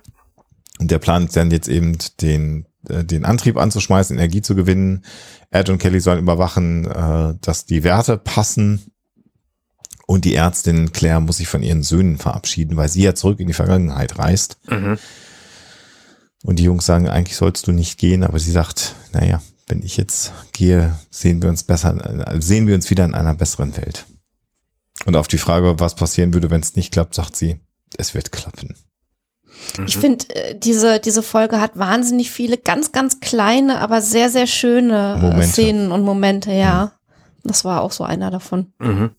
Und 0.80 0.92
der 0.92 1.00
Plan 1.00 1.26
ist 1.26 1.36
dann 1.36 1.52
jetzt 1.52 1.68
eben 1.68 1.98
den, 2.22 2.66
äh, 2.90 3.04
den 3.04 3.26
Antrieb 3.26 3.58
anzuschmeißen, 3.58 4.18
Energie 4.18 4.42
zu 4.42 4.56
gewinnen. 4.56 5.06
Ed 5.52 5.70
und 5.70 5.78
Kelly 5.78 6.00
sollen 6.00 6.20
überwachen, 6.20 6.86
äh, 6.86 7.36
dass 7.42 7.66
die 7.66 7.84
Werte 7.84 8.18
passen. 8.18 8.92
Und 10.06 10.26
die 10.26 10.36
Ärztin 10.36 10.92
Claire 10.92 11.22
muss 11.22 11.38
sich 11.38 11.48
von 11.48 11.64
ihren 11.64 11.84
Söhnen 11.84 12.18
verabschieden, 12.18 12.76
weil 12.76 12.90
sie 12.90 13.04
ja 13.04 13.16
zurück 13.16 13.40
in 13.40 13.48
die 13.48 13.54
Vergangenheit 13.54 14.18
reist. 14.20 14.58
Mhm. 14.70 14.98
Und 16.44 16.60
die 16.60 16.64
Jungs 16.64 16.86
sagen, 16.86 17.08
eigentlich 17.08 17.38
sollst 17.38 17.68
du 17.68 17.72
nicht 17.72 17.98
gehen, 17.98 18.24
aber 18.24 18.38
sie 18.38 18.52
sagt, 18.52 18.96
naja, 19.14 19.42
wenn 19.68 19.82
ich 19.82 19.96
jetzt 19.96 20.34
gehe, 20.52 21.00
sehen 21.10 21.42
wir 21.42 21.50
uns 21.50 21.64
besser, 21.64 22.36
sehen 22.40 22.68
wir 22.68 22.76
uns 22.76 22.90
wieder 22.90 23.06
in 23.06 23.16
einer 23.16 23.34
besseren 23.34 23.78
Welt. 23.78 24.06
Und 25.06 25.16
auf 25.16 25.28
die 25.28 25.38
Frage, 25.38 25.80
was 25.80 25.96
passieren 25.96 26.34
würde, 26.34 26.50
wenn 26.50 26.62
es 26.62 26.76
nicht 26.76 26.92
klappt, 26.92 27.16
sagt 27.16 27.36
sie, 27.36 27.60
es 27.98 28.14
wird 28.14 28.32
klappen. 28.32 28.76
Ich 29.86 29.98
finde, 29.98 30.26
äh, 30.36 30.56
diese, 30.58 31.00
diese 31.00 31.24
Folge 31.24 31.60
hat 31.60 31.78
wahnsinnig 31.78 32.32
viele 32.32 32.58
ganz, 32.58 32.92
ganz 32.92 33.20
kleine, 33.20 33.80
aber 33.80 34.02
sehr, 34.02 34.30
sehr 34.30 34.48
schöne 34.48 35.16
äh, 35.18 35.22
Momente. 35.22 35.48
Szenen 35.48 35.92
und 35.92 36.04
Momente, 36.04 36.52
ja. 36.52 36.86
Mhm. 36.86 37.50
Das 37.50 37.66
war 37.66 37.82
auch 37.82 37.92
so 37.92 38.04
einer 38.04 38.32
davon. 38.32 38.74
Mhm. 38.80 39.12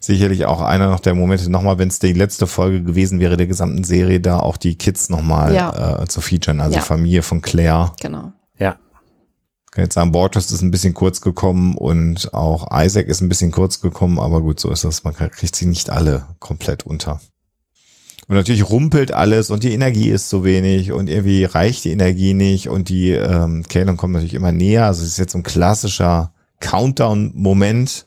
Sicherlich 0.00 0.46
auch 0.46 0.60
einer 0.60 0.88
noch 0.88 1.00
der 1.00 1.14
Momente, 1.14 1.50
nochmal, 1.50 1.78
wenn 1.78 1.88
es 1.88 1.98
die 1.98 2.12
letzte 2.12 2.46
Folge 2.46 2.82
gewesen 2.82 3.20
wäre 3.20 3.36
der 3.36 3.46
gesamten 3.46 3.84
Serie, 3.84 4.20
da 4.20 4.40
auch 4.40 4.56
die 4.56 4.76
Kids 4.76 5.08
nochmal 5.08 5.54
ja. 5.54 6.02
äh, 6.02 6.06
zu 6.08 6.20
featuren, 6.20 6.60
also 6.60 6.76
ja. 6.76 6.82
Familie 6.82 7.22
von 7.22 7.42
Claire. 7.42 7.92
Genau. 8.00 8.32
Ja. 8.58 8.76
Ich 9.66 9.70
kann 9.72 9.84
jetzt 9.84 9.94
sagen, 9.94 10.12
Bortus 10.12 10.50
ist 10.50 10.62
ein 10.62 10.70
bisschen 10.70 10.94
kurz 10.94 11.20
gekommen 11.20 11.76
und 11.76 12.32
auch 12.34 12.68
Isaac 12.72 13.06
ist 13.06 13.20
ein 13.20 13.28
bisschen 13.28 13.52
kurz 13.52 13.80
gekommen, 13.80 14.18
aber 14.18 14.40
gut, 14.40 14.58
so 14.58 14.70
ist 14.70 14.84
das. 14.84 15.04
Man 15.04 15.14
kriegt 15.14 15.54
sie 15.54 15.66
nicht 15.66 15.90
alle 15.90 16.26
komplett 16.40 16.84
unter. 16.84 17.20
Und 18.28 18.36
natürlich 18.36 18.68
rumpelt 18.68 19.10
alles 19.10 19.50
und 19.50 19.64
die 19.64 19.72
Energie 19.72 20.10
ist 20.10 20.28
zu 20.28 20.44
wenig 20.44 20.92
und 20.92 21.08
irgendwie 21.08 21.44
reicht 21.44 21.84
die 21.84 21.92
Energie 21.92 22.34
nicht 22.34 22.68
und 22.68 22.90
die 22.90 23.12
ähm, 23.12 23.64
Kalen 23.66 23.96
kommt 23.96 24.12
natürlich 24.12 24.34
immer 24.34 24.52
näher. 24.52 24.84
Also 24.84 25.02
es 25.02 25.08
ist 25.08 25.18
jetzt 25.18 25.32
so 25.32 25.38
ein 25.38 25.42
klassischer 25.42 26.32
Countdown-Moment. 26.60 28.06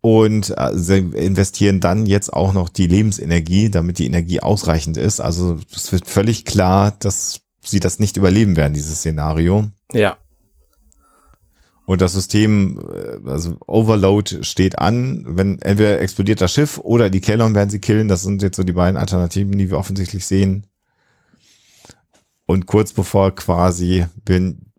Und 0.00 0.52
äh, 0.58 0.70
sie 0.74 0.98
investieren 0.98 1.78
dann 1.78 2.06
jetzt 2.06 2.32
auch 2.32 2.52
noch 2.52 2.68
die 2.68 2.88
Lebensenergie, 2.88 3.70
damit 3.70 4.00
die 4.00 4.06
Energie 4.06 4.40
ausreichend 4.40 4.96
ist. 4.96 5.20
Also 5.20 5.60
es 5.72 5.92
wird 5.92 6.08
völlig 6.08 6.44
klar, 6.44 6.92
dass 6.98 7.42
sie 7.60 7.78
das 7.78 8.00
nicht 8.00 8.16
überleben 8.16 8.56
werden, 8.56 8.74
dieses 8.74 8.98
Szenario. 8.98 9.68
Ja. 9.92 10.16
Und 11.92 12.00
das 12.00 12.14
System, 12.14 12.80
äh, 12.90 13.28
also 13.28 13.58
Overload 13.66 14.44
steht 14.44 14.78
an, 14.78 15.26
wenn 15.28 15.60
entweder 15.60 16.00
explodiert 16.00 16.40
das 16.40 16.50
Schiff 16.50 16.78
oder 16.78 17.10
die 17.10 17.20
Kellon 17.20 17.54
werden 17.54 17.68
sie 17.68 17.80
killen. 17.80 18.08
Das 18.08 18.22
sind 18.22 18.40
jetzt 18.40 18.56
so 18.56 18.62
die 18.62 18.72
beiden 18.72 18.96
Alternativen, 18.96 19.58
die 19.58 19.68
wir 19.68 19.76
offensichtlich 19.76 20.24
sehen. 20.24 20.66
Und 22.46 22.64
kurz 22.64 22.94
bevor 22.94 23.34
quasi, 23.34 24.06
wenn 24.24 24.72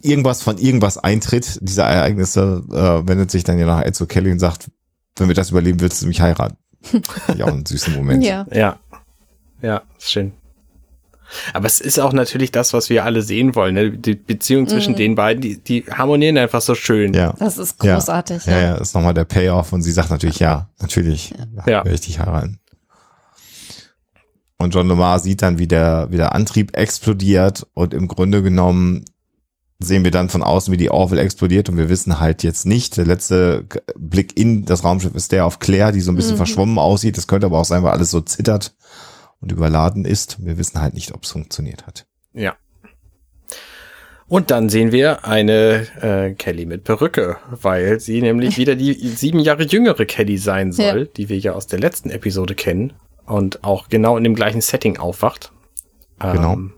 irgendwas 0.00 0.40
von 0.40 0.56
irgendwas 0.56 0.96
eintritt, 0.96 1.58
diese 1.60 1.82
Ereignisse, 1.82 2.64
äh, 2.70 3.06
wendet 3.06 3.30
sich 3.30 3.44
dann 3.44 3.58
ja 3.58 3.66
nach 3.66 3.90
zu 3.92 4.06
Kelly 4.06 4.32
und 4.32 4.38
sagt, 4.38 4.70
wenn 5.16 5.28
wir 5.28 5.34
das 5.34 5.50
überleben, 5.50 5.80
willst 5.80 6.00
du 6.00 6.06
mich 6.06 6.22
heiraten. 6.22 6.56
ja, 7.36 7.44
ein 7.44 7.66
süßer 7.66 7.90
Moment. 7.90 8.24
Ja. 8.24 8.46
Ja. 8.50 8.78
Ja, 9.60 9.82
ist 9.98 10.10
schön. 10.10 10.32
Aber 11.52 11.66
es 11.66 11.80
ist 11.80 11.98
auch 11.98 12.12
natürlich 12.12 12.52
das, 12.52 12.72
was 12.72 12.90
wir 12.90 13.04
alle 13.04 13.22
sehen 13.22 13.54
wollen. 13.54 13.74
Ne? 13.74 13.90
Die 13.90 14.14
Beziehung 14.14 14.66
zwischen 14.66 14.92
mhm. 14.92 14.98
den 14.98 15.14
beiden, 15.14 15.40
die, 15.40 15.58
die 15.58 15.84
harmonieren 15.90 16.38
einfach 16.38 16.60
so 16.60 16.74
schön. 16.74 17.14
Ja. 17.14 17.34
Das 17.38 17.58
ist 17.58 17.78
großartig. 17.78 18.46
Ja, 18.46 18.52
ja, 18.52 18.60
ja 18.60 18.74
ist 18.76 18.94
nochmal 18.94 19.14
der 19.14 19.24
Payoff 19.24 19.72
und 19.72 19.82
sie 19.82 19.92
sagt 19.92 20.10
natürlich, 20.10 20.38
ja, 20.38 20.68
natürlich, 20.80 21.34
ja. 21.66 21.70
ja. 21.70 21.84
will 21.84 21.94
ich 21.94 22.02
dich 22.02 22.18
heiraten. 22.18 22.60
Und 24.58 24.74
John 24.74 24.88
Lamar 24.88 25.18
sieht 25.18 25.42
dann, 25.42 25.58
wie 25.58 25.66
der, 25.66 26.08
wie 26.10 26.16
der 26.16 26.34
Antrieb 26.34 26.76
explodiert 26.76 27.66
und 27.74 27.92
im 27.92 28.08
Grunde 28.08 28.42
genommen 28.42 29.04
sehen 29.80 30.04
wir 30.04 30.10
dann 30.10 30.28
von 30.28 30.42
außen, 30.42 30.72
wie 30.72 30.78
die 30.78 30.90
Orville 30.90 31.20
explodiert 31.20 31.68
und 31.68 31.76
wir 31.76 31.88
wissen 31.88 32.20
halt 32.20 32.42
jetzt 32.42 32.64
nicht. 32.64 32.96
Der 32.96 33.04
letzte 33.04 33.66
Blick 33.96 34.38
in 34.38 34.64
das 34.64 34.84
Raumschiff 34.84 35.14
ist 35.14 35.32
der 35.32 35.44
auf 35.44 35.58
Claire, 35.58 35.92
die 35.92 36.00
so 36.00 36.12
ein 36.12 36.16
bisschen 36.16 36.34
mhm. 36.34 36.38
verschwommen 36.38 36.78
aussieht. 36.78 37.16
Das 37.16 37.26
könnte 37.26 37.46
aber 37.46 37.58
auch 37.58 37.64
sein, 37.64 37.82
weil 37.82 37.92
alles 37.92 38.10
so 38.10 38.20
zittert 38.20 38.74
und 39.44 39.52
überladen 39.52 40.06
ist. 40.06 40.44
Wir 40.44 40.56
wissen 40.56 40.80
halt 40.80 40.94
nicht, 40.94 41.12
ob 41.12 41.24
es 41.24 41.30
funktioniert 41.30 41.86
hat. 41.86 42.06
Ja. 42.32 42.56
Und 44.26 44.50
dann 44.50 44.70
sehen 44.70 44.90
wir 44.90 45.26
eine 45.26 45.86
äh, 46.00 46.32
Kelly 46.32 46.64
mit 46.64 46.84
Perücke, 46.84 47.36
weil 47.50 48.00
sie 48.00 48.22
nämlich 48.22 48.56
wieder 48.56 48.74
die 48.74 48.94
sieben 48.94 49.38
Jahre 49.38 49.64
jüngere 49.64 50.06
Kelly 50.06 50.38
sein 50.38 50.72
soll, 50.72 51.00
ja. 51.00 51.04
die 51.04 51.28
wir 51.28 51.38
ja 51.38 51.52
aus 51.52 51.66
der 51.66 51.78
letzten 51.78 52.08
Episode 52.08 52.54
kennen 52.54 52.94
und 53.26 53.62
auch 53.64 53.88
genau 53.90 54.16
in 54.16 54.24
dem 54.24 54.34
gleichen 54.34 54.62
Setting 54.62 54.96
aufwacht. 54.96 55.52
Genau. 56.18 56.54
Ähm, 56.54 56.72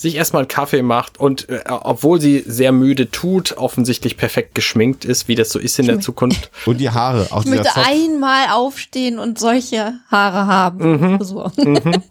sich 0.00 0.14
erstmal 0.14 0.46
Kaffee 0.46 0.80
macht 0.80 1.20
und 1.20 1.50
äh, 1.50 1.62
obwohl 1.68 2.22
sie 2.22 2.42
sehr 2.46 2.72
müde 2.72 3.10
tut, 3.10 3.58
offensichtlich 3.58 4.16
perfekt 4.16 4.54
geschminkt 4.54 5.04
ist, 5.04 5.28
wie 5.28 5.34
das 5.34 5.50
so 5.50 5.58
ist 5.58 5.78
in 5.78 5.86
der 5.86 6.00
Zukunft. 6.00 6.50
Und 6.66 6.78
die 6.78 6.88
Haare. 6.88 7.28
Auch 7.30 7.44
ich 7.44 7.50
möchte 7.50 7.68
Zopf. 7.68 7.86
einmal 7.86 8.48
aufstehen 8.50 9.18
und 9.18 9.38
solche 9.38 9.94
Haare 10.10 10.46
haben. 10.46 11.14
Mhm. 11.14 11.22
So. 11.22 11.50
Mhm. 11.56 12.02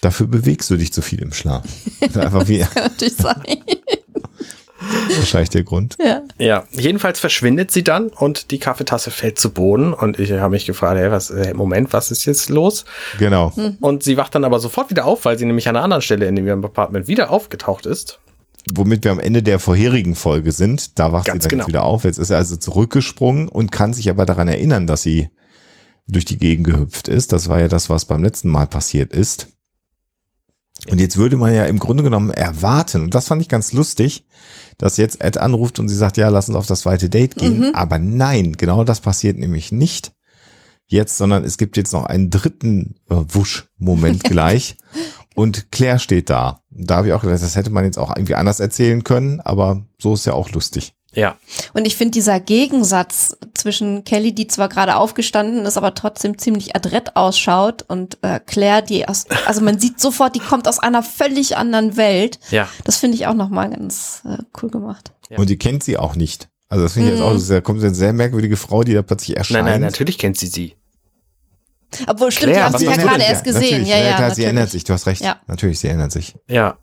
Dafür 0.00 0.26
bewegst 0.26 0.70
du 0.70 0.76
dich 0.76 0.92
zu 0.92 1.02
viel 1.02 1.20
im 1.20 1.32
Schlaf. 1.32 1.64
Einfach 2.00 2.48
wie. 2.48 2.58
das 2.58 2.74
kann 2.74 2.82
natürlich 2.84 3.14
sein. 3.14 3.58
Wahrscheinlich 5.16 5.50
der 5.50 5.64
Grund. 5.64 5.96
Ja. 6.02 6.22
ja, 6.38 6.64
jedenfalls 6.70 7.20
verschwindet 7.20 7.70
sie 7.70 7.84
dann 7.84 8.08
und 8.08 8.50
die 8.50 8.58
Kaffeetasse 8.58 9.10
fällt 9.10 9.38
zu 9.38 9.50
Boden 9.50 9.92
und 9.92 10.18
ich 10.18 10.32
habe 10.32 10.50
mich 10.50 10.66
gefragt, 10.66 10.98
hey, 10.98 11.10
was, 11.10 11.30
hey, 11.30 11.54
Moment, 11.54 11.92
was 11.92 12.10
ist 12.10 12.24
jetzt 12.24 12.48
los? 12.48 12.84
Genau. 13.18 13.54
Hm. 13.54 13.76
Und 13.80 14.02
sie 14.02 14.16
wacht 14.16 14.34
dann 14.34 14.44
aber 14.44 14.58
sofort 14.60 14.90
wieder 14.90 15.04
auf, 15.04 15.24
weil 15.24 15.38
sie 15.38 15.46
nämlich 15.46 15.68
an 15.68 15.76
einer 15.76 15.84
anderen 15.84 16.02
Stelle 16.02 16.26
in 16.26 16.36
ihrem 16.36 16.64
Apartment 16.64 17.08
wieder 17.08 17.30
aufgetaucht 17.30 17.86
ist. 17.86 18.20
Womit 18.70 19.04
wir 19.04 19.12
am 19.12 19.20
Ende 19.20 19.42
der 19.42 19.58
vorherigen 19.58 20.14
Folge 20.14 20.52
sind. 20.52 20.98
Da 20.98 21.12
wacht 21.12 21.26
Ganz 21.26 21.44
sie 21.44 21.48
dann 21.48 21.58
genau. 21.58 21.68
wieder 21.68 21.84
auf. 21.84 22.04
Jetzt 22.04 22.18
ist 22.18 22.30
er 22.30 22.36
also 22.36 22.56
zurückgesprungen 22.56 23.48
und 23.48 23.72
kann 23.72 23.94
sich 23.94 24.10
aber 24.10 24.26
daran 24.26 24.48
erinnern, 24.48 24.86
dass 24.86 25.02
sie 25.02 25.30
durch 26.06 26.24
die 26.24 26.38
Gegend 26.38 26.66
gehüpft 26.66 27.08
ist. 27.08 27.32
Das 27.32 27.48
war 27.48 27.60
ja 27.60 27.68
das, 27.68 27.88
was 27.88 28.04
beim 28.04 28.22
letzten 28.22 28.48
Mal 28.48 28.66
passiert 28.66 29.12
ist. 29.12 29.48
Und 30.90 31.00
jetzt 31.00 31.16
würde 31.16 31.36
man 31.36 31.52
ja 31.52 31.64
im 31.64 31.78
Grunde 31.78 32.02
genommen 32.02 32.30
erwarten, 32.30 33.02
und 33.02 33.14
das 33.14 33.26
fand 33.26 33.42
ich 33.42 33.48
ganz 33.48 33.72
lustig, 33.72 34.26
dass 34.78 34.96
jetzt 34.96 35.22
Ed 35.22 35.38
anruft 35.38 35.78
und 35.78 35.88
sie 35.88 35.96
sagt, 35.96 36.16
ja, 36.16 36.28
lass 36.28 36.48
uns 36.48 36.56
auf 36.56 36.66
das 36.66 36.80
zweite 36.80 37.10
Date 37.10 37.34
gehen. 37.34 37.58
Mhm. 37.58 37.74
Aber 37.74 37.98
nein, 37.98 38.56
genau 38.56 38.84
das 38.84 39.00
passiert 39.00 39.36
nämlich 39.36 39.72
nicht 39.72 40.12
jetzt, 40.86 41.18
sondern 41.18 41.44
es 41.44 41.58
gibt 41.58 41.76
jetzt 41.76 41.92
noch 41.92 42.04
einen 42.04 42.30
dritten 42.30 42.94
äh, 43.10 43.16
Wusch-Moment 43.16 44.24
gleich. 44.24 44.76
Und 45.34 45.70
Claire 45.70 45.98
steht 45.98 46.30
da. 46.30 46.62
Da 46.70 46.96
habe 46.96 47.08
ich 47.08 47.12
auch 47.12 47.20
gedacht, 47.20 47.42
das 47.42 47.56
hätte 47.56 47.70
man 47.70 47.84
jetzt 47.84 47.98
auch 47.98 48.16
irgendwie 48.16 48.34
anders 48.34 48.60
erzählen 48.60 49.04
können, 49.04 49.40
aber 49.40 49.84
so 50.00 50.14
ist 50.14 50.26
ja 50.26 50.32
auch 50.32 50.50
lustig. 50.50 50.94
Ja. 51.18 51.36
Und 51.74 51.84
ich 51.84 51.96
finde 51.96 52.12
dieser 52.12 52.38
Gegensatz 52.38 53.36
zwischen 53.54 54.04
Kelly, 54.04 54.32
die 54.32 54.46
zwar 54.46 54.68
gerade 54.68 54.96
aufgestanden 54.96 55.66
ist, 55.66 55.76
aber 55.76 55.94
trotzdem 55.94 56.38
ziemlich 56.38 56.76
adrett 56.76 57.16
ausschaut 57.16 57.84
und 57.88 58.18
äh, 58.22 58.38
Claire, 58.38 58.82
die 58.82 59.08
aus, 59.08 59.24
also 59.46 59.60
man 59.60 59.80
sieht 59.80 60.00
sofort, 60.00 60.36
die 60.36 60.40
kommt 60.40 60.68
aus 60.68 60.78
einer 60.78 61.02
völlig 61.02 61.56
anderen 61.56 61.96
Welt. 61.96 62.38
Ja. 62.50 62.68
Das 62.84 62.98
finde 62.98 63.16
ich 63.16 63.26
auch 63.26 63.34
nochmal 63.34 63.70
ganz 63.70 64.22
äh, 64.24 64.38
cool 64.62 64.70
gemacht. 64.70 65.10
Ja. 65.28 65.38
Und 65.38 65.50
die 65.50 65.58
kennt 65.58 65.82
sie 65.82 65.96
auch 65.96 66.14
nicht. 66.14 66.48
Also 66.68 66.84
das 66.84 66.92
finde 66.92 67.08
ich 67.08 67.14
mm. 67.14 67.22
jetzt 67.22 67.44
auch, 67.44 67.48
da 67.48 67.60
kommt 67.62 67.82
eine 67.82 67.94
sehr 67.94 68.12
merkwürdige 68.12 68.56
Frau, 68.56 68.84
die 68.84 68.94
da 68.94 69.02
plötzlich 69.02 69.36
erscheint. 69.36 69.64
Nein, 69.64 69.80
nein, 69.80 69.90
natürlich 69.90 70.18
kennt 70.18 70.38
sie 70.38 70.46
sie. 70.46 70.76
Obwohl, 72.06 72.30
stimmt, 72.30 72.52
Claire, 72.52 72.68
die 72.68 72.74
haben 72.74 72.78
sie 72.78 72.84
ja 72.84 72.96
gerade 72.96 73.22
erst 73.24 73.44
gesehen. 73.44 73.86
Ja, 73.86 73.96
ja, 73.96 74.20
ja, 74.20 74.34
sie 74.34 74.44
ändert 74.44 74.70
sich, 74.70 74.84
du 74.84 74.92
hast 74.92 75.06
recht. 75.06 75.22
Ja. 75.22 75.40
Natürlich, 75.46 75.80
sie 75.80 75.88
ändert 75.88 76.12
sich. 76.12 76.36
Ja. 76.46 76.76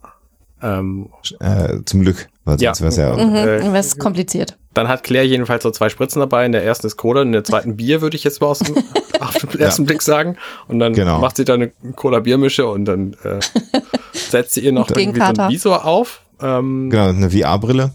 Ähm, 0.66 1.10
äh, 1.42 1.78
zum 1.86 2.02
Glück, 2.02 2.28
weil 2.44 2.58
sonst 2.58 2.80
ja. 2.80 2.98
wäre 2.98 3.18
ja. 3.18 3.26
Mhm, 3.26 3.36
äh, 3.36 3.46
wäre 3.62 3.78
es 3.78 4.00
kompliziert. 4.00 4.58
Dann 4.74 4.88
hat 4.88 5.04
Claire 5.04 5.26
jedenfalls 5.26 5.62
so 5.62 5.70
zwei 5.70 5.90
Spritzen 5.90 6.20
dabei. 6.20 6.44
In 6.44 6.54
der 6.54 6.64
ersten 6.64 6.88
ist 6.88 6.98
Cola, 6.98 7.22
in 7.22 7.34
der 7.34 7.44
zweiten 7.44 7.76
Bier, 7.78 8.02
würde 8.02 8.18
ich 8.18 8.24
jetzt 8.24 8.42
mal 8.42 8.48
aus 8.48 8.60
dem, 8.60 8.76
auf 9.20 9.38
den 9.38 9.60
ersten 9.60 9.84
ja. 9.84 9.86
Blick 9.86 10.02
sagen. 10.02 10.38
Und 10.68 10.80
dann 10.80 10.94
genau. 10.94 11.20
macht 11.20 11.38
sie 11.38 11.46
da 11.46 11.54
eine 11.54 11.72
Cola-Biermische 11.96 12.66
und 12.66 12.86
dann 12.86 13.16
äh, 13.24 13.40
setzt 14.14 14.56
sie 14.56 14.62
ihr 14.62 14.72
noch 14.72 14.90
irgendwie 14.90 15.20
so 15.20 15.42
ein 15.42 15.50
Visor 15.52 15.86
auf. 15.86 16.22
Ähm, 16.42 16.90
genau, 16.90 17.10
eine 17.10 17.30
VR-Brille. 17.30 17.92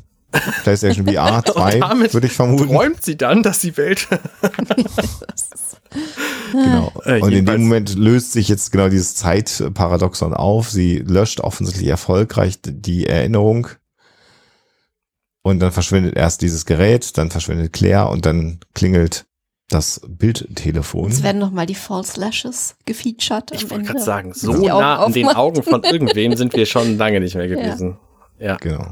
PlayStation 0.62 1.08
VR 1.08 1.42
2, 1.44 1.80
würde 2.12 2.26
ich 2.28 2.32
vermuten. 2.32 2.68
träumt 2.68 3.02
sie 3.02 3.16
dann, 3.16 3.42
dass 3.42 3.58
die 3.58 3.76
Welt 3.76 4.06
Genau. 6.52 6.92
Äh, 7.04 7.20
und 7.20 7.32
in 7.32 7.46
dem 7.46 7.62
Moment 7.62 7.94
löst 7.94 8.32
sich 8.32 8.48
jetzt 8.48 8.72
genau 8.72 8.88
dieses 8.88 9.14
Zeitparadoxon 9.14 10.34
auf. 10.34 10.68
Sie 10.70 10.98
löscht 10.98 11.40
offensichtlich 11.40 11.88
erfolgreich 11.88 12.58
die 12.62 13.06
Erinnerung. 13.06 13.68
Und 15.42 15.60
dann 15.60 15.72
verschwindet 15.72 16.16
erst 16.16 16.42
dieses 16.42 16.66
Gerät, 16.66 17.16
dann 17.16 17.30
verschwindet 17.30 17.72
Claire 17.72 18.10
und 18.10 18.26
dann 18.26 18.60
klingelt 18.74 19.26
das 19.70 20.00
Bildtelefon. 20.06 21.08
Jetzt 21.08 21.22
werden 21.22 21.38
nochmal 21.38 21.66
die 21.66 21.74
False 21.74 22.20
Lashes 22.20 22.76
gefeatured. 22.84 23.52
Ich 23.52 23.70
wollte 23.70 23.84
gerade 23.84 24.00
sagen, 24.00 24.34
so 24.34 24.52
nah 24.52 25.04
an 25.04 25.12
den 25.12 25.28
Augen 25.28 25.62
von 25.62 25.82
irgendwem 25.84 26.36
sind 26.36 26.54
wir 26.54 26.66
schon 26.66 26.98
lange 26.98 27.20
nicht 27.20 27.36
mehr 27.36 27.48
gewesen. 27.48 27.96
Ja. 28.38 28.48
ja. 28.48 28.56
Genau. 28.56 28.86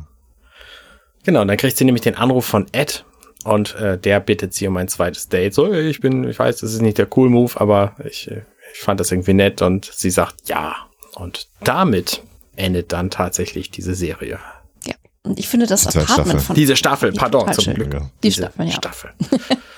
Genau, 1.25 1.43
und 1.43 1.49
dann 1.49 1.57
kriegt 1.57 1.77
sie 1.77 1.85
nämlich 1.85 2.03
den 2.03 2.15
Anruf 2.15 2.47
von 2.47 2.67
Ed 2.73 3.05
und 3.49 3.75
äh, 3.77 3.99
der 3.99 4.21
bittet 4.21 4.53
sie 4.55 4.69
um 4.69 4.77
ein 4.77 4.89
zweites 4.89 5.29
Date. 5.29 5.55
So, 5.55 5.73
ich 5.73 6.01
bin, 6.01 6.29
ich 6.29 6.39
weiß, 6.39 6.59
das 6.59 6.73
ist 6.73 6.83
nicht 6.83 6.99
der 6.99 7.09
cool 7.17 7.31
Move, 7.31 7.59
aber 7.61 7.95
ich, 8.05 8.31
äh, 8.31 8.43
ich 8.73 8.81
fand 8.81 9.01
das 9.01 9.11
irgendwie 9.11 9.35
nett 9.35 9.63
und 9.63 9.91
sie 9.93 10.11
sagt 10.11 10.49
ja. 10.49 10.77
Und 11.15 11.49
damit 11.65 12.23
endet 12.57 12.93
dann 12.93 13.11
tatsächlich 13.11 13.71
diese 13.71 13.95
Serie. 13.95 14.39
Ja, 14.85 14.95
und 15.23 15.39
ich 15.39 15.49
finde 15.49 15.67
das 15.67 15.83
die 15.83 15.99
Apartment 15.99 16.29
Staffel. 16.29 16.41
von 16.41 16.57
diese 16.57 16.77
Staffel, 16.77 17.13
pardon, 17.13 17.53
zum 17.55 17.75
Glück. 17.75 17.95
Ja. 17.95 18.11
Die 18.23 18.33
Staffel, 18.33 18.67
ja. 18.67 18.73
Staffel. 18.73 19.11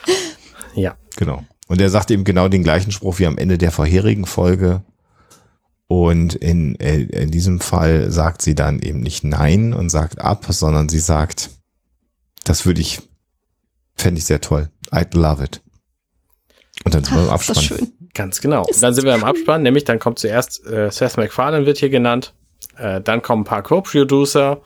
ja. 0.75 0.97
Genau. 1.17 1.45
Und 1.69 1.81
er 1.81 1.91
sagt 1.91 2.11
eben 2.11 2.25
genau 2.25 2.49
den 2.49 2.65
gleichen 2.65 2.91
Spruch 2.91 3.21
wie 3.21 3.27
am 3.27 3.39
Ende 3.39 3.57
der 3.57 3.71
vorherigen 3.71 4.27
Folge. 4.27 4.83
Und 5.87 6.35
in, 6.35 6.79
äh, 6.81 7.03
in 7.03 7.31
diesem 7.31 7.61
Fall 7.61 8.11
sagt 8.11 8.43
sie 8.43 8.55
dann 8.55 8.81
eben 8.81 9.01
nicht 9.01 9.23
Nein 9.23 9.73
und 9.73 9.91
sagt 9.91 10.21
ab, 10.21 10.47
sondern 10.49 10.89
sie 10.89 10.99
sagt, 10.99 11.51
das 12.45 12.67
würde 12.67 12.81
ich 12.81 13.01
Fände 14.01 14.19
ich 14.19 14.25
sehr 14.25 14.41
toll. 14.41 14.71
I'd 14.91 15.15
love 15.17 15.45
it. 15.45 15.61
Und 16.85 16.95
dann 16.95 17.05
sind 17.05 17.15
wir 17.17 17.25
im 17.25 17.29
Abspann. 17.29 17.57
Ist 17.57 17.65
schön. 17.65 17.93
Ganz 18.15 18.41
genau. 18.41 18.65
Und 18.65 18.83
dann 18.83 18.95
sind 18.95 19.05
wir 19.05 19.15
im 19.15 19.25
Abspann, 19.25 19.63
nämlich 19.63 19.85
dann 19.85 19.99
kommt 19.99 20.19
zuerst 20.19 20.67
äh, 20.67 20.91
Seth 20.91 21.19
MacFarlane 21.19 21.67
wird 21.67 21.79
hier 21.79 21.91
genannt, 21.91 22.33
äh, 22.79 23.01
dann 23.03 23.21
kommen 23.21 23.43
ein 23.43 23.45
paar 23.45 23.63
Co-Producer 23.63 24.63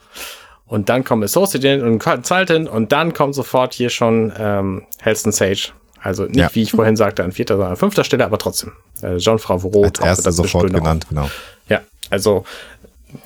und 0.65 0.87
dann 0.87 1.03
kommen 1.03 1.21
Associate 1.23 1.83
und 1.85 1.99
Consultant 1.99 2.69
und 2.69 2.91
dann 2.91 3.13
kommt 3.13 3.35
sofort 3.35 3.73
hier 3.73 3.89
schon 3.89 4.31
ähm, 4.37 4.87
Helston 5.01 5.33
Sage. 5.33 5.73
Also 6.01 6.23
nicht, 6.23 6.37
ja. 6.37 6.49
wie 6.53 6.61
ich 6.61 6.71
vorhin 6.71 6.95
sagte, 6.95 7.23
an 7.23 7.33
vierter, 7.33 7.55
sondern 7.55 7.71
an 7.71 7.77
fünfter 7.77 8.03
Stelle, 8.03 8.25
aber 8.25 8.37
trotzdem. 8.37 8.71
Äh, 9.01 9.17
John 9.17 9.37
Favreau. 9.37 9.83
Als 9.83 9.99
erster 9.99 10.31
sofort 10.31 10.71
genannt, 10.71 11.07
genau. 11.09 11.29
Ja, 11.67 11.81
also 12.09 12.45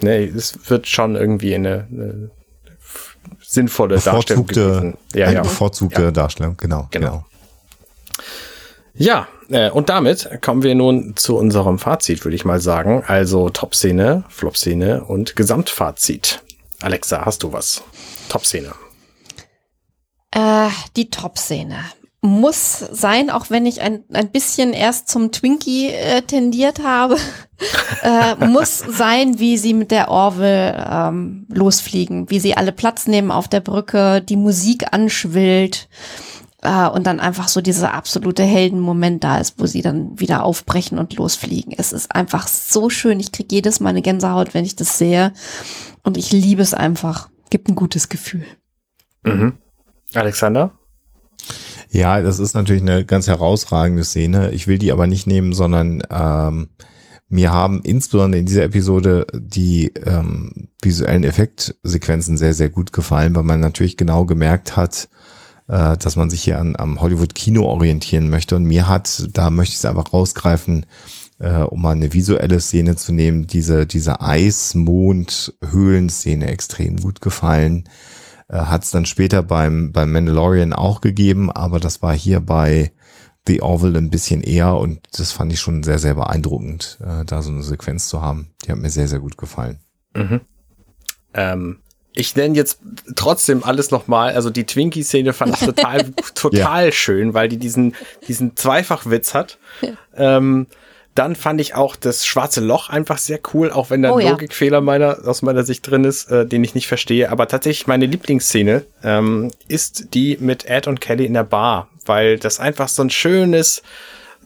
ne, 0.02 0.26
es 0.26 0.58
wird 0.70 0.88
schon 0.88 1.16
irgendwie 1.16 1.54
eine, 1.54 1.88
eine 1.92 2.32
sinnvolle 3.50 4.00
Darstellung 4.00 4.46
gewesen. 4.46 4.98
Ja, 5.14 5.26
eine 5.26 5.36
ja. 5.36 5.42
bevorzugte 5.42 6.04
ja. 6.04 6.12
Darstellung, 6.12 6.56
genau. 6.58 6.88
Genau. 6.92 7.08
genau. 7.08 7.26
Ja, 8.94 9.28
äh, 9.50 9.70
und 9.72 9.90
damit 9.90 10.30
kommen 10.42 10.62
wir 10.62 10.76
nun 10.76 11.14
zu 11.16 11.38
unserem 11.38 11.80
Fazit, 11.80 12.24
würde 12.26 12.36
ich 12.36 12.46
mal 12.46 12.60
sagen. 12.60 13.04
Also 13.08 13.50
Top-Szene, 13.50 14.24
Flop-Szene 14.30 15.04
und 15.04 15.36
Gesamtfazit. 15.36 16.44
Alexa, 16.82 17.26
hast 17.26 17.44
du 17.44 17.52
was? 17.52 17.82
Top-Szene. 18.30 18.74
Äh, 20.32 20.70
die 20.96 21.10
Top-Szene 21.10 21.78
muss 22.22 22.80
sein, 22.92 23.30
auch 23.30 23.50
wenn 23.50 23.66
ich 23.66 23.82
ein, 23.82 24.04
ein 24.12 24.30
bisschen 24.30 24.74
erst 24.74 25.08
zum 25.08 25.32
Twinkie 25.32 25.88
äh, 25.88 26.22
tendiert 26.22 26.84
habe, 26.84 27.16
äh, 28.04 28.46
muss 28.46 28.80
sein, 28.80 29.40
wie 29.40 29.58
sie 29.58 29.74
mit 29.74 29.92
der 29.92 30.10
Orville 30.10 30.86
ähm, 30.90 31.48
losfliegen, 31.50 32.30
wie 32.30 32.40
sie 32.40 32.58
alle 32.58 32.72
Platz 32.72 33.08
nehmen 33.08 33.32
auf 33.32 33.48
der 33.48 33.62
Brücke, 33.62 34.22
die 34.22 34.36
Musik 34.36 34.92
anschwillt 34.92 35.88
äh, 36.62 36.88
und 36.88 37.08
dann 37.08 37.22
einfach 37.22 37.48
so 37.48 37.62
dieser 37.62 37.94
absolute 37.94 38.44
Heldenmoment 38.44 39.24
da 39.24 39.38
ist, 39.38 39.56
wo 39.58 39.66
sie 39.66 39.82
dann 39.82 40.20
wieder 40.20 40.44
aufbrechen 40.44 41.00
und 41.00 41.16
losfliegen. 41.16 41.74
Es 41.78 41.94
ist 41.94 42.14
einfach 42.14 42.48
so 42.48 42.90
schön. 42.90 43.20
Ich 43.22 43.32
kriege 43.32 43.56
jedes 43.56 43.80
Mal 43.80 43.90
eine 43.90 44.02
Gänsehaut, 44.02 44.54
wenn 44.54 44.66
ich 44.66 44.76
das 44.76 44.98
sehe 44.98 45.32
und 46.04 46.18
ich 46.18 46.32
liebe 46.34 46.62
es 46.62 46.74
einfach. 46.74 47.30
Gibt 47.50 47.70
ein 47.70 47.76
gutes 47.76 48.10
Gefühl. 48.10 48.46
Mhm. 49.24 49.58
Alexander? 50.14 50.79
Ja, 51.92 52.22
das 52.22 52.38
ist 52.38 52.54
natürlich 52.54 52.84
eine 52.84 53.04
ganz 53.04 53.28
herausragende 53.28 54.04
Szene. 54.04 54.52
Ich 54.52 54.68
will 54.68 54.78
die 54.78 54.92
aber 54.92 55.08
nicht 55.08 55.26
nehmen, 55.26 55.54
sondern 55.54 56.04
ähm, 56.12 56.70
mir 57.30 57.52
haben 57.52 57.82
insbesondere 57.82 58.40
in 58.40 58.46
dieser 58.46 58.62
Episode 58.64 59.26
die 59.34 59.92
ähm, 60.06 60.70
visuellen 60.82 61.24
Effektsequenzen 61.24 62.38
sehr, 62.38 62.54
sehr 62.54 62.70
gut 62.70 62.94
gefallen, 62.94 63.36
weil 63.36 63.44
man 63.44 63.60
natürlich 63.60 63.98
genau 63.98 64.26
gemerkt 64.26 64.78
hat, 64.78 65.10
äh, 65.68 65.98
dass 65.98 66.16
man 66.16 66.30
sich 66.30 66.44
hier 66.44 66.60
an, 66.60 66.76
am 66.76 67.02
Hollywood-Kino 67.02 67.64
orientieren 67.64 68.30
möchte. 68.30 68.56
Und 68.56 68.66
mir 68.66 68.88
hat, 68.88 69.28
da 69.34 69.50
möchte 69.50 69.74
ich 69.74 69.80
es 69.80 69.86
einfach 69.86 70.14
rausgreifen, 70.14 70.86
äh, 71.40 71.62
um 71.62 71.82
mal 71.82 71.96
eine 71.96 72.14
visuelle 72.14 72.60
Szene 72.60 72.98
zu 72.98 73.14
nehmen, 73.14 73.48
diese, 73.48 73.88
diese 73.88 74.22
Eis-Mond-Höhlenszene 74.22 76.48
extrem 76.48 76.98
gut 76.98 77.22
gefallen 77.22 77.90
äh, 78.50 78.58
Hat 78.58 78.84
es 78.84 78.92
dann 78.92 79.06
später 79.06 79.44
beim, 79.44 79.92
beim 79.92 80.12
Mandalorian 80.12 80.74
auch 80.74 81.02
gegeben, 81.02 81.52
aber 81.52 81.80
das 81.80 82.02
war 82.02 82.14
hier 82.14 82.40
bei 82.40 82.92
The 83.48 83.62
Orville 83.62 83.98
ein 83.98 84.10
bisschen 84.10 84.42
eher 84.42 84.76
und 84.76 85.00
das 85.18 85.32
fand 85.32 85.54
ich 85.54 85.60
schon 85.60 85.84
sehr, 85.84 86.00
sehr 86.00 86.16
beeindruckend, 86.16 87.00
äh, 87.02 87.26
da 87.26 87.42
so 87.42 87.52
eine 87.52 87.64
Sequenz 87.64 88.08
zu 88.08 88.22
haben. 88.22 88.52
Die 88.66 88.72
hat 88.72 88.80
mir 88.80 88.90
sehr, 88.90 89.08
sehr 89.08 89.20
gut 89.20 89.38
gefallen. 89.38 89.80
Mhm. 90.14 90.42
Ähm, 91.34 91.80
ich 92.14 92.36
nenne 92.36 92.56
jetzt 92.56 92.82
trotzdem 93.16 93.64
alles 93.64 93.92
nochmal, 93.92 94.34
also 94.34 94.50
die 94.50 94.66
Twinkie-Szene 94.66 95.34
fand 95.34 95.56
ich 95.56 95.66
total, 95.66 96.12
total 96.36 96.86
ja. 96.86 96.92
schön, 96.92 97.34
weil 97.34 97.50
die 97.50 97.58
diesen, 97.58 97.96
diesen 98.28 98.56
Zweifachwitz 98.56 99.34
hat. 99.34 99.58
Ja. 99.82 100.38
Ähm, 100.38 100.68
dann 101.16 101.36
fand 101.36 101.60
ich 101.60 101.76
auch 101.76 101.96
das 101.96 102.26
schwarze 102.26 102.62
Loch 102.62 102.90
einfach 102.90 103.18
sehr 103.18 103.40
cool, 103.54 103.72
auch 103.72 103.90
wenn 103.90 104.02
da 104.02 104.10
ein 104.10 104.26
oh, 104.26 104.30
Logikfehler 104.30 104.82
meiner, 104.82 105.20
aus 105.26 105.42
meiner 105.42 105.64
Sicht 105.64 105.90
drin 105.90 106.04
ist, 106.04 106.32
äh, 106.32 106.46
den 106.46 106.64
ich 106.64 106.76
nicht 106.76 106.88
verstehe. 106.88 107.30
Aber 107.30 107.48
tatsächlich 107.48 107.88
meine 107.88 108.06
Lieblingsszene 108.06 108.86
ähm, 109.04 109.52
ist 109.68 110.14
die 110.14 110.38
mit 110.40 110.66
Ed 110.66 110.88
und 110.88 111.02
Kelly 111.02 111.26
in 111.26 111.34
der 111.34 111.44
Bar, 111.44 111.90
weil 112.06 112.40
das 112.40 112.60
einfach 112.60 112.88
so 112.88 113.02
ein 113.02 113.10
schönes, 113.10 113.82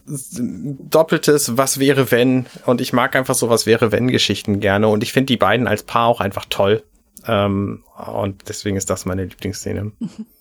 doppeltes 0.06 1.56
Was 1.56 1.78
wäre 1.78 2.10
wenn 2.10 2.46
und 2.66 2.80
ich 2.80 2.92
mag 2.92 3.16
einfach 3.16 3.34
so 3.34 3.48
Was 3.48 3.64
wäre 3.64 3.90
wenn 3.90 4.08
Geschichten 4.08 4.60
gerne 4.60 4.88
und 4.88 5.02
ich 5.02 5.12
finde 5.12 5.26
die 5.26 5.38
beiden 5.38 5.66
als 5.66 5.82
Paar 5.82 6.08
auch 6.08 6.20
einfach 6.20 6.44
toll 6.50 6.82
ähm, 7.26 7.84
und 8.14 8.48
deswegen 8.48 8.76
ist 8.76 8.90
das 8.90 9.06
meine 9.06 9.24
Lieblingsszene. 9.24 9.92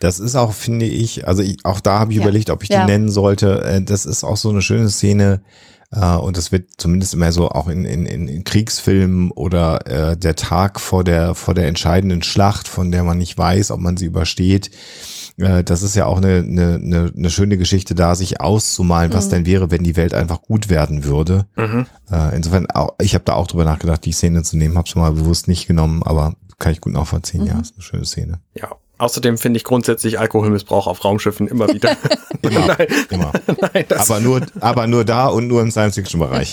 Das 0.00 0.20
ist 0.20 0.34
auch, 0.36 0.52
finde 0.52 0.86
ich, 0.86 1.26
also 1.26 1.42
ich, 1.42 1.64
auch 1.64 1.80
da 1.80 1.98
habe 1.98 2.12
ich 2.12 2.18
ja. 2.18 2.24
überlegt, 2.24 2.50
ob 2.50 2.62
ich 2.62 2.68
ja. 2.68 2.84
die 2.84 2.92
nennen 2.92 3.10
sollte. 3.10 3.62
Äh, 3.64 3.82
das 3.82 4.06
ist 4.06 4.24
auch 4.24 4.36
so 4.36 4.50
eine 4.50 4.62
schöne 4.62 4.88
Szene, 4.88 5.42
äh, 5.94 6.16
und 6.16 6.36
das 6.36 6.52
wird 6.52 6.70
zumindest 6.76 7.14
immer 7.14 7.32
so 7.32 7.48
auch 7.48 7.68
in, 7.68 7.84
in, 7.84 8.06
in 8.06 8.44
Kriegsfilmen 8.44 9.30
oder 9.30 9.86
äh, 9.86 10.16
der 10.16 10.36
Tag 10.36 10.80
vor 10.80 11.04
der, 11.04 11.34
vor 11.34 11.54
der 11.54 11.68
entscheidenden 11.68 12.22
Schlacht, 12.22 12.68
von 12.68 12.90
der 12.90 13.04
man 13.04 13.18
nicht 13.18 13.36
weiß, 13.38 13.70
ob 13.70 13.80
man 13.80 13.96
sie 13.96 14.06
übersteht. 14.06 14.70
Äh, 15.36 15.62
das 15.62 15.82
ist 15.82 15.94
ja 15.94 16.06
auch 16.06 16.18
eine, 16.18 16.38
eine, 16.38 16.74
eine, 16.74 17.12
eine 17.16 17.30
schöne 17.30 17.56
Geschichte 17.56 17.94
da, 17.94 18.14
sich 18.14 18.40
auszumalen, 18.40 19.10
mhm. 19.10 19.14
was 19.14 19.28
denn 19.28 19.46
wäre, 19.46 19.70
wenn 19.70 19.84
die 19.84 19.96
Welt 19.96 20.14
einfach 20.14 20.42
gut 20.42 20.68
werden 20.68 21.04
würde. 21.04 21.46
Mhm. 21.56 21.86
Äh, 22.10 22.36
insofern, 22.36 22.66
auch, 22.70 22.94
ich 23.00 23.14
habe 23.14 23.24
da 23.24 23.34
auch 23.34 23.46
drüber 23.46 23.64
nachgedacht, 23.64 24.04
die 24.04 24.12
Szene 24.12 24.42
zu 24.42 24.56
nehmen, 24.56 24.76
habe 24.76 24.88
es 24.88 24.94
mal 24.94 25.12
bewusst 25.12 25.48
nicht 25.48 25.66
genommen, 25.66 26.02
aber 26.02 26.34
kann 26.58 26.72
ich 26.72 26.80
gut 26.80 26.92
nachvollziehen. 26.92 27.42
Mhm. 27.42 27.46
Ja, 27.46 27.60
ist 27.60 27.74
eine 27.74 27.82
schöne 27.82 28.04
Szene. 28.04 28.40
Ja, 28.54 28.68
Außerdem 29.04 29.36
finde 29.36 29.58
ich 29.58 29.64
grundsätzlich 29.64 30.18
Alkoholmissbrauch 30.18 30.86
auf 30.86 31.04
Raumschiffen 31.04 31.46
immer 31.46 31.68
wieder. 31.68 31.94
immer, 32.40 32.66
Nein. 32.78 32.86
immer. 33.10 33.32
Nein, 33.74 33.84
aber 33.90 34.20
nur, 34.20 34.40
aber 34.60 34.86
nur 34.86 35.04
da 35.04 35.26
und 35.26 35.46
nur 35.46 35.60
im 35.60 35.70
Science-Fiction-Bereich. 35.70 36.52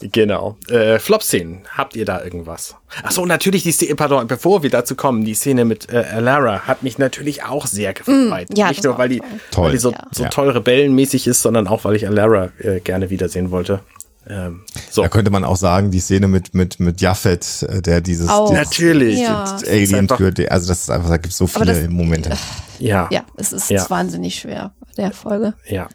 genau. 0.00 0.56
Äh, 0.70 0.98
Flop-Szenen. 0.98 1.60
Habt 1.76 1.96
ihr 1.96 2.06
da 2.06 2.24
irgendwas? 2.24 2.76
Achso, 3.02 3.26
natürlich 3.26 3.62
die 3.62 3.72
Szene, 3.72 3.94
pardon, 3.94 4.26
bevor 4.26 4.62
wir 4.62 4.70
dazu 4.70 4.96
kommen, 4.96 5.26
die 5.26 5.34
Szene 5.34 5.66
mit 5.66 5.92
äh, 5.92 5.98
Alara 5.98 6.60
hat 6.60 6.82
mich 6.82 6.96
natürlich 6.96 7.44
auch 7.44 7.66
sehr 7.66 7.92
gefreut. 7.92 8.48
Mm, 8.48 8.54
ja, 8.56 8.68
Nicht 8.70 8.84
nur, 8.84 8.96
weil 8.96 9.10
die, 9.10 9.22
toll. 9.50 9.66
weil 9.66 9.72
die 9.72 9.78
so, 9.78 9.92
ja. 9.92 9.98
so 10.10 10.24
toll 10.30 10.48
rebellenmäßig 10.48 11.26
ist, 11.26 11.42
sondern 11.42 11.68
auch, 11.68 11.84
weil 11.84 11.94
ich 11.94 12.06
Alara 12.06 12.48
äh, 12.58 12.80
gerne 12.80 13.10
wiedersehen 13.10 13.50
wollte. 13.50 13.80
Ähm, 14.28 14.60
so. 14.90 15.02
Da 15.02 15.08
könnte 15.08 15.30
man 15.30 15.44
auch 15.44 15.56
sagen, 15.56 15.90
die 15.90 16.00
Szene 16.00 16.28
mit, 16.28 16.54
mit, 16.54 16.80
mit 16.80 17.00
Jaffet, 17.00 17.62
äh, 17.62 17.82
der 17.82 18.00
dieses, 18.00 18.28
auch. 18.28 18.50
dieses 18.50 18.64
natürlich 18.64 19.20
ja. 19.20 19.56
Alien 19.66 20.08
führt, 20.08 20.50
also 20.50 20.68
das 20.68 20.82
ist 20.82 20.90
einfach, 20.90 21.08
da 21.08 21.16
gibt 21.16 21.32
es 21.32 21.38
so 21.38 21.46
viele 21.46 21.82
das, 21.82 21.88
Momente. 21.88 22.30
Ja. 22.78 23.08
Ja, 23.10 23.24
es 23.36 23.52
ist 23.52 23.70
ja. 23.70 23.88
wahnsinnig 23.88 24.36
schwer, 24.36 24.72
der 24.96 25.12
Folge. 25.12 25.54
Ja. 25.66 25.88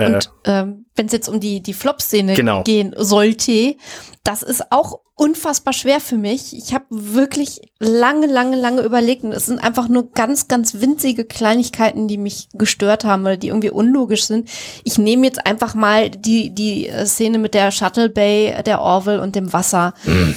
Und 0.00 0.30
äh, 0.44 0.60
ähm, 0.60 0.86
wenn 0.94 1.06
es 1.06 1.12
jetzt 1.12 1.28
um 1.28 1.40
die, 1.40 1.60
die 1.62 1.74
Flop-Szene 1.74 2.34
genau. 2.34 2.62
gehen 2.62 2.94
sollte, 2.96 3.76
das 4.24 4.42
ist 4.42 4.72
auch 4.72 5.00
unfassbar 5.14 5.72
schwer 5.72 6.00
für 6.00 6.16
mich. 6.16 6.56
Ich 6.56 6.72
habe 6.72 6.84
wirklich 6.90 7.60
lange, 7.80 8.26
lange, 8.26 8.56
lange 8.56 8.82
überlegt 8.82 9.24
und 9.24 9.32
es 9.32 9.46
sind 9.46 9.58
einfach 9.58 9.88
nur 9.88 10.12
ganz, 10.12 10.46
ganz 10.46 10.80
winzige 10.80 11.24
Kleinigkeiten, 11.24 12.06
die 12.06 12.18
mich 12.18 12.48
gestört 12.54 13.04
haben 13.04 13.22
oder 13.22 13.36
die 13.36 13.48
irgendwie 13.48 13.70
unlogisch 13.70 14.26
sind. 14.26 14.48
Ich 14.84 14.96
nehme 14.96 15.26
jetzt 15.26 15.44
einfach 15.44 15.74
mal 15.74 16.10
die, 16.10 16.50
die 16.50 16.90
Szene 17.04 17.38
mit 17.38 17.54
der 17.54 17.72
Shuttle 17.72 18.10
Bay, 18.10 18.62
der 18.64 18.80
Orville 18.80 19.20
und 19.20 19.34
dem 19.34 19.52
Wasser. 19.52 19.92
Mhm. 20.04 20.36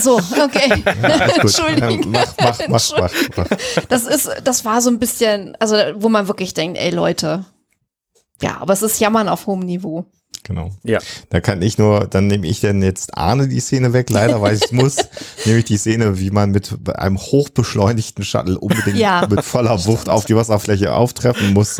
So, 0.00 0.16
okay. 0.16 0.82
Entschuldigung. 1.40 2.00
Mach, 2.10 2.34
mach, 2.40 2.58
mach, 2.68 2.92
mach, 2.98 3.12
mach. 3.36 3.46
Das 3.88 4.04
ist, 4.04 4.30
das 4.44 4.64
war 4.64 4.80
so 4.80 4.90
ein 4.90 4.98
bisschen, 4.98 5.56
also 5.60 5.76
wo 5.96 6.08
man 6.08 6.28
wirklich 6.28 6.54
denkt, 6.54 6.78
ey 6.78 6.90
Leute, 6.90 7.44
ja, 8.42 8.58
aber 8.60 8.72
es 8.72 8.82
ist 8.82 9.00
Jammern 9.00 9.28
auf 9.28 9.46
hohem 9.46 9.60
Niveau. 9.60 10.06
Genau. 10.46 10.70
Ja. 10.84 11.00
Da 11.30 11.40
kann 11.40 11.60
ich 11.60 11.76
nur, 11.76 12.06
dann 12.06 12.28
nehme 12.28 12.46
ich 12.46 12.60
denn 12.60 12.80
jetzt 12.80 13.16
Arne 13.16 13.48
die 13.48 13.58
Szene 13.58 13.92
weg, 13.92 14.10
leider, 14.10 14.40
weil 14.40 14.56
ich 14.56 14.70
muss, 14.72 14.96
nämlich 15.44 15.64
die 15.64 15.76
Szene, 15.76 16.20
wie 16.20 16.30
man 16.30 16.52
mit 16.52 16.72
einem 16.96 17.18
hochbeschleunigten 17.18 18.24
Shuttle 18.24 18.58
unbedingt 18.58 18.96
ja. 18.96 19.26
mit 19.28 19.42
voller 19.42 19.84
Wucht 19.86 20.08
auf 20.08 20.24
die 20.24 20.36
Wasserfläche 20.36 20.94
auftreffen 20.94 21.52
muss. 21.52 21.78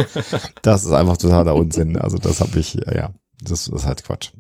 Das 0.63 0.85
ist 0.85 0.91
einfach 0.91 1.17
totaler 1.17 1.55
Unsinn. 1.55 1.97
Also 1.97 2.19
das 2.19 2.41
habe 2.41 2.59
ich, 2.59 2.75
ja, 2.75 3.11
das 3.41 3.69
ist 3.69 3.87
halt 3.87 4.03
Quatsch. 4.03 4.33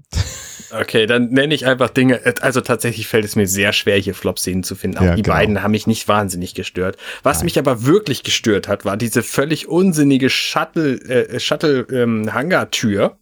Okay, 0.70 1.06
dann 1.06 1.30
nenne 1.30 1.54
ich 1.54 1.66
einfach 1.66 1.90
Dinge. 1.90 2.20
Also 2.40 2.60
tatsächlich 2.60 3.06
fällt 3.06 3.24
es 3.24 3.36
mir 3.36 3.46
sehr 3.46 3.72
schwer, 3.72 3.98
hier 3.98 4.14
Flop-Szenen 4.14 4.62
zu 4.62 4.74
finden. 4.74 4.98
Auch 4.98 5.02
ja, 5.02 5.14
die 5.14 5.22
genau. 5.22 5.36
beiden 5.36 5.62
haben 5.62 5.70
mich 5.70 5.86
nicht 5.86 6.08
wahnsinnig 6.08 6.54
gestört. 6.54 6.96
Was 7.22 7.38
Nein. 7.38 7.46
mich 7.46 7.58
aber 7.58 7.84
wirklich 7.84 8.22
gestört 8.22 8.68
hat, 8.68 8.84
war 8.84 8.96
diese 8.96 9.22
völlig 9.22 9.68
unsinnige 9.68 10.30
Shuttle, 10.30 10.94
äh, 10.94 11.40
Shuttle-Hangar-Tür. 11.40 13.04
Ähm, 13.04 13.12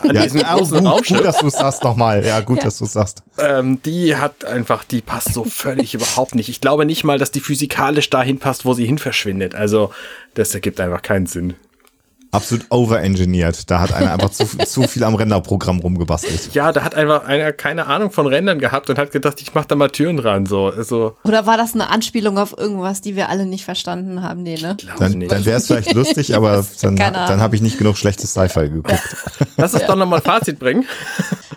an 0.00 0.14
ja, 0.14 0.22
diesem 0.22 0.42
großen 0.42 0.78
gut, 0.78 0.86
Raumschiff. 0.86 1.16
Gut, 1.16 1.26
dass 1.26 1.38
du 1.38 1.48
sagst 1.48 1.82
nochmal. 1.82 2.24
Ja, 2.24 2.40
gut, 2.40 2.58
ja. 2.58 2.64
dass 2.64 2.78
du 2.78 2.84
sagst. 2.84 3.22
Ähm, 3.38 3.80
die 3.82 4.16
hat 4.16 4.44
einfach, 4.44 4.84
die 4.84 5.00
passt 5.00 5.32
so 5.32 5.44
völlig 5.44 5.94
überhaupt 5.94 6.34
nicht. 6.34 6.50
Ich 6.50 6.60
glaube 6.60 6.84
nicht 6.84 7.04
mal, 7.04 7.18
dass 7.18 7.30
die 7.30 7.40
physikalisch 7.40 8.10
dahin 8.10 8.38
passt, 8.38 8.66
wo 8.66 8.74
sie 8.74 8.84
hin 8.84 8.98
verschwindet. 8.98 9.54
Also, 9.54 9.90
das 10.34 10.54
ergibt 10.54 10.78
einfach 10.80 11.00
keinen 11.00 11.26
Sinn 11.26 11.54
absolut 12.38 12.66
overengineert. 12.70 13.70
Da 13.70 13.80
hat 13.80 13.92
einer 13.92 14.12
einfach 14.12 14.30
zu, 14.30 14.46
zu 14.66 14.82
viel 14.84 15.04
am 15.04 15.14
Renderprogramm 15.14 15.80
rumgebastelt. 15.80 16.54
Ja, 16.54 16.72
da 16.72 16.84
hat 16.84 16.94
einfach 16.94 17.24
einer 17.24 17.52
keine 17.52 17.86
Ahnung 17.86 18.10
von 18.10 18.26
Rendern 18.26 18.58
gehabt 18.58 18.88
und 18.90 18.98
hat 18.98 19.12
gedacht, 19.12 19.40
ich 19.42 19.54
mach 19.54 19.64
da 19.64 19.74
mal 19.74 19.90
Türen 19.90 20.16
dran. 20.16 20.46
So, 20.46 20.66
also. 20.66 21.16
Oder 21.24 21.46
war 21.46 21.56
das 21.56 21.74
eine 21.74 21.90
Anspielung 21.90 22.38
auf 22.38 22.56
irgendwas, 22.56 23.00
die 23.00 23.16
wir 23.16 23.28
alle 23.28 23.46
nicht 23.46 23.64
verstanden 23.64 24.22
haben? 24.22 24.42
Nee, 24.42 24.56
ne? 24.56 24.76
Dann, 24.98 25.20
dann 25.20 25.44
wäre 25.44 25.58
es 25.58 25.66
vielleicht 25.66 25.92
lustig, 25.92 26.34
aber 26.36 26.64
dann, 26.80 26.96
dann 26.96 27.40
habe 27.40 27.56
ich 27.56 27.62
nicht 27.62 27.78
genug 27.78 27.96
schlechtes 27.96 28.30
Sci-Fi 28.30 28.68
geguckt. 28.70 29.16
Lass 29.56 29.74
uns 29.74 29.82
ja. 29.82 29.88
doch 29.88 29.96
nochmal 29.96 30.20
Fazit 30.20 30.58
bringen. 30.58 30.84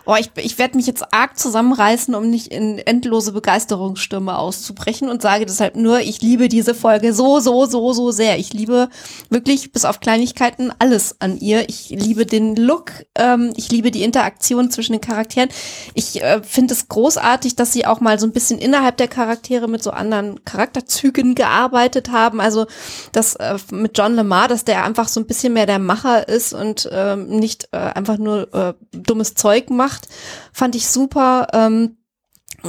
Oh, 0.05 0.15
ich, 0.19 0.31
ich 0.43 0.57
werde 0.57 0.77
mich 0.77 0.87
jetzt 0.87 1.13
arg 1.13 1.37
zusammenreißen, 1.37 2.15
um 2.15 2.29
nicht 2.29 2.47
in 2.47 2.79
endlose 2.79 3.31
Begeisterungsstürme 3.33 4.37
auszubrechen 4.37 5.09
und 5.09 5.21
sage 5.21 5.45
deshalb 5.45 5.75
nur, 5.75 5.99
ich 5.99 6.21
liebe 6.21 6.49
diese 6.49 6.73
Folge 6.73 7.13
so, 7.13 7.39
so, 7.39 7.65
so, 7.65 7.93
so 7.93 8.11
sehr. 8.11 8.39
Ich 8.39 8.51
liebe 8.51 8.89
wirklich 9.29 9.71
bis 9.71 9.85
auf 9.85 9.99
Kleinigkeiten 9.99 10.70
alles 10.80 11.15
an 11.19 11.38
ihr. 11.38 11.68
Ich 11.69 11.89
liebe 11.89 12.26
den 12.26 12.56
Look, 12.56 12.91
ähm, 13.15 13.53
ich 13.56 13.72
liebe 13.72 13.91
die 13.91 14.03
Interaktion 14.03 14.72
zwischen 14.72 14.93
den 14.93 15.02
Charakteren. 15.02 15.49
Ich 15.93 16.22
äh, 16.22 16.41
finde 16.43 16.73
es 16.73 16.88
großartig, 16.88 17.56
dass 17.56 17.73
sie 17.73 17.85
auch 17.85 17.99
mal 17.99 18.19
so 18.19 18.27
ein 18.27 18.31
bisschen 18.31 18.60
innerhalb 18.60 18.98
der 18.98 19.07
Charaktere 19.07 19.68
mit 19.68 19.84
so 19.84 19.91
anderen 19.91 20.43
Charakterzügen 20.45 21.35
gearbeitet 21.35 22.11
haben. 22.11 22.39
Also 22.39 22.68
das 23.11 23.35
äh, 23.35 23.57
mit 23.72 23.98
John 23.98 24.15
Lemar, 24.15 24.48
dass 24.48 24.65
der 24.65 24.84
einfach 24.84 25.07
so 25.07 25.19
ein 25.19 25.27
bisschen 25.27 25.53
mehr 25.53 25.65
der 25.65 25.80
Macher 25.80 26.27
ist 26.27 26.53
und 26.53 26.89
ähm, 26.91 27.27
nicht 27.27 27.69
äh, 27.72 27.77
einfach 27.77 28.18
nur 28.18 28.53
äh, 28.53 28.73
dummes 28.91 29.35
Zeug 29.35 29.69
macht 29.69 30.07
fand 30.52 30.76
ich 30.76 30.88
super. 30.88 31.48
Ähm, 31.53 31.98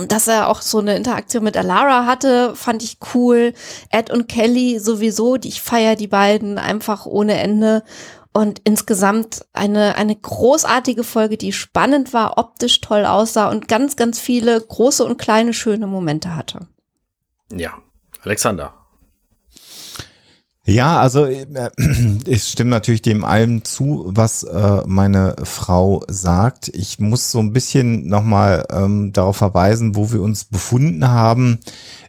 dass 0.07 0.29
er 0.29 0.49
auch 0.49 0.63
so 0.63 0.79
eine 0.79 0.97
Interaktion 0.97 1.45
mit 1.45 1.57
Alara 1.57 2.07
hatte, 2.07 2.55
fand 2.57 2.83
ich 2.83 2.99
cool. 3.15 3.53
Ed 3.91 4.11
und 4.11 4.29
Kelly 4.29 4.79
sowieso, 4.79 5.37
die 5.37 5.49
ich 5.49 5.63
feier 5.63 5.97
die 5.97 6.09
beiden 6.09 6.59
einfach 6.59 7.07
ohne 7.07 7.39
Ende. 7.39 7.83
Und 8.35 8.63
insgesamt 8.65 9.45
eine, 9.53 9.97
eine 9.97 10.17
großartige 10.17 11.05
Folge, 11.05 11.37
die 11.37 11.53
spannend 11.53 12.15
war, 12.15 12.39
optisch 12.39 12.81
toll 12.81 13.05
aussah 13.05 13.51
und 13.51 13.69
ganz, 13.69 13.97
ganz 13.97 14.19
viele 14.19 14.59
große 14.59 15.05
und 15.05 15.19
kleine 15.19 15.53
schöne 15.53 15.87
Momente 15.87 16.35
hatte. 16.35 16.61
Ja, 17.53 17.75
Alexander. 18.23 18.82
Ja, 20.65 21.01
also 21.01 21.27
äh, 21.27 21.47
ich 22.27 22.45
stimme 22.45 22.71
natürlich 22.71 23.03
dem 23.03 23.25
allem 23.25 23.65
zu, 23.65 24.05
was 24.07 24.45
äh, 24.45 24.83
meine 24.87 25.35
Frau 25.43 26.05
sagt. 26.09 26.69
Ich 26.69 27.01
muss 27.01 27.33
so 27.33 27.41
ein 27.41 27.53
bisschen 27.53 28.07
nochmal 28.07 28.65
ähm, 28.71 29.13
darauf 29.13 29.37
verweisen, 29.37 29.97
wo 29.97 30.13
wir 30.13 30.23
uns 30.23 30.45
befunden 30.45 31.09
haben, 31.09 31.59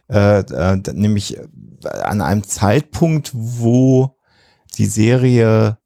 äh, 0.08 0.40
äh, 0.40 0.76
nämlich 0.92 1.38
an 1.84 2.20
einem 2.20 2.44
Zeitpunkt, 2.44 3.32
wo 3.34 4.16
die 4.78 4.86
Serie 4.86 5.78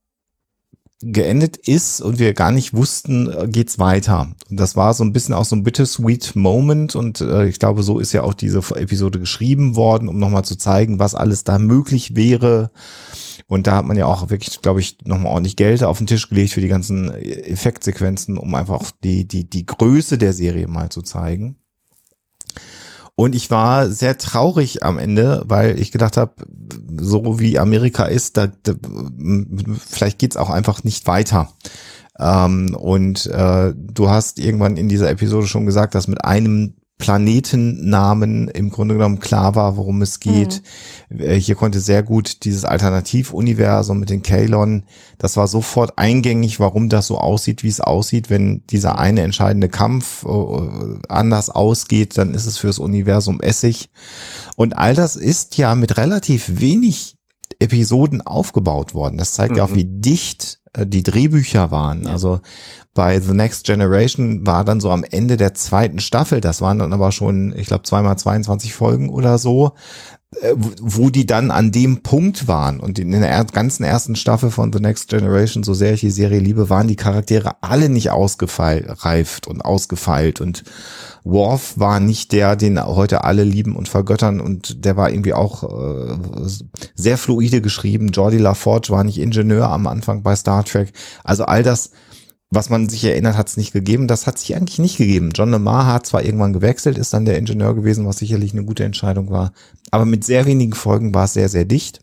geendet 1.00 1.56
ist 1.56 2.00
und 2.00 2.18
wir 2.18 2.34
gar 2.34 2.50
nicht 2.50 2.74
wussten, 2.74 3.30
äh, 3.30 3.46
geht's 3.48 3.78
weiter. 3.78 4.32
Und 4.50 4.58
das 4.58 4.74
war 4.74 4.94
so 4.94 5.04
ein 5.04 5.12
bisschen 5.12 5.34
auch 5.34 5.44
so 5.44 5.54
ein 5.54 5.62
bittersweet 5.62 6.34
Moment 6.34 6.96
und 6.96 7.20
äh, 7.20 7.46
ich 7.46 7.58
glaube, 7.58 7.82
so 7.82 7.98
ist 8.00 8.12
ja 8.12 8.22
auch 8.22 8.34
diese 8.34 8.58
Episode 8.74 9.20
geschrieben 9.20 9.76
worden, 9.76 10.08
um 10.08 10.18
nochmal 10.18 10.44
zu 10.44 10.56
zeigen, 10.56 10.98
was 10.98 11.14
alles 11.14 11.44
da 11.44 11.58
möglich 11.58 12.16
wäre. 12.16 12.70
Und 13.46 13.66
da 13.66 13.76
hat 13.76 13.86
man 13.86 13.96
ja 13.96 14.06
auch 14.06 14.28
wirklich, 14.28 14.60
glaube 14.60 14.80
ich, 14.80 14.98
nochmal 15.04 15.32
ordentlich 15.32 15.56
Geld 15.56 15.82
auf 15.82 15.98
den 15.98 16.06
Tisch 16.06 16.28
gelegt 16.28 16.52
für 16.52 16.60
die 16.60 16.68
ganzen 16.68 17.10
Effektsequenzen, 17.14 18.36
um 18.36 18.54
einfach 18.54 18.74
auch 18.74 18.90
die, 19.02 19.26
die, 19.26 19.48
die 19.48 19.64
Größe 19.64 20.18
der 20.18 20.32
Serie 20.32 20.66
mal 20.66 20.90
zu 20.90 21.00
zeigen. 21.00 21.56
Und 23.18 23.34
ich 23.34 23.50
war 23.50 23.90
sehr 23.90 24.16
traurig 24.16 24.84
am 24.84 24.96
Ende, 24.96 25.42
weil 25.44 25.80
ich 25.80 25.90
gedacht 25.90 26.16
habe, 26.16 26.34
so 27.00 27.40
wie 27.40 27.58
Amerika 27.58 28.04
ist, 28.04 28.36
da, 28.36 28.46
da 28.62 28.74
vielleicht 29.88 30.20
geht's 30.20 30.36
auch 30.36 30.50
einfach 30.50 30.84
nicht 30.84 31.08
weiter. 31.08 31.48
Ähm, 32.20 32.76
und 32.76 33.26
äh, 33.26 33.74
du 33.74 34.08
hast 34.08 34.38
irgendwann 34.38 34.76
in 34.76 34.88
dieser 34.88 35.10
Episode 35.10 35.48
schon 35.48 35.66
gesagt, 35.66 35.96
dass 35.96 36.06
mit 36.06 36.24
einem 36.24 36.74
Planetennamen 36.98 38.48
im 38.48 38.70
Grunde 38.70 38.94
genommen 38.94 39.20
klar 39.20 39.54
war, 39.54 39.76
worum 39.76 40.02
es 40.02 40.18
geht. 40.18 40.62
Mhm. 41.08 41.30
Hier 41.30 41.54
konnte 41.54 41.78
sehr 41.78 42.02
gut 42.02 42.44
dieses 42.44 42.64
Alternativuniversum 42.64 44.00
mit 44.00 44.10
den 44.10 44.22
Kalon, 44.22 44.82
das 45.16 45.36
war 45.36 45.46
sofort 45.46 45.96
eingängig, 45.96 46.58
warum 46.58 46.88
das 46.88 47.06
so 47.06 47.18
aussieht, 47.18 47.62
wie 47.62 47.68
es 47.68 47.80
aussieht. 47.80 48.30
Wenn 48.30 48.66
dieser 48.66 48.98
eine 48.98 49.22
entscheidende 49.22 49.68
Kampf 49.68 50.24
äh, 50.24 50.98
anders 51.08 51.50
ausgeht, 51.50 52.18
dann 52.18 52.34
ist 52.34 52.46
es 52.46 52.58
fürs 52.58 52.80
Universum 52.80 53.40
Essig. 53.40 53.90
Und 54.56 54.76
all 54.76 54.94
das 54.94 55.14
ist 55.14 55.56
ja 55.56 55.76
mit 55.76 55.96
relativ 55.96 56.60
wenig 56.60 57.16
Episoden 57.60 58.22
aufgebaut 58.22 58.94
worden. 58.94 59.18
Das 59.18 59.32
zeigt 59.32 59.52
mhm. 59.52 59.58
ja 59.58 59.64
auch, 59.64 59.70
mhm. 59.70 59.76
wie 59.76 59.84
dicht 59.84 60.57
äh, 60.57 60.57
die 60.76 61.02
Drehbücher 61.02 61.70
waren. 61.70 62.04
Ja. 62.04 62.10
Also 62.10 62.40
bei 62.94 63.20
The 63.20 63.32
Next 63.32 63.64
Generation 63.64 64.46
war 64.46 64.64
dann 64.64 64.80
so 64.80 64.90
am 64.90 65.04
Ende 65.04 65.36
der 65.36 65.54
zweiten 65.54 66.00
Staffel, 66.00 66.40
das 66.40 66.60
waren 66.60 66.78
dann 66.78 66.92
aber 66.92 67.12
schon, 67.12 67.54
ich 67.56 67.68
glaube, 67.68 67.84
zweimal 67.84 68.18
22 68.18 68.74
Folgen 68.74 69.08
oder 69.08 69.38
so, 69.38 69.68
äh, 69.68 70.17
wo 70.80 71.08
die 71.08 71.24
dann 71.24 71.50
an 71.50 71.72
dem 71.72 72.02
Punkt 72.02 72.46
waren 72.46 72.80
und 72.80 72.98
in 72.98 73.12
der 73.12 73.44
ganzen 73.44 73.82
ersten 73.82 74.14
Staffel 74.14 74.50
von 74.50 74.70
The 74.70 74.78
Next 74.78 75.08
Generation, 75.08 75.62
so 75.62 75.72
sehr 75.72 75.94
ich 75.94 76.00
die 76.00 76.10
Serie 76.10 76.38
liebe, 76.38 76.68
waren 76.68 76.86
die 76.86 76.96
Charaktere 76.96 77.62
alle 77.62 77.88
nicht 77.88 78.10
ausgereift 78.10 79.46
und 79.46 79.62
ausgefeilt 79.62 80.42
und 80.42 80.64
Worf 81.24 81.78
war 81.78 81.98
nicht 81.98 82.32
der, 82.32 82.56
den 82.56 82.82
heute 82.84 83.24
alle 83.24 83.42
lieben 83.42 83.74
und 83.74 83.88
vergöttern 83.88 84.40
und 84.40 84.84
der 84.84 84.98
war 84.98 85.10
irgendwie 85.10 85.32
auch 85.32 85.62
äh, 85.64 86.18
sehr 86.94 87.16
fluide 87.16 87.62
geschrieben. 87.62 88.08
Jordi 88.08 88.38
LaForge 88.38 88.90
war 88.90 89.04
nicht 89.04 89.18
Ingenieur 89.18 89.70
am 89.70 89.86
Anfang 89.86 90.22
bei 90.22 90.36
Star 90.36 90.62
Trek. 90.62 90.92
Also 91.24 91.44
all 91.44 91.62
das 91.62 91.90
was 92.50 92.70
man 92.70 92.88
sich 92.88 93.04
erinnert, 93.04 93.36
hat 93.36 93.48
es 93.48 93.56
nicht 93.56 93.72
gegeben. 93.72 94.08
Das 94.08 94.26
hat 94.26 94.38
sich 94.38 94.56
eigentlich 94.56 94.78
nicht 94.78 94.96
gegeben. 94.96 95.30
John 95.34 95.50
Lemar 95.50 95.86
hat 95.86 96.06
zwar 96.06 96.24
irgendwann 96.24 96.54
gewechselt, 96.54 96.96
ist 96.96 97.12
dann 97.12 97.26
der 97.26 97.36
Ingenieur 97.36 97.74
gewesen, 97.74 98.06
was 98.06 98.18
sicherlich 98.18 98.52
eine 98.52 98.64
gute 98.64 98.84
Entscheidung 98.84 99.30
war. 99.30 99.52
Aber 99.90 100.06
mit 100.06 100.24
sehr 100.24 100.46
wenigen 100.46 100.72
Folgen 100.72 101.14
war 101.14 101.24
es 101.24 101.34
sehr, 101.34 101.48
sehr 101.48 101.66
dicht. 101.66 102.00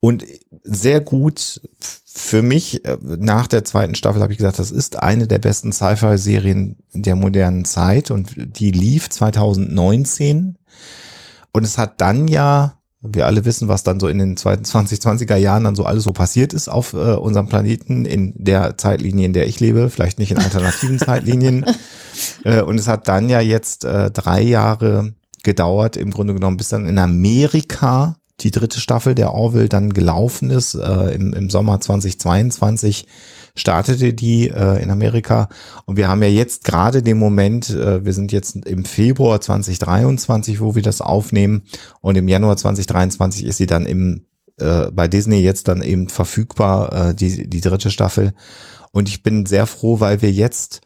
Und 0.00 0.24
sehr 0.62 1.00
gut 1.00 1.60
für 2.04 2.42
mich, 2.42 2.84
äh, 2.84 2.98
nach 3.02 3.46
der 3.46 3.64
zweiten 3.64 3.94
Staffel 3.94 4.22
habe 4.22 4.32
ich 4.32 4.38
gesagt, 4.38 4.58
das 4.58 4.70
ist 4.70 5.02
eine 5.02 5.26
der 5.26 5.38
besten 5.38 5.72
Sci-Fi-Serien 5.72 6.76
der 6.92 7.16
modernen 7.16 7.64
Zeit 7.64 8.10
und 8.10 8.34
die 8.36 8.70
lief 8.70 9.08
2019. 9.08 10.56
Und 11.52 11.64
es 11.64 11.78
hat 11.78 12.00
dann 12.00 12.28
ja 12.28 12.77
wir 13.00 13.26
alle 13.26 13.44
wissen, 13.44 13.68
was 13.68 13.84
dann 13.84 14.00
so 14.00 14.08
in 14.08 14.18
den 14.18 14.36
2020er 14.36 15.36
Jahren 15.36 15.64
dann 15.64 15.76
so 15.76 15.84
alles 15.84 16.04
so 16.04 16.12
passiert 16.12 16.52
ist 16.52 16.68
auf 16.68 16.94
äh, 16.94 17.14
unserem 17.14 17.48
Planeten 17.48 18.04
in 18.04 18.32
der 18.36 18.76
Zeitlinie, 18.76 19.26
in 19.26 19.32
der 19.32 19.46
ich 19.46 19.60
lebe, 19.60 19.88
vielleicht 19.88 20.18
nicht 20.18 20.32
in 20.32 20.38
alternativen 20.38 20.98
Zeitlinien. 20.98 21.64
Äh, 22.44 22.62
und 22.62 22.78
es 22.78 22.88
hat 22.88 23.06
dann 23.06 23.28
ja 23.28 23.40
jetzt 23.40 23.84
äh, 23.84 24.10
drei 24.10 24.42
Jahre 24.42 25.14
gedauert, 25.44 25.96
im 25.96 26.10
Grunde 26.10 26.34
genommen, 26.34 26.56
bis 26.56 26.68
dann 26.68 26.86
in 26.86 26.98
Amerika 26.98 28.16
die 28.40 28.50
dritte 28.50 28.80
Staffel 28.80 29.14
der 29.14 29.32
Orville 29.32 29.68
dann 29.68 29.92
gelaufen 29.92 30.50
ist, 30.50 30.74
äh, 30.74 31.14
im, 31.14 31.32
im 31.32 31.50
Sommer 31.50 31.80
2022 31.80 33.06
startete 33.58 34.14
die 34.14 34.48
äh, 34.48 34.82
in 34.82 34.90
Amerika. 34.90 35.48
Und 35.84 35.96
wir 35.96 36.08
haben 36.08 36.22
ja 36.22 36.28
jetzt 36.28 36.64
gerade 36.64 37.02
den 37.02 37.18
Moment, 37.18 37.70
äh, 37.70 38.04
wir 38.04 38.12
sind 38.12 38.32
jetzt 38.32 38.56
im 38.66 38.84
Februar 38.84 39.40
2023, 39.40 40.60
wo 40.60 40.74
wir 40.74 40.82
das 40.82 41.00
aufnehmen. 41.00 41.62
Und 42.00 42.16
im 42.16 42.28
Januar 42.28 42.56
2023 42.56 43.44
ist 43.44 43.58
sie 43.58 43.66
dann 43.66 43.86
im, 43.86 44.26
äh, 44.58 44.90
bei 44.90 45.08
Disney 45.08 45.40
jetzt 45.40 45.68
dann 45.68 45.82
eben 45.82 46.08
verfügbar, 46.08 47.10
äh, 47.10 47.14
die, 47.14 47.48
die 47.48 47.60
dritte 47.60 47.90
Staffel. 47.90 48.32
Und 48.92 49.08
ich 49.08 49.22
bin 49.22 49.46
sehr 49.46 49.66
froh, 49.66 50.00
weil 50.00 50.22
wir 50.22 50.30
jetzt 50.30 50.80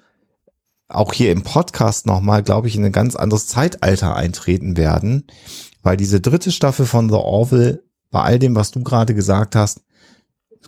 auch 0.89 1.13
hier 1.13 1.33
im 1.33 1.43
Podcast 1.43 2.07
nochmal, 2.07 2.43
glaube 2.43 2.69
ich, 2.69 2.77
in 2.77 2.85
ein 2.85 2.93
ganz 2.93 3.17
anderes 3.17 3.47
Zeitalter 3.47 4.15
eintreten 4.15 4.77
werden, 4.77 5.27
weil 5.83 5.97
diese 5.97 6.21
dritte 6.21 6.53
Staffel 6.53 6.87
von 6.87 7.09
The 7.09 7.17
Orville, 7.17 7.83
bei 8.11 8.21
all 8.21 8.39
dem, 8.39 8.55
was 8.55 8.71
du 8.71 8.83
gerade 8.83 9.15
gesagt 9.15 9.57
hast, 9.57 9.81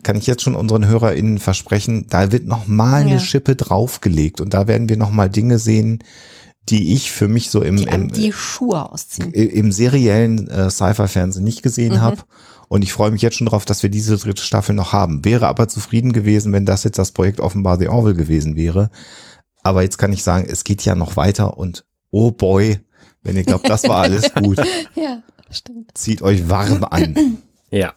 kann 0.03 0.17
ich 0.17 0.27
jetzt 0.27 0.43
schon 0.43 0.55
unseren 0.55 0.87
HörerInnen 0.87 1.39
versprechen, 1.39 2.07
da 2.09 2.33
wird 2.33 2.47
noch 2.47 2.67
mal 2.67 3.03
eine 3.03 3.13
ja. 3.13 3.19
Schippe 3.19 3.57
draufgelegt 3.57 4.41
und 4.41 4.55
da 4.55 4.67
werden 4.67 4.89
wir 4.89 4.97
noch 4.97 5.11
mal 5.11 5.31
Dinge 5.31 5.59
sehen, 5.59 6.03
die 6.69 6.95
ich 6.95 7.13
für 7.13 7.29
mich 7.29 7.51
so 7.51 7.63
im, 7.63 7.77
die, 7.77 7.85
im, 7.85 8.11
die 8.11 8.33
Schuhe 8.33 8.91
ausziehen. 8.91 9.33
im 9.33 9.71
seriellen 9.73 10.49
äh, 10.49 10.71
Sci-Fi-Fernsehen 10.71 11.45
nicht 11.45 11.63
gesehen 11.63 11.95
mhm. 11.95 12.01
habe. 12.01 12.23
Und 12.69 12.83
ich 12.83 12.93
freue 12.93 13.11
mich 13.11 13.23
jetzt 13.23 13.37
schon 13.37 13.47
drauf, 13.47 13.67
dass 13.67 13.83
wir 13.83 13.91
diese 13.91 14.17
dritte 14.17 14.43
Staffel 14.43 14.75
noch 14.75 14.93
haben. 14.93 15.25
Wäre 15.25 15.47
aber 15.47 15.69
zufrieden 15.69 16.13
gewesen, 16.13 16.53
wenn 16.53 16.65
das 16.65 16.83
jetzt 16.85 16.99
das 16.99 17.13
Projekt 17.13 17.41
offenbar 17.41 17.79
The 17.79 17.89
Orville 17.89 18.17
gewesen 18.17 18.57
wäre. 18.57 18.91
Aber 19.63 19.83
jetzt 19.83 19.99
kann 19.99 20.13
ich 20.13 20.23
sagen, 20.23 20.47
es 20.49 20.65
geht 20.65 20.85
ja 20.85 20.95
noch 20.95 21.17
weiter 21.17 21.59
und 21.59 21.85
oh 22.11 22.31
boy, 22.31 22.81
wenn 23.23 23.37
ihr 23.37 23.45
glaubt, 23.45 23.69
das 23.69 23.87
war 23.89 24.03
alles 24.03 24.33
gut. 24.43 24.59
ja, 24.95 25.23
stimmt. 25.51 25.91
Zieht 25.95 26.23
euch 26.23 26.49
warm 26.49 26.85
an. 26.85 27.39
Ja. 27.71 27.93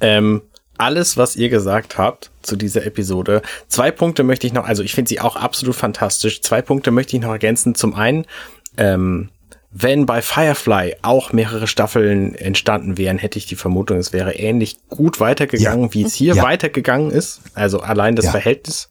Ähm, 0.00 0.42
alles, 0.80 1.16
was 1.16 1.36
ihr 1.36 1.48
gesagt 1.48 1.98
habt 1.98 2.30
zu 2.42 2.56
dieser 2.56 2.84
Episode. 2.86 3.42
Zwei 3.68 3.90
Punkte 3.90 4.22
möchte 4.22 4.46
ich 4.46 4.52
noch, 4.52 4.66
also 4.66 4.82
ich 4.82 4.94
finde 4.94 5.10
sie 5.10 5.20
auch 5.20 5.36
absolut 5.36 5.76
fantastisch. 5.76 6.40
Zwei 6.40 6.62
Punkte 6.62 6.90
möchte 6.90 7.16
ich 7.16 7.22
noch 7.22 7.30
ergänzen. 7.30 7.74
Zum 7.74 7.94
einen, 7.94 8.26
ähm, 8.76 9.28
wenn 9.72 10.04
bei 10.04 10.20
Firefly 10.20 10.96
auch 11.02 11.32
mehrere 11.32 11.68
Staffeln 11.68 12.34
entstanden 12.34 12.98
wären, 12.98 13.18
hätte 13.18 13.38
ich 13.38 13.46
die 13.46 13.54
Vermutung, 13.56 13.98
es 13.98 14.12
wäre 14.12 14.34
ähnlich 14.34 14.78
gut 14.88 15.20
weitergegangen, 15.20 15.84
ja. 15.84 15.94
wie 15.94 16.02
es 16.02 16.14
hier 16.14 16.34
ja. 16.34 16.42
weitergegangen 16.42 17.10
ist. 17.10 17.42
Also 17.54 17.80
allein 17.80 18.16
das 18.16 18.24
ja. 18.24 18.30
Verhältnis. 18.32 18.90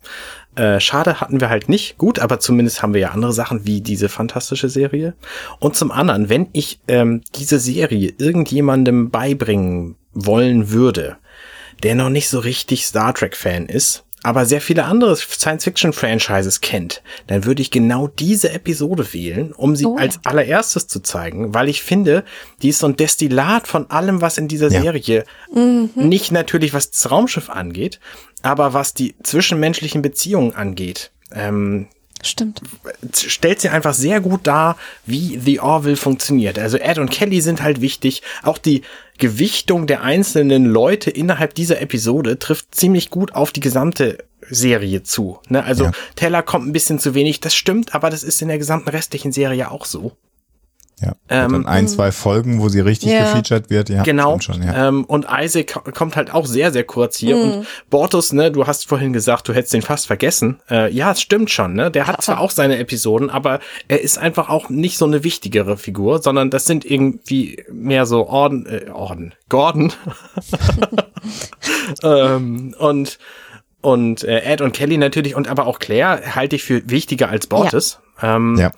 Äh, 0.55 0.79
schade 0.79 1.19
hatten 1.19 1.41
wir 1.41 1.49
halt 1.49 1.69
nicht. 1.69 1.97
Gut, 1.97 2.19
aber 2.19 2.39
zumindest 2.39 2.81
haben 2.81 2.93
wir 2.93 3.01
ja 3.01 3.09
andere 3.11 3.33
Sachen 3.33 3.65
wie 3.65 3.81
diese 3.81 4.09
fantastische 4.09 4.69
Serie. 4.69 5.15
Und 5.59 5.75
zum 5.75 5.91
anderen, 5.91 6.29
wenn 6.29 6.47
ich 6.53 6.79
ähm, 6.87 7.21
diese 7.35 7.59
Serie 7.59 8.13
irgendjemandem 8.17 9.09
beibringen 9.09 9.95
wollen 10.13 10.71
würde, 10.71 11.17
der 11.83 11.95
noch 11.95 12.09
nicht 12.09 12.29
so 12.29 12.39
richtig 12.39 12.85
Star 12.85 13.13
Trek-Fan 13.13 13.67
ist, 13.67 14.03
aber 14.21 14.45
sehr 14.45 14.61
viele 14.61 14.83
andere 14.83 15.15
Science-Fiction-Franchises 15.15 16.61
kennt, 16.61 17.01
dann 17.27 17.45
würde 17.45 17.61
ich 17.61 17.71
genau 17.71 18.07
diese 18.07 18.51
Episode 18.51 19.13
wählen, 19.13 19.53
um 19.53 19.75
sie 19.75 19.85
oh. 19.85 19.95
als 19.95 20.19
allererstes 20.25 20.87
zu 20.87 20.99
zeigen, 20.99 21.53
weil 21.53 21.69
ich 21.69 21.81
finde, 21.81 22.25
die 22.61 22.69
ist 22.69 22.79
so 22.79 22.87
ein 22.87 22.97
Destillat 22.97 23.67
von 23.67 23.89
allem, 23.89 24.21
was 24.21 24.37
in 24.37 24.47
dieser 24.47 24.69
ja. 24.71 24.81
Serie 24.81 25.23
mhm. 25.53 25.89
nicht 25.95 26.31
natürlich 26.31 26.73
was 26.73 26.91
das 26.91 27.09
Raumschiff 27.09 27.49
angeht, 27.49 27.99
aber 28.41 28.73
was 28.73 28.93
die 28.93 29.15
zwischenmenschlichen 29.23 30.01
Beziehungen 30.01 30.53
angeht. 30.53 31.11
Ähm, 31.33 31.87
Stimmt. 32.21 32.61
Stellt 33.13 33.61
sie 33.61 33.69
einfach 33.69 33.93
sehr 33.93 34.19
gut 34.19 34.41
dar, 34.43 34.77
wie 35.05 35.39
The 35.39 35.59
Orville 35.61 35.95
funktioniert. 35.95 36.59
Also 36.59 36.77
Ed 36.77 36.97
und 36.97 37.11
Kelly 37.11 37.41
sind 37.41 37.61
halt 37.61 37.79
wichtig. 37.79 38.23
Auch 38.43 38.57
die 38.57 38.81
Gewichtung 39.17 39.87
der 39.87 40.01
einzelnen 40.03 40.65
Leute 40.65 41.09
innerhalb 41.11 41.53
dieser 41.53 41.81
Episode 41.81 42.39
trifft 42.39 42.75
ziemlich 42.75 43.09
gut 43.09 43.35
auf 43.35 43.51
die 43.51 43.61
gesamte 43.61 44.17
Serie 44.49 45.03
zu. 45.03 45.39
Ne? 45.47 45.63
Also 45.63 45.85
ja. 45.85 45.91
Teller 46.15 46.43
kommt 46.43 46.67
ein 46.67 46.73
bisschen 46.73 46.99
zu 46.99 47.13
wenig, 47.13 47.39
das 47.39 47.55
stimmt, 47.55 47.95
aber 47.95 48.09
das 48.09 48.23
ist 48.23 48.41
in 48.41 48.47
der 48.47 48.57
gesamten 48.57 48.89
restlichen 48.89 49.31
Serie 49.31 49.71
auch 49.71 49.85
so. 49.85 50.13
Ja, 51.01 51.13
ähm, 51.29 51.65
ein, 51.65 51.87
zwei 51.87 52.11
Folgen, 52.11 52.59
wo 52.59 52.67
sie 52.67 52.81
richtig 52.81 53.11
ja. 53.11 53.23
gefeatured 53.23 53.69
wird. 53.69 53.89
Ja, 53.89 54.03
genau. 54.03 54.39
Schon, 54.39 54.61
ja. 54.61 54.89
Ähm, 54.89 55.05
und 55.05 55.27
Isaac 55.31 55.93
kommt 55.93 56.15
halt 56.15 56.33
auch 56.33 56.45
sehr, 56.45 56.71
sehr 56.71 56.83
kurz 56.83 57.17
hier. 57.17 57.37
Mhm. 57.37 57.41
Und 57.41 57.67
Bortus, 57.89 58.33
ne, 58.33 58.51
du 58.51 58.67
hast 58.67 58.87
vorhin 58.87 59.13
gesagt, 59.13 59.47
du 59.47 59.53
hättest 59.53 59.73
den 59.73 59.81
fast 59.81 60.07
vergessen. 60.07 60.59
Äh, 60.69 60.93
ja, 60.93 61.11
es 61.11 61.21
stimmt 61.21 61.51
schon. 61.51 61.73
Ne? 61.73 61.89
Der 61.89 62.07
hat 62.07 62.21
zwar 62.21 62.39
auch 62.39 62.51
seine 62.51 62.77
Episoden, 62.77 63.29
aber 63.29 63.59
er 63.87 64.01
ist 64.01 64.17
einfach 64.17 64.49
auch 64.49 64.69
nicht 64.69 64.97
so 64.97 65.05
eine 65.05 65.23
wichtigere 65.23 65.77
Figur, 65.77 66.21
sondern 66.21 66.49
das 66.49 66.65
sind 66.65 66.83
irgendwie 66.83 67.63
mehr 67.71 68.05
so 68.05 68.27
Orden, 68.27 68.65
äh, 68.65 68.89
Orden, 68.91 69.33
Gordon. 69.47 69.93
ähm, 72.03 72.75
und 72.77 73.19
und 73.81 74.23
äh, 74.23 74.41
Ed 74.41 74.59
und 74.59 74.73
Kelly 74.73 74.97
natürlich 74.97 75.35
und 75.35 75.47
aber 75.47 75.65
auch 75.65 75.79
Claire 75.79 76.35
halte 76.35 76.57
ich 76.57 76.63
für 76.63 76.89
wichtiger 76.89 77.29
als 77.29 77.47
Bortus. 77.47 77.99
Ja. 78.21 78.35
Ähm, 78.35 78.57
ja. 78.57 78.71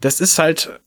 Das 0.00 0.20
ist 0.20 0.38
halt 0.38 0.80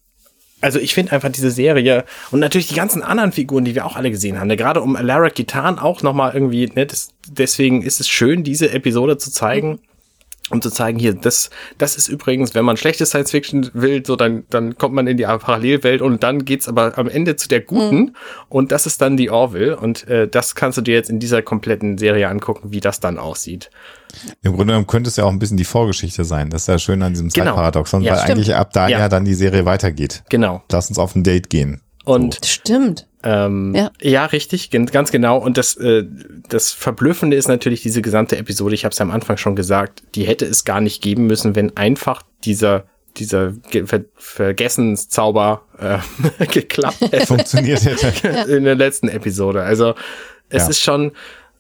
also 0.64 0.80
ich 0.80 0.94
finde 0.94 1.12
einfach 1.12 1.30
diese 1.30 1.52
Serie 1.52 2.06
und 2.32 2.40
natürlich 2.40 2.68
die 2.68 2.76
ganzen 2.76 3.04
anderen 3.04 3.34
Figuren, 3.34 3.66
die 3.66 3.76
wir 3.76 3.86
auch 3.86 3.98
alle 3.98 4.10
gesehen 4.10 4.40
haben, 4.40 4.48
ne, 4.48 4.56
gerade 4.56 4.82
um 4.82 4.96
Alaric 4.96 5.36
Gitan 5.36 5.78
auch 5.78 6.02
nochmal 6.04 6.34
irgendwie, 6.34 6.68
ne, 6.74 6.86
das, 6.86 7.10
deswegen 7.28 7.82
ist 7.82 8.00
es 8.00 8.08
schön, 8.08 8.44
diese 8.44 8.72
Episode 8.72 9.18
zu 9.18 9.32
zeigen. 9.32 9.80
Um 10.50 10.62
zu 10.62 10.70
zeigen, 10.70 11.00
hier, 11.00 11.14
das, 11.14 11.50
das 11.78 11.96
ist 11.96 12.10
übrigens, 12.10 12.54
wenn 12.54 12.66
man 12.66 12.76
schlechte 12.76 13.06
Science 13.06 13.32
Fiction 13.32 13.72
will, 13.74 14.06
so 14.06 14.18
dann, 14.18 14.44
dann 14.50 14.78
kommt 14.78 14.94
man 14.94 15.08
in 15.08 15.16
die 15.16 15.24
Parallelwelt 15.24 16.02
und 16.02 16.22
dann 16.22 16.44
geht's 16.44 16.68
aber 16.68 16.98
am 16.98 17.08
Ende 17.08 17.38
zu 17.38 17.48
der 17.48 17.62
guten 17.62 17.98
mhm. 17.98 18.16
und 18.50 18.74
das 18.74 18.86
ist 18.86 19.02
dann 19.02 19.16
die 19.16 19.30
Orville 19.30 19.78
und 19.78 20.06
äh, 20.10 20.28
das 20.28 20.54
kannst 20.54 20.78
du 20.78 20.82
dir 20.82 20.96
jetzt 20.96 21.10
in 21.10 21.20
dieser 21.20 21.42
kompletten 21.42 21.98
Serie 21.98 22.28
angucken, 22.28 22.74
wie 22.74 22.82
das 22.82 23.00
dann 23.00 23.18
aussieht. 23.18 23.70
Im 24.42 24.52
Grunde 24.52 24.74
genommen 24.74 24.88
könnte 24.88 25.10
es 25.10 25.16
ja 25.16 25.26
auch 25.26 25.32
ein 25.32 25.40
bisschen 25.40 25.58
die 25.58 25.64
Vorgeschichte 25.64 26.24
sein. 26.26 26.50
Das 26.50 26.64
ist 26.64 26.68
ja 26.68 26.80
schön 26.80 27.02
an 27.02 27.14
diesem 27.14 27.30
genau. 27.30 27.48
Zeitparadoxon, 27.48 28.02
ja, 28.02 28.14
weil 28.14 28.20
stimmt. 28.20 28.32
eigentlich 28.32 28.56
ab 28.56 28.72
da 28.74 28.88
ja. 28.88 29.00
ja 29.00 29.10
dann 29.10 29.26
die 29.26 29.34
Serie 29.34 29.66
weitergeht. 29.66 30.24
Genau. 30.30 30.64
Lass 30.72 30.90
uns 30.90 31.00
auf 31.00 31.16
ein 31.16 31.24
Date 31.24 31.50
gehen. 31.50 31.82
Und 32.06 32.36
so. 32.36 32.40
stimmt. 32.44 33.08
Ähm, 33.24 33.74
ja. 33.74 33.92
ja, 34.02 34.26
richtig, 34.26 34.70
ganz 34.70 35.12
genau. 35.12 35.38
Und 35.38 35.58
das, 35.58 35.78
äh, 35.78 36.04
das 36.50 36.72
Verblüffende 36.72 37.38
ist 37.38 37.48
natürlich 37.48 37.82
diese 37.82 38.02
gesamte 38.02 38.38
Episode, 38.38 38.76
ich 38.76 38.84
habe 38.84 38.92
es 38.92 39.00
ja 39.00 39.06
am 39.06 39.12
Anfang 39.12 39.38
schon 39.38 39.56
gesagt, 39.56 40.04
die 40.16 40.28
hätte 40.28 40.46
es 40.46 40.66
gar 40.66 40.82
nicht 40.82 41.02
geben 41.02 41.28
müssen, 41.28 41.56
wenn 41.56 41.76
einfach 41.78 42.22
dieser 42.44 42.86
dieser 43.18 43.54
Ver 43.86 44.02
Vergessenszauber 44.16 45.62
äh, 45.78 46.00
geklappt 46.48 47.00
hätte. 47.02 47.28
Funktioniert 47.28 47.86
hätte. 47.86 48.52
in 48.52 48.64
der 48.64 48.76
letzten 48.76 49.08
Episode. 49.08 49.64
Also 49.64 49.94
es 50.50 50.64
Ja. 50.64 50.70
ist 50.70 50.80
schon 50.82 51.12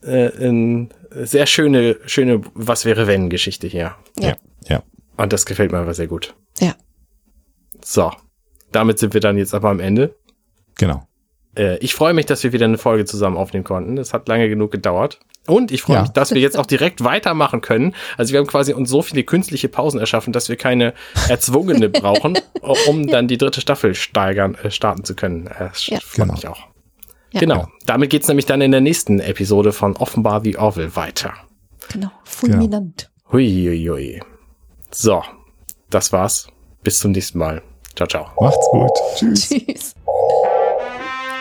äh, 0.02 0.32
eine 0.32 0.90
sehr 1.24 1.46
schöne, 1.46 1.98
schöne 2.06 2.42
Was 2.54 2.86
wäre 2.86 3.08
wenn 3.08 3.30
Geschichte 3.30 3.68
hier. 3.68 3.96
Ja. 4.20 4.36
Ja. 4.68 4.84
Und 5.18 5.32
das 5.34 5.46
gefällt 5.46 5.72
mir 5.72 5.78
aber 5.80 5.94
sehr 5.94 6.08
gut. 6.08 6.34
Ja. 6.60 6.76
So, 7.84 8.12
damit 8.72 9.00
sind 9.00 9.14
wir 9.14 9.22
dann 9.22 9.38
jetzt 9.38 9.54
aber 9.54 9.70
am 9.70 9.80
Ende. 9.80 10.16
Genau. 10.76 11.08
Äh, 11.56 11.78
ich 11.80 11.94
freue 11.94 12.14
mich, 12.14 12.26
dass 12.26 12.44
wir 12.44 12.54
wieder 12.54 12.66
eine 12.66 12.78
Folge 12.78 13.06
zusammen 13.06 13.38
aufnehmen 13.38 13.64
konnten. 13.64 13.96
Das 13.96 14.14
hat 14.14 14.28
lange 14.28 14.50
genug 14.50 14.72
gedauert. 14.72 15.20
Und 15.46 15.72
ich 15.72 15.82
freue 15.82 15.98
Ja. 15.98 16.02
mich, 16.04 16.12
dass 16.12 16.34
wir 16.34 16.42
jetzt 16.42 16.58
auch 16.58 16.66
direkt 16.66 17.04
weitermachen 17.04 17.62
können. 17.62 17.94
Also 18.18 18.32
wir 18.32 18.40
haben 18.40 18.48
quasi 18.48 18.74
uns 18.74 18.90
so 18.90 19.02
viele 19.02 19.24
künstliche 19.24 19.68
Pausen 19.68 20.00
erschaffen, 20.00 20.32
dass 20.34 20.48
wir 20.50 20.56
keine 20.56 20.94
erzwungene 21.30 21.90
brauchen, 21.90 22.40
um 22.88 23.06
dann 23.08 23.28
die 23.28 23.38
dritte 23.38 23.60
Staffel 23.62 23.94
steigern, 23.94 24.56
äh, 24.56 24.72
starten 24.72 25.04
zu 25.04 25.16
können. 25.16 25.48
Äh, 25.48 25.70
Das 25.70 25.86
Ja. 25.88 26.00
freut 26.00 26.14
Genau. 26.16 26.34
mich 26.34 26.48
auch. 26.48 26.60
Ja. 27.34 27.40
Genau. 27.40 27.68
Damit 27.86 28.12
geht's 28.12 28.28
nämlich 28.28 28.46
dann 28.46 28.62
in 28.62 28.72
der 28.72 28.82
nächsten 28.82 29.20
Episode 29.20 29.74
von 29.74 29.96
Offenbar 29.98 30.42
the 30.42 30.58
Orville 30.58 30.96
weiter. 30.96 31.34
Genau. 31.92 32.12
Fulminant. 32.24 33.10
Huiuiui. 33.32 34.22
So, 34.92 35.24
das 35.90 36.14
war's. 36.14 36.48
Bis 36.84 37.00
zum 37.00 37.12
nächsten 37.12 37.40
Mal. 37.40 37.64
Ciao, 37.96 38.08
ciao. 38.08 38.28
Macht's 38.40 38.68
gut. 38.72 38.92
Tschüss. 39.16 39.50
Tschüss. 39.50 39.96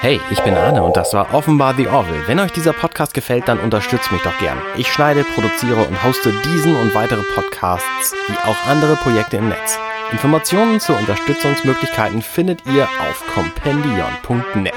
Hey, 0.00 0.18
ich 0.30 0.40
bin 0.40 0.54
Arne 0.54 0.82
und 0.82 0.96
das 0.96 1.12
war 1.14 1.32
Offenbar 1.32 1.74
The 1.76 1.86
Orville. 1.88 2.26
Wenn 2.26 2.40
euch 2.40 2.52
dieser 2.52 2.72
Podcast 2.72 3.14
gefällt, 3.14 3.46
dann 3.46 3.60
unterstützt 3.60 4.10
mich 4.10 4.22
doch 4.22 4.36
gern. 4.38 4.58
Ich 4.76 4.90
schneide, 4.90 5.24
produziere 5.24 5.84
und 5.84 6.02
hoste 6.02 6.32
diesen 6.44 6.74
und 6.74 6.94
weitere 6.94 7.22
Podcasts, 7.34 8.14
wie 8.26 8.48
auch 8.48 8.66
andere 8.66 8.96
Projekte 8.96 9.36
im 9.36 9.50
Netz. 9.50 9.78
Informationen 10.10 10.80
zu 10.80 10.94
Unterstützungsmöglichkeiten 10.94 12.20
findet 12.20 12.66
ihr 12.66 12.84
auf 12.84 13.24
compendion.net. 13.32 14.74